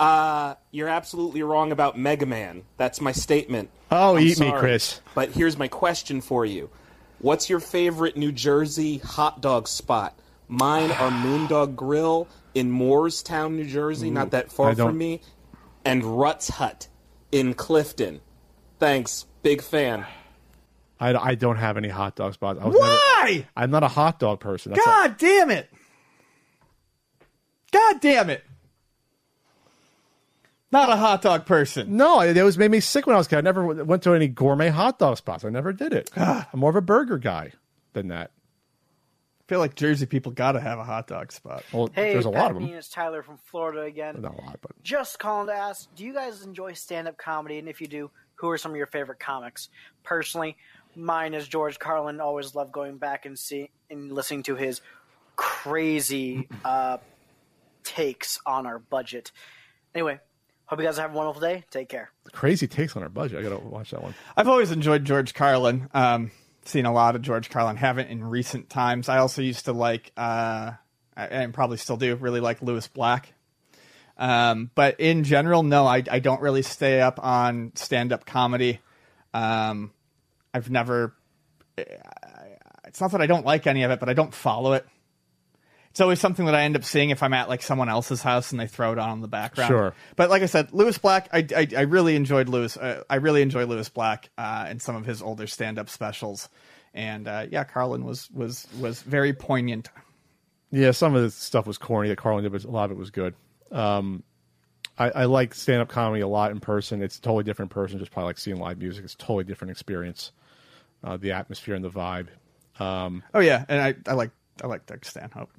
uh, 0.00 0.54
you're 0.70 0.88
absolutely 0.88 1.42
wrong 1.42 1.72
about 1.72 1.98
Mega 1.98 2.26
Man. 2.26 2.62
That's 2.76 3.00
my 3.00 3.12
statement. 3.12 3.70
Oh, 3.90 4.16
I'm 4.16 4.22
eat 4.22 4.40
me. 4.40 4.52
Chris. 4.52 5.00
But 5.14 5.30
here's 5.30 5.56
my 5.56 5.68
question 5.68 6.20
for 6.20 6.44
you. 6.44 6.70
What's 7.18 7.48
your 7.48 7.60
favorite 7.60 8.16
New 8.16 8.32
Jersey 8.32 8.98
hot 8.98 9.40
dog 9.40 9.68
spot? 9.68 10.18
Mine 10.48 10.90
are 10.90 11.10
Moondog 11.10 11.76
Grill 11.76 12.26
in 12.54 12.70
Moorestown, 12.70 13.54
New 13.54 13.64
Jersey, 13.64 14.10
not 14.10 14.32
that 14.32 14.50
far 14.50 14.74
from 14.74 14.98
me, 14.98 15.20
and 15.84 16.04
Rutt's 16.04 16.48
Hut 16.48 16.88
in 17.30 17.54
Clifton. 17.54 18.20
Thanks. 18.82 19.26
Big 19.44 19.62
fan. 19.62 20.04
I, 20.98 21.14
I 21.14 21.34
don't 21.36 21.54
have 21.56 21.76
any 21.76 21.86
hot 21.88 22.16
dog 22.16 22.34
spots. 22.34 22.58
I 22.60 22.66
was 22.66 22.74
Why? 22.76 23.30
Never, 23.34 23.48
I'm 23.56 23.70
not 23.70 23.84
a 23.84 23.88
hot 23.88 24.18
dog 24.18 24.40
person. 24.40 24.72
That's 24.72 24.84
God 24.84 25.16
damn 25.18 25.50
it! 25.52 25.70
God 27.70 28.00
damn 28.00 28.28
it! 28.28 28.44
Not 30.72 30.88
a 30.88 30.96
hot 30.96 31.22
dog 31.22 31.46
person. 31.46 31.96
No, 31.96 32.22
it 32.22 32.36
always 32.36 32.58
made 32.58 32.72
me 32.72 32.80
sick 32.80 33.06
when 33.06 33.14
I 33.14 33.18
was 33.18 33.28
a 33.28 33.30
kid. 33.30 33.36
I 33.36 33.40
never 33.42 33.62
w- 33.68 33.84
went 33.84 34.02
to 34.02 34.14
any 34.14 34.26
gourmet 34.26 34.68
hot 34.70 34.98
dog 34.98 35.16
spots. 35.16 35.44
I 35.44 35.50
never 35.50 35.72
did 35.72 35.92
it. 35.92 36.10
I'm 36.16 36.44
more 36.58 36.70
of 36.70 36.76
a 36.76 36.80
burger 36.82 37.18
guy 37.18 37.52
than 37.92 38.08
that. 38.08 38.32
I 39.42 39.44
feel 39.48 39.60
like 39.60 39.76
Jersey 39.76 40.06
people 40.06 40.32
got 40.32 40.52
to 40.52 40.60
have 40.60 40.80
a 40.80 40.84
hot 40.84 41.06
dog 41.06 41.30
spot. 41.30 41.62
Well, 41.72 41.88
Hey, 41.94 42.14
there's 42.14 42.24
a 42.24 42.30
lot 42.30 42.50
of 42.50 42.58
Pat, 42.58 42.66
them. 42.66 42.76
It's 42.76 42.88
Tyler 42.88 43.22
from 43.22 43.36
Florida 43.36 43.82
again. 43.82 44.20
Not 44.22 44.36
a 44.36 44.42
lot, 44.42 44.58
but 44.60 44.72
Just 44.82 45.20
calling 45.20 45.46
to 45.46 45.52
ask, 45.52 45.88
do 45.94 46.04
you 46.04 46.12
guys 46.14 46.42
enjoy 46.42 46.72
stand-up 46.72 47.16
comedy? 47.16 47.58
And 47.58 47.68
if 47.68 47.80
you 47.80 47.86
do, 47.86 48.10
who 48.42 48.50
are 48.50 48.58
some 48.58 48.72
of 48.72 48.76
your 48.76 48.88
favorite 48.88 49.20
comics? 49.20 49.70
Personally, 50.02 50.56
mine 50.96 51.32
is 51.32 51.46
George 51.46 51.78
Carlin. 51.78 52.20
Always 52.20 52.56
love 52.56 52.72
going 52.72 52.98
back 52.98 53.24
and 53.24 53.38
see 53.38 53.70
and 53.88 54.10
listening 54.10 54.42
to 54.42 54.56
his 54.56 54.82
crazy 55.36 56.48
uh, 56.64 56.98
takes 57.84 58.40
on 58.44 58.66
our 58.66 58.80
budget. 58.80 59.30
Anyway, 59.94 60.18
hope 60.66 60.80
you 60.80 60.84
guys 60.84 60.98
have 60.98 61.14
a 61.14 61.16
wonderful 61.16 61.40
day. 61.40 61.62
Take 61.70 61.88
care. 61.88 62.10
crazy 62.32 62.66
takes 62.66 62.96
on 62.96 63.04
our 63.04 63.08
budget. 63.08 63.38
I 63.38 63.42
gotta 63.42 63.58
watch 63.58 63.92
that 63.92 64.02
one. 64.02 64.14
I've 64.36 64.48
always 64.48 64.72
enjoyed 64.72 65.04
George 65.04 65.34
Carlin. 65.34 65.88
Um, 65.94 66.32
seen 66.64 66.84
a 66.84 66.92
lot 66.92 67.14
of 67.14 67.22
George 67.22 67.48
Carlin. 67.48 67.76
Haven't 67.76 68.08
in 68.08 68.24
recent 68.24 68.68
times. 68.68 69.08
I 69.08 69.18
also 69.18 69.40
used 69.40 69.66
to 69.66 69.72
like, 69.72 70.10
uh, 70.16 70.72
and 71.16 71.54
probably 71.54 71.76
still 71.76 71.96
do, 71.96 72.16
really 72.16 72.40
like 72.40 72.60
Lewis 72.60 72.88
Black. 72.88 73.34
Um, 74.18 74.70
but 74.74 75.00
in 75.00 75.24
general, 75.24 75.62
no, 75.62 75.86
I, 75.86 76.02
I 76.10 76.18
don't 76.18 76.40
really 76.40 76.62
stay 76.62 77.00
up 77.00 77.22
on 77.22 77.72
stand 77.74 78.12
up 78.12 78.26
comedy. 78.26 78.80
Um, 79.34 79.92
I've 80.54 80.70
never. 80.70 81.14
It's 81.76 83.00
not 83.00 83.12
that 83.12 83.22
I 83.22 83.26
don't 83.26 83.46
like 83.46 83.66
any 83.66 83.82
of 83.84 83.90
it, 83.90 84.00
but 84.00 84.08
I 84.08 84.12
don't 84.12 84.34
follow 84.34 84.74
it. 84.74 84.86
It's 85.90 86.00
always 86.00 86.20
something 86.20 86.46
that 86.46 86.54
I 86.54 86.62
end 86.62 86.76
up 86.76 86.84
seeing 86.84 87.10
if 87.10 87.22
I'm 87.22 87.34
at 87.34 87.50
like 87.50 87.60
someone 87.60 87.90
else's 87.90 88.22
house 88.22 88.52
and 88.52 88.60
they 88.60 88.66
throw 88.66 88.92
it 88.92 88.98
on 88.98 89.12
in 89.12 89.20
the 89.20 89.28
background. 89.28 89.68
Sure. 89.68 89.94
But 90.16 90.30
like 90.30 90.42
I 90.42 90.46
said, 90.46 90.72
Lewis 90.72 90.96
Black, 90.96 91.28
I, 91.32 91.46
I, 91.54 91.68
I 91.76 91.80
really 91.82 92.16
enjoyed 92.16 92.48
Lewis. 92.48 92.78
Uh, 92.78 93.02
I 93.10 93.16
really 93.16 93.42
enjoy 93.42 93.66
Lewis 93.66 93.90
Black 93.90 94.30
uh, 94.38 94.64
and 94.68 94.80
some 94.80 94.96
of 94.96 95.04
his 95.04 95.20
older 95.20 95.46
stand-up 95.46 95.90
specials. 95.90 96.48
And 96.94 97.28
uh, 97.28 97.46
yeah, 97.50 97.64
Carlin 97.64 98.04
was 98.04 98.30
was 98.30 98.66
was 98.78 99.02
very 99.02 99.32
poignant. 99.34 99.90
Yeah, 100.70 100.92
some 100.92 101.14
of 101.14 101.22
the 101.22 101.30
stuff 101.30 101.66
was 101.66 101.76
corny 101.76 102.08
that 102.08 102.16
Carlin 102.16 102.42
did, 102.42 102.52
but 102.52 102.64
a 102.64 102.70
lot 102.70 102.86
of 102.86 102.92
it 102.92 102.96
was 102.98 103.10
good. 103.10 103.34
Um, 103.72 104.22
I, 104.98 105.10
I 105.10 105.24
like 105.24 105.54
stand 105.54 105.80
up 105.80 105.88
comedy 105.88 106.20
a 106.20 106.28
lot 106.28 106.50
in 106.50 106.60
person. 106.60 107.02
It's 107.02 107.18
a 107.18 107.20
totally 107.20 107.44
different 107.44 107.70
person, 107.70 107.98
just 107.98 108.12
probably 108.12 108.28
like 108.28 108.38
seeing 108.38 108.58
live 108.58 108.78
music. 108.78 109.04
It's 109.04 109.14
a 109.14 109.18
totally 109.18 109.44
different 109.44 109.70
experience. 109.70 110.32
Uh, 111.02 111.16
the 111.16 111.32
atmosphere 111.32 111.74
and 111.74 111.84
the 111.84 111.90
vibe. 111.90 112.28
Um, 112.78 113.22
Oh 113.34 113.40
yeah, 113.40 113.64
and 113.68 113.80
I, 113.80 113.94
I 114.10 114.14
like 114.14 114.30
I 114.62 114.66
like 114.66 114.86
Doug 114.86 115.04
Stanhope. 115.04 115.50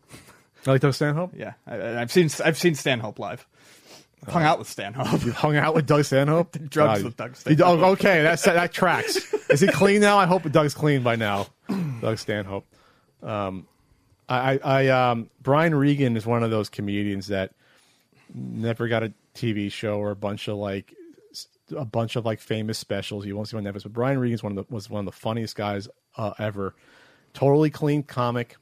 I 0.66 0.72
like 0.72 0.82
Doug 0.82 0.94
Stanhope. 0.94 1.34
Yeah, 1.36 1.54
I, 1.68 2.00
I've 2.02 2.12
seen 2.12 2.30
I've 2.46 2.58
seen 2.58 2.76
Stanhope 2.76 3.20
live. 3.20 3.46
I've 4.26 4.34
hung 4.34 4.44
out 4.44 4.60
with 4.60 4.70
Stanhope. 4.70 5.26
You 5.26 5.34
hung 5.34 5.58
out 5.58 5.76
with 5.76 5.86
Doug 5.86 6.06
Stanhope. 6.06 6.56
drugs 6.70 7.04
with 7.04 7.18
Doug 7.18 7.36
Stanhope. 7.36 7.68
oh, 7.68 7.86
okay, 7.92 8.22
that's 8.24 8.44
that 8.44 8.72
tracks. 8.72 9.34
Is 9.50 9.60
he 9.60 9.68
clean 9.68 10.00
now? 10.00 10.18
I 10.18 10.26
hope 10.26 10.50
Doug's 10.50 10.74
clean 10.74 11.04
by 11.04 11.18
now. 11.18 11.48
Doug 12.00 12.18
Stanhope. 12.18 12.66
Um, 13.22 13.68
I, 14.30 14.54
I, 14.54 14.60
I 14.64 14.88
um, 15.12 15.30
Brian 15.42 15.76
Regan 15.76 16.16
is 16.16 16.26
one 16.26 16.44
of 16.44 16.52
those 16.52 16.70
comedians 16.70 17.28
that 17.28 17.52
never 18.34 18.88
got 18.88 19.04
a 19.04 19.14
TV 19.36 19.72
show 19.72 19.98
or 20.00 20.12
a 20.12 20.16
bunch 20.16 20.48
of 20.48 20.58
like 20.58 20.94
a 21.76 21.86
bunch 21.86 22.16
of 22.16 22.26
like 22.26 22.40
famous 22.40 22.78
specials. 22.78 23.26
You 23.26 23.36
won't 23.36 23.48
see 23.48 23.56
one 23.56 23.66
of 23.66 23.76
Netflix, 23.76 23.84
but 23.84 23.94
Brian 23.94 24.20
Regan 24.20 24.40
one 24.40 24.58
of 24.58 24.68
the, 24.68 24.74
was 24.74 24.90
one 24.90 25.00
of 25.00 25.06
the 25.06 25.12
funniest 25.12 25.56
guys 25.56 25.88
uh, 26.18 26.34
ever. 26.40 26.76
Totally 27.34 27.70
clean 27.70 28.04
comic. 28.04 28.58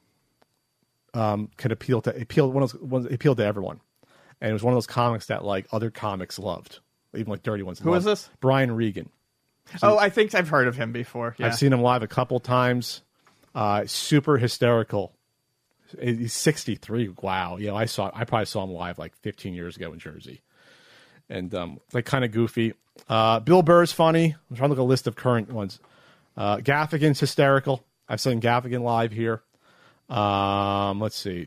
Um, 1.14 1.50
could 1.58 1.72
appeal 1.72 2.00
to 2.02 2.22
appeal 2.22 2.50
one 2.50 2.62
of 2.62 2.72
those 2.72 2.80
ones 2.80 3.06
appealed 3.06 3.36
to 3.36 3.44
everyone, 3.44 3.80
and 4.40 4.48
it 4.48 4.52
was 4.54 4.62
one 4.62 4.72
of 4.72 4.76
those 4.76 4.86
comics 4.86 5.26
that 5.26 5.44
like 5.44 5.66
other 5.70 5.90
comics 5.90 6.38
loved, 6.38 6.78
even 7.14 7.30
like 7.30 7.42
dirty 7.42 7.62
ones. 7.62 7.80
Who 7.80 7.90
loved. 7.90 7.98
is 7.98 8.04
this? 8.04 8.30
Brian 8.40 8.74
Regan. 8.74 9.10
oh, 9.82 9.98
I 9.98 10.08
think 10.08 10.34
I've 10.34 10.48
heard 10.48 10.68
of 10.68 10.76
him 10.76 10.92
before. 10.92 11.34
Yeah. 11.38 11.46
I've 11.46 11.54
seen 11.56 11.70
him 11.70 11.82
live 11.82 12.02
a 12.02 12.06
couple 12.06 12.40
times. 12.40 13.02
Uh, 13.54 13.84
super 13.84 14.38
hysterical. 14.38 15.12
He's 16.00 16.32
63. 16.32 17.14
Wow. 17.20 17.56
You 17.56 17.68
know, 17.68 17.76
I 17.76 17.86
saw 17.86 18.10
I 18.14 18.24
probably 18.24 18.46
saw 18.46 18.64
him 18.64 18.70
live 18.70 18.98
like 18.98 19.14
15 19.16 19.54
years 19.54 19.76
ago 19.76 19.92
in 19.92 19.98
Jersey. 19.98 20.42
And 21.28 21.54
um, 21.54 21.80
like 21.92 22.04
kind 22.04 22.24
of 22.24 22.32
goofy. 22.32 22.74
Uh, 23.08 23.40
Bill 23.40 23.62
Burr's 23.62 23.92
funny. 23.92 24.34
I'm 24.50 24.56
trying 24.56 24.68
to 24.68 24.74
look 24.74 24.78
at 24.78 24.82
a 24.82 24.84
list 24.84 25.06
of 25.06 25.16
current 25.16 25.50
ones. 25.50 25.80
Uh, 26.36 26.58
Gaffigan's 26.58 27.20
hysterical. 27.20 27.84
I've 28.08 28.20
seen 28.20 28.40
Gaffigan 28.40 28.82
live 28.82 29.12
here. 29.12 29.42
Um, 30.08 31.00
let's 31.00 31.16
see. 31.16 31.46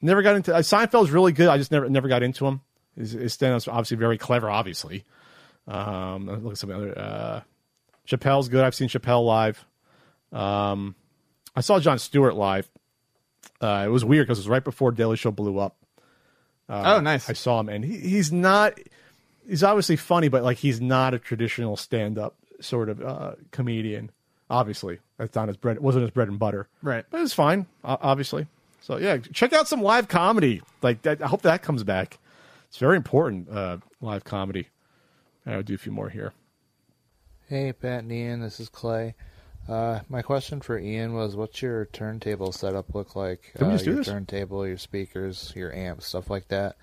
Never 0.00 0.22
got 0.22 0.36
into 0.36 0.54
uh, 0.54 0.60
Seinfeld's 0.60 1.10
really 1.10 1.32
good. 1.32 1.48
I 1.48 1.58
just 1.58 1.70
never 1.70 1.88
never 1.88 2.08
got 2.08 2.22
into 2.22 2.46
him. 2.46 2.60
His, 2.96 3.12
his 3.12 3.32
stand-up's 3.32 3.68
obviously 3.68 3.96
very 3.96 4.18
clever. 4.18 4.50
Obviously, 4.50 5.04
um, 5.66 6.26
look 6.26 6.52
at 6.52 6.58
some 6.58 6.70
other. 6.70 6.98
Uh, 6.98 7.40
Chappelle's 8.06 8.48
good. 8.48 8.64
I've 8.64 8.74
seen 8.74 8.88
Chappelle 8.88 9.24
live. 9.24 9.64
Um, 10.32 10.94
I 11.56 11.60
saw 11.60 11.80
Jon 11.80 11.98
Stewart 11.98 12.34
live. 12.34 12.68
Uh, 13.64 13.84
it 13.86 13.88
was 13.88 14.04
weird 14.04 14.26
because 14.26 14.38
it 14.38 14.42
was 14.42 14.48
right 14.48 14.62
before 14.64 14.90
Daily 14.92 15.16
Show 15.16 15.30
blew 15.30 15.58
up. 15.58 15.76
Uh, 16.68 16.96
Oh, 16.96 17.00
nice. 17.00 17.30
I 17.30 17.32
saw 17.32 17.60
him, 17.60 17.68
and 17.70 17.84
he, 17.84 17.96
he's 17.98 18.30
not. 18.32 18.78
He's 19.48 19.62
obviously 19.64 19.96
funny, 19.96 20.28
but 20.28 20.42
like 20.42 20.58
he's 20.58 20.80
not 20.80 21.14
a 21.14 21.18
traditional 21.18 21.76
stand-up 21.76 22.34
sort 22.60 22.88
of 22.88 23.02
uh, 23.02 23.32
comedian. 23.52 24.10
Obviously, 24.50 24.98
that's 25.18 25.34
not 25.34 25.48
his 25.48 25.56
bread. 25.56 25.76
It 25.76 25.82
wasn't 25.82 26.02
his 26.02 26.10
bread 26.10 26.28
and 26.28 26.38
butter. 26.38 26.68
Right. 26.82 27.04
But 27.10 27.22
it's 27.22 27.32
fine. 27.32 27.66
Obviously. 27.82 28.46
So 28.82 28.98
yeah, 28.98 29.16
check 29.18 29.54
out 29.54 29.66
some 29.66 29.80
live 29.82 30.08
comedy. 30.08 30.60
Like 30.82 31.00
that. 31.02 31.22
I 31.22 31.26
hope 31.26 31.42
that 31.42 31.62
comes 31.62 31.82
back. 31.84 32.18
It's 32.68 32.76
very 32.76 32.96
important. 32.96 33.48
Uh, 33.48 33.78
live 34.02 34.24
comedy. 34.24 34.68
I'll 35.46 35.62
do 35.62 35.74
a 35.74 35.78
few 35.78 35.92
more 35.92 36.10
here. 36.10 36.32
Hey, 37.48 37.72
Pat 37.72 38.00
and 38.00 38.12
Ian, 38.12 38.40
this 38.40 38.58
is 38.60 38.68
Clay. 38.68 39.14
Uh, 39.68 40.00
my 40.08 40.20
question 40.22 40.60
for 40.60 40.78
Ian 40.78 41.14
was, 41.14 41.36
what's 41.36 41.62
your 41.62 41.86
turntable 41.86 42.52
setup 42.52 42.94
look 42.94 43.16
like? 43.16 43.52
Can 43.56 43.68
we 43.68 43.72
uh, 43.74 43.76
just 43.76 43.84
do 43.84 43.90
your 43.92 43.98
this? 44.00 44.06
turntable, 44.08 44.66
your 44.66 44.76
speakers, 44.78 45.52
your 45.56 45.72
amps, 45.74 46.06
stuff 46.06 46.28
like 46.28 46.48
that. 46.48 46.76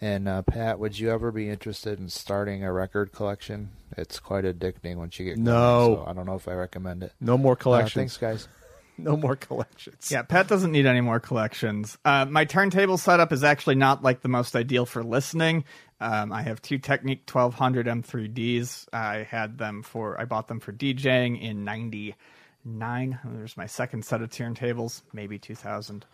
And 0.00 0.28
uh, 0.28 0.42
Pat, 0.42 0.78
would 0.78 0.98
you 0.98 1.10
ever 1.10 1.30
be 1.32 1.48
interested 1.48 1.98
in 1.98 2.08
starting 2.08 2.64
a 2.64 2.72
record 2.72 3.12
collection? 3.12 3.70
It's 3.96 4.18
quite 4.18 4.44
addicting 4.44 4.96
once 4.96 5.18
you 5.18 5.24
get 5.26 5.34
going. 5.36 5.44
No. 5.44 6.02
so 6.04 6.10
I 6.10 6.12
don't 6.12 6.26
know 6.26 6.34
if 6.34 6.48
I 6.48 6.54
recommend 6.54 7.02
it. 7.02 7.12
No 7.20 7.36
more 7.38 7.52
Uh, 7.52 7.56
collections. 7.56 8.16
thanks, 8.16 8.16
guys. 8.16 8.48
no 8.98 9.16
more 9.16 9.36
collections. 9.36 10.10
Yeah, 10.10 10.22
Pat 10.22 10.48
doesn't 10.48 10.70
need 10.72 10.86
any 10.86 11.00
more 11.00 11.18
collections. 11.20 11.98
Uh, 12.04 12.24
my 12.26 12.44
turntable 12.44 12.98
setup 12.98 13.32
is 13.32 13.42
actually 13.44 13.76
not 13.76 14.02
like 14.02 14.22
the 14.22 14.28
most 14.28 14.54
ideal 14.56 14.86
for 14.86 15.02
listening. 15.04 15.64
Um, 16.02 16.32
I 16.32 16.42
have 16.42 16.60
two 16.60 16.78
Technics 16.78 17.32
1200 17.32 17.86
M3Ds. 17.86 18.86
I 18.92 19.18
had 19.22 19.56
them 19.56 19.82
for, 19.82 20.20
I 20.20 20.24
bought 20.24 20.48
them 20.48 20.60
for 20.60 20.72
DJing 20.72 21.40
in 21.40 21.64
99. 21.64 23.18
There's 23.24 23.56
my 23.56 23.66
second 23.66 24.04
set 24.04 24.20
of 24.20 24.30
turntables, 24.30 25.02
maybe 25.12 25.38
2000. 25.38 26.04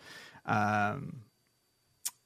Um, 0.45 1.21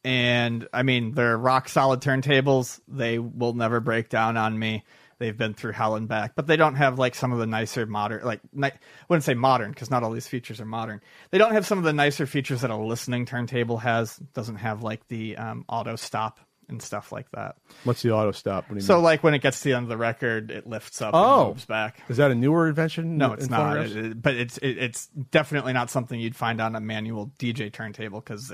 and 0.04 0.68
I 0.74 0.84
mean, 0.84 1.14
they're 1.14 1.38
rock 1.38 1.70
solid 1.70 2.02
turntables. 2.02 2.82
They 2.88 3.20
will 3.20 3.54
never 3.54 3.80
break 3.80 4.10
down 4.10 4.36
on 4.36 4.58
me. 4.60 4.84
They've 5.20 5.38
been 5.38 5.54
through 5.54 5.72
hell 5.72 5.96
and 5.96 6.08
back, 6.08 6.36
but 6.36 6.48
they 6.48 6.58
don't 6.58 6.76
have 6.76 7.00
like 7.00 7.16
some 7.16 7.32
of 7.32 7.40
the 7.40 7.48
nicer 7.48 7.86
modern, 7.86 8.26
like 8.26 8.42
ni- 8.52 8.68
I 8.68 8.80
wouldn't 9.08 9.24
say 9.24 9.36
modern 9.36 9.72
because 9.72 9.90
not 9.90 10.04
all 10.04 10.12
these 10.12 10.28
features 10.28 10.60
are 10.60 10.66
modern. 10.66 11.00
They 11.32 11.38
don't 11.38 11.54
have 11.54 11.66
some 11.66 11.78
of 11.78 11.86
the 11.86 11.94
nicer 11.94 12.26
features 12.26 12.60
that 12.62 12.72
a 12.72 12.76
listening 12.76 13.26
turntable 13.26 13.78
has. 13.78 14.18
Doesn't 14.34 14.58
have 14.58 14.84
like 14.84 15.08
the 15.08 15.38
um, 15.38 15.64
auto 15.70 15.96
stop 15.96 16.42
and 16.70 16.82
stuff 16.82 17.12
like 17.12 17.30
that. 17.32 17.56
What's 17.84 18.02
the 18.02 18.12
auto 18.12 18.32
stop? 18.32 18.66
What 18.66 18.70
do 18.70 18.76
you 18.76 18.82
So 18.82 18.96
mean? 18.96 19.04
like 19.04 19.24
when 19.24 19.34
it 19.34 19.42
gets 19.42 19.60
to 19.62 19.70
the 19.70 19.74
end 19.76 19.84
of 19.84 19.90
the 19.90 19.98
record, 19.98 20.52
it 20.52 20.68
lifts 20.68 21.02
up 21.02 21.12
Oh. 21.14 21.42
and 21.42 21.50
moves 21.50 21.66
back. 21.66 22.02
is 22.10 22.18
that 22.18 22.32
a 22.32 22.36
newer 22.36 22.68
invention? 22.70 23.18
No, 23.18 23.34
in 23.34 23.40
it's 23.40 23.50
not. 23.50 23.78
It- 23.78 23.96
it- 23.98 24.22
but 24.22 24.36
it's 24.36 24.58
it, 24.60 24.78
it's 24.78 25.08
definitely 25.08 25.74
not 25.74 25.90
something 25.90 26.20
you'd 26.20 26.36
find 26.36 26.60
on 26.62 26.76
a 26.76 26.80
manual 26.80 27.32
DJ 27.40 27.72
turntable 27.72 28.20
because 28.22 28.52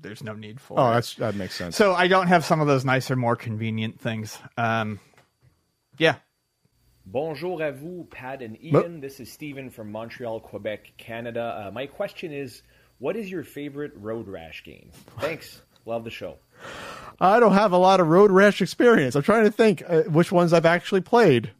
there's 0.00 0.22
no 0.24 0.32
need 0.34 0.60
for. 0.60 0.78
Oh, 0.78 0.90
it. 0.90 0.94
that's 0.94 1.14
that 1.16 1.34
makes 1.36 1.54
sense. 1.54 1.76
So 1.76 1.94
I 1.94 2.08
don't 2.08 2.26
have 2.26 2.44
some 2.44 2.60
of 2.60 2.66
those 2.66 2.84
nicer, 2.84 3.14
more 3.16 3.36
convenient 3.36 4.00
things. 4.00 4.38
Um, 4.56 4.98
yeah. 5.98 6.16
Bonjour 7.06 7.58
à 7.60 7.70
vous, 7.72 8.06
Pat 8.10 8.40
and 8.40 8.56
Well- 8.72 8.82
Ian. 8.84 9.00
This 9.00 9.20
is 9.20 9.30
Stephen 9.30 9.68
from 9.70 9.92
Montreal, 9.92 10.40
Quebec, 10.40 10.92
Canada. 10.96 11.66
Uh, 11.66 11.70
my 11.70 11.86
question 11.86 12.32
is, 12.32 12.62
what 12.98 13.14
is 13.14 13.30
your 13.30 13.42
favorite 13.44 13.92
road 13.96 14.26
rash 14.26 14.64
game? 14.64 14.90
Thanks. 15.20 15.60
Love 15.84 16.04
the 16.04 16.10
show. 16.10 16.38
I 17.20 17.40
don't 17.40 17.52
have 17.54 17.72
a 17.72 17.78
lot 17.78 18.00
of 18.00 18.08
road 18.08 18.30
rash 18.30 18.60
experience. 18.60 19.14
I'm 19.14 19.22
trying 19.22 19.44
to 19.44 19.50
think 19.50 19.82
uh, 19.86 20.02
which 20.02 20.32
ones 20.32 20.52
I've 20.52 20.66
actually 20.66 21.00
played. 21.00 21.50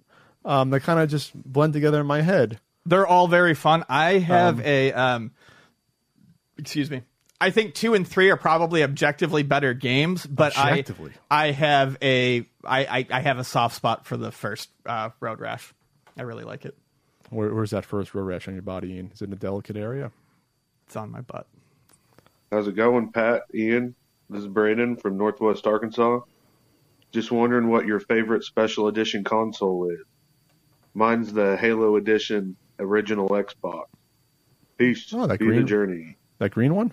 Um, 0.45 0.71
they 0.71 0.81
kind 0.81 1.01
of 1.01 1.09
just 1.09 1.33
blend 1.35 1.73
together 1.73 2.01
in 2.01 2.07
my 2.07 2.21
head. 2.21 2.59
They're 2.85 3.07
all 3.07 3.29
very 3.29 3.55
fun. 3.55 3.85
I 3.89 4.19
have 4.19 4.59
Um, 4.59 4.63
a 4.67 4.93
um, 4.93 5.31
excuse 6.59 6.91
me. 6.91 7.03
I 7.41 7.51
think 7.51 7.75
two 7.75 7.95
and 7.95 8.07
three 8.07 8.31
are 8.31 8.37
probably 8.37 8.83
objectively 8.83 9.43
better 9.43 9.75
games, 9.75 10.25
but 10.27 10.57
I 10.57 10.85
I 11.31 11.51
have 11.51 11.97
a 12.03 12.41
I, 12.65 12.85
I, 12.85 13.07
I 13.11 13.21
have 13.21 13.39
a 13.39 13.45
soft 13.45 13.77
spot 13.77 14.07
for 14.07 14.17
the 14.17 14.31
first 14.31 14.71
uh, 14.87 15.11
Road 15.21 15.41
Rash. 15.41 15.73
I 16.17 16.23
really 16.23 16.45
like 16.45 16.65
it. 16.65 16.77
Where, 17.31 17.53
where's 17.55 17.71
that 17.71 17.85
first 17.85 18.15
road 18.15 18.23
rash 18.25 18.47
on 18.49 18.55
your 18.55 18.63
body? 18.63 18.93
Ian? 18.93 19.11
Is 19.13 19.21
it 19.23 19.27
in 19.27 19.33
a 19.33 19.37
delicate 19.37 19.77
area? 19.77 20.13
It's 20.87 20.95
on 20.97 21.11
my 21.11 21.23
butt. 21.23 21.47
How's 22.53 22.69
it 22.69 22.77
going, 22.77 23.11
Pat? 23.11 23.43
Ian, 23.53 23.95
this 24.31 24.41
is 24.43 24.49
Braden 24.49 24.97
from 24.97 25.17
Northwest 25.17 25.67
Arkansas. 25.67 26.21
Just 27.13 27.31
wondering 27.31 27.69
what 27.69 27.87
your 27.87 28.01
favorite 28.01 28.43
special 28.45 28.89
edition 28.89 29.23
console 29.25 29.89
is. 29.91 30.01
Mine's 30.95 31.33
the 31.33 31.57
Halo 31.57 31.97
Edition 31.97 32.57
original 32.79 33.29
Xbox. 33.29 33.85
Peace. 34.79 35.13
Oh, 35.13 35.27
that 35.27 35.39
Be 35.39 35.47
green- 35.47 35.61
the 35.61 35.67
journey. 35.67 36.17
That 36.39 36.51
green 36.51 36.75
one? 36.75 36.93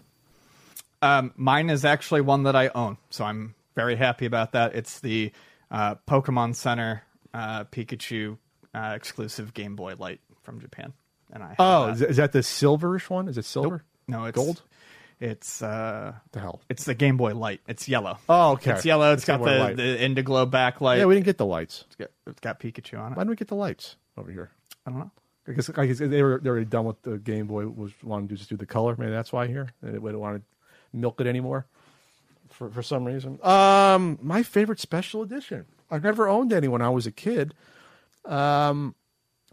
Um, 1.01 1.33
mine 1.35 1.71
is 1.71 1.83
actually 1.83 2.21
one 2.21 2.43
that 2.43 2.55
I 2.55 2.67
own, 2.75 2.97
so 3.09 3.25
I'm 3.25 3.55
very 3.75 3.95
happy 3.95 4.27
about 4.27 4.51
that. 4.51 4.75
It's 4.75 4.99
the 4.99 5.31
uh, 5.71 5.95
Pokemon 6.07 6.53
Center 6.55 7.01
uh, 7.33 7.63
Pikachu 7.65 8.37
uh, 8.75 8.93
exclusive 8.95 9.55
Game 9.55 9.75
Boy 9.75 9.95
Light 9.97 10.19
from 10.43 10.59
Japan, 10.61 10.93
and 11.33 11.41
I 11.41 11.55
Oh, 11.57 11.87
that. 11.87 11.93
is, 11.95 12.01
is 12.03 12.17
that 12.17 12.33
the 12.33 12.39
silverish 12.39 13.09
one? 13.09 13.27
Is 13.27 13.39
it 13.39 13.45
silver? 13.45 13.83
no, 14.07 14.25
it's 14.25 14.35
gold. 14.35 14.61
It's 15.21 15.61
uh, 15.61 16.13
the 16.31 16.39
hell? 16.39 16.61
It's 16.67 16.85
the 16.85 16.95
Game 16.95 17.15
Boy 17.15 17.35
Light. 17.35 17.61
It's 17.67 17.87
yellow. 17.87 18.17
Oh, 18.27 18.53
okay. 18.53 18.71
It's 18.71 18.85
yellow. 18.85 19.13
It's 19.13 19.21
it's 19.21 19.27
got 19.27 19.43
the, 19.43 19.73
the 19.75 19.97
Indiglo 19.97 20.49
backlight. 20.49 20.97
Yeah, 20.97 21.05
we 21.05 21.13
didn't 21.13 21.27
get 21.27 21.37
the 21.37 21.45
lights. 21.45 21.83
It's 21.85 21.95
got, 21.95 22.09
it's 22.25 22.39
got 22.39 22.59
Pikachu 22.59 22.99
on 22.99 23.11
it. 23.11 23.15
Why 23.15 23.21
didn't 23.21 23.29
we 23.29 23.35
get 23.35 23.47
the 23.47 23.55
lights 23.55 23.97
over 24.17 24.31
here? 24.31 24.49
I 24.87 24.89
don't 24.89 24.99
know. 24.99 25.11
I 25.47 25.51
guess, 25.51 25.69
I 25.77 25.85
guess 25.85 25.99
they 25.99 26.23
were 26.23 26.39
they 26.41 26.49
were 26.49 26.63
done 26.63 26.85
with 26.85 27.03
the 27.03 27.19
Game 27.19 27.45
Boy. 27.45 27.67
Was 27.67 27.91
wanting 28.03 28.29
to 28.29 28.35
just 28.35 28.49
do 28.49 28.57
the 28.57 28.65
color. 28.65 28.95
Maybe 28.97 29.11
that's 29.11 29.31
why 29.31 29.45
here 29.45 29.69
they 29.83 29.91
didn't 29.91 30.19
want 30.19 30.37
to 30.37 30.97
milk 30.97 31.21
it 31.21 31.27
anymore 31.27 31.67
for 32.49 32.71
for 32.71 32.81
some 32.81 33.05
reason. 33.05 33.39
Um, 33.43 34.17
my 34.23 34.41
favorite 34.41 34.79
special 34.79 35.21
edition. 35.21 35.65
I've 35.91 36.03
never 36.03 36.27
owned 36.27 36.51
any 36.51 36.67
when 36.67 36.81
I 36.81 36.89
was 36.89 37.05
a 37.05 37.11
kid. 37.11 37.53
Um, 38.25 38.95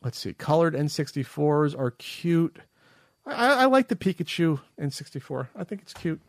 let's 0.03 0.19
see. 0.19 0.33
Colored 0.33 0.75
N64s 0.75 1.79
are 1.79 1.91
cute. 1.91 2.59
I, 3.29 3.63
I 3.63 3.65
like 3.67 3.89
the 3.89 3.97
Pikachu 3.97 4.61
N64. 4.81 5.49
I 5.55 5.65
think 5.65 5.83
it's 5.83 5.93
cute. 5.93 6.21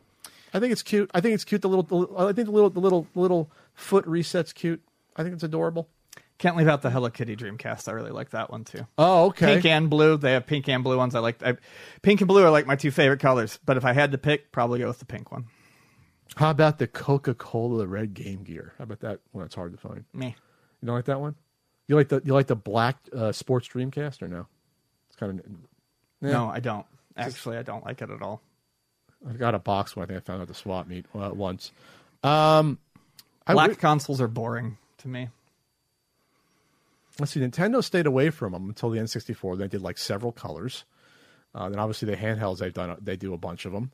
I 0.52 0.58
think 0.58 0.72
it's 0.72 0.82
cute. 0.82 1.10
I 1.14 1.20
think 1.20 1.34
it's 1.34 1.44
cute. 1.44 1.62
The 1.62 1.68
little, 1.68 1.82
the, 1.82 2.16
I 2.16 2.32
think 2.32 2.46
the 2.46 2.52
little, 2.52 2.70
the 2.70 2.80
little, 2.80 3.06
little 3.14 3.50
foot 3.74 4.04
resets 4.06 4.52
cute. 4.54 4.82
I 5.16 5.22
think 5.22 5.34
it's 5.34 5.42
adorable. 5.42 5.88
Can't 6.38 6.56
leave 6.56 6.68
out 6.68 6.80
the 6.80 6.90
Hello 6.90 7.10
Kitty 7.10 7.36
Dreamcast. 7.36 7.86
I 7.86 7.92
really 7.92 8.10
like 8.10 8.30
that 8.30 8.50
one 8.50 8.64
too. 8.64 8.86
Oh, 8.96 9.26
okay. 9.26 9.54
Pink 9.54 9.66
and 9.66 9.90
blue. 9.90 10.16
They 10.16 10.32
have 10.32 10.46
pink 10.46 10.68
and 10.68 10.82
blue 10.82 10.96
ones. 10.96 11.14
I 11.14 11.18
like. 11.18 11.42
I, 11.42 11.56
pink 12.00 12.22
and 12.22 12.28
blue 12.28 12.42
are 12.42 12.50
like 12.50 12.66
my 12.66 12.76
two 12.76 12.90
favorite 12.90 13.20
colors. 13.20 13.58
But 13.64 13.76
if 13.76 13.84
I 13.84 13.92
had 13.92 14.12
to 14.12 14.18
pick, 14.18 14.50
probably 14.50 14.78
go 14.78 14.88
with 14.88 15.00
the 15.00 15.04
pink 15.04 15.30
one. 15.30 15.46
How 16.36 16.50
about 16.50 16.78
the 16.78 16.86
Coca 16.86 17.34
Cola 17.34 17.86
Red 17.86 18.14
Game 18.14 18.42
Gear? 18.42 18.72
How 18.78 18.84
about 18.84 19.00
that 19.00 19.20
one? 19.32 19.44
It's 19.44 19.54
hard 19.54 19.72
to 19.72 19.78
find. 19.78 20.04
Me. 20.14 20.34
You 20.80 20.86
don't 20.86 20.96
like 20.96 21.04
that 21.06 21.20
one? 21.20 21.34
You 21.88 21.96
like 21.96 22.08
the 22.08 22.22
you 22.24 22.32
like 22.32 22.46
the 22.46 22.56
black 22.56 22.96
uh, 23.14 23.32
sports 23.32 23.68
Dreamcast 23.68 24.22
or 24.22 24.28
no? 24.28 24.46
It's 25.08 25.16
kind 25.16 25.38
of 25.38 25.44
No, 26.20 26.48
I 26.48 26.60
don't. 26.60 26.86
Actually, 27.16 27.56
I 27.56 27.62
don't 27.62 27.84
like 27.84 28.02
it 28.02 28.10
at 28.10 28.22
all. 28.22 28.40
I've 29.28 29.38
got 29.38 29.54
a 29.54 29.58
box 29.58 29.96
one. 29.96 30.04
I 30.04 30.06
think 30.06 30.16
I 30.18 30.20
found 30.20 30.42
at 30.42 30.48
the 30.48 30.54
swap 30.54 30.86
meet 30.86 31.06
uh, 31.14 31.30
once. 31.32 31.72
Um, 32.22 32.78
I 33.46 33.52
Black 33.52 33.68
wi- 33.70 33.80
consoles 33.80 34.20
are 34.20 34.28
boring 34.28 34.78
to 34.98 35.08
me. 35.08 35.28
let's 37.18 37.32
see. 37.32 37.40
Nintendo 37.40 37.82
stayed 37.84 38.06
away 38.06 38.30
from 38.30 38.52
them 38.52 38.68
until 38.68 38.90
the 38.90 38.98
N64. 38.98 39.58
They 39.58 39.68
did 39.68 39.82
like 39.82 39.98
several 39.98 40.32
colors. 40.32 40.84
Uh, 41.54 41.68
then 41.68 41.78
obviously 41.78 42.06
the 42.08 42.16
handhelds 42.16 42.58
they've 42.58 42.72
done 42.72 42.96
they 43.00 43.16
do 43.16 43.34
a 43.34 43.38
bunch 43.38 43.64
of 43.64 43.72
them. 43.72 43.90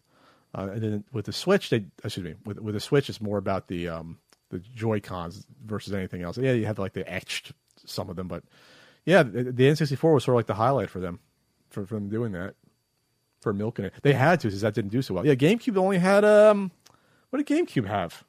Uh, 0.55 0.69
and 0.73 0.82
then 0.82 1.05
with 1.12 1.24
the 1.27 1.32
Switch, 1.32 1.70
they 1.70 1.85
excuse 2.05 2.24
me 2.24 2.35
with 2.44 2.59
with 2.61 2.74
the 2.74 2.81
Switch, 2.81 3.09
it's 3.09 3.20
more 3.20 3.39
about 3.39 3.69
the 3.69 3.89
um, 3.89 4.19
the 4.51 4.59
Joy 4.59 5.01
Cons 5.01 5.47
versus 5.65 5.93
anything 5.93 6.23
else. 6.23 6.39
Yeah, 6.39 6.53
you 6.53 6.66
have 6.66 6.78
like 6.78 6.93
they 6.93 7.05
etched 7.05 7.53
some 7.85 8.11
of 8.11 8.16
them, 8.16 8.28
but 8.28 8.44
yeah, 9.05 9.23
the, 9.23 9.44
the 9.44 9.65
N64 9.65 10.15
was 10.15 10.24
sort 10.24 10.35
of 10.35 10.39
like 10.39 10.47
the 10.47 10.55
highlight 10.55 10.90
for 10.90 11.01
them 11.01 11.20
for, 11.71 11.87
for 11.87 11.95
them 11.95 12.09
doing 12.09 12.33
that 12.33 12.55
for 13.41 13.53
milking 13.53 13.85
it. 13.85 13.93
They 14.03 14.13
had 14.13 14.41
to, 14.41 14.51
since 14.51 14.63
that 14.63 14.75
didn't 14.75 14.91
do 14.91 15.03
so 15.03 15.15
well. 15.15 15.27
Yeah, 15.27 15.35
GameCube 15.35 15.77
only 15.77 15.99
had 15.99 16.25
um, 16.25 16.71
what 17.31 17.45
did 17.45 17.47
GameCube 17.69 17.87
have 17.87 18.25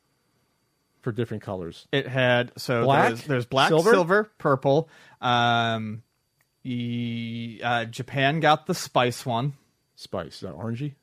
for 1.01 1.11
different 1.11 1.41
colors? 1.43 1.87
It 1.91 2.07
had 2.07 2.51
so 2.57 2.83
Black? 2.83 3.07
there's, 3.07 3.23
there's 3.23 3.45
black, 3.45 3.69
Silver? 3.69 3.91
silver, 3.91 4.23
purple. 4.37 4.89
Um, 5.21 6.03
e- 6.63 7.59
uh, 7.63 7.85
Japan 7.85 8.39
got 8.39 8.67
the 8.67 8.75
spice 8.75 9.25
one. 9.25 9.53
Spice, 9.95 10.35
is 10.35 10.39
that 10.41 10.53
orangey? 10.53 10.93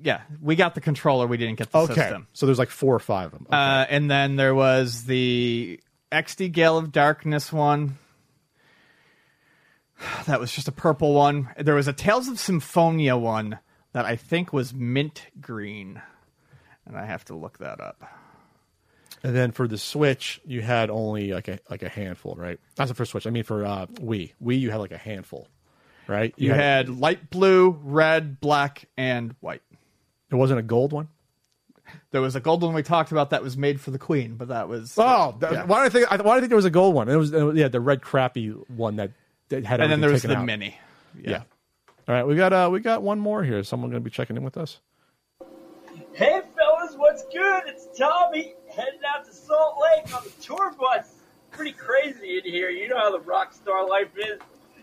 Yeah, 0.00 0.20
we 0.40 0.54
got 0.54 0.76
the 0.76 0.80
controller. 0.80 1.26
We 1.26 1.36
didn't 1.38 1.58
get 1.58 1.72
the 1.72 1.78
Okay, 1.78 1.94
system. 1.94 2.28
so 2.32 2.46
there's 2.46 2.58
like 2.58 2.70
four 2.70 2.94
or 2.94 3.00
five 3.00 3.32
of 3.32 3.38
them. 3.40 3.46
Uh, 3.50 3.84
and 3.88 4.08
then 4.08 4.36
there 4.36 4.54
was 4.54 5.04
the 5.06 5.80
XD 6.12 6.52
Gale 6.52 6.78
of 6.78 6.92
Darkness 6.92 7.52
one. 7.52 7.98
That 10.26 10.40
was 10.40 10.52
just 10.52 10.68
a 10.68 10.72
purple 10.72 11.14
one. 11.14 11.48
There 11.58 11.74
was 11.74 11.88
a 11.88 11.92
Tales 11.92 12.28
of 12.28 12.38
Symphonia 12.38 13.16
one 13.16 13.58
that 13.92 14.04
I 14.04 14.16
think 14.16 14.52
was 14.52 14.74
mint 14.74 15.26
green, 15.40 16.00
and 16.86 16.96
I 16.96 17.04
have 17.06 17.24
to 17.26 17.34
look 17.34 17.58
that 17.58 17.80
up. 17.80 18.02
And 19.22 19.34
then 19.34 19.50
for 19.52 19.66
the 19.66 19.78
Switch, 19.78 20.40
you 20.46 20.60
had 20.62 20.90
only 20.90 21.32
like 21.32 21.48
a 21.48 21.58
like 21.70 21.82
a 21.82 21.88
handful, 21.88 22.34
right? 22.38 22.60
That's 22.76 22.90
the 22.90 22.94
first 22.94 23.10
Switch. 23.10 23.26
I 23.26 23.30
mean, 23.30 23.42
for 23.44 23.64
uh, 23.64 23.86
Wii, 23.86 24.32
Wii, 24.42 24.60
you 24.60 24.70
had 24.70 24.76
like 24.78 24.92
a 24.92 24.98
handful, 24.98 25.48
right? 26.06 26.32
You, 26.36 26.52
had, 26.52 26.88
light 26.88 27.30
blue, 27.30 27.70
red, 27.82 28.38
black, 28.40 28.84
and 28.96 29.34
white. 29.40 29.62
There 30.28 30.38
wasn't 30.38 30.60
a 30.60 30.62
gold 30.62 30.92
one. 30.92 31.08
There 32.10 32.20
was 32.20 32.36
a 32.36 32.40
gold 32.40 32.62
one 32.62 32.74
we 32.74 32.82
talked 32.82 33.10
about 33.12 33.30
that 33.30 33.42
was 33.42 33.56
made 33.56 33.80
for 33.80 33.90
the 33.90 33.98
Queen, 33.98 34.34
but 34.36 34.48
that 34.48 34.68
was 34.68 34.94
Oh, 34.98 35.34
that- 35.40 35.52
yeah. 35.52 35.64
why 35.64 35.80
do 35.80 35.86
I 35.86 35.88
think? 35.88 36.12
I- 36.12 36.16
Why 36.22 36.34
do 36.34 36.36
I 36.36 36.40
think 36.40 36.50
there 36.50 36.56
was 36.56 36.64
a 36.66 36.70
gold 36.70 36.94
one? 36.94 37.08
It 37.08 37.16
was 37.16 37.32
uh, 37.34 37.52
yeah, 37.54 37.68
the 37.68 37.80
red 37.80 38.02
crappy 38.02 38.50
one 38.50 38.96
that, 38.96 39.10
that 39.48 39.64
had. 39.64 39.80
And 39.80 39.90
then 39.90 39.98
everything 39.98 40.00
there 40.00 40.10
was 40.12 40.22
taken 40.22 40.30
the 40.30 40.40
out. 40.40 40.46
mini. 40.46 40.78
Yeah. 41.20 41.42
All 42.06 42.14
right, 42.14 42.26
we 42.26 42.36
got 42.36 42.52
uh, 42.52 42.68
we 42.72 42.80
got 42.80 43.02
one 43.02 43.20
more 43.20 43.44
here. 43.44 43.58
Is 43.58 43.68
someone 43.68 43.90
going 43.90 44.02
to 44.02 44.04
be 44.04 44.10
checking 44.10 44.36
in 44.36 44.42
with 44.42 44.56
us? 44.56 44.80
Hey 46.14 46.40
fellas, 46.56 46.94
what's 46.96 47.24
good? 47.26 47.64
It's 47.66 47.86
Tommy 47.96 48.54
heading 48.74 49.00
out 49.06 49.26
to 49.26 49.32
Salt 49.32 49.76
Lake 49.80 50.14
on 50.16 50.24
the 50.24 50.30
tour 50.42 50.74
bus. 50.78 51.14
Pretty 51.50 51.72
crazy 51.72 52.38
in 52.38 52.44
here. 52.50 52.70
You 52.70 52.88
know 52.88 52.98
how 52.98 53.12
the 53.12 53.20
rock 53.20 53.52
star 53.52 53.86
life 53.86 54.08
is. 54.16 54.40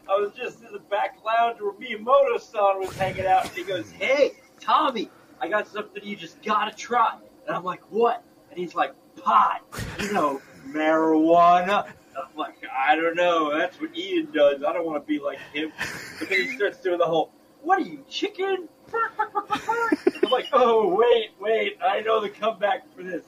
I 0.07 0.19
was 0.19 0.33
just 0.35 0.61
in 0.63 0.71
the 0.71 0.79
back 0.79 1.17
lounge 1.25 1.59
where 1.59 1.73
Miyamoto-san 1.73 2.79
was 2.79 2.95
hanging 2.95 3.25
out, 3.25 3.45
and 3.45 3.53
he 3.53 3.63
goes, 3.63 3.89
"Hey, 3.91 4.33
Tommy, 4.61 5.09
I 5.41 5.49
got 5.49 5.67
something 5.67 6.03
you 6.03 6.15
just 6.15 6.41
gotta 6.43 6.75
try." 6.75 7.17
And 7.47 7.55
I'm 7.55 7.63
like, 7.63 7.81
"What?" 7.91 8.23
And 8.51 8.59
he's 8.59 8.75
like, 8.75 8.93
"Pot. 9.17 9.61
You 9.99 10.13
know, 10.13 10.41
marijuana." 10.67 11.91
I'm 12.17 12.37
like, 12.37 12.55
"I 12.71 12.95
don't 12.95 13.15
know. 13.15 13.57
That's 13.57 13.79
what 13.79 13.95
Ian 13.95 14.31
does. 14.31 14.63
I 14.63 14.73
don't 14.73 14.85
want 14.85 15.03
to 15.03 15.07
be 15.07 15.19
like 15.19 15.39
him." 15.53 15.71
But 16.19 16.29
then 16.29 16.41
he 16.41 16.55
starts 16.55 16.79
doing 16.79 16.97
the 16.97 17.05
whole, 17.05 17.31
"What 17.61 17.79
are 17.79 17.83
you, 17.83 18.03
chicken?" 18.09 18.67
I'm 18.93 20.31
like, 20.31 20.47
oh 20.53 20.95
wait, 20.95 21.31
wait, 21.39 21.77
I 21.83 22.01
know 22.01 22.21
the 22.21 22.29
comeback 22.29 22.83
for 22.95 23.03
this. 23.03 23.23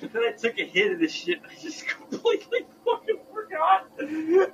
But 0.00 0.12
then 0.12 0.22
I 0.24 0.32
took 0.32 0.58
a 0.58 0.64
hit 0.64 0.92
of 0.92 0.98
this 0.98 1.12
shit 1.12 1.40
I 1.44 1.60
just 1.60 1.86
completely 1.86 2.60
fucking 2.84 3.18
forgot. 3.32 3.88
And 3.98 4.48